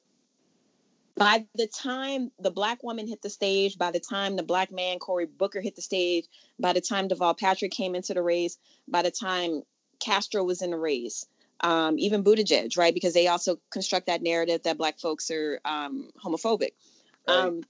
by 1.15 1.45
the 1.55 1.67
time 1.67 2.31
the 2.39 2.51
black 2.51 2.83
woman 2.83 3.07
hit 3.07 3.21
the 3.21 3.29
stage, 3.29 3.77
by 3.77 3.91
the 3.91 4.01
time 4.01 4.35
the 4.35 4.43
black 4.43 4.71
man 4.71 4.99
Cory 4.99 5.25
Booker 5.25 5.61
hit 5.61 5.75
the 5.75 5.81
stage, 5.81 6.25
by 6.59 6.73
the 6.73 6.81
time 6.81 7.07
Deval 7.07 7.37
Patrick 7.37 7.71
came 7.71 7.95
into 7.95 8.13
the 8.13 8.21
race, 8.21 8.57
by 8.87 9.01
the 9.01 9.11
time 9.11 9.63
Castro 9.99 10.43
was 10.43 10.61
in 10.61 10.71
the 10.71 10.77
race, 10.77 11.25
um, 11.65 11.97
even 11.97 12.23
Buttigieg, 12.23 12.77
right? 12.77 12.93
Because 12.93 13.15
they 13.15 13.27
also 13.27 13.57
construct 13.71 14.05
that 14.05 14.21
narrative 14.21 14.61
that 14.63 14.77
black 14.77 14.99
folks 14.99 15.31
are 15.31 15.59
um, 15.65 16.11
homophobic. 16.23 16.73
Right. 17.27 17.37
Um, 17.37 17.61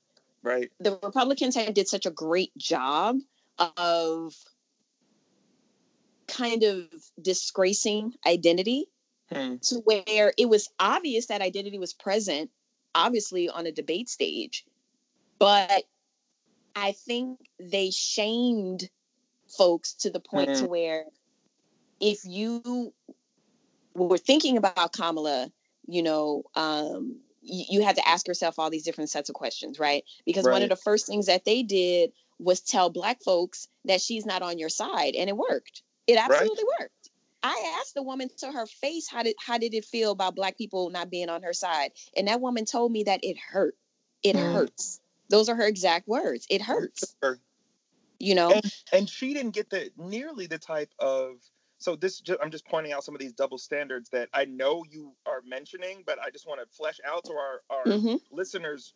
right. 0.44 0.70
The 0.82 1.00
Republicans 1.02 1.56
had 1.56 1.74
did 1.74 1.88
such 1.88 2.06
a 2.06 2.12
great 2.12 2.56
job 2.58 3.20
of 3.58 4.36
kind 6.28 6.64
of 6.64 6.88
disgracing 7.22 8.14
identity 8.28 8.88
hmm. 9.32 9.56
to 9.62 9.76
where 9.86 10.34
it 10.38 10.50
was 10.50 10.68
obvious 10.78 11.28
that 11.28 11.42
identity 11.42 11.80
was 11.80 11.94
present 11.94 12.50
obviously 12.94 13.48
on 13.48 13.66
a 13.66 13.72
debate 13.72 14.10
stage, 14.10 14.66
but 15.40 15.84
I 16.76 16.92
think 16.92 17.40
they 17.60 17.92
shamed 17.92 18.90
folks 19.58 19.94
to 20.00 20.10
the 20.10 20.20
point 20.20 20.50
mm-hmm. 20.50 20.64
to 20.64 20.70
where 20.70 21.06
if 22.02 22.26
you 22.26 22.94
were 23.96 24.18
thinking 24.18 24.58
about 24.58 24.94
Kamala, 24.94 25.52
you 25.88 26.04
know, 26.04 26.44
um, 26.56 27.18
you, 27.42 27.66
you, 27.70 27.84
had 27.84 27.96
to 27.96 28.08
ask 28.08 28.28
yourself 28.28 28.60
all 28.60 28.70
these 28.70 28.84
different 28.84 29.10
sets 29.10 29.30
of 29.30 29.36
questions, 29.36 29.80
right? 29.80 30.04
Because 30.26 30.46
right. 30.46 30.54
one 30.54 30.64
of 30.64 30.70
the 30.70 30.76
first 30.76 31.08
things 31.08 31.28
that 31.28 31.46
they 31.46 31.64
did 31.64 32.12
was 32.40 32.60
tell 32.60 32.90
black 32.90 33.24
folks 33.24 33.68
that 33.86 34.02
she's 34.02 34.26
not 34.26 34.42
on 34.42 34.60
your 34.60 34.70
side, 34.70 35.16
and 35.16 35.30
it 35.30 35.38
worked. 35.38 35.82
It 36.08 36.18
absolutely 36.18 36.64
right. 36.64 36.82
worked. 36.82 37.10
I 37.42 37.78
asked 37.80 37.94
the 37.94 38.04
woman 38.04 38.30
to 38.40 38.52
her 38.52 38.66
face 38.66 39.08
how 39.08 39.22
did 39.22 39.36
how 39.40 39.60
did 39.60 39.76
it 39.76 39.86
feel 39.86 40.12
about 40.12 40.36
black 40.36 40.58
people 40.58 40.90
not 40.90 41.12
being 41.12 41.30
on 41.30 41.44
her 41.44 41.54
side, 41.54 41.92
and 42.18 42.28
that 42.28 42.42
woman 42.42 42.66
told 42.66 42.92
me 42.92 43.04
that 43.04 43.20
it 43.24 43.38
hurt. 43.38 43.76
It 44.24 44.36
mm. 44.36 44.54
hurts. 44.54 45.00
Those 45.30 45.48
are 45.50 45.56
her 45.56 45.68
exact 45.68 46.08
words. 46.08 46.48
It 46.50 46.62
hurts. 46.62 47.16
You 48.20 48.34
know, 48.34 48.52
and, 48.52 48.74
and 48.94 49.10
she 49.10 49.34
didn't 49.34 49.54
get 49.54 49.70
the 49.70 49.92
nearly 49.98 50.48
the 50.48 50.58
type 50.58 50.92
of 51.00 51.38
so 51.78 51.96
this 51.96 52.22
i'm 52.42 52.52
just 52.52 52.66
pointing 52.66 52.94
out 52.94 53.04
some 53.04 53.16
of 53.16 53.20
these 53.20 53.34
double 53.34 53.58
standards 53.58 54.10
that 54.10 54.30
i 54.34 54.46
know 54.46 54.84
you 54.90 55.14
are 55.26 55.42
mentioning 55.46 56.04
but 56.06 56.18
i 56.20 56.30
just 56.30 56.48
want 56.48 56.60
to 56.60 56.76
flesh 56.76 57.00
out 57.06 57.26
so 57.26 57.34
our, 57.34 57.62
our 57.70 57.86
mm-hmm. 57.86 58.16
listeners 58.32 58.94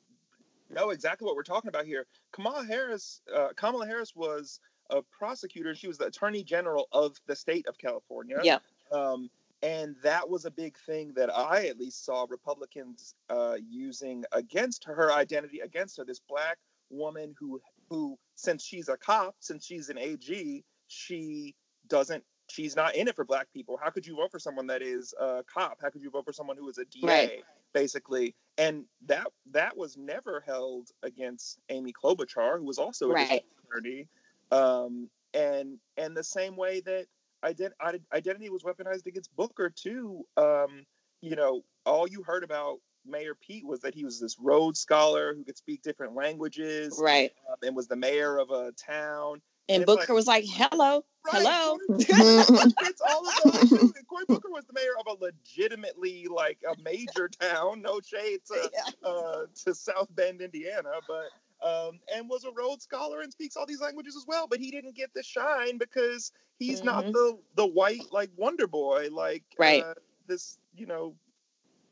know 0.70 0.92
exactly 0.92 1.26
what 1.26 1.36
we're 1.36 1.44
talking 1.44 1.70
about 1.70 1.86
here 1.86 2.06
kamala 2.32 2.66
harris 2.66 3.22
uh, 3.36 3.50
kamala 3.56 3.86
harris 3.86 4.16
was 4.16 4.60
a 4.90 5.02
prosecutor. 5.02 5.76
She 5.76 5.88
was 5.88 5.98
the 5.98 6.06
attorney 6.06 6.44
general 6.44 6.88
of 6.92 7.18
the 7.28 7.36
state 7.36 7.68
of 7.68 7.78
California. 7.78 8.40
Yeah. 8.44 8.60
Um, 8.92 9.30
and 9.62 9.96
that 10.04 10.30
was 10.30 10.46
a 10.46 10.52
big 10.52 10.78
thing 10.78 11.14
that 11.16 11.36
I 11.36 11.68
at 11.68 11.78
least 11.78 12.06
saw 12.06 12.26
Republicans 12.30 13.16
uh, 13.30 13.58
using 13.70 14.24
against 14.32 14.86
her, 14.86 14.96
her 14.96 15.12
identity 15.12 15.60
against 15.60 15.98
her. 15.98 16.06
This 16.06 16.22
black 16.30 16.58
woman 16.90 17.36
who, 17.38 17.62
who 17.90 18.18
since 18.36 18.64
she's 18.64 18.88
a 18.88 18.98
cop, 18.98 19.36
since 19.40 19.66
she's 19.66 19.90
an 19.90 19.98
AG, 19.98 20.64
she 20.88 21.56
doesn't. 21.88 22.24
She's 22.50 22.76
not 22.76 22.96
in 22.96 23.08
it 23.08 23.16
for 23.16 23.26
black 23.26 23.48
people. 23.54 23.78
How 23.82 23.90
could 23.90 24.06
you 24.06 24.16
vote 24.16 24.32
for 24.32 24.40
someone 24.40 24.68
that 24.68 24.82
is 24.82 25.14
a 25.20 25.44
cop? 25.52 25.80
How 25.82 25.90
could 25.90 26.02
you 26.02 26.10
vote 26.10 26.26
for 26.26 26.34
someone 26.34 26.58
who 26.58 26.70
is 26.70 26.78
a 26.78 26.86
DA? 26.86 27.08
Right. 27.08 27.44
Basically, 27.74 28.36
and 28.58 28.86
that 29.06 29.28
that 29.52 29.78
was 29.78 29.96
never 29.96 30.44
held 30.46 30.90
against 31.04 31.60
Amy 31.70 31.94
Klobuchar, 31.94 32.58
who 32.58 32.66
was 32.66 32.80
also 32.80 33.12
a 33.12 33.14
right. 33.14 33.44
attorney. 33.70 34.08
Um, 34.52 35.10
and 35.36 35.78
and 35.96 36.18
the 36.18 36.24
same 36.24 36.56
way 36.56 36.82
that 36.82 37.06
ident- 37.44 38.02
identity 38.14 38.50
was 38.50 38.64
weaponized 38.64 39.06
against 39.06 39.36
Booker 39.36 39.70
too. 39.70 40.26
Um, 40.38 40.86
you 41.22 41.36
know, 41.36 41.64
all 41.86 42.08
you 42.08 42.24
heard 42.24 42.44
about 42.44 42.80
Mayor 43.06 43.36
Pete 43.36 43.66
was 43.66 43.82
that 43.82 43.94
he 43.94 44.04
was 44.04 44.20
this 44.20 44.38
Rhodes 44.40 44.80
Scholar 44.80 45.34
who 45.34 45.44
could 45.44 45.58
speak 45.58 45.82
different 45.82 46.16
languages, 46.16 47.00
right? 47.02 47.32
Um, 47.50 47.56
and 47.64 47.76
was 47.76 47.88
the 47.88 47.96
mayor 47.96 48.38
of 48.38 48.50
a 48.52 48.72
town. 48.74 49.42
And, 49.70 49.78
and 49.78 49.86
Booker 49.86 50.00
like, 50.02 50.10
was 50.10 50.26
like, 50.26 50.46
"Hello, 50.48 51.06
right, 51.32 51.44
hello." 51.44 51.78
it's 52.00 53.02
all 53.08 53.28
of 53.28 53.70
those. 53.70 53.94
Cory 54.10 54.26
Booker 54.28 54.50
was 54.50 54.66
the 54.66 54.74
mayor 54.74 54.94
of 55.00 55.06
a 55.08 55.24
legitimately 55.24 56.26
like 56.28 56.58
a 56.68 56.76
major 56.82 57.30
town. 57.30 57.84
No 57.84 58.02
shade 58.02 58.40
to 58.48 58.72
yeah. 58.74 59.08
uh, 59.08 59.42
to 59.66 59.76
South 59.76 60.08
Bend, 60.16 60.42
Indiana, 60.42 60.90
but 61.08 61.30
um, 61.66 62.00
and 62.16 62.28
was 62.28 62.46
a 62.46 62.52
Rhodes 62.52 62.84
Scholar 62.84 63.22
and 63.22 63.32
speaks 63.32 63.56
all 63.56 63.68
these 63.68 63.80
languages 63.80 64.16
as 64.16 64.26
well. 64.28 64.48
But 64.48 64.60
he 64.60 64.72
didn't 64.72 64.96
get 64.96 65.14
the 65.14 65.22
shine 65.22 65.78
because 65.78 66.32
he's 66.58 66.80
mm-hmm. 66.80 66.88
not 66.88 67.06
the 67.06 67.38
the 67.56 67.68
white 67.68 68.12
like 68.12 68.32
Wonder 68.36 68.66
Boy, 68.66 69.10
like 69.12 69.44
right. 69.60 69.84
Uh, 69.84 69.94
this 70.26 70.58
you 70.76 70.88
know 70.88 71.14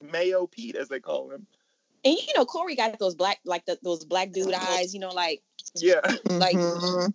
Mayo 0.02 0.48
Pete 0.48 0.76
as 0.76 0.90
they 0.90 1.00
call 1.00 1.30
him. 1.30 1.46
And 2.04 2.16
you 2.16 2.34
know 2.36 2.46
Cory 2.46 2.76
got 2.76 2.98
those 2.98 3.14
black 3.14 3.38
like 3.46 3.68
the, 3.68 3.78
those 3.84 4.04
black 4.04 4.32
dude 4.32 4.52
eyes, 4.52 4.96
you 4.96 5.00
know, 5.00 5.10
like 5.10 5.44
yeah, 5.76 6.02
like. 6.26 6.56
Mm-hmm. 6.56 7.12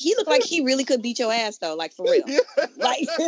He 0.00 0.14
looked 0.16 0.30
like 0.30 0.42
he 0.42 0.62
really 0.62 0.84
could 0.84 1.02
beat 1.02 1.18
your 1.18 1.30
ass 1.30 1.58
though, 1.58 1.74
like 1.74 1.92
for 1.92 2.10
real. 2.10 2.24
like 2.78 3.06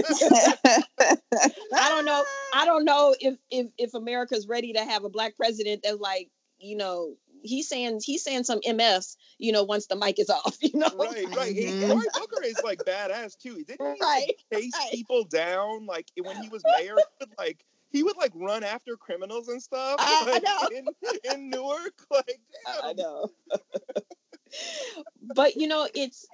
I 1.74 1.88
don't 1.90 2.06
know. 2.06 2.24
I 2.54 2.64
don't 2.64 2.86
know 2.86 3.14
if 3.20 3.36
if 3.50 3.66
if 3.76 3.92
America's 3.92 4.48
ready 4.48 4.72
to 4.72 4.82
have 4.82 5.04
a 5.04 5.10
black 5.10 5.36
president 5.36 5.82
that's 5.84 6.00
like, 6.00 6.30
you 6.58 6.78
know, 6.78 7.16
he's 7.42 7.68
saying 7.68 8.00
he's 8.02 8.24
saying 8.24 8.44
some 8.44 8.60
MS, 8.66 9.18
you 9.36 9.52
know, 9.52 9.64
once 9.64 9.86
the 9.86 9.96
mic 9.96 10.18
is 10.18 10.30
off, 10.30 10.56
you 10.62 10.70
know. 10.72 10.88
Right, 10.96 11.26
right. 11.36 11.54
Mm-hmm. 11.54 11.90
Cory 11.90 12.06
Booker 12.14 12.42
is 12.42 12.60
like 12.64 12.78
badass 12.86 13.36
too. 13.36 13.54
He 13.56 13.64
didn't 13.64 13.94
he 13.94 14.00
right, 14.00 14.32
chase 14.50 14.72
right. 14.74 14.90
people 14.92 15.24
down 15.24 15.84
like 15.84 16.06
when 16.22 16.42
he 16.42 16.48
was 16.48 16.62
mayor? 16.78 16.96
like 17.36 17.62
he 17.90 18.02
would 18.02 18.16
like 18.16 18.32
run 18.34 18.64
after 18.64 18.96
criminals 18.96 19.48
and 19.48 19.62
stuff. 19.62 19.96
I, 19.98 20.24
like, 20.24 20.44
I 20.46 20.68
know. 20.72 20.78
In, 20.78 21.34
in 21.34 21.50
Newark, 21.50 22.00
like 22.10 22.40
damn. 22.64 22.82
I 22.82 22.92
know. 22.94 23.28
but 25.34 25.56
you 25.56 25.68
know, 25.68 25.86
it's 25.94 26.26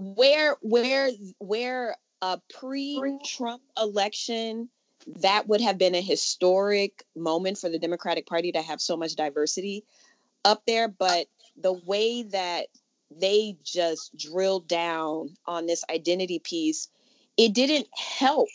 where 0.00 0.56
where 0.62 1.10
where 1.38 1.96
a 2.22 2.40
pre-Trump 2.58 3.62
election 3.78 4.68
that 5.06 5.48
would 5.48 5.60
have 5.60 5.78
been 5.78 5.94
a 5.94 6.00
historic 6.00 7.04
moment 7.16 7.58
for 7.58 7.68
the 7.68 7.78
Democratic 7.78 8.26
Party 8.26 8.52
to 8.52 8.62
have 8.62 8.80
so 8.80 8.96
much 8.96 9.14
diversity 9.14 9.84
up 10.44 10.62
there, 10.66 10.88
but 10.88 11.26
the 11.56 11.72
way 11.72 12.22
that 12.22 12.66
they 13.10 13.56
just 13.62 14.16
drilled 14.16 14.68
down 14.68 15.36
on 15.46 15.66
this 15.66 15.84
identity 15.90 16.38
piece, 16.38 16.88
it 17.36 17.52
didn't 17.52 17.88
help 17.96 18.48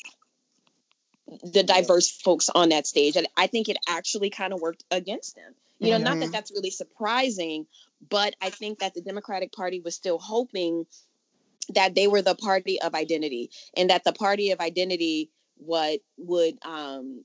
the 1.43 1.63
diverse 1.63 2.09
folks 2.09 2.49
on 2.49 2.69
that 2.69 2.87
stage. 2.87 3.15
And 3.15 3.27
I 3.35 3.47
think 3.47 3.67
it 3.67 3.77
actually 3.87 4.29
kind 4.29 4.53
of 4.53 4.61
worked 4.61 4.83
against 4.91 5.35
them. 5.35 5.53
You 5.79 5.89
know, 5.89 5.95
mm-hmm. 5.95 6.03
not 6.03 6.13
that 6.19 6.25
mm-hmm. 6.25 6.31
that's 6.31 6.51
really 6.51 6.69
surprising, 6.69 7.65
but 8.09 8.35
I 8.41 8.49
think 8.49 8.79
that 8.79 8.93
the 8.93 9.01
Democratic 9.01 9.51
Party 9.51 9.81
was 9.81 9.95
still 9.95 10.19
hoping 10.19 10.85
that 11.73 11.95
they 11.95 12.07
were 12.07 12.21
the 12.21 12.35
party 12.35 12.81
of 12.81 12.93
identity 12.93 13.49
and 13.75 13.89
that 13.89 14.03
the 14.03 14.13
party 14.13 14.51
of 14.51 14.59
identity 14.59 15.29
what 15.57 15.99
would 16.17 16.57
um 16.63 17.23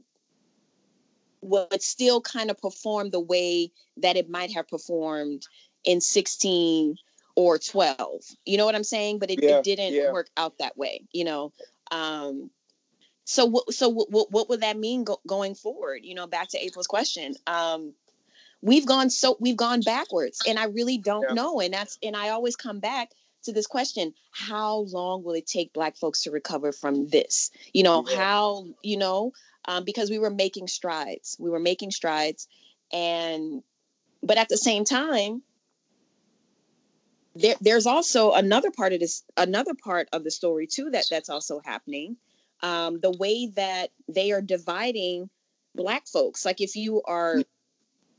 would 1.42 1.82
still 1.82 2.20
kind 2.20 2.50
of 2.50 2.58
perform 2.60 3.10
the 3.10 3.20
way 3.20 3.70
that 3.96 4.16
it 4.16 4.28
might 4.28 4.52
have 4.52 4.68
performed 4.68 5.46
in 5.84 6.00
16 6.00 6.96
or 7.36 7.58
12 7.58 8.22
you 8.44 8.56
know 8.56 8.66
what 8.66 8.74
i'm 8.74 8.84
saying 8.84 9.18
but 9.18 9.30
it, 9.30 9.42
yeah, 9.42 9.58
it 9.58 9.64
didn't 9.64 9.94
yeah. 9.94 10.12
work 10.12 10.28
out 10.36 10.58
that 10.58 10.76
way 10.76 11.02
you 11.12 11.24
know 11.24 11.52
um 11.90 12.50
so 13.24 13.44
what 13.44 13.72
so 13.72 13.88
what, 13.88 14.30
what 14.30 14.48
would 14.48 14.60
that 14.60 14.76
mean 14.76 15.04
go, 15.04 15.20
going 15.26 15.54
forward 15.54 16.00
you 16.02 16.14
know 16.14 16.26
back 16.26 16.48
to 16.48 16.58
april's 16.58 16.86
question 16.86 17.34
um 17.46 17.94
we've 18.62 18.86
gone 18.86 19.08
so 19.08 19.36
we've 19.40 19.56
gone 19.56 19.80
backwards 19.80 20.42
and 20.46 20.58
i 20.58 20.64
really 20.64 20.98
don't 20.98 21.24
yeah. 21.28 21.34
know 21.34 21.60
and 21.60 21.72
that's 21.72 21.98
and 22.02 22.16
i 22.16 22.30
always 22.30 22.56
come 22.56 22.80
back 22.80 23.10
to 23.44 23.52
this 23.52 23.66
question 23.66 24.12
how 24.32 24.86
long 24.90 25.22
will 25.22 25.34
it 25.34 25.46
take 25.46 25.72
black 25.72 25.96
folks 25.96 26.22
to 26.22 26.30
recover 26.30 26.72
from 26.72 27.08
this? 27.08 27.50
You 27.72 27.82
know 27.82 28.04
yeah. 28.08 28.16
how 28.16 28.66
you 28.82 28.96
know 28.96 29.32
um, 29.66 29.84
because 29.84 30.10
we 30.10 30.18
were 30.18 30.30
making 30.30 30.68
strides 30.68 31.36
we 31.38 31.50
were 31.50 31.60
making 31.60 31.90
strides 31.90 32.48
and 32.92 33.62
but 34.22 34.38
at 34.38 34.48
the 34.48 34.56
same 34.56 34.84
time 34.84 35.42
there, 37.34 37.54
there's 37.60 37.86
also 37.86 38.32
another 38.32 38.70
part 38.70 38.92
of 38.92 39.00
this 39.00 39.22
another 39.36 39.74
part 39.74 40.08
of 40.12 40.24
the 40.24 40.30
story 40.30 40.66
too 40.66 40.90
that 40.90 41.06
that's 41.10 41.28
also 41.28 41.60
happening 41.64 42.16
um, 42.62 43.00
the 43.00 43.12
way 43.12 43.46
that 43.56 43.90
they 44.08 44.32
are 44.32 44.42
dividing 44.42 45.30
black 45.74 46.06
folks. 46.06 46.44
Like 46.44 46.60
if 46.60 46.76
you 46.76 47.02
are 47.02 47.42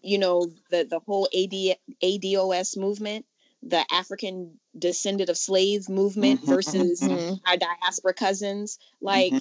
you 0.01 0.17
know 0.17 0.47
the 0.69 0.83
the 0.83 0.99
whole 0.99 1.27
AD, 1.27 1.77
ados 2.03 2.77
movement 2.77 3.25
the 3.63 3.83
african 3.91 4.51
descendant 4.77 5.29
of 5.29 5.37
slave 5.37 5.89
movement 5.89 6.41
mm-hmm, 6.41 6.51
versus 6.51 7.01
mm-hmm. 7.01 7.35
our 7.45 7.57
diaspora 7.57 8.13
cousins 8.13 8.79
like 9.01 9.31
mm-hmm. 9.31 9.39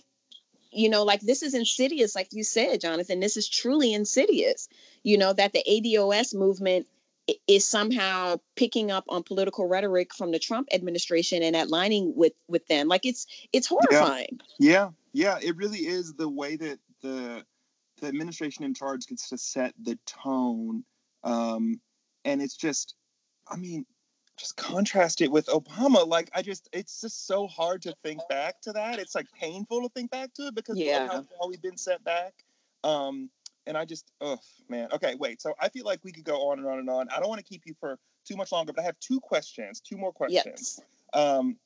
you 0.71 0.89
know 0.89 1.05
like 1.05 1.21
this 1.21 1.43
is 1.43 1.55
insidious 1.55 2.15
like 2.15 2.29
you 2.33 2.45
said 2.45 2.81
jonathan 2.81 3.21
this 3.21 3.37
is 3.37 3.49
truly 3.49 3.95
insidious 3.95 4.69
you 5.03 5.17
know 5.17 5.33
that 5.33 5.53
the 5.53 5.65
ados 5.69 6.35
movement 6.35 6.87
is 7.47 7.67
somehow 7.67 8.37
picking 8.57 8.91
up 8.91 9.05
on 9.09 9.23
political 9.23 9.67
rhetoric 9.67 10.15
from 10.15 10.31
the 10.31 10.39
Trump 10.39 10.69
administration 10.73 11.43
and 11.43 11.57
aligning 11.57 12.15
with 12.17 12.33
with 12.49 12.67
them. 12.67 12.89
Like 12.89 13.07
it's 13.07 13.27
it's 13.53 13.67
horrifying. 13.67 14.41
Yeah, 14.59 14.91
yeah, 15.13 15.39
yeah 15.41 15.49
it 15.49 15.57
really 15.57 15.81
is 15.81 16.15
the 16.15 16.29
way 16.29 16.57
that 16.57 16.79
the 17.03 17.45
the 18.01 18.07
administration 18.07 18.65
in 18.65 18.75
charge 18.75 19.07
gets 19.07 19.29
to 19.29 19.39
set 19.39 19.75
the 19.83 19.99
tone, 20.07 20.85
um, 21.23 21.81
and 22.25 22.41
it's 22.41 22.57
just, 22.57 22.95
I 23.47 23.57
mean, 23.57 23.85
just 24.41 24.57
contrast 24.57 25.21
it 25.21 25.31
with 25.31 25.47
Obama. 25.47 26.07
Like 26.07 26.31
I 26.35 26.41
just, 26.41 26.69
it's 26.73 27.03
just 27.03 27.27
so 27.27 27.47
hard 27.47 27.83
to 27.83 27.95
think 28.03 28.21
back 28.29 28.61
to 28.63 28.73
that. 28.73 28.99
It's 28.99 29.15
like 29.15 29.27
painful 29.39 29.83
to 29.83 29.89
think 29.91 30.11
back 30.11 30.33
to 30.35 30.47
it 30.47 30.55
because 30.55 30.79
yeah. 30.79 31.07
how 31.07 31.23
far 31.23 31.49
we've 31.49 31.61
been 31.61 31.77
set 31.77 32.03
back. 32.03 32.33
Um, 32.83 33.29
and 33.67 33.77
I 33.77 33.85
just, 33.85 34.11
oh 34.21 34.39
man. 34.69 34.89
Okay, 34.93 35.15
wait. 35.15 35.43
So 35.43 35.55
I 35.61 35.69
feel 35.69 35.85
like 35.85 36.01
we 36.03 36.11
could 36.11 36.25
go 36.25 36.51
on 36.51 36.59
and 36.59 36.67
on 36.67 36.79
and 36.79 36.89
on. 36.89 37.09
I 37.11 37.21
don't 37.21 37.29
want 37.29 37.39
to 37.39 37.45
keep 37.45 37.63
you 37.67 37.75
for 37.79 37.99
too 38.25 38.37
much 38.37 38.51
longer, 38.51 38.73
but 38.73 38.81
I 38.81 38.85
have 38.87 38.99
two 38.99 39.21
questions, 39.21 39.81
two 39.81 39.99
more 39.99 40.13
questions. 40.13 40.81
Yes. 40.81 40.81
Um, 41.13 41.57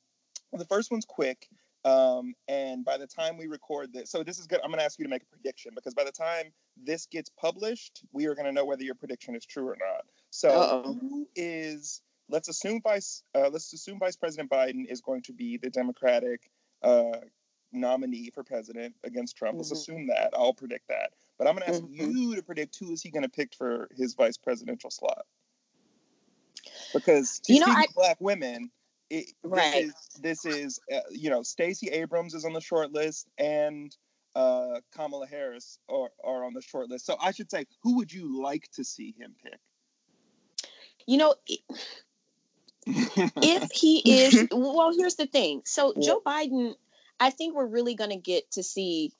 the 0.51 0.65
first 0.65 0.91
one's 0.91 1.05
quick. 1.05 1.47
Um, 1.85 2.33
and 2.47 2.83
by 2.83 2.97
the 2.97 3.07
time 3.07 3.37
we 3.37 3.45
record 3.45 3.93
this, 3.93 4.09
so 4.09 4.23
this 4.23 4.39
is 4.39 4.47
good. 4.47 4.59
I'm 4.63 4.69
going 4.71 4.79
to 4.79 4.85
ask 4.85 4.97
you 4.97 5.05
to 5.05 5.09
make 5.09 5.21
a 5.21 5.27
prediction 5.27 5.71
because 5.75 5.93
by 5.93 6.03
the 6.03 6.11
time 6.11 6.45
this 6.83 7.05
gets 7.05 7.29
published, 7.29 8.03
we 8.11 8.25
are 8.25 8.33
going 8.33 8.47
to 8.47 8.51
know 8.51 8.65
whether 8.65 8.83
your 8.83 8.95
prediction 8.95 9.35
is 9.35 9.45
true 9.45 9.67
or 9.67 9.77
not. 9.79 10.03
So, 10.31 10.49
Uh-oh. 10.49 10.93
who 10.93 11.27
is? 11.35 12.01
Let's 12.29 12.49
assume 12.49 12.81
vice. 12.81 13.23
Uh, 13.33 13.49
let's 13.51 13.71
assume 13.73 13.99
Vice 13.99 14.15
President 14.15 14.49
Biden 14.49 14.85
is 14.89 15.01
going 15.01 15.21
to 15.23 15.33
be 15.33 15.57
the 15.57 15.69
Democratic 15.69 16.49
uh, 16.81 17.19
nominee 17.71 18.31
for 18.33 18.43
president 18.43 18.95
against 19.03 19.37
Trump. 19.37 19.53
Mm-hmm. 19.53 19.59
Let's 19.59 19.71
assume 19.71 20.07
that. 20.07 20.31
I'll 20.33 20.53
predict 20.53 20.87
that. 20.87 21.11
But 21.37 21.47
I'm 21.47 21.55
going 21.55 21.65
to 21.65 21.69
ask 21.69 21.83
mm-hmm. 21.83 22.17
you 22.17 22.35
to 22.35 22.41
predict 22.41 22.77
who 22.79 22.91
is 22.93 23.01
he 23.01 23.11
going 23.11 23.23
to 23.23 23.29
pick 23.29 23.53
for 23.53 23.89
his 23.95 24.15
vice 24.15 24.37
presidential 24.37 24.89
slot. 24.89 25.25
Because 26.93 27.41
you 27.47 27.59
know, 27.59 27.67
I, 27.67 27.85
black 27.93 28.17
women, 28.19 28.71
it, 29.09 29.33
right? 29.43 29.85
This 30.21 30.45
is, 30.45 30.45
this 30.45 30.45
is 30.45 30.79
uh, 30.91 30.99
you 31.11 31.29
know, 31.29 31.43
Stacey 31.43 31.89
Abrams 31.89 32.33
is 32.33 32.45
on 32.45 32.53
the 32.53 32.61
short 32.61 32.91
list, 32.91 33.27
and 33.37 33.95
uh, 34.35 34.79
Kamala 34.95 35.27
Harris 35.27 35.77
are, 35.89 36.09
are 36.23 36.43
on 36.43 36.53
the 36.53 36.61
short 36.61 36.89
list. 36.89 37.05
So 37.05 37.17
I 37.21 37.31
should 37.31 37.51
say, 37.51 37.65
who 37.83 37.97
would 37.97 38.11
you 38.11 38.41
like 38.41 38.69
to 38.75 38.83
see 38.83 39.13
him 39.17 39.35
pick? 39.43 39.59
You 41.05 41.17
know, 41.17 41.35
if 42.85 43.71
he 43.73 44.23
is, 44.23 44.47
well, 44.51 44.93
here's 44.95 45.15
the 45.15 45.27
thing. 45.27 45.61
So 45.65 45.93
yeah. 45.95 46.07
Joe 46.07 46.21
Biden 46.25 46.75
I 47.19 47.29
think 47.29 47.55
we're 47.55 47.65
really 47.65 47.95
going 47.95 48.09
to 48.09 48.17
get 48.17 48.51
to 48.51 48.63
see 48.63 49.13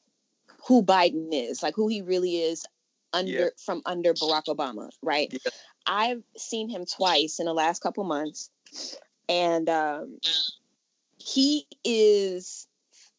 who 0.68 0.84
Biden 0.84 1.30
is, 1.32 1.64
like 1.64 1.76
who 1.76 1.88
he 1.88 2.02
really 2.02 2.38
is 2.38 2.66
under 3.14 3.32
yeah. 3.32 3.50
from 3.58 3.82
under 3.86 4.14
Barack 4.14 4.46
Obama, 4.46 4.90
right? 5.02 5.30
Yeah. 5.32 5.52
I've 5.86 6.24
seen 6.36 6.70
him 6.70 6.86
twice 6.86 7.40
in 7.40 7.46
the 7.46 7.54
last 7.54 7.82
couple 7.82 8.04
months, 8.04 8.50
and 9.30 9.70
um, 9.70 10.20
he 11.18 11.68
is 11.84 12.68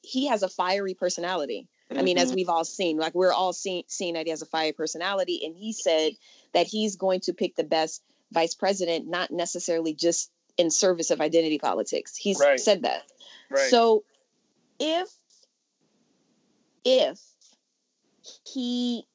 he 0.02 0.26
has 0.26 0.42
a 0.42 0.48
fiery 0.48 0.94
personality. 0.94 1.68
Mm-hmm. 1.90 2.00
I 2.00 2.02
mean, 2.02 2.18
as 2.18 2.28
mm-hmm. 2.28 2.36
we've 2.36 2.48
all 2.48 2.64
seen, 2.64 2.98
like 2.98 3.14
we're 3.14 3.32
all 3.32 3.52
seeing 3.52 3.84
seeing 3.86 4.14
that 4.14 4.26
he 4.26 4.30
has 4.30 4.42
a 4.42 4.46
fiery 4.46 4.72
personality, 4.72 5.42
and 5.44 5.56
he 5.56 5.72
said 5.72 6.12
that 6.52 6.66
he's 6.66 6.96
going 6.96 7.20
to 7.20 7.32
pick 7.32 7.56
the 7.56 7.64
best 7.64 8.02
vice 8.32 8.54
president, 8.54 9.06
not 9.08 9.30
necessarily 9.30 9.94
just 9.94 10.30
in 10.56 10.70
service 10.70 11.10
of 11.10 11.20
identity 11.20 11.58
politics. 11.58 12.16
He's 12.16 12.38
right. 12.40 12.58
said 12.58 12.82
that. 12.82 13.02
Right. 13.50 13.70
So 13.70 14.04
if 14.78 15.08
if 16.84 17.20
he 18.46 19.06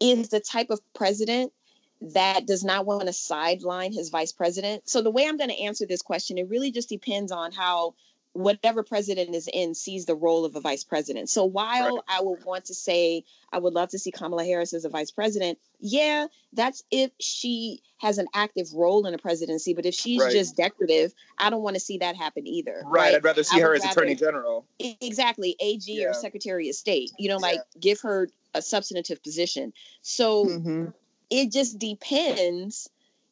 is 0.00 0.30
the 0.30 0.40
type 0.40 0.70
of 0.70 0.80
president 0.94 1.52
that 2.00 2.46
does 2.46 2.64
not 2.64 2.86
want 2.86 3.06
to 3.06 3.12
sideline 3.12 3.92
his 3.92 4.08
vice 4.08 4.32
president. 4.32 4.88
So 4.88 5.02
the 5.02 5.10
way 5.10 5.26
I'm 5.26 5.36
going 5.36 5.50
to 5.50 5.62
answer 5.62 5.84
this 5.86 6.00
question, 6.00 6.38
it 6.38 6.48
really 6.48 6.70
just 6.70 6.88
depends 6.88 7.30
on 7.30 7.52
how 7.52 7.94
whatever 8.32 8.82
president 8.82 9.34
is 9.34 9.48
in 9.52 9.74
sees 9.74 10.06
the 10.06 10.14
role 10.14 10.44
of 10.44 10.54
a 10.54 10.60
vice 10.60 10.84
president. 10.84 11.28
So 11.28 11.44
while 11.44 11.96
right. 11.96 12.04
I 12.08 12.22
would 12.22 12.44
want 12.44 12.66
to 12.66 12.74
say 12.74 13.24
I 13.52 13.58
would 13.58 13.74
love 13.74 13.90
to 13.90 13.98
see 13.98 14.12
Kamala 14.12 14.44
Harris 14.44 14.72
as 14.72 14.84
a 14.84 14.88
vice 14.88 15.10
president, 15.10 15.58
yeah, 15.80 16.26
that's 16.52 16.84
if 16.90 17.10
she 17.18 17.82
has 17.98 18.18
an 18.18 18.28
active 18.32 18.72
role 18.72 19.06
in 19.06 19.14
a 19.14 19.18
presidency. 19.18 19.74
But 19.74 19.84
if 19.84 19.94
she's 19.94 20.20
right. 20.20 20.32
just 20.32 20.56
decorative, 20.56 21.12
I 21.38 21.50
don't 21.50 21.62
want 21.62 21.74
to 21.74 21.80
see 21.80 21.98
that 21.98 22.16
happen 22.16 22.46
either. 22.46 22.82
Right. 22.84 23.06
right? 23.06 23.14
I'd 23.16 23.24
rather 23.24 23.42
see 23.42 23.60
her 23.60 23.74
as 23.74 23.82
rather, 23.82 24.00
attorney 24.00 24.14
general. 24.14 24.64
Exactly. 24.78 25.56
AG 25.60 25.82
yeah. 25.86 26.06
or 26.06 26.14
secretary 26.14 26.68
of 26.68 26.76
state. 26.76 27.10
You 27.18 27.30
know, 27.30 27.38
like 27.38 27.56
yeah. 27.56 27.80
give 27.80 28.00
her 28.02 28.28
a 28.54 28.62
substantive 28.62 29.22
position. 29.22 29.72
So 30.02 30.44
mm-hmm. 30.44 30.86
it 31.30 31.50
just 31.50 31.78
depends 31.78 32.88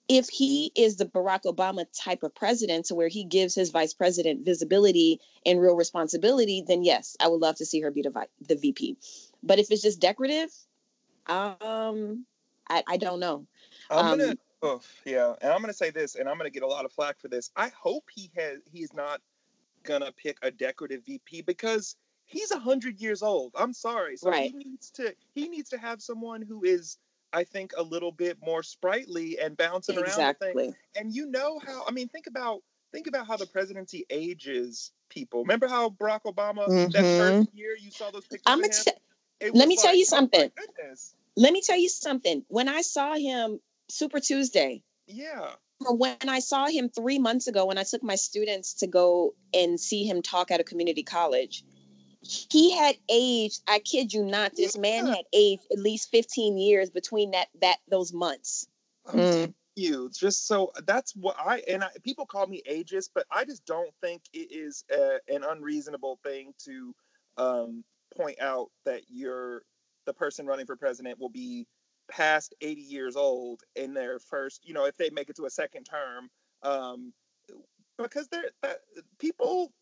if 0.09 0.29
he 0.31 0.73
is 0.75 0.97
the 0.97 1.05
Barack 1.05 1.43
Obama 1.43 1.85
type 1.93 2.23
of 2.23 2.35
president 2.35 2.87
to 2.87 2.95
where 2.95 3.09
he 3.09 3.25
gives 3.25 3.55
his 3.55 3.71
vice 3.71 3.93
president 3.93 4.45
visibility 4.45 5.21
and 5.45 5.61
real 5.61 5.77
responsibility, 5.77 6.65
then 6.67 6.83
yes, 6.83 7.17
I 7.21 7.29
would 7.29 7.41
love 7.41 7.57
to 7.57 7.67
see 7.67 7.83
her 7.83 7.91
be 7.91 8.03
the, 8.03 8.11
vi- 8.11 8.27
the 8.41 8.57
VP. 8.57 8.97
But 9.43 9.59
if 9.59 9.71
it's 9.71 9.83
just 9.83 10.01
decorative, 10.01 10.51
um, 11.27 12.25
I, 12.69 12.83
I 12.89 12.97
don't 12.97 13.21
know. 13.21 13.47
I'm 13.91 14.07
um, 14.07 14.19
gonna, 14.19 14.37
oh, 14.63 14.81
yeah, 15.05 15.35
and 15.43 15.53
I'm 15.53 15.61
gonna 15.61 15.75
say 15.75 15.91
this, 15.91 16.15
and 16.15 16.29
I'm 16.29 16.39
gonna 16.39 16.51
get 16.51 16.63
a 16.63 16.67
lot 16.67 16.87
of 16.87 16.93
flack 16.93 17.21
for 17.21 17.29
this. 17.29 17.51
I 17.55 17.71
hope 17.79 18.05
he 18.15 18.31
has, 18.37 18.61
he's 18.73 18.95
not 18.95 19.21
gonna 19.83 20.13
pick 20.13 20.39
a 20.43 20.51
decorative 20.51 21.05
VP 21.05 21.43
because 21.43 21.97
he's 22.25 22.51
a 22.51 22.59
hundred 22.59 22.99
years 22.99 23.23
old. 23.23 23.53
I'm 23.59 23.75
sorry, 23.75 24.17
so 24.17 24.31
right. 24.31 24.51
he 24.51 24.57
needs 24.57 24.91
to, 24.93 25.15
he 25.35 25.49
needs 25.49 25.69
to 25.71 25.79
have 25.79 26.01
someone 26.01 26.41
who 26.41 26.65
is 26.65 26.97
I 27.33 27.45
think, 27.45 27.73
a 27.77 27.83
little 27.83 28.13
bit 28.13 28.39
more 28.45 28.63
sprightly 28.63 29.39
and 29.39 29.57
bouncing 29.57 29.99
exactly. 29.99 30.53
around. 30.57 30.75
And 30.97 31.15
you 31.15 31.27
know 31.27 31.61
how? 31.65 31.85
I 31.87 31.91
mean, 31.91 32.09
think 32.09 32.27
about 32.27 32.63
think 32.93 33.07
about 33.07 33.27
how 33.27 33.37
the 33.37 33.47
presidency 33.47 34.07
ages 34.11 34.93
people. 35.09 35.43
Remember 35.43 35.69
how 35.69 35.91
Barack 35.91 36.23
Obama 36.27 36.69
mm-hmm. 36.69 36.91
that 36.91 37.03
first 37.03 37.55
year 37.55 37.77
you 37.81 37.91
saw 37.91 38.11
those 38.11 38.27
pictures? 38.27 38.43
I'm 38.47 38.63
t- 38.63 38.93
let 39.41 39.69
me 39.69 39.77
like, 39.77 39.85
tell 39.85 39.95
you 39.95 40.03
oh 40.03 40.17
something. 40.17 40.51
Oh 40.59 40.95
let 41.37 41.53
me 41.53 41.63
tell 41.63 41.79
you 41.79 41.89
something. 41.89 42.45
When 42.49 42.69
I 42.69 42.83
saw 42.83 43.15
him 43.15 43.61
Super 43.89 44.21
Tuesday, 44.21 44.83
yeah. 45.07 45.51
When 45.81 46.17
I 46.29 46.41
saw 46.41 46.67
him 46.67 46.89
three 46.89 47.21
months 47.21 47.47
ago, 47.47 47.67
when 47.67 47.79
I 47.79 47.85
took 47.85 48.03
my 48.03 48.17
students 48.17 48.75
to 48.75 48.89
go 48.89 49.35
and 49.55 49.79
see 49.79 50.05
him 50.05 50.23
talk 50.23 50.51
at 50.51 50.59
a 50.59 50.65
community 50.65 51.05
college, 51.05 51.63
he 52.23 52.77
had 52.77 52.97
aged 53.09 53.63
i 53.69 53.79
kid 53.79 54.13
you 54.13 54.25
not 54.25 54.55
this 54.57 54.75
yeah. 54.75 54.83
man 54.83 55.07
had 55.07 55.25
aged 55.33 55.63
at 55.71 55.79
least 55.79 56.11
15 56.11 56.59
years 56.59 56.91
between 56.91 57.31
that 57.31 57.49
that 57.61 57.79
those 57.89 58.13
months 58.13 58.67
mm. 59.09 59.53
you 59.77 60.11
just 60.13 60.47
so 60.47 60.73
that's 60.87 61.15
what 61.15 61.37
i 61.39 61.63
and 61.69 61.85
I, 61.85 61.89
people 62.03 62.27
call 62.27 62.47
me 62.47 62.63
ageist 62.71 63.11
but 63.15 63.25
i 63.31 63.45
just 63.45 63.65
don't 63.67 63.93
think 64.01 64.23
it 64.33 64.51
is 64.51 64.85
a, 64.91 65.19
an 65.33 65.45
unreasonable 65.49 66.19
thing 66.25 66.53
to 66.65 66.95
um, 67.37 67.85
point 68.17 68.41
out 68.41 68.71
that 68.85 69.03
you're 69.09 69.63
the 70.07 70.13
person 70.13 70.45
running 70.45 70.67
for 70.67 70.75
president 70.75 71.21
will 71.21 71.29
be 71.29 71.69
past 72.11 72.55
80 72.61 72.81
years 72.81 73.15
old 73.15 73.61
in 73.77 73.95
their 73.95 74.19
first 74.19 74.67
you 74.67 74.75
know 74.75 74.87
if 74.87 74.97
they 74.97 75.11
make 75.11 75.31
it 75.31 75.37
to 75.37 75.45
a 75.45 75.51
second 75.51 75.85
term 75.85 76.29
um, 76.65 77.13
because 77.97 78.29
they're 78.29 78.51
that, 78.63 78.79
people 79.19 79.73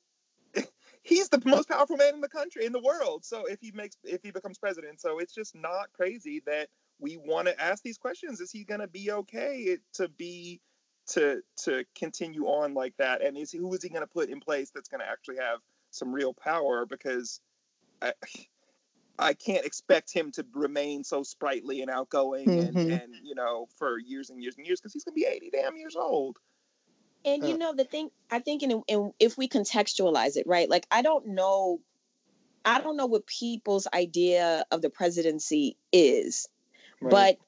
he's 1.06 1.28
the 1.28 1.40
most 1.44 1.68
powerful 1.68 1.96
man 1.96 2.14
in 2.14 2.20
the 2.20 2.28
country 2.28 2.66
in 2.66 2.72
the 2.72 2.80
world. 2.80 3.24
So 3.24 3.44
if 3.46 3.60
he 3.60 3.70
makes 3.72 3.96
if 4.02 4.22
he 4.22 4.32
becomes 4.32 4.58
president. 4.58 5.00
So 5.00 5.18
it's 5.18 5.34
just 5.34 5.54
not 5.54 5.92
crazy 5.92 6.42
that 6.46 6.68
we 6.98 7.16
want 7.16 7.46
to 7.46 7.60
ask 7.60 7.82
these 7.82 7.98
questions. 7.98 8.40
Is 8.40 8.50
he 8.50 8.64
going 8.64 8.80
to 8.80 8.88
be 8.88 9.12
okay 9.12 9.78
to 9.94 10.08
be 10.08 10.60
to 11.08 11.42
to 11.64 11.84
continue 11.96 12.46
on 12.46 12.74
like 12.74 12.94
that? 12.98 13.22
And 13.22 13.38
is 13.38 13.52
who 13.52 13.72
is 13.72 13.82
he 13.82 13.88
going 13.88 14.02
to 14.02 14.08
put 14.08 14.28
in 14.28 14.40
place 14.40 14.70
that's 14.74 14.88
going 14.88 15.00
to 15.00 15.08
actually 15.08 15.36
have 15.36 15.60
some 15.92 16.12
real 16.12 16.34
power? 16.34 16.86
Because 16.86 17.40
I, 18.02 18.12
I 19.18 19.34
can't 19.34 19.64
expect 19.64 20.12
him 20.12 20.32
to 20.32 20.44
remain 20.52 21.04
so 21.04 21.22
sprightly 21.22 21.82
and 21.82 21.90
outgoing 21.90 22.46
mm-hmm. 22.46 22.78
and, 22.78 22.92
and 22.92 23.14
you 23.22 23.34
know 23.34 23.66
for 23.78 23.98
years 23.98 24.30
and 24.30 24.42
years 24.42 24.56
and 24.56 24.66
years 24.66 24.80
because 24.80 24.92
he's 24.92 25.04
gonna 25.04 25.14
be 25.14 25.26
80 25.26 25.50
damn 25.52 25.76
years 25.76 25.96
old. 25.96 26.36
And 27.26 27.46
you 27.46 27.54
uh. 27.54 27.58
know 27.58 27.74
the 27.74 27.84
thing, 27.84 28.10
I 28.30 28.38
think, 28.38 28.62
in, 28.62 28.82
in 28.86 29.12
if 29.18 29.36
we 29.36 29.48
contextualize 29.48 30.36
it, 30.36 30.46
right? 30.46 30.70
Like 30.70 30.86
I 30.90 31.02
don't 31.02 31.28
know, 31.28 31.80
I 32.64 32.80
don't 32.80 32.96
know 32.96 33.06
what 33.06 33.26
people's 33.26 33.86
idea 33.92 34.64
of 34.70 34.80
the 34.80 34.90
presidency 34.90 35.76
is, 35.92 36.48
right. 37.00 37.10
but 37.10 37.38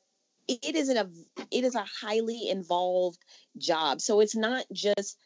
it 0.49 0.75
isn't 0.75 0.97
a 0.97 1.09
it 1.51 1.65
is 1.65 1.77
a 1.77 1.85
highly 1.85 2.49
involved 2.51 3.19
job. 3.57 4.01
So 4.01 4.21
it's 4.21 4.37
not 4.37 4.65
just 4.73 5.17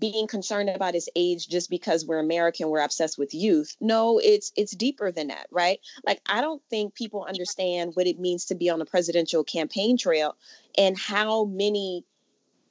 being 0.00 0.26
concerned 0.26 0.68
about 0.68 0.94
his 0.94 1.08
age 1.14 1.46
just 1.46 1.70
because 1.70 2.04
we're 2.04 2.18
American, 2.18 2.68
we're 2.68 2.80
obsessed 2.80 3.16
with 3.18 3.32
youth. 3.32 3.76
No, 3.80 4.18
it's 4.18 4.50
it's 4.56 4.74
deeper 4.74 5.12
than 5.12 5.28
that, 5.28 5.46
right? 5.52 5.78
Like 6.04 6.20
I 6.26 6.40
don't 6.40 6.60
think 6.68 6.96
people 6.96 7.24
understand 7.24 7.92
what 7.94 8.08
it 8.08 8.18
means 8.18 8.46
to 8.46 8.56
be 8.56 8.68
on 8.68 8.80
the 8.80 8.84
presidential 8.84 9.44
campaign 9.44 9.96
trail 9.96 10.34
and 10.76 10.98
how 10.98 11.44
many 11.44 12.04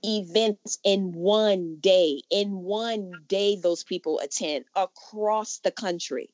events 0.03 0.79
in 0.83 1.11
one 1.11 1.77
day, 1.79 2.21
in 2.29 2.61
one 2.61 3.11
day 3.27 3.55
those 3.55 3.83
people 3.83 4.19
attend 4.19 4.65
across 4.75 5.59
the 5.59 5.71
country. 5.71 6.29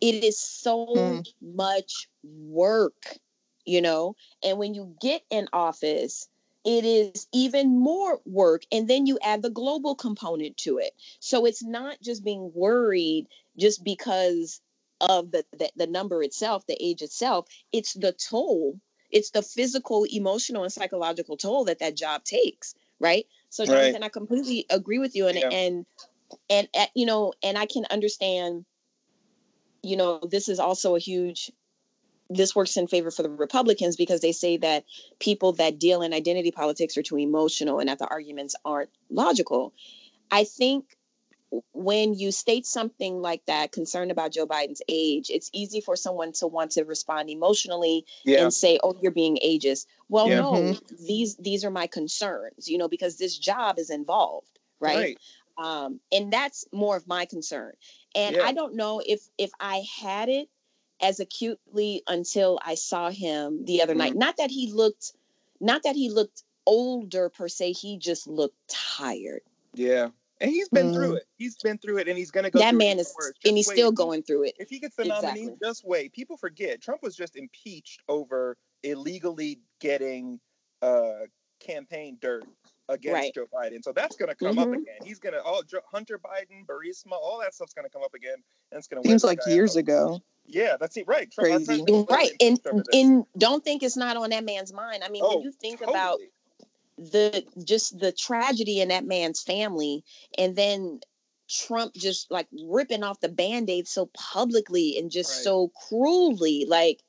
It 0.00 0.24
is 0.24 0.38
so 0.40 0.86
mm. 0.96 1.26
much 1.42 2.08
work, 2.22 3.18
you 3.64 3.82
know? 3.82 4.16
And 4.42 4.58
when 4.58 4.74
you 4.74 4.94
get 5.00 5.22
in 5.30 5.48
office, 5.52 6.28
it 6.64 6.84
is 6.84 7.26
even 7.32 7.78
more 7.78 8.20
work 8.26 8.62
and 8.70 8.88
then 8.88 9.06
you 9.06 9.18
add 9.22 9.42
the 9.42 9.50
global 9.50 9.94
component 9.94 10.56
to 10.58 10.78
it 10.78 10.92
so 11.18 11.46
it's 11.46 11.62
not 11.62 11.96
just 12.02 12.24
being 12.24 12.52
worried 12.54 13.26
just 13.58 13.82
because 13.82 14.60
of 15.00 15.30
the, 15.30 15.44
the, 15.58 15.70
the 15.76 15.86
number 15.86 16.22
itself 16.22 16.66
the 16.66 16.76
age 16.78 17.00
itself 17.00 17.46
it's 17.72 17.94
the 17.94 18.12
toll 18.12 18.78
it's 19.10 19.30
the 19.30 19.42
physical 19.42 20.04
emotional 20.04 20.62
and 20.62 20.72
psychological 20.72 21.36
toll 21.36 21.64
that 21.64 21.78
that 21.78 21.96
job 21.96 22.24
takes 22.24 22.74
right 23.00 23.26
so 23.48 23.64
jonathan 23.64 23.94
right. 23.94 24.04
i 24.04 24.08
completely 24.08 24.66
agree 24.70 24.98
with 24.98 25.16
you 25.16 25.26
and 25.26 25.38
yeah. 25.38 25.48
and 25.50 25.86
and 26.48 26.68
uh, 26.78 26.86
you 26.94 27.06
know 27.06 27.32
and 27.42 27.58
i 27.58 27.66
can 27.66 27.84
understand 27.90 28.64
you 29.82 29.96
know 29.96 30.20
this 30.30 30.48
is 30.48 30.58
also 30.58 30.94
a 30.94 31.00
huge 31.00 31.50
this 32.30 32.54
works 32.54 32.76
in 32.76 32.86
favor 32.86 33.10
for 33.10 33.24
the 33.24 33.28
Republicans 33.28 33.96
because 33.96 34.20
they 34.20 34.30
say 34.30 34.56
that 34.56 34.84
people 35.18 35.52
that 35.54 35.80
deal 35.80 36.00
in 36.00 36.14
identity 36.14 36.52
politics 36.52 36.96
are 36.96 37.02
too 37.02 37.18
emotional 37.18 37.80
and 37.80 37.88
that 37.88 37.98
the 37.98 38.06
arguments 38.06 38.54
aren't 38.64 38.90
logical. 39.10 39.74
I 40.30 40.44
think 40.44 40.96
when 41.72 42.14
you 42.14 42.30
state 42.30 42.66
something 42.66 43.20
like 43.20 43.44
that, 43.46 43.72
concerned 43.72 44.10
about 44.10 44.32
Joe 44.32 44.46
Biden's 44.46 44.82
age, 44.88 45.30
it's 45.30 45.50
easy 45.52 45.80
for 45.80 45.96
someone 45.96 46.32
to 46.34 46.46
want 46.46 46.72
to 46.72 46.84
respond 46.84 47.28
emotionally 47.28 48.04
yeah. 48.24 48.42
and 48.42 48.52
say, 48.52 48.78
"Oh, 48.82 48.96
you're 49.00 49.10
being 49.10 49.38
ageist." 49.44 49.86
Well, 50.08 50.28
yeah. 50.28 50.40
no, 50.40 50.52
mm-hmm. 50.52 51.06
these 51.06 51.36
these 51.36 51.64
are 51.64 51.70
my 51.70 51.86
concerns, 51.86 52.68
you 52.68 52.78
know, 52.78 52.88
because 52.88 53.18
this 53.18 53.36
job 53.36 53.78
is 53.78 53.90
involved, 53.90 54.58
right? 54.78 54.96
right. 54.96 55.18
Um, 55.58 56.00
and 56.12 56.32
that's 56.32 56.64
more 56.72 56.96
of 56.96 57.06
my 57.06 57.26
concern. 57.26 57.72
And 58.14 58.36
yeah. 58.36 58.42
I 58.42 58.52
don't 58.52 58.76
know 58.76 59.02
if 59.04 59.20
if 59.36 59.50
I 59.58 59.82
had 60.00 60.28
it 60.28 60.48
as 61.02 61.20
acutely 61.20 62.02
until 62.06 62.58
I 62.64 62.74
saw 62.74 63.10
him 63.10 63.64
the 63.64 63.82
other 63.82 63.92
mm-hmm. 63.92 63.98
night. 63.98 64.16
Not 64.16 64.36
that 64.36 64.50
he 64.50 64.70
looked, 64.70 65.12
not 65.60 65.82
that 65.82 65.96
he 65.96 66.10
looked 66.10 66.44
older 66.66 67.28
per 67.28 67.48
se. 67.48 67.72
He 67.72 67.98
just 67.98 68.26
looked 68.26 68.56
tired. 68.68 69.42
Yeah. 69.74 70.08
And 70.40 70.50
he's 70.50 70.68
been 70.70 70.90
mm. 70.90 70.94
through 70.94 71.14
it. 71.16 71.24
He's 71.36 71.56
been 71.62 71.78
through 71.78 71.98
it, 71.98 72.08
and 72.08 72.16
he's 72.16 72.30
going 72.30 72.44
to 72.44 72.50
go. 72.50 72.58
That 72.58 72.74
man 72.74 72.98
is, 72.98 73.14
and 73.44 73.56
he's 73.56 73.68
wait. 73.68 73.74
still 73.74 73.92
going 73.92 74.22
through 74.22 74.44
it. 74.44 74.54
If 74.58 74.70
he 74.70 74.78
gets 74.78 74.96
the 74.96 75.02
exactly. 75.02 75.42
nominee, 75.42 75.56
just 75.62 75.86
wait. 75.86 76.12
People 76.12 76.36
forget 76.36 76.80
Trump 76.80 77.02
was 77.02 77.14
just 77.14 77.36
impeached 77.36 78.02
over 78.08 78.56
illegally 78.82 79.60
getting 79.80 80.40
uh, 80.80 81.26
campaign 81.60 82.16
dirt 82.20 82.44
against 82.88 83.14
right. 83.14 83.34
Joe 83.34 83.46
Biden. 83.54 83.82
So 83.82 83.92
that's 83.92 84.16
going 84.16 84.30
to 84.30 84.34
come 84.34 84.56
mm-hmm. 84.56 84.72
up 84.72 84.78
again. 84.80 84.98
He's 85.04 85.18
going 85.18 85.34
to 85.34 85.42
all 85.42 85.62
Hunter 85.92 86.18
Biden, 86.18 86.66
Burisma, 86.66 87.12
all 87.12 87.40
that 87.40 87.54
stuff's 87.54 87.74
going 87.74 87.86
to 87.86 87.90
come 87.90 88.02
up 88.02 88.14
again, 88.14 88.36
and 88.72 88.78
it's 88.78 88.88
going 88.88 89.02
to 89.02 89.08
seems 89.08 89.24
like 89.24 89.38
years 89.46 89.76
ago. 89.76 90.20
Yeah, 90.46 90.76
that's 90.80 90.96
it. 90.96 91.06
Right, 91.06 91.32
crazy. 91.36 91.84
Right, 92.08 92.32
and 92.40 92.58
and 92.92 93.24
don't 93.38 93.62
think 93.62 93.82
it's 93.82 93.96
not 93.96 94.16
on 94.16 94.30
that 94.30 94.44
man's 94.44 94.72
mind. 94.72 95.04
I 95.04 95.08
mean, 95.08 95.22
oh, 95.24 95.36
when 95.36 95.44
you 95.44 95.52
think 95.52 95.78
totally. 95.78 95.94
about 95.94 96.18
the 97.00 97.44
just 97.64 97.98
the 97.98 98.12
tragedy 98.12 98.80
in 98.80 98.88
that 98.88 99.06
man's 99.06 99.42
family, 99.42 100.04
and 100.36 100.54
then 100.54 101.00
Trump 101.48 101.94
just 101.94 102.30
like 102.30 102.46
ripping 102.64 103.02
off 103.02 103.20
the 103.20 103.28
band-aid 103.28 103.88
so 103.88 104.10
publicly 104.14 104.96
and 104.98 105.10
just 105.10 105.30
right. 105.30 105.44
so 105.44 105.72
cruelly, 105.88 106.66
like, 106.68 107.00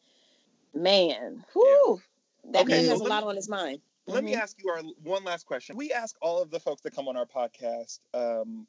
man, 0.74 1.44
whoo, 1.54 2.02
yeah. 2.46 2.52
that 2.54 2.64
okay, 2.64 2.82
man 2.82 2.86
has 2.86 3.02
a 3.02 3.04
lot 3.04 3.24
on 3.24 3.36
his 3.36 3.50
mind. 3.50 3.80
Let 4.08 4.18
mm-hmm. 4.18 4.26
me 4.28 4.36
ask 4.36 4.58
you 4.64 4.70
our 4.72 4.82
one 5.04 5.24
last 5.24 5.46
question. 5.46 5.76
We 5.76 5.92
ask 5.92 6.16
all 6.22 6.42
of 6.42 6.50
the 6.50 6.60
folks 6.60 6.82
that 6.82 6.96
come 6.96 7.08
on 7.08 7.18
our 7.18 7.28
podcast, 7.28 8.00
um, 8.14 8.66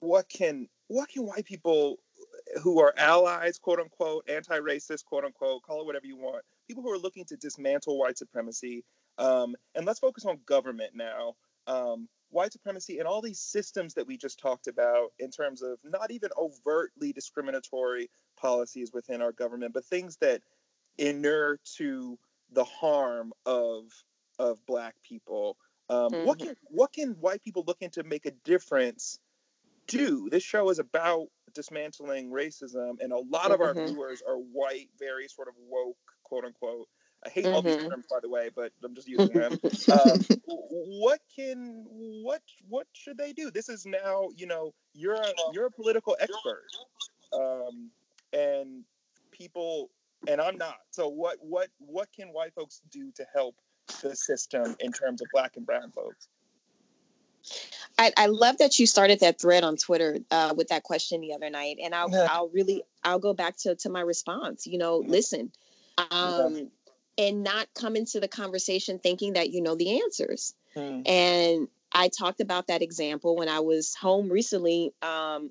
what 0.00 0.28
can 0.28 0.68
what 0.88 1.08
can 1.08 1.24
white 1.24 1.44
people 1.44 1.98
who 2.62 2.80
are 2.80 2.92
allies, 2.96 3.58
quote 3.58 3.80
unquote, 3.80 4.28
anti-racist, 4.28 5.04
quote 5.04 5.24
unquote, 5.24 5.62
call 5.62 5.80
it 5.80 5.86
whatever 5.86 6.06
you 6.06 6.16
want, 6.16 6.44
people 6.68 6.82
who 6.82 6.92
are 6.92 6.98
looking 6.98 7.24
to 7.24 7.36
dismantle 7.36 7.98
white 7.98 8.18
supremacy, 8.18 8.84
um, 9.18 9.54
and 9.74 9.86
let's 9.86 10.00
focus 10.00 10.24
on 10.24 10.38
government 10.46 10.92
now. 10.94 11.34
Um, 11.66 12.08
white 12.30 12.52
supremacy 12.52 12.98
and 12.98 13.06
all 13.06 13.22
these 13.22 13.40
systems 13.40 13.94
that 13.94 14.06
we 14.06 14.16
just 14.16 14.38
talked 14.38 14.66
about 14.66 15.12
in 15.18 15.30
terms 15.30 15.62
of 15.62 15.78
not 15.84 16.10
even 16.10 16.30
overtly 16.36 17.12
discriminatory 17.12 18.10
policies 18.36 18.90
within 18.92 19.22
our 19.22 19.32
government, 19.32 19.72
but 19.72 19.84
things 19.84 20.16
that 20.20 20.42
inure 20.98 21.58
to 21.76 22.18
the 22.52 22.64
harm 22.64 23.32
of 23.44 23.84
of 24.38 24.64
black 24.66 24.94
people. 25.02 25.56
Um, 25.88 26.10
mm-hmm. 26.10 26.26
What 26.26 26.38
can 26.38 26.54
what 26.64 26.92
can 26.92 27.12
white 27.20 27.42
people 27.42 27.64
looking 27.66 27.90
to 27.90 28.02
make 28.02 28.26
a 28.26 28.32
difference 28.44 29.18
do? 29.86 30.28
This 30.30 30.42
show 30.42 30.68
is 30.70 30.78
about 30.78 31.28
dismantling 31.54 32.30
racism, 32.30 33.00
and 33.00 33.12
a 33.12 33.18
lot 33.18 33.50
of 33.50 33.60
mm-hmm. 33.60 33.78
our 33.78 33.86
viewers 33.86 34.22
are 34.26 34.36
white, 34.36 34.88
very 34.98 35.28
sort 35.28 35.48
of 35.48 35.54
woke, 35.68 35.96
quote 36.24 36.44
unquote. 36.44 36.88
I 37.26 37.28
hate 37.28 37.44
mm-hmm. 37.44 37.54
all 37.54 37.62
these 37.62 37.76
mm-hmm. 37.76 37.88
terms, 37.88 38.06
by 38.08 38.20
the 38.22 38.28
way, 38.28 38.50
but 38.54 38.70
I'm 38.84 38.94
just 38.94 39.08
using 39.08 39.36
them. 39.36 39.52
um, 39.92 40.20
what 40.46 41.18
can 41.34 41.84
what 41.90 42.40
what 42.68 42.86
should 42.92 43.18
they 43.18 43.32
do? 43.32 43.50
This 43.50 43.68
is 43.68 43.84
now, 43.84 44.28
you 44.36 44.46
know, 44.46 44.72
you're 44.94 45.14
a 45.14 45.26
you're 45.52 45.66
a 45.66 45.70
political 45.70 46.16
expert, 46.20 46.66
um, 47.32 47.90
and 48.32 48.84
people, 49.32 49.90
and 50.28 50.40
I'm 50.40 50.56
not. 50.56 50.76
So 50.90 51.08
what 51.08 51.38
what 51.40 51.68
what 51.78 52.08
can 52.14 52.28
white 52.28 52.54
folks 52.54 52.80
do 52.92 53.10
to 53.16 53.26
help 53.34 53.56
the 54.02 54.14
system 54.14 54.76
in 54.78 54.92
terms 54.92 55.20
of 55.20 55.26
black 55.32 55.56
and 55.56 55.66
brown 55.66 55.90
folks? 55.90 56.28
I, 57.98 58.12
I 58.16 58.26
love 58.26 58.58
that 58.58 58.78
you 58.78 58.86
started 58.86 59.20
that 59.20 59.40
thread 59.40 59.64
on 59.64 59.76
Twitter 59.76 60.18
uh, 60.30 60.54
with 60.56 60.68
that 60.68 60.82
question 60.82 61.20
the 61.20 61.32
other 61.32 61.50
night, 61.50 61.78
and 61.82 61.92
I'll. 61.92 62.14
I'll 62.14 62.50
really 62.50 62.84
I'll 63.02 63.18
go 63.18 63.34
back 63.34 63.56
to 63.58 63.74
to 63.74 63.88
my 63.88 64.00
response. 64.00 64.66
You 64.66 64.78
know, 64.78 64.98
listen, 64.98 65.50
um, 66.10 66.56
yeah. 66.56 66.64
And 67.18 67.42
not 67.42 67.68
come 67.74 67.96
into 67.96 68.20
the 68.20 68.28
conversation 68.28 68.98
thinking 68.98 69.34
that 69.34 69.50
you 69.50 69.62
know 69.62 69.74
the 69.74 70.00
answers. 70.02 70.54
Hmm. 70.74 71.02
And 71.06 71.68
I 71.92 72.08
talked 72.08 72.40
about 72.40 72.66
that 72.66 72.82
example 72.82 73.36
when 73.36 73.48
I 73.48 73.60
was 73.60 73.94
home 73.94 74.30
recently 74.30 74.92
um, 75.02 75.50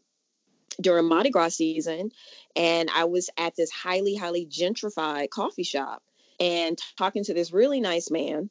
during 0.79 1.07
Mardi 1.07 1.31
Gras 1.31 1.55
season, 1.55 2.11
and 2.55 2.89
I 2.93 3.05
was 3.05 3.29
at 3.37 3.55
this 3.55 3.71
highly 3.71 4.15
highly 4.15 4.45
gentrified 4.45 5.29
coffee 5.29 5.63
shop 5.63 6.03
and 6.39 6.77
talking 6.97 7.23
to 7.23 7.33
this 7.33 7.51
really 7.51 7.79
nice 7.79 8.11
man. 8.11 8.49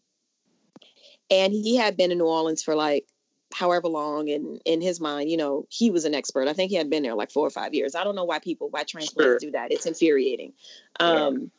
And 1.31 1.53
he 1.53 1.77
had 1.77 1.97
been 1.97 2.11
in 2.11 2.19
New 2.19 2.27
Orleans 2.27 2.63
for 2.63 2.75
like 2.75 3.07
however 3.55 3.87
long 3.87 4.29
and 4.31 4.61
in 4.65 4.81
his 4.81 5.01
mind 5.01 5.31
you 5.31 5.37
know 5.37 5.65
he 5.71 5.89
was 5.89 6.05
an 6.05 6.13
expert 6.13 6.49
i 6.49 6.53
think 6.53 6.71
he 6.71 6.77
had 6.77 6.91
been 6.91 7.05
there 7.05 7.15
like 7.15 7.31
four 7.31 7.47
or 7.47 7.51
five 7.51 7.73
years 7.73 7.95
i 7.95 8.03
don't 8.03 8.17
know 8.17 8.25
why 8.25 8.41
people 8.41 8.69
why 8.71 8.83
transplants 8.83 9.31
sure. 9.31 9.39
do 9.39 9.53
that 9.53 9.71
it's 9.71 9.87
infuriating 9.87 10.53
um. 10.99 11.53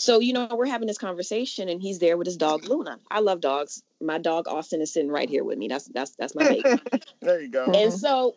So 0.00 0.18
you 0.18 0.32
know 0.32 0.48
we're 0.52 0.66
having 0.66 0.86
this 0.88 0.98
conversation 0.98 1.68
and 1.68 1.82
he's 1.82 1.98
there 1.98 2.16
with 2.16 2.26
his 2.26 2.36
dog 2.36 2.64
luna 2.64 2.98
i 3.10 3.20
love 3.20 3.40
dogs 3.40 3.82
my 4.00 4.18
dog 4.18 4.48
austin 4.48 4.80
is 4.80 4.92
sitting 4.92 5.10
right 5.10 5.28
here 5.28 5.44
with 5.44 5.58
me 5.58 5.68
that's 5.68 5.86
that's 5.86 6.12
that's 6.12 6.34
my 6.34 6.48
baby 6.48 6.80
there 7.20 7.40
you 7.40 7.48
go 7.48 7.66
and 7.66 7.92
so 7.92 8.34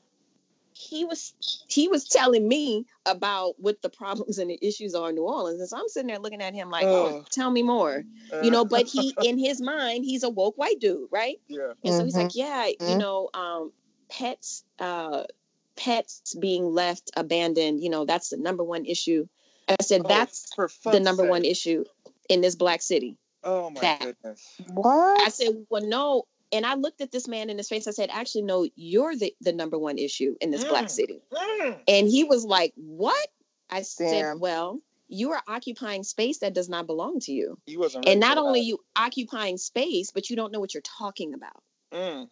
he 0.73 1.06
was 1.06 1.34
he 1.68 1.88
was 1.88 2.06
telling 2.06 2.48
me 2.48 2.85
about 3.06 3.60
what 3.60 3.81
the 3.81 3.90
problems 3.90 4.40
and 4.40 4.49
the 4.49 4.60
issues 4.61 4.95
are 4.95 5.10
in 5.10 5.15
New 5.15 5.23
Orleans. 5.23 5.60
And 5.60 5.69
so 5.69 5.77
I'm 5.77 5.88
sitting 5.88 6.07
there 6.07 6.18
looking 6.18 6.41
at 6.41 6.53
him 6.53 6.72
like, 6.72 6.85
oh, 6.85 7.06
oh 7.06 7.26
tell 7.30 7.52
me 7.52 7.61
more. 7.61 8.03
Uh, 8.31 8.41
you 8.41 8.49
know, 8.49 8.65
but 8.65 8.88
he 8.88 9.14
in 9.23 9.38
his 9.38 9.61
mind, 9.61 10.03
he's 10.03 10.23
a 10.23 10.30
woke 10.30 10.57
white 10.57 10.80
dude, 10.80 11.10
right? 11.11 11.40
Yeah. 11.48 11.73
And 11.84 11.94
mm-hmm. 11.94 11.98
so 11.99 12.06
he's 12.06 12.15
like, 12.15 12.30
mm-hmm. 12.30 12.40
Yeah, 12.40 12.68
mm-hmm. 12.72 12.91
you 12.91 12.98
know, 12.98 13.30
um, 13.34 13.72
pets, 14.10 14.64
uh, 14.80 15.26
pets 15.76 16.35
being 16.40 16.65
left 16.65 17.11
abandoned, 17.15 17.81
you 17.81 17.90
know, 17.90 18.06
that's 18.06 18.30
the 18.30 18.38
number 18.38 18.64
one 18.64 18.85
issue. 18.85 19.27
I 19.68 19.76
said, 19.81 20.02
oh, 20.06 20.07
that's 20.07 20.49
the 20.84 20.99
number 20.99 21.23
sake. 21.23 21.30
one 21.30 21.45
issue 21.45 21.84
in 22.30 22.41
this 22.41 22.56
black 22.56 22.81
city. 22.81 23.18
Oh 23.44 23.69
my 23.69 23.81
that. 23.81 23.99
goodness. 23.99 24.61
What? 24.73 25.22
I 25.22 25.30
said, 25.30 25.65
well, 25.69 25.85
no, 25.85 26.23
and 26.52 26.65
I 26.65 26.76
looked 26.76 27.02
at 27.02 27.11
this 27.11 27.27
man 27.27 27.49
in 27.49 27.57
his 27.57 27.68
face. 27.68 27.88
I 27.88 27.91
said, 27.91 28.10
actually, 28.11 28.44
no, 28.44 28.68
you're 28.76 29.15
the, 29.15 29.34
the 29.41 29.53
number 29.53 29.77
one 29.77 29.98
issue 29.98 30.35
in 30.40 30.52
this 30.52 30.64
mm. 30.64 30.69
black 30.69 30.90
city. 30.90 31.22
Mm. 31.31 31.80
And 31.88 32.07
he 32.07 32.23
was 32.23 32.45
like, 32.45 32.73
what? 32.76 33.27
I 33.69 33.81
said, 33.81 34.35
well, 34.40 34.80
you 35.07 35.31
are 35.31 35.41
occupying 35.48 36.03
space 36.03 36.40
that 36.40 36.53
does 36.53 36.69
not 36.69 36.85
belong 36.85 37.19
to 37.22 37.31
you. 37.31 37.57
He 37.65 37.77
wasn't. 37.77 38.07
and 38.07 38.19
not 38.19 38.38
only 38.38 38.61
you 38.61 38.80
occupying 38.95 39.57
space, 39.57 40.11
but 40.11 40.30
you 40.30 40.35
don't 40.35 40.52
know 40.52 40.60
what 40.60 40.73
you're 40.73 40.81
talking 40.81 41.34
about. 41.34 41.64
Mm. 41.91 42.30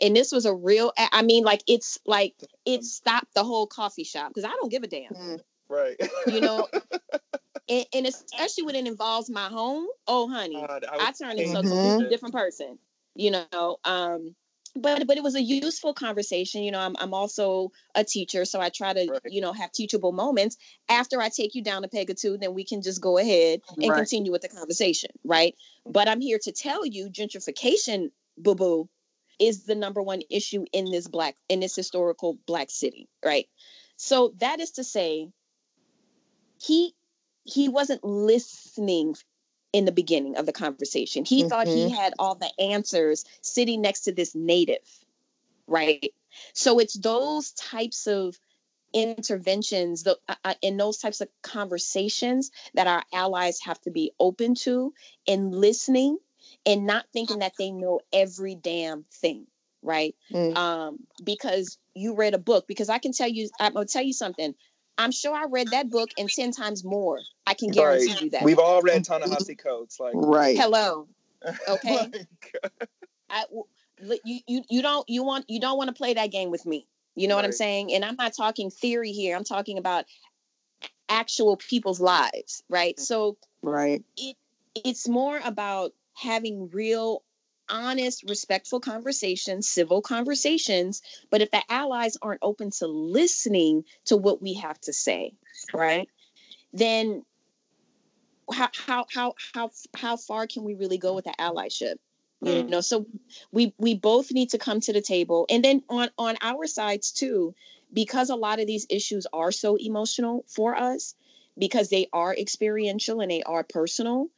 And 0.00 0.16
this 0.16 0.32
was 0.32 0.46
a 0.46 0.54
real. 0.54 0.92
I 0.96 1.22
mean, 1.22 1.44
like 1.44 1.62
it's 1.66 1.98
like 2.06 2.34
it 2.64 2.84
stopped 2.84 3.34
the 3.34 3.44
whole 3.44 3.66
coffee 3.66 4.04
shop 4.04 4.28
because 4.28 4.44
I 4.44 4.50
don't 4.50 4.70
give 4.70 4.82
a 4.82 4.86
damn. 4.86 5.40
Right. 5.70 5.96
You 6.26 6.40
know, 6.40 6.66
and, 7.68 7.86
and, 7.94 8.06
especially 8.06 8.64
when 8.64 8.74
it 8.74 8.86
involves 8.86 9.30
my 9.30 9.46
home. 9.46 9.86
Oh, 10.06 10.28
honey, 10.28 10.56
God, 10.56 10.84
I, 10.84 11.08
I 11.08 11.12
turn 11.12 11.38
into 11.38 11.58
a 11.60 12.08
different 12.10 12.34
person. 12.34 12.78
You 13.14 13.30
know, 13.30 13.78
um, 13.84 14.34
but 14.76 15.06
but 15.06 15.16
it 15.16 15.22
was 15.22 15.34
a 15.34 15.42
useful 15.42 15.92
conversation 15.94 16.62
you 16.62 16.70
know 16.70 16.78
i'm, 16.78 16.96
I'm 16.98 17.14
also 17.14 17.72
a 17.94 18.04
teacher 18.04 18.44
so 18.44 18.60
i 18.60 18.68
try 18.68 18.92
to 18.92 19.06
right. 19.10 19.20
you 19.24 19.40
know 19.40 19.52
have 19.52 19.72
teachable 19.72 20.12
moments 20.12 20.56
after 20.88 21.20
i 21.20 21.28
take 21.28 21.54
you 21.54 21.62
down 21.62 21.84
a 21.84 21.88
peg 21.88 22.10
or 22.10 22.14
two 22.14 22.38
then 22.38 22.54
we 22.54 22.64
can 22.64 22.82
just 22.82 23.00
go 23.00 23.18
ahead 23.18 23.60
and 23.80 23.90
right. 23.90 23.96
continue 23.96 24.32
with 24.32 24.42
the 24.42 24.48
conversation 24.48 25.10
right 25.24 25.54
but 25.86 26.08
i'm 26.08 26.20
here 26.20 26.38
to 26.40 26.52
tell 26.52 26.86
you 26.86 27.10
gentrification 27.10 28.10
boo 28.38 28.54
boo 28.54 28.88
is 29.38 29.64
the 29.64 29.74
number 29.74 30.02
one 30.02 30.20
issue 30.30 30.64
in 30.72 30.90
this 30.90 31.08
black 31.08 31.34
in 31.48 31.60
this 31.60 31.74
historical 31.74 32.38
black 32.46 32.70
city 32.70 33.08
right 33.24 33.46
so 33.96 34.32
that 34.38 34.60
is 34.60 34.72
to 34.72 34.84
say 34.84 35.28
he 36.60 36.94
he 37.44 37.68
wasn't 37.68 38.04
listening 38.04 39.16
in 39.72 39.84
the 39.84 39.92
beginning 39.92 40.36
of 40.36 40.46
the 40.46 40.52
conversation. 40.52 41.24
He 41.24 41.40
mm-hmm. 41.40 41.48
thought 41.48 41.66
he 41.66 41.86
mm-hmm. 41.86 41.94
had 41.94 42.14
all 42.18 42.34
the 42.34 42.50
answers 42.60 43.24
sitting 43.40 43.80
next 43.80 44.00
to 44.02 44.12
this 44.12 44.34
native, 44.34 44.86
right? 45.66 46.12
So 46.52 46.78
it's 46.78 46.94
those 46.94 47.52
types 47.52 48.06
of 48.06 48.38
interventions 48.92 50.02
the, 50.02 50.18
uh, 50.28 50.34
uh 50.44 50.54
in 50.62 50.76
those 50.76 50.98
types 50.98 51.20
of 51.20 51.28
conversations 51.42 52.50
that 52.74 52.88
our 52.88 53.04
allies 53.12 53.60
have 53.60 53.80
to 53.80 53.90
be 53.90 54.10
open 54.18 54.56
to 54.56 54.92
and 55.28 55.54
listening 55.54 56.18
and 56.66 56.86
not 56.86 57.06
thinking 57.12 57.38
that 57.38 57.52
they 57.56 57.70
know 57.70 58.00
every 58.12 58.56
damn 58.56 59.04
thing 59.12 59.46
right 59.80 60.16
mm. 60.32 60.56
um 60.56 60.98
because 61.22 61.78
you 61.94 62.16
read 62.16 62.34
a 62.34 62.38
book 62.38 62.66
because 62.66 62.88
i 62.88 62.98
can 62.98 63.12
tell 63.12 63.28
you 63.28 63.48
i'm 63.60 63.74
gonna 63.74 63.86
tell 63.86 64.02
you 64.02 64.12
something 64.12 64.56
I'm 65.00 65.12
sure 65.12 65.34
I 65.34 65.46
read 65.46 65.68
that 65.68 65.88
book 65.88 66.10
and 66.18 66.28
10 66.28 66.52
times 66.52 66.84
more. 66.84 67.20
I 67.46 67.54
can 67.54 67.70
guarantee 67.70 68.12
right. 68.12 68.20
you 68.20 68.30
that. 68.30 68.42
We've 68.42 68.58
all 68.58 68.82
read 68.82 69.04
Ta-Nehisi 69.04 69.58
Coates. 69.58 69.98
Like, 69.98 70.12
right. 70.14 70.56
Hello. 70.56 71.08
Okay. 71.68 72.10
I, 73.30 73.44
you, 74.24 74.40
you, 74.46 74.62
you 74.68 74.82
don't, 74.82 75.08
you 75.08 75.22
want, 75.22 75.46
you 75.48 75.58
don't 75.58 75.78
want 75.78 75.88
to 75.88 75.94
play 75.94 76.12
that 76.12 76.30
game 76.30 76.50
with 76.50 76.66
me. 76.66 76.86
You 77.14 77.28
know 77.28 77.36
right. 77.36 77.38
what 77.38 77.44
I'm 77.46 77.52
saying? 77.52 77.94
And 77.94 78.04
I'm 78.04 78.16
not 78.16 78.34
talking 78.36 78.70
theory 78.70 79.12
here. 79.12 79.36
I'm 79.36 79.44
talking 79.44 79.78
about 79.78 80.04
actual 81.08 81.56
people's 81.56 81.98
lives. 81.98 82.62
Right. 82.68 82.94
Mm. 82.96 83.00
So, 83.00 83.38
right. 83.62 84.02
It, 84.18 84.36
it's 84.74 85.08
more 85.08 85.40
about 85.42 85.92
having 86.12 86.68
real 86.74 87.22
honest, 87.70 88.24
respectful 88.28 88.80
conversations, 88.80 89.68
civil 89.68 90.02
conversations. 90.02 91.02
But 91.30 91.42
if 91.42 91.50
the 91.50 91.62
allies 91.68 92.16
aren't 92.20 92.40
open 92.42 92.70
to 92.78 92.86
listening 92.86 93.84
to 94.06 94.16
what 94.16 94.42
we 94.42 94.54
have 94.54 94.80
to 94.82 94.92
say, 94.92 95.32
right, 95.72 96.08
then 96.72 97.24
how 98.52 98.68
how 98.76 99.06
how 99.12 99.34
how 99.54 99.70
how 99.94 100.16
far 100.16 100.46
can 100.46 100.64
we 100.64 100.74
really 100.74 100.98
go 100.98 101.14
with 101.14 101.24
the 101.24 101.34
allyship? 101.38 101.96
You 102.42 102.62
hmm. 102.62 102.70
know, 102.70 102.80
so 102.80 103.06
we 103.52 103.74
we 103.78 103.94
both 103.94 104.32
need 104.32 104.50
to 104.50 104.58
come 104.58 104.80
to 104.80 104.92
the 104.92 105.02
table, 105.02 105.46
and 105.50 105.64
then 105.64 105.82
on 105.88 106.10
on 106.18 106.36
our 106.40 106.66
sides 106.66 107.12
too, 107.12 107.54
because 107.92 108.30
a 108.30 108.36
lot 108.36 108.60
of 108.60 108.66
these 108.66 108.86
issues 108.88 109.26
are 109.32 109.52
so 109.52 109.76
emotional 109.76 110.44
for 110.48 110.74
us, 110.74 111.14
because 111.58 111.90
they 111.90 112.08
are 112.12 112.34
experiential 112.34 113.20
and 113.20 113.30
they 113.30 113.42
are 113.42 113.62
personal. 113.62 114.28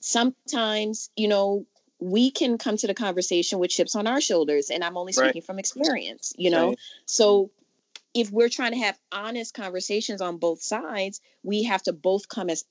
Sometimes, 0.00 1.10
you 1.16 1.28
know, 1.28 1.66
we 2.00 2.30
can 2.30 2.58
come 2.58 2.76
to 2.76 2.86
the 2.86 2.94
conversation 2.94 3.58
with 3.58 3.70
chips 3.70 3.94
on 3.94 4.06
our 4.06 4.20
shoulders 4.20 4.70
and 4.70 4.82
i'm 4.82 4.96
only 4.96 5.12
speaking 5.12 5.34
right. 5.34 5.44
from 5.44 5.58
experience 5.58 6.32
you 6.36 6.50
know 6.50 6.68
right. 6.68 6.78
so 7.06 7.50
if 8.14 8.30
we're 8.30 8.48
trying 8.48 8.72
to 8.72 8.78
have 8.78 8.98
honest 9.12 9.54
conversations 9.54 10.20
on 10.20 10.38
both 10.38 10.62
sides 10.62 11.20
we 11.42 11.64
have 11.64 11.82
to 11.82 11.92
both 11.92 12.28
come 12.28 12.50
as 12.50 12.64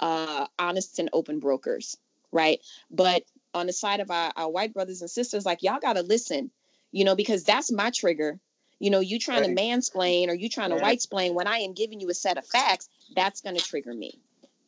uh, 0.00 0.46
honest 0.58 0.98
and 0.98 1.10
open 1.12 1.38
brokers 1.38 1.96
right 2.32 2.60
but 2.90 3.22
on 3.54 3.66
the 3.66 3.72
side 3.72 4.00
of 4.00 4.10
our, 4.10 4.32
our 4.36 4.50
white 4.50 4.74
brothers 4.74 5.00
and 5.00 5.10
sisters 5.10 5.46
like 5.46 5.62
y'all 5.62 5.78
gotta 5.80 6.02
listen 6.02 6.50
you 6.90 7.04
know 7.04 7.14
because 7.14 7.44
that's 7.44 7.70
my 7.70 7.90
trigger 7.90 8.40
you 8.80 8.90
know 8.90 9.00
you 9.00 9.18
trying 9.18 9.42
right. 9.42 9.56
to 9.56 9.62
mansplain 9.62 10.28
or 10.28 10.34
you 10.34 10.48
trying 10.48 10.70
to 10.70 10.76
white 10.76 10.94
explain 10.94 11.34
when 11.34 11.46
i 11.46 11.58
am 11.58 11.72
giving 11.72 12.00
you 12.00 12.10
a 12.10 12.14
set 12.14 12.36
of 12.36 12.44
facts 12.46 12.88
that's 13.14 13.40
going 13.40 13.56
to 13.56 13.62
trigger 13.62 13.94
me 13.94 14.18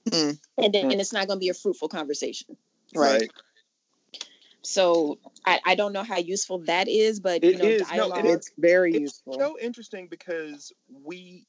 mm. 0.09 0.39
and 0.59 0.73
then 0.73 0.87
mm. 0.87 0.93
and 0.93 1.01
it's 1.01 1.13
not 1.13 1.27
going 1.27 1.39
to 1.39 1.45
be 1.45 1.49
a 1.49 1.55
fruitful 1.55 1.89
conversation 1.89 2.57
right 2.95 3.31
so 4.65 5.19
I, 5.47 5.61
I 5.65 5.75
don't 5.75 5.93
know 5.93 6.03
how 6.03 6.19
useful 6.19 6.59
that 6.67 6.89
is, 6.89 7.21
but 7.21 7.45
it 7.45 7.53
you 7.53 7.59
know, 7.59 7.65
is. 7.65 7.89
dialogue. 7.89 8.25
No, 8.25 8.33
it's 8.33 8.51
very 8.59 8.93
useful. 8.93 9.35
it's 9.35 9.39
useful. 9.39 9.59
so 9.59 9.59
interesting 9.61 10.09
because 10.09 10.73
we 10.89 11.47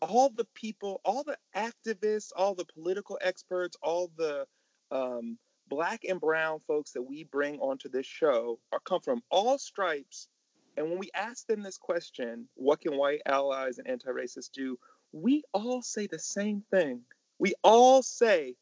all 0.00 0.30
the 0.30 0.46
people, 0.54 1.00
all 1.04 1.24
the 1.24 1.38
activists, 1.56 2.30
all 2.36 2.54
the 2.54 2.66
political 2.66 3.18
experts, 3.22 3.76
all 3.82 4.10
the 4.16 4.46
um, 4.90 5.38
black 5.68 6.04
and 6.08 6.20
brown 6.20 6.60
folks 6.60 6.92
that 6.92 7.02
we 7.02 7.24
bring 7.24 7.58
onto 7.58 7.88
this 7.88 8.06
show 8.06 8.58
are 8.72 8.80
come 8.80 9.00
from 9.00 9.22
all 9.30 9.58
stripes. 9.58 10.28
And 10.76 10.90
when 10.90 10.98
we 10.98 11.10
ask 11.14 11.46
them 11.46 11.62
this 11.62 11.78
question, 11.78 12.48
what 12.54 12.80
can 12.80 12.96
white 12.96 13.22
allies 13.26 13.78
and 13.78 13.88
anti-racists 13.88 14.50
do? 14.52 14.78
We 15.12 15.44
all 15.52 15.82
say 15.82 16.06
the 16.06 16.18
same 16.18 16.64
thing. 16.70 17.02
We 17.38 17.54
all 17.62 18.02
say 18.02 18.56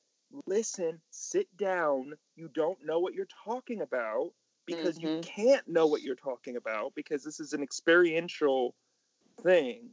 listen, 0.46 1.00
sit 1.10 1.48
down. 1.56 2.14
You 2.36 2.48
don't 2.48 2.78
know 2.84 2.98
what 2.98 3.14
you're 3.14 3.26
talking 3.44 3.80
about 3.80 4.32
because 4.66 4.98
mm-hmm. 4.98 5.06
you 5.06 5.20
can't 5.20 5.66
know 5.68 5.86
what 5.86 6.02
you're 6.02 6.14
talking 6.14 6.56
about 6.56 6.94
because 6.94 7.24
this 7.24 7.40
is 7.40 7.52
an 7.52 7.62
experiential 7.62 8.74
thing. 9.42 9.90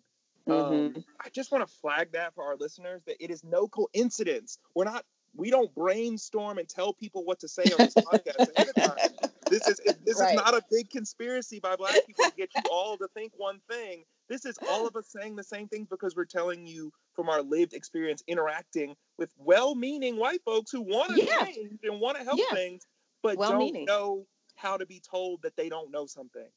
Mm-hmm. 0.48 0.98
Um, 0.98 1.06
I 1.24 1.30
just 1.30 1.52
want 1.52 1.68
to 1.68 1.74
flag 1.76 2.14
that 2.14 2.34
for 2.34 2.44
our 2.44 2.56
listeners 2.56 3.02
that 3.06 3.24
it 3.24 3.30
is 3.32 3.44
no 3.44 3.68
coincidence. 3.68 4.58
We're 4.76 4.86
not, 4.86 5.06
we 5.36 5.50
don't 5.50 5.74
brainstorm 5.74 6.58
and 6.58 6.68
tell 6.68 6.94
people 6.94 7.24
what 7.24 7.40
to 7.40 7.48
say 7.48 7.64
on 7.64 7.78
this 7.78 7.94
podcast 7.96 8.48
ahead 8.56 8.70
of 8.70 8.76
time. 8.76 9.30
This 9.50 9.68
is 9.68 9.80
this 10.06 10.20
right. 10.20 10.36
is 10.36 10.36
not 10.36 10.54
a 10.54 10.62
big 10.72 10.90
conspiracy 10.90 11.60
by 11.60 11.76
black 11.76 11.96
people 12.06 12.26
to 12.26 12.36
get 12.36 12.50
you 12.56 12.62
all 12.72 12.98
to 12.98 13.08
think 13.14 13.34
one 13.38 13.60
thing. 13.70 14.04
This 14.28 14.46
is 14.46 14.58
all 14.70 14.88
of 14.88 14.96
us 14.96 15.08
saying 15.08 15.36
the 15.36 15.44
same 15.44 15.68
things 15.68 15.88
because 15.90 16.16
we're 16.16 16.26
telling 16.26 16.68
you 16.68 16.92
from 17.14 17.30
our 17.30 17.42
lived 17.42 17.74
experience 17.74 18.24
interacting 18.28 18.96
with 19.18 19.32
well-meaning 19.38 20.18
white 20.18 20.42
folks 20.46 20.72
who 20.72 20.82
want 20.82 21.16
to 21.16 21.26
yeah. 21.26 21.46
change 21.46 21.80
and 21.84 22.00
want 22.00 22.18
to 22.18 22.24
help 22.24 22.40
yeah. 22.40 22.56
things, 22.56 22.86
but 23.24 23.40
don't 23.40 23.86
know 23.86 24.26
how 24.56 24.78
to 24.78 24.86
be 24.86 25.02
told 25.02 25.42
that 25.42 25.56
they 25.56 25.68
don't 25.68 25.92
know 25.92 26.06
something. 26.06 26.48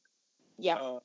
Yeah. 0.59 0.75
Um, 0.75 0.99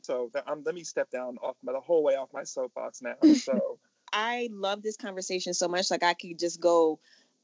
so 0.00 0.30
that, 0.32 0.48
um, 0.48 0.62
let 0.64 0.74
me 0.74 0.84
step 0.84 1.10
down 1.10 1.36
off 1.42 1.56
my, 1.62 1.72
the 1.72 1.80
whole 1.80 2.02
way 2.02 2.14
off 2.14 2.30
my 2.32 2.44
soapbox 2.44 3.02
now. 3.02 3.16
So 3.34 3.78
I 4.12 4.48
love 4.50 4.82
this 4.82 4.96
conversation 4.96 5.52
so 5.52 5.68
much. 5.68 5.90
Like 5.90 6.02
I 6.02 6.14
could 6.14 6.38
just 6.38 6.60
go 6.60 6.98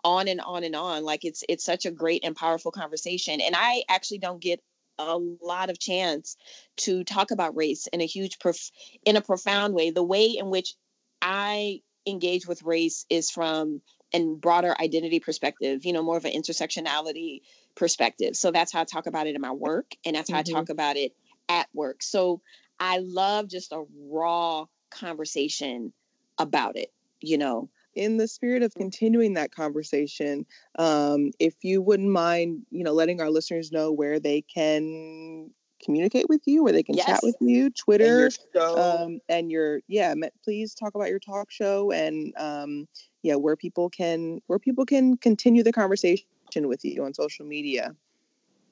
on 0.04 0.28
and 0.28 0.40
on 0.40 0.64
and 0.64 0.76
on. 0.76 1.04
Like 1.04 1.24
it's 1.24 1.42
it's 1.48 1.64
such 1.64 1.86
a 1.86 1.90
great 1.90 2.24
and 2.24 2.36
powerful 2.36 2.70
conversation, 2.70 3.40
and 3.40 3.54
I 3.56 3.82
actually 3.88 4.18
don't 4.18 4.40
get 4.40 4.60
a 4.98 5.18
lot 5.42 5.70
of 5.70 5.78
chance 5.78 6.36
to 6.76 7.04
talk 7.04 7.30
about 7.30 7.56
race 7.56 7.86
in 7.92 8.00
a 8.00 8.06
huge 8.06 8.38
prof- 8.38 8.70
in 9.04 9.16
a 9.16 9.20
profound 9.20 9.74
way 9.74 9.90
the 9.90 10.02
way 10.02 10.26
in 10.26 10.50
which 10.50 10.74
i 11.22 11.80
engage 12.06 12.46
with 12.46 12.62
race 12.62 13.06
is 13.10 13.30
from 13.30 13.80
a 14.12 14.24
broader 14.36 14.74
identity 14.80 15.20
perspective 15.20 15.84
you 15.84 15.92
know 15.92 16.02
more 16.02 16.16
of 16.16 16.24
an 16.24 16.32
intersectionality 16.32 17.40
perspective 17.74 18.36
so 18.36 18.50
that's 18.50 18.72
how 18.72 18.82
i 18.82 18.84
talk 18.84 19.06
about 19.06 19.26
it 19.26 19.34
in 19.34 19.40
my 19.40 19.52
work 19.52 19.92
and 20.04 20.14
that's 20.14 20.30
how 20.30 20.40
mm-hmm. 20.40 20.56
i 20.56 20.60
talk 20.60 20.68
about 20.68 20.96
it 20.96 21.12
at 21.48 21.66
work 21.74 22.02
so 22.02 22.40
i 22.78 22.98
love 22.98 23.48
just 23.48 23.72
a 23.72 23.82
raw 24.08 24.64
conversation 24.90 25.92
about 26.38 26.76
it 26.76 26.92
you 27.20 27.38
know 27.38 27.68
in 27.94 28.16
the 28.16 28.28
spirit 28.28 28.62
of 28.62 28.74
continuing 28.74 29.34
that 29.34 29.54
conversation, 29.54 30.46
um, 30.78 31.30
if 31.38 31.54
you 31.62 31.82
wouldn't 31.82 32.10
mind, 32.10 32.62
you 32.70 32.84
know, 32.84 32.92
letting 32.92 33.20
our 33.20 33.30
listeners 33.30 33.72
know 33.72 33.92
where 33.92 34.18
they 34.20 34.42
can 34.42 35.50
communicate 35.82 36.26
with 36.28 36.40
you, 36.46 36.64
where 36.64 36.72
they 36.72 36.82
can 36.82 36.96
yes. 36.96 37.06
chat 37.06 37.20
with 37.22 37.36
you, 37.40 37.70
Twitter, 37.70 38.30
and 38.30 38.34
your, 38.54 38.80
um, 38.80 39.20
and 39.28 39.50
your 39.50 39.80
yeah, 39.88 40.14
please 40.42 40.74
talk 40.74 40.94
about 40.94 41.08
your 41.08 41.18
talk 41.18 41.50
show 41.50 41.90
and 41.90 42.32
um, 42.38 42.88
yeah, 43.22 43.34
where 43.34 43.56
people 43.56 43.90
can 43.90 44.40
where 44.46 44.58
people 44.58 44.86
can 44.86 45.16
continue 45.16 45.62
the 45.62 45.72
conversation 45.72 46.26
with 46.54 46.84
you 46.84 47.04
on 47.04 47.14
social 47.14 47.46
media. 47.46 47.94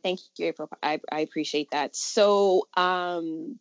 Thank 0.02 0.20
you, 0.36 0.46
April. 0.46 0.68
I, 0.82 1.00
I 1.12 1.20
appreciate 1.20 1.70
that. 1.70 1.94
So, 1.94 2.66
um, 2.76 3.58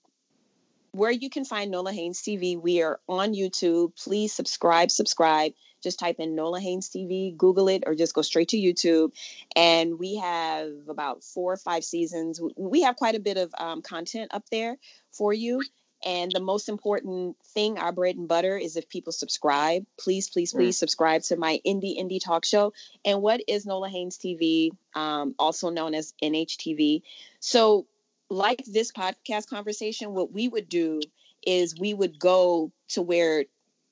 where 0.91 1.11
you 1.11 1.29
can 1.29 1.45
find 1.45 1.71
Nola 1.71 1.93
Haynes 1.93 2.21
TV. 2.21 2.61
We 2.61 2.81
are 2.81 2.99
on 3.07 3.33
YouTube. 3.33 3.95
Please 3.95 4.33
subscribe, 4.33 4.91
subscribe. 4.91 5.53
Just 5.81 5.99
type 5.99 6.17
in 6.19 6.35
Nola 6.35 6.59
Haynes 6.59 6.89
TV, 6.89 7.35
Google 7.35 7.67
it, 7.69 7.83
or 7.87 7.95
just 7.95 8.13
go 8.13 8.21
straight 8.21 8.49
to 8.49 8.57
YouTube. 8.57 9.13
And 9.55 9.97
we 9.97 10.17
have 10.17 10.69
about 10.87 11.23
four 11.23 11.53
or 11.53 11.57
five 11.57 11.83
seasons. 11.83 12.39
We 12.55 12.83
have 12.83 12.97
quite 12.97 13.15
a 13.15 13.19
bit 13.19 13.37
of 13.37 13.51
um, 13.57 13.81
content 13.81 14.31
up 14.33 14.47
there 14.51 14.77
for 15.11 15.33
you. 15.33 15.61
And 16.03 16.31
the 16.31 16.39
most 16.39 16.67
important 16.67 17.37
thing, 17.53 17.77
our 17.77 17.91
bread 17.91 18.15
and 18.15 18.27
butter, 18.27 18.57
is 18.57 18.75
if 18.75 18.89
people 18.89 19.13
subscribe. 19.13 19.85
Please, 19.99 20.29
please, 20.29 20.51
please 20.51 20.75
mm. 20.75 20.79
subscribe 20.79 21.21
to 21.23 21.37
my 21.37 21.59
Indie 21.65 21.99
Indie 21.99 22.23
Talk 22.23 22.43
Show. 22.43 22.73
And 23.05 23.21
what 23.21 23.41
is 23.47 23.65
Nola 23.67 23.87
Haynes 23.87 24.17
TV, 24.17 24.71
um, 24.95 25.35
also 25.37 25.69
known 25.69 25.93
as 25.93 26.13
NHTV? 26.21 27.03
So, 27.39 27.85
like 28.31 28.63
this 28.65 28.93
podcast 28.93 29.47
conversation, 29.47 30.13
what 30.13 30.31
we 30.31 30.47
would 30.47 30.69
do 30.69 31.01
is 31.45 31.77
we 31.77 31.93
would 31.93 32.17
go 32.17 32.71
to 32.89 33.01
where 33.01 33.43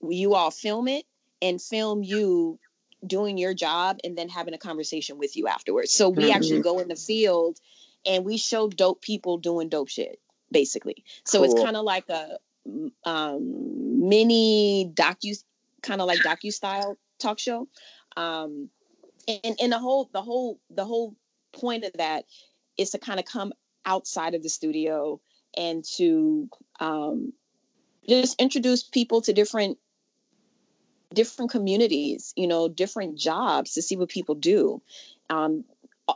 you 0.02 0.34
all 0.34 0.49
film 0.49 0.88
it 0.88 1.03
and 1.41 1.61
film 1.61 2.03
you 2.03 2.57
doing 3.06 3.38
your 3.38 3.53
job 3.53 3.98
and 4.03 4.18
then 4.18 4.30
having 4.30 4.53
a 4.53 4.57
conversation 4.57 5.18
with 5.18 5.36
you 5.36 5.48
afterwards. 5.48 5.91
So 5.91 6.07
we 6.07 6.24
mm-hmm. 6.24 6.38
actually 6.38 6.61
go 6.61 6.80
in 6.80 6.88
the 6.88 6.95
field 6.95 7.60
and 8.06 8.24
we 8.24 8.38
show 8.38 8.70
dope 8.70 9.02
people 9.02 9.38
doing 9.38 9.68
dope 9.68 9.90
shit, 9.90 10.20
basically. 10.49 11.03
So 11.26 11.40
cool. 11.40 11.52
it's 11.52 11.61
kind 11.61 11.76
of 11.76 11.84
like 11.84 12.07
a 12.07 12.38
um, 13.06 14.07
mini 14.07 14.90
docu, 14.94 15.44
kind 15.82 15.99
of 15.99 16.07
like 16.07 16.20
docu 16.20 16.53
style 16.53 16.98
talk 17.20 17.40
show. 17.40 17.68
Um, 18.16 18.70
and 19.28 19.57
and 19.61 19.72
the 19.74 19.80
whole 19.80 20.10
the 20.14 20.22
whole 20.22 20.60
the 20.70 20.86
whole 20.86 21.14
point 21.52 21.84
of 21.84 21.91
that 21.98 22.24
is 22.78 22.91
to 22.91 22.99
kind 22.99 23.20
of 23.20 23.26
come 23.26 23.52
outside 23.90 24.36
of 24.36 24.44
the 24.44 24.49
studio 24.49 25.20
and 25.57 25.84
to 25.84 26.48
um, 26.80 27.34
just 28.07 28.40
introduce 28.40 28.84
people 28.84 29.22
to 29.22 29.34
different 29.34 29.78
different 31.11 31.49
communities, 31.49 32.34
you 32.38 32.48
know, 32.48 32.70
different 32.70 33.18
jobs 33.18 33.74
to 33.74 33.82
see 33.82 33.98
what 33.98 34.10
people 34.10 34.36
do. 34.36 34.80
Um, 35.28 35.66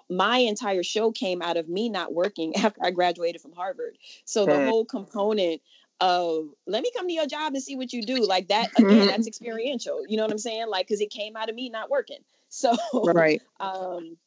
my 0.07 0.37
entire 0.37 0.83
show 0.83 1.11
came 1.11 1.41
out 1.41 1.57
of 1.57 1.67
me 1.67 1.89
not 1.89 2.13
working 2.13 2.55
after 2.63 2.79
I 2.83 2.91
graduated 2.91 3.41
from 3.41 3.53
Harvard. 3.53 3.97
So 4.25 4.45
the 4.45 4.55
whole 4.55 4.85
component 4.85 5.61
of 5.99 6.49
let 6.67 6.83
me 6.83 6.91
come 6.95 7.07
to 7.07 7.13
your 7.13 7.27
job 7.27 7.53
and 7.53 7.63
see 7.63 7.75
what 7.75 7.91
you 7.91 8.03
do, 8.03 8.25
like 8.25 8.49
that 8.49 8.69
again, 8.77 9.07
that's 9.07 9.27
experiential. 9.27 10.05
You 10.07 10.17
know 10.17 10.23
what 10.23 10.31
I'm 10.31 10.37
saying? 10.37 10.67
Like 10.67 10.87
because 10.87 11.01
it 11.01 11.09
came 11.09 11.35
out 11.35 11.49
of 11.49 11.55
me 11.55 11.69
not 11.69 11.89
working. 11.89 12.19
So 12.49 12.75
right. 12.93 13.41
Um, 13.59 14.17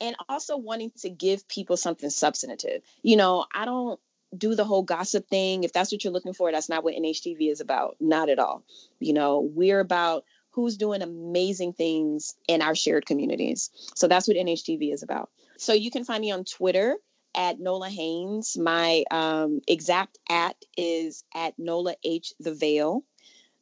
and 0.00 0.16
also 0.28 0.56
wanting 0.56 0.92
to 1.00 1.10
give 1.10 1.48
people 1.48 1.76
something 1.76 2.10
substantive. 2.10 2.82
You 3.02 3.16
know, 3.16 3.46
I 3.54 3.64
don't 3.64 4.00
do 4.36 4.54
the 4.54 4.64
whole 4.64 4.82
gossip 4.82 5.28
thing. 5.28 5.64
If 5.64 5.72
that's 5.72 5.90
what 5.90 6.04
you're 6.04 6.12
looking 6.12 6.34
for, 6.34 6.52
that's 6.52 6.68
not 6.68 6.84
what 6.84 6.94
NHTV 6.94 7.50
is 7.50 7.60
about. 7.60 7.96
Not 8.00 8.28
at 8.28 8.38
all. 8.38 8.64
You 9.00 9.12
know, 9.12 9.40
we're 9.40 9.80
about 9.80 10.24
who's 10.50 10.76
doing 10.76 11.02
amazing 11.02 11.72
things 11.72 12.34
in 12.46 12.62
our 12.62 12.74
shared 12.74 13.06
communities. 13.06 13.70
So 13.94 14.08
that's 14.08 14.28
what 14.28 14.36
NHTV 14.36 14.92
is 14.92 15.02
about. 15.02 15.30
So 15.56 15.72
you 15.72 15.90
can 15.90 16.04
find 16.04 16.20
me 16.20 16.30
on 16.30 16.44
Twitter 16.44 16.96
at 17.34 17.60
Nola 17.60 17.88
Haynes. 17.88 18.56
My 18.58 19.04
um, 19.10 19.60
exact 19.66 20.18
at 20.28 20.56
is 20.76 21.24
at 21.34 21.54
Nola 21.58 21.94
H 22.04 22.32
the 22.40 22.54
Veil 22.54 23.04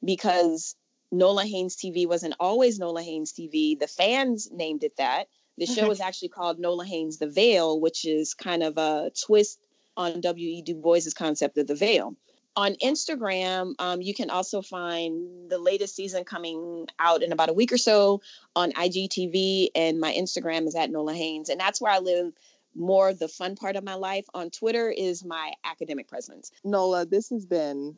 because 0.05 0.75
Nola 1.13 1.45
Haynes 1.45 1.77
TV 1.77 2.07
wasn't 2.07 2.35
always 2.41 2.79
Nola 2.79 3.03
Haynes 3.03 3.33
TV. 3.33 3.79
The 3.79 3.87
fans 3.87 4.49
named 4.53 4.85
it 4.85 4.97
that. 4.97 5.29
The 5.59 5.67
show 5.67 5.91
is 5.91 6.01
actually 6.01 6.29
called 6.29 6.59
Nola 6.59 6.85
Haynes 6.85 7.19
the 7.19 7.29
Veil, 7.29 7.81
which 7.81 8.05
is 8.05 8.35
kind 8.35 8.63
of 8.63 8.77
a 8.77 9.11
twist 9.27 9.59
on 9.97 10.21
W.E. 10.21 10.63
Du 10.63 10.75
Bois's 10.75 11.15
concept 11.15 11.57
of 11.59 11.67
the 11.67 11.75
veil. 11.75 12.15
On 12.57 12.75
Instagram, 12.75 13.75
um, 13.79 14.01
you 14.01 14.15
can 14.15 14.31
also 14.31 14.63
find 14.63 15.51
the 15.51 15.59
latest 15.59 15.95
season 15.95 16.25
coming 16.25 16.87
out 16.99 17.23
in 17.23 17.33
about 17.33 17.51
a 17.51 17.53
week 17.53 17.73
or 17.73 17.79
so 17.79 18.23
on 18.55 18.73
IGTV, 18.73 19.69
and 19.75 20.01
my 20.01 20.13
Instagram 20.13 20.67
is 20.67 20.75
at 20.75 20.91
Nola 20.91 21.15
Haynes, 21.15 21.49
and 21.49 21.61
that's 21.61 21.81
where 21.81 21.93
I 21.93 21.99
live 21.99 22.33
more 22.75 23.13
the 23.13 23.29
fun 23.29 23.57
part 23.57 23.77
of 23.77 23.85
my 23.85 23.95
life. 23.95 24.27
On 24.35 24.51
Twitter 24.51 24.91
is 24.91 25.25
my 25.25 25.53
academic 25.65 26.09
presence. 26.09 26.51
Nola, 26.65 27.05
this 27.05 27.31
has 27.31 27.45
been 27.45 27.97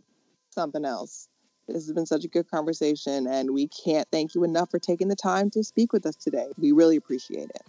something 0.50 0.84
else. 0.84 1.28
This 1.68 1.86
has 1.86 1.92
been 1.92 2.06
such 2.06 2.24
a 2.24 2.28
good 2.28 2.50
conversation, 2.50 3.26
and 3.26 3.52
we 3.52 3.68
can't 3.68 4.08
thank 4.10 4.34
you 4.34 4.42
enough 4.42 4.70
for 4.70 4.78
taking 4.78 5.08
the 5.08 5.16
time 5.16 5.50
to 5.50 5.62
speak 5.62 5.92
with 5.92 6.06
us 6.06 6.16
today. 6.16 6.48
We 6.56 6.72
really 6.72 6.96
appreciate 6.96 7.50
it. 7.50 7.62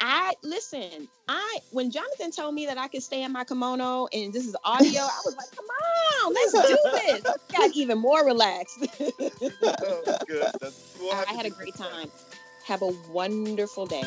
I 0.00 0.34
listen. 0.42 1.08
I 1.28 1.58
when 1.70 1.90
Jonathan 1.90 2.30
told 2.32 2.54
me 2.54 2.66
that 2.66 2.76
I 2.76 2.88
could 2.88 3.02
stay 3.02 3.22
in 3.22 3.32
my 3.32 3.44
kimono 3.44 4.08
and 4.12 4.32
this 4.32 4.46
is 4.46 4.56
audio, 4.64 5.00
I 5.00 5.20
was 5.24 5.36
like, 5.36 5.50
"Come 5.54 5.64
on, 5.64 6.34
let's 6.34 6.52
do 6.52 6.78
this." 6.92 7.22
Got 7.56 7.76
even 7.76 7.98
more 7.98 8.24
relaxed. 8.24 8.78
oh, 9.00 10.18
good. 10.26 10.50
I, 11.12 11.24
I 11.28 11.32
had 11.32 11.46
a 11.46 11.50
great 11.50 11.74
time. 11.76 12.10
Have 12.66 12.82
a 12.82 12.92
wonderful 13.10 13.86
day. 13.86 14.02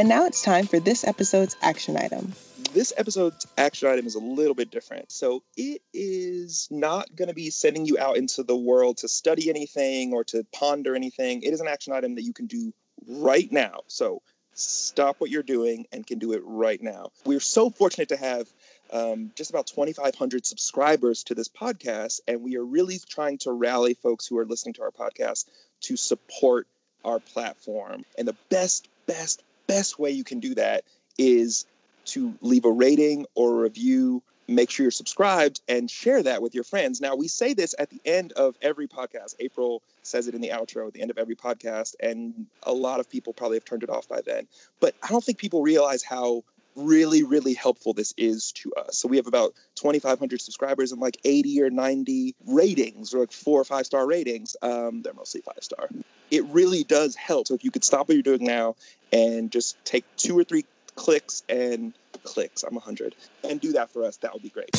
And 0.00 0.08
now 0.08 0.24
it's 0.24 0.40
time 0.40 0.66
for 0.66 0.80
this 0.80 1.04
episode's 1.04 1.58
action 1.60 1.98
item 1.98 2.32
this 2.72 2.92
episode's 2.96 3.46
action 3.58 3.88
item 3.88 4.06
is 4.06 4.14
a 4.14 4.20
little 4.20 4.54
bit 4.54 4.70
different. 4.70 5.10
So 5.12 5.42
it 5.56 5.82
is 5.92 6.68
not 6.70 7.14
going 7.14 7.28
to 7.28 7.34
be 7.34 7.50
sending 7.50 7.84
you 7.84 7.98
out 7.98 8.16
into 8.16 8.44
the 8.44 8.56
world 8.56 8.98
to 8.98 9.08
study 9.08 9.50
anything 9.50 10.14
or 10.14 10.24
to 10.24 10.46
ponder 10.52 10.94
anything. 10.94 11.42
It 11.42 11.52
is 11.52 11.60
an 11.60 11.68
action 11.68 11.92
item 11.92 12.14
that 12.14 12.22
you 12.22 12.32
can 12.32 12.46
do 12.46 12.72
right 13.08 13.50
now. 13.50 13.80
So 13.88 14.22
stop 14.54 15.16
what 15.18 15.30
you're 15.30 15.42
doing 15.42 15.86
and 15.92 16.06
can 16.06 16.18
do 16.18 16.32
it 16.32 16.42
right 16.44 16.80
now. 16.80 17.10
We're 17.26 17.40
so 17.40 17.68
fortunate 17.68 18.10
to 18.10 18.16
have 18.16 18.48
um, 18.92 19.32
just 19.34 19.50
about 19.50 19.66
2,500 19.66 20.46
subscribers 20.46 21.24
to 21.24 21.34
this 21.34 21.48
podcast, 21.48 22.20
and 22.26 22.40
we 22.40 22.56
are 22.56 22.64
really 22.64 23.00
trying 23.08 23.38
to 23.38 23.52
rally 23.52 23.94
folks 23.94 24.26
who 24.26 24.38
are 24.38 24.46
listening 24.46 24.74
to 24.74 24.82
our 24.82 24.92
podcast 24.92 25.44
to 25.82 25.96
support 25.96 26.68
our 27.04 27.18
platform. 27.18 28.04
And 28.16 28.28
the 28.28 28.36
best, 28.48 28.88
best, 29.06 29.42
best 29.70 29.98
way 29.98 30.10
you 30.10 30.24
can 30.24 30.40
do 30.40 30.54
that 30.54 30.84
is 31.18 31.66
to 32.06 32.34
leave 32.40 32.64
a 32.64 32.70
rating 32.70 33.26
or 33.34 33.50
a 33.50 33.62
review. 33.62 34.22
Make 34.48 34.70
sure 34.70 34.82
you're 34.84 34.90
subscribed 34.90 35.60
and 35.68 35.88
share 35.88 36.22
that 36.24 36.42
with 36.42 36.54
your 36.56 36.64
friends. 36.64 37.00
Now, 37.00 37.14
we 37.14 37.28
say 37.28 37.54
this 37.54 37.74
at 37.78 37.88
the 37.90 38.00
end 38.04 38.32
of 38.32 38.56
every 38.60 38.88
podcast. 38.88 39.36
April 39.38 39.80
says 40.02 40.26
it 40.26 40.34
in 40.34 40.40
the 40.40 40.48
outro 40.48 40.88
at 40.88 40.92
the 40.92 41.02
end 41.02 41.12
of 41.12 41.18
every 41.18 41.36
podcast, 41.36 41.94
and 42.00 42.46
a 42.64 42.72
lot 42.72 42.98
of 42.98 43.08
people 43.08 43.32
probably 43.32 43.58
have 43.58 43.64
turned 43.64 43.84
it 43.84 43.90
off 43.90 44.08
by 44.08 44.22
then. 44.22 44.48
But 44.80 44.96
I 45.02 45.08
don't 45.08 45.22
think 45.22 45.38
people 45.38 45.62
realize 45.62 46.02
how 46.02 46.42
really, 46.76 47.22
really 47.22 47.54
helpful 47.54 47.92
this 47.92 48.14
is 48.16 48.52
to 48.52 48.72
us. 48.74 48.98
So 48.98 49.08
we 49.08 49.16
have 49.16 49.26
about 49.26 49.54
2,500 49.76 50.40
subscribers 50.40 50.92
and 50.92 51.00
like 51.00 51.18
80 51.24 51.62
or 51.62 51.70
90 51.70 52.34
ratings, 52.46 53.14
or 53.14 53.20
like 53.20 53.32
four 53.32 53.60
or 53.60 53.64
five 53.64 53.86
star 53.86 54.06
ratings. 54.06 54.56
Um, 54.62 55.02
they're 55.02 55.14
mostly 55.14 55.40
five 55.40 55.62
star. 55.62 55.88
It 56.30 56.44
really 56.46 56.84
does 56.84 57.16
help. 57.16 57.48
So 57.48 57.54
if 57.54 57.64
you 57.64 57.70
could 57.70 57.84
stop 57.84 58.08
what 58.08 58.14
you're 58.14 58.22
doing 58.22 58.44
now 58.44 58.76
and 59.12 59.50
just 59.50 59.82
take 59.84 60.04
two 60.16 60.38
or 60.38 60.44
three 60.44 60.64
clicks 60.94 61.42
and 61.48 61.92
clicks. 62.22 62.62
I'm 62.62 62.74
100. 62.74 63.14
And 63.48 63.60
do 63.60 63.72
that 63.72 63.90
for 63.90 64.04
us. 64.04 64.18
That 64.18 64.32
would 64.32 64.42
be 64.42 64.50
great. 64.50 64.70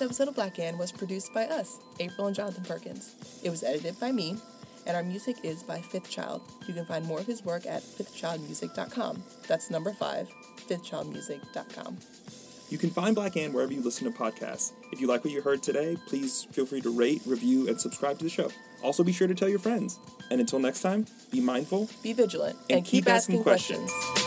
This 0.00 0.06
episode 0.06 0.28
of 0.28 0.34
Black 0.34 0.58
Ann 0.58 0.78
was 0.78 0.92
produced 0.92 1.34
by 1.34 1.44
us, 1.44 1.78
April 1.98 2.26
and 2.26 2.34
Jonathan 2.34 2.64
Perkins. 2.64 3.16
It 3.44 3.50
was 3.50 3.62
edited 3.62 4.00
by 4.00 4.12
me, 4.12 4.38
and 4.86 4.96
our 4.96 5.02
music 5.02 5.36
is 5.42 5.62
by 5.62 5.82
Fifth 5.82 6.08
Child. 6.08 6.40
You 6.66 6.72
can 6.72 6.86
find 6.86 7.04
more 7.04 7.18
of 7.20 7.26
his 7.26 7.44
work 7.44 7.66
at 7.66 7.82
fifthchildmusic.com. 7.82 9.22
That's 9.46 9.68
number 9.70 9.92
five, 9.92 10.30
fifthchildmusic.com. 10.56 11.98
You 12.70 12.78
can 12.78 12.88
find 12.88 13.14
Black 13.14 13.36
Ann 13.36 13.52
wherever 13.52 13.74
you 13.74 13.82
listen 13.82 14.10
to 14.10 14.18
podcasts. 14.18 14.72
If 14.90 15.02
you 15.02 15.06
like 15.06 15.22
what 15.22 15.34
you 15.34 15.42
heard 15.42 15.62
today, 15.62 15.98
please 16.06 16.46
feel 16.50 16.64
free 16.64 16.80
to 16.80 16.96
rate, 16.96 17.20
review, 17.26 17.68
and 17.68 17.78
subscribe 17.78 18.16
to 18.20 18.24
the 18.24 18.30
show. 18.30 18.50
Also, 18.82 19.04
be 19.04 19.12
sure 19.12 19.28
to 19.28 19.34
tell 19.34 19.50
your 19.50 19.58
friends. 19.58 19.98
And 20.30 20.40
until 20.40 20.60
next 20.60 20.80
time, 20.80 21.04
be 21.30 21.42
mindful, 21.42 21.90
be 22.02 22.14
vigilant, 22.14 22.56
and, 22.70 22.78
and 22.78 22.86
keep, 22.86 23.04
keep, 23.04 23.12
asking, 23.12 23.34
asking 23.34 23.42
questions. 23.42 23.92
questions. 23.92 24.19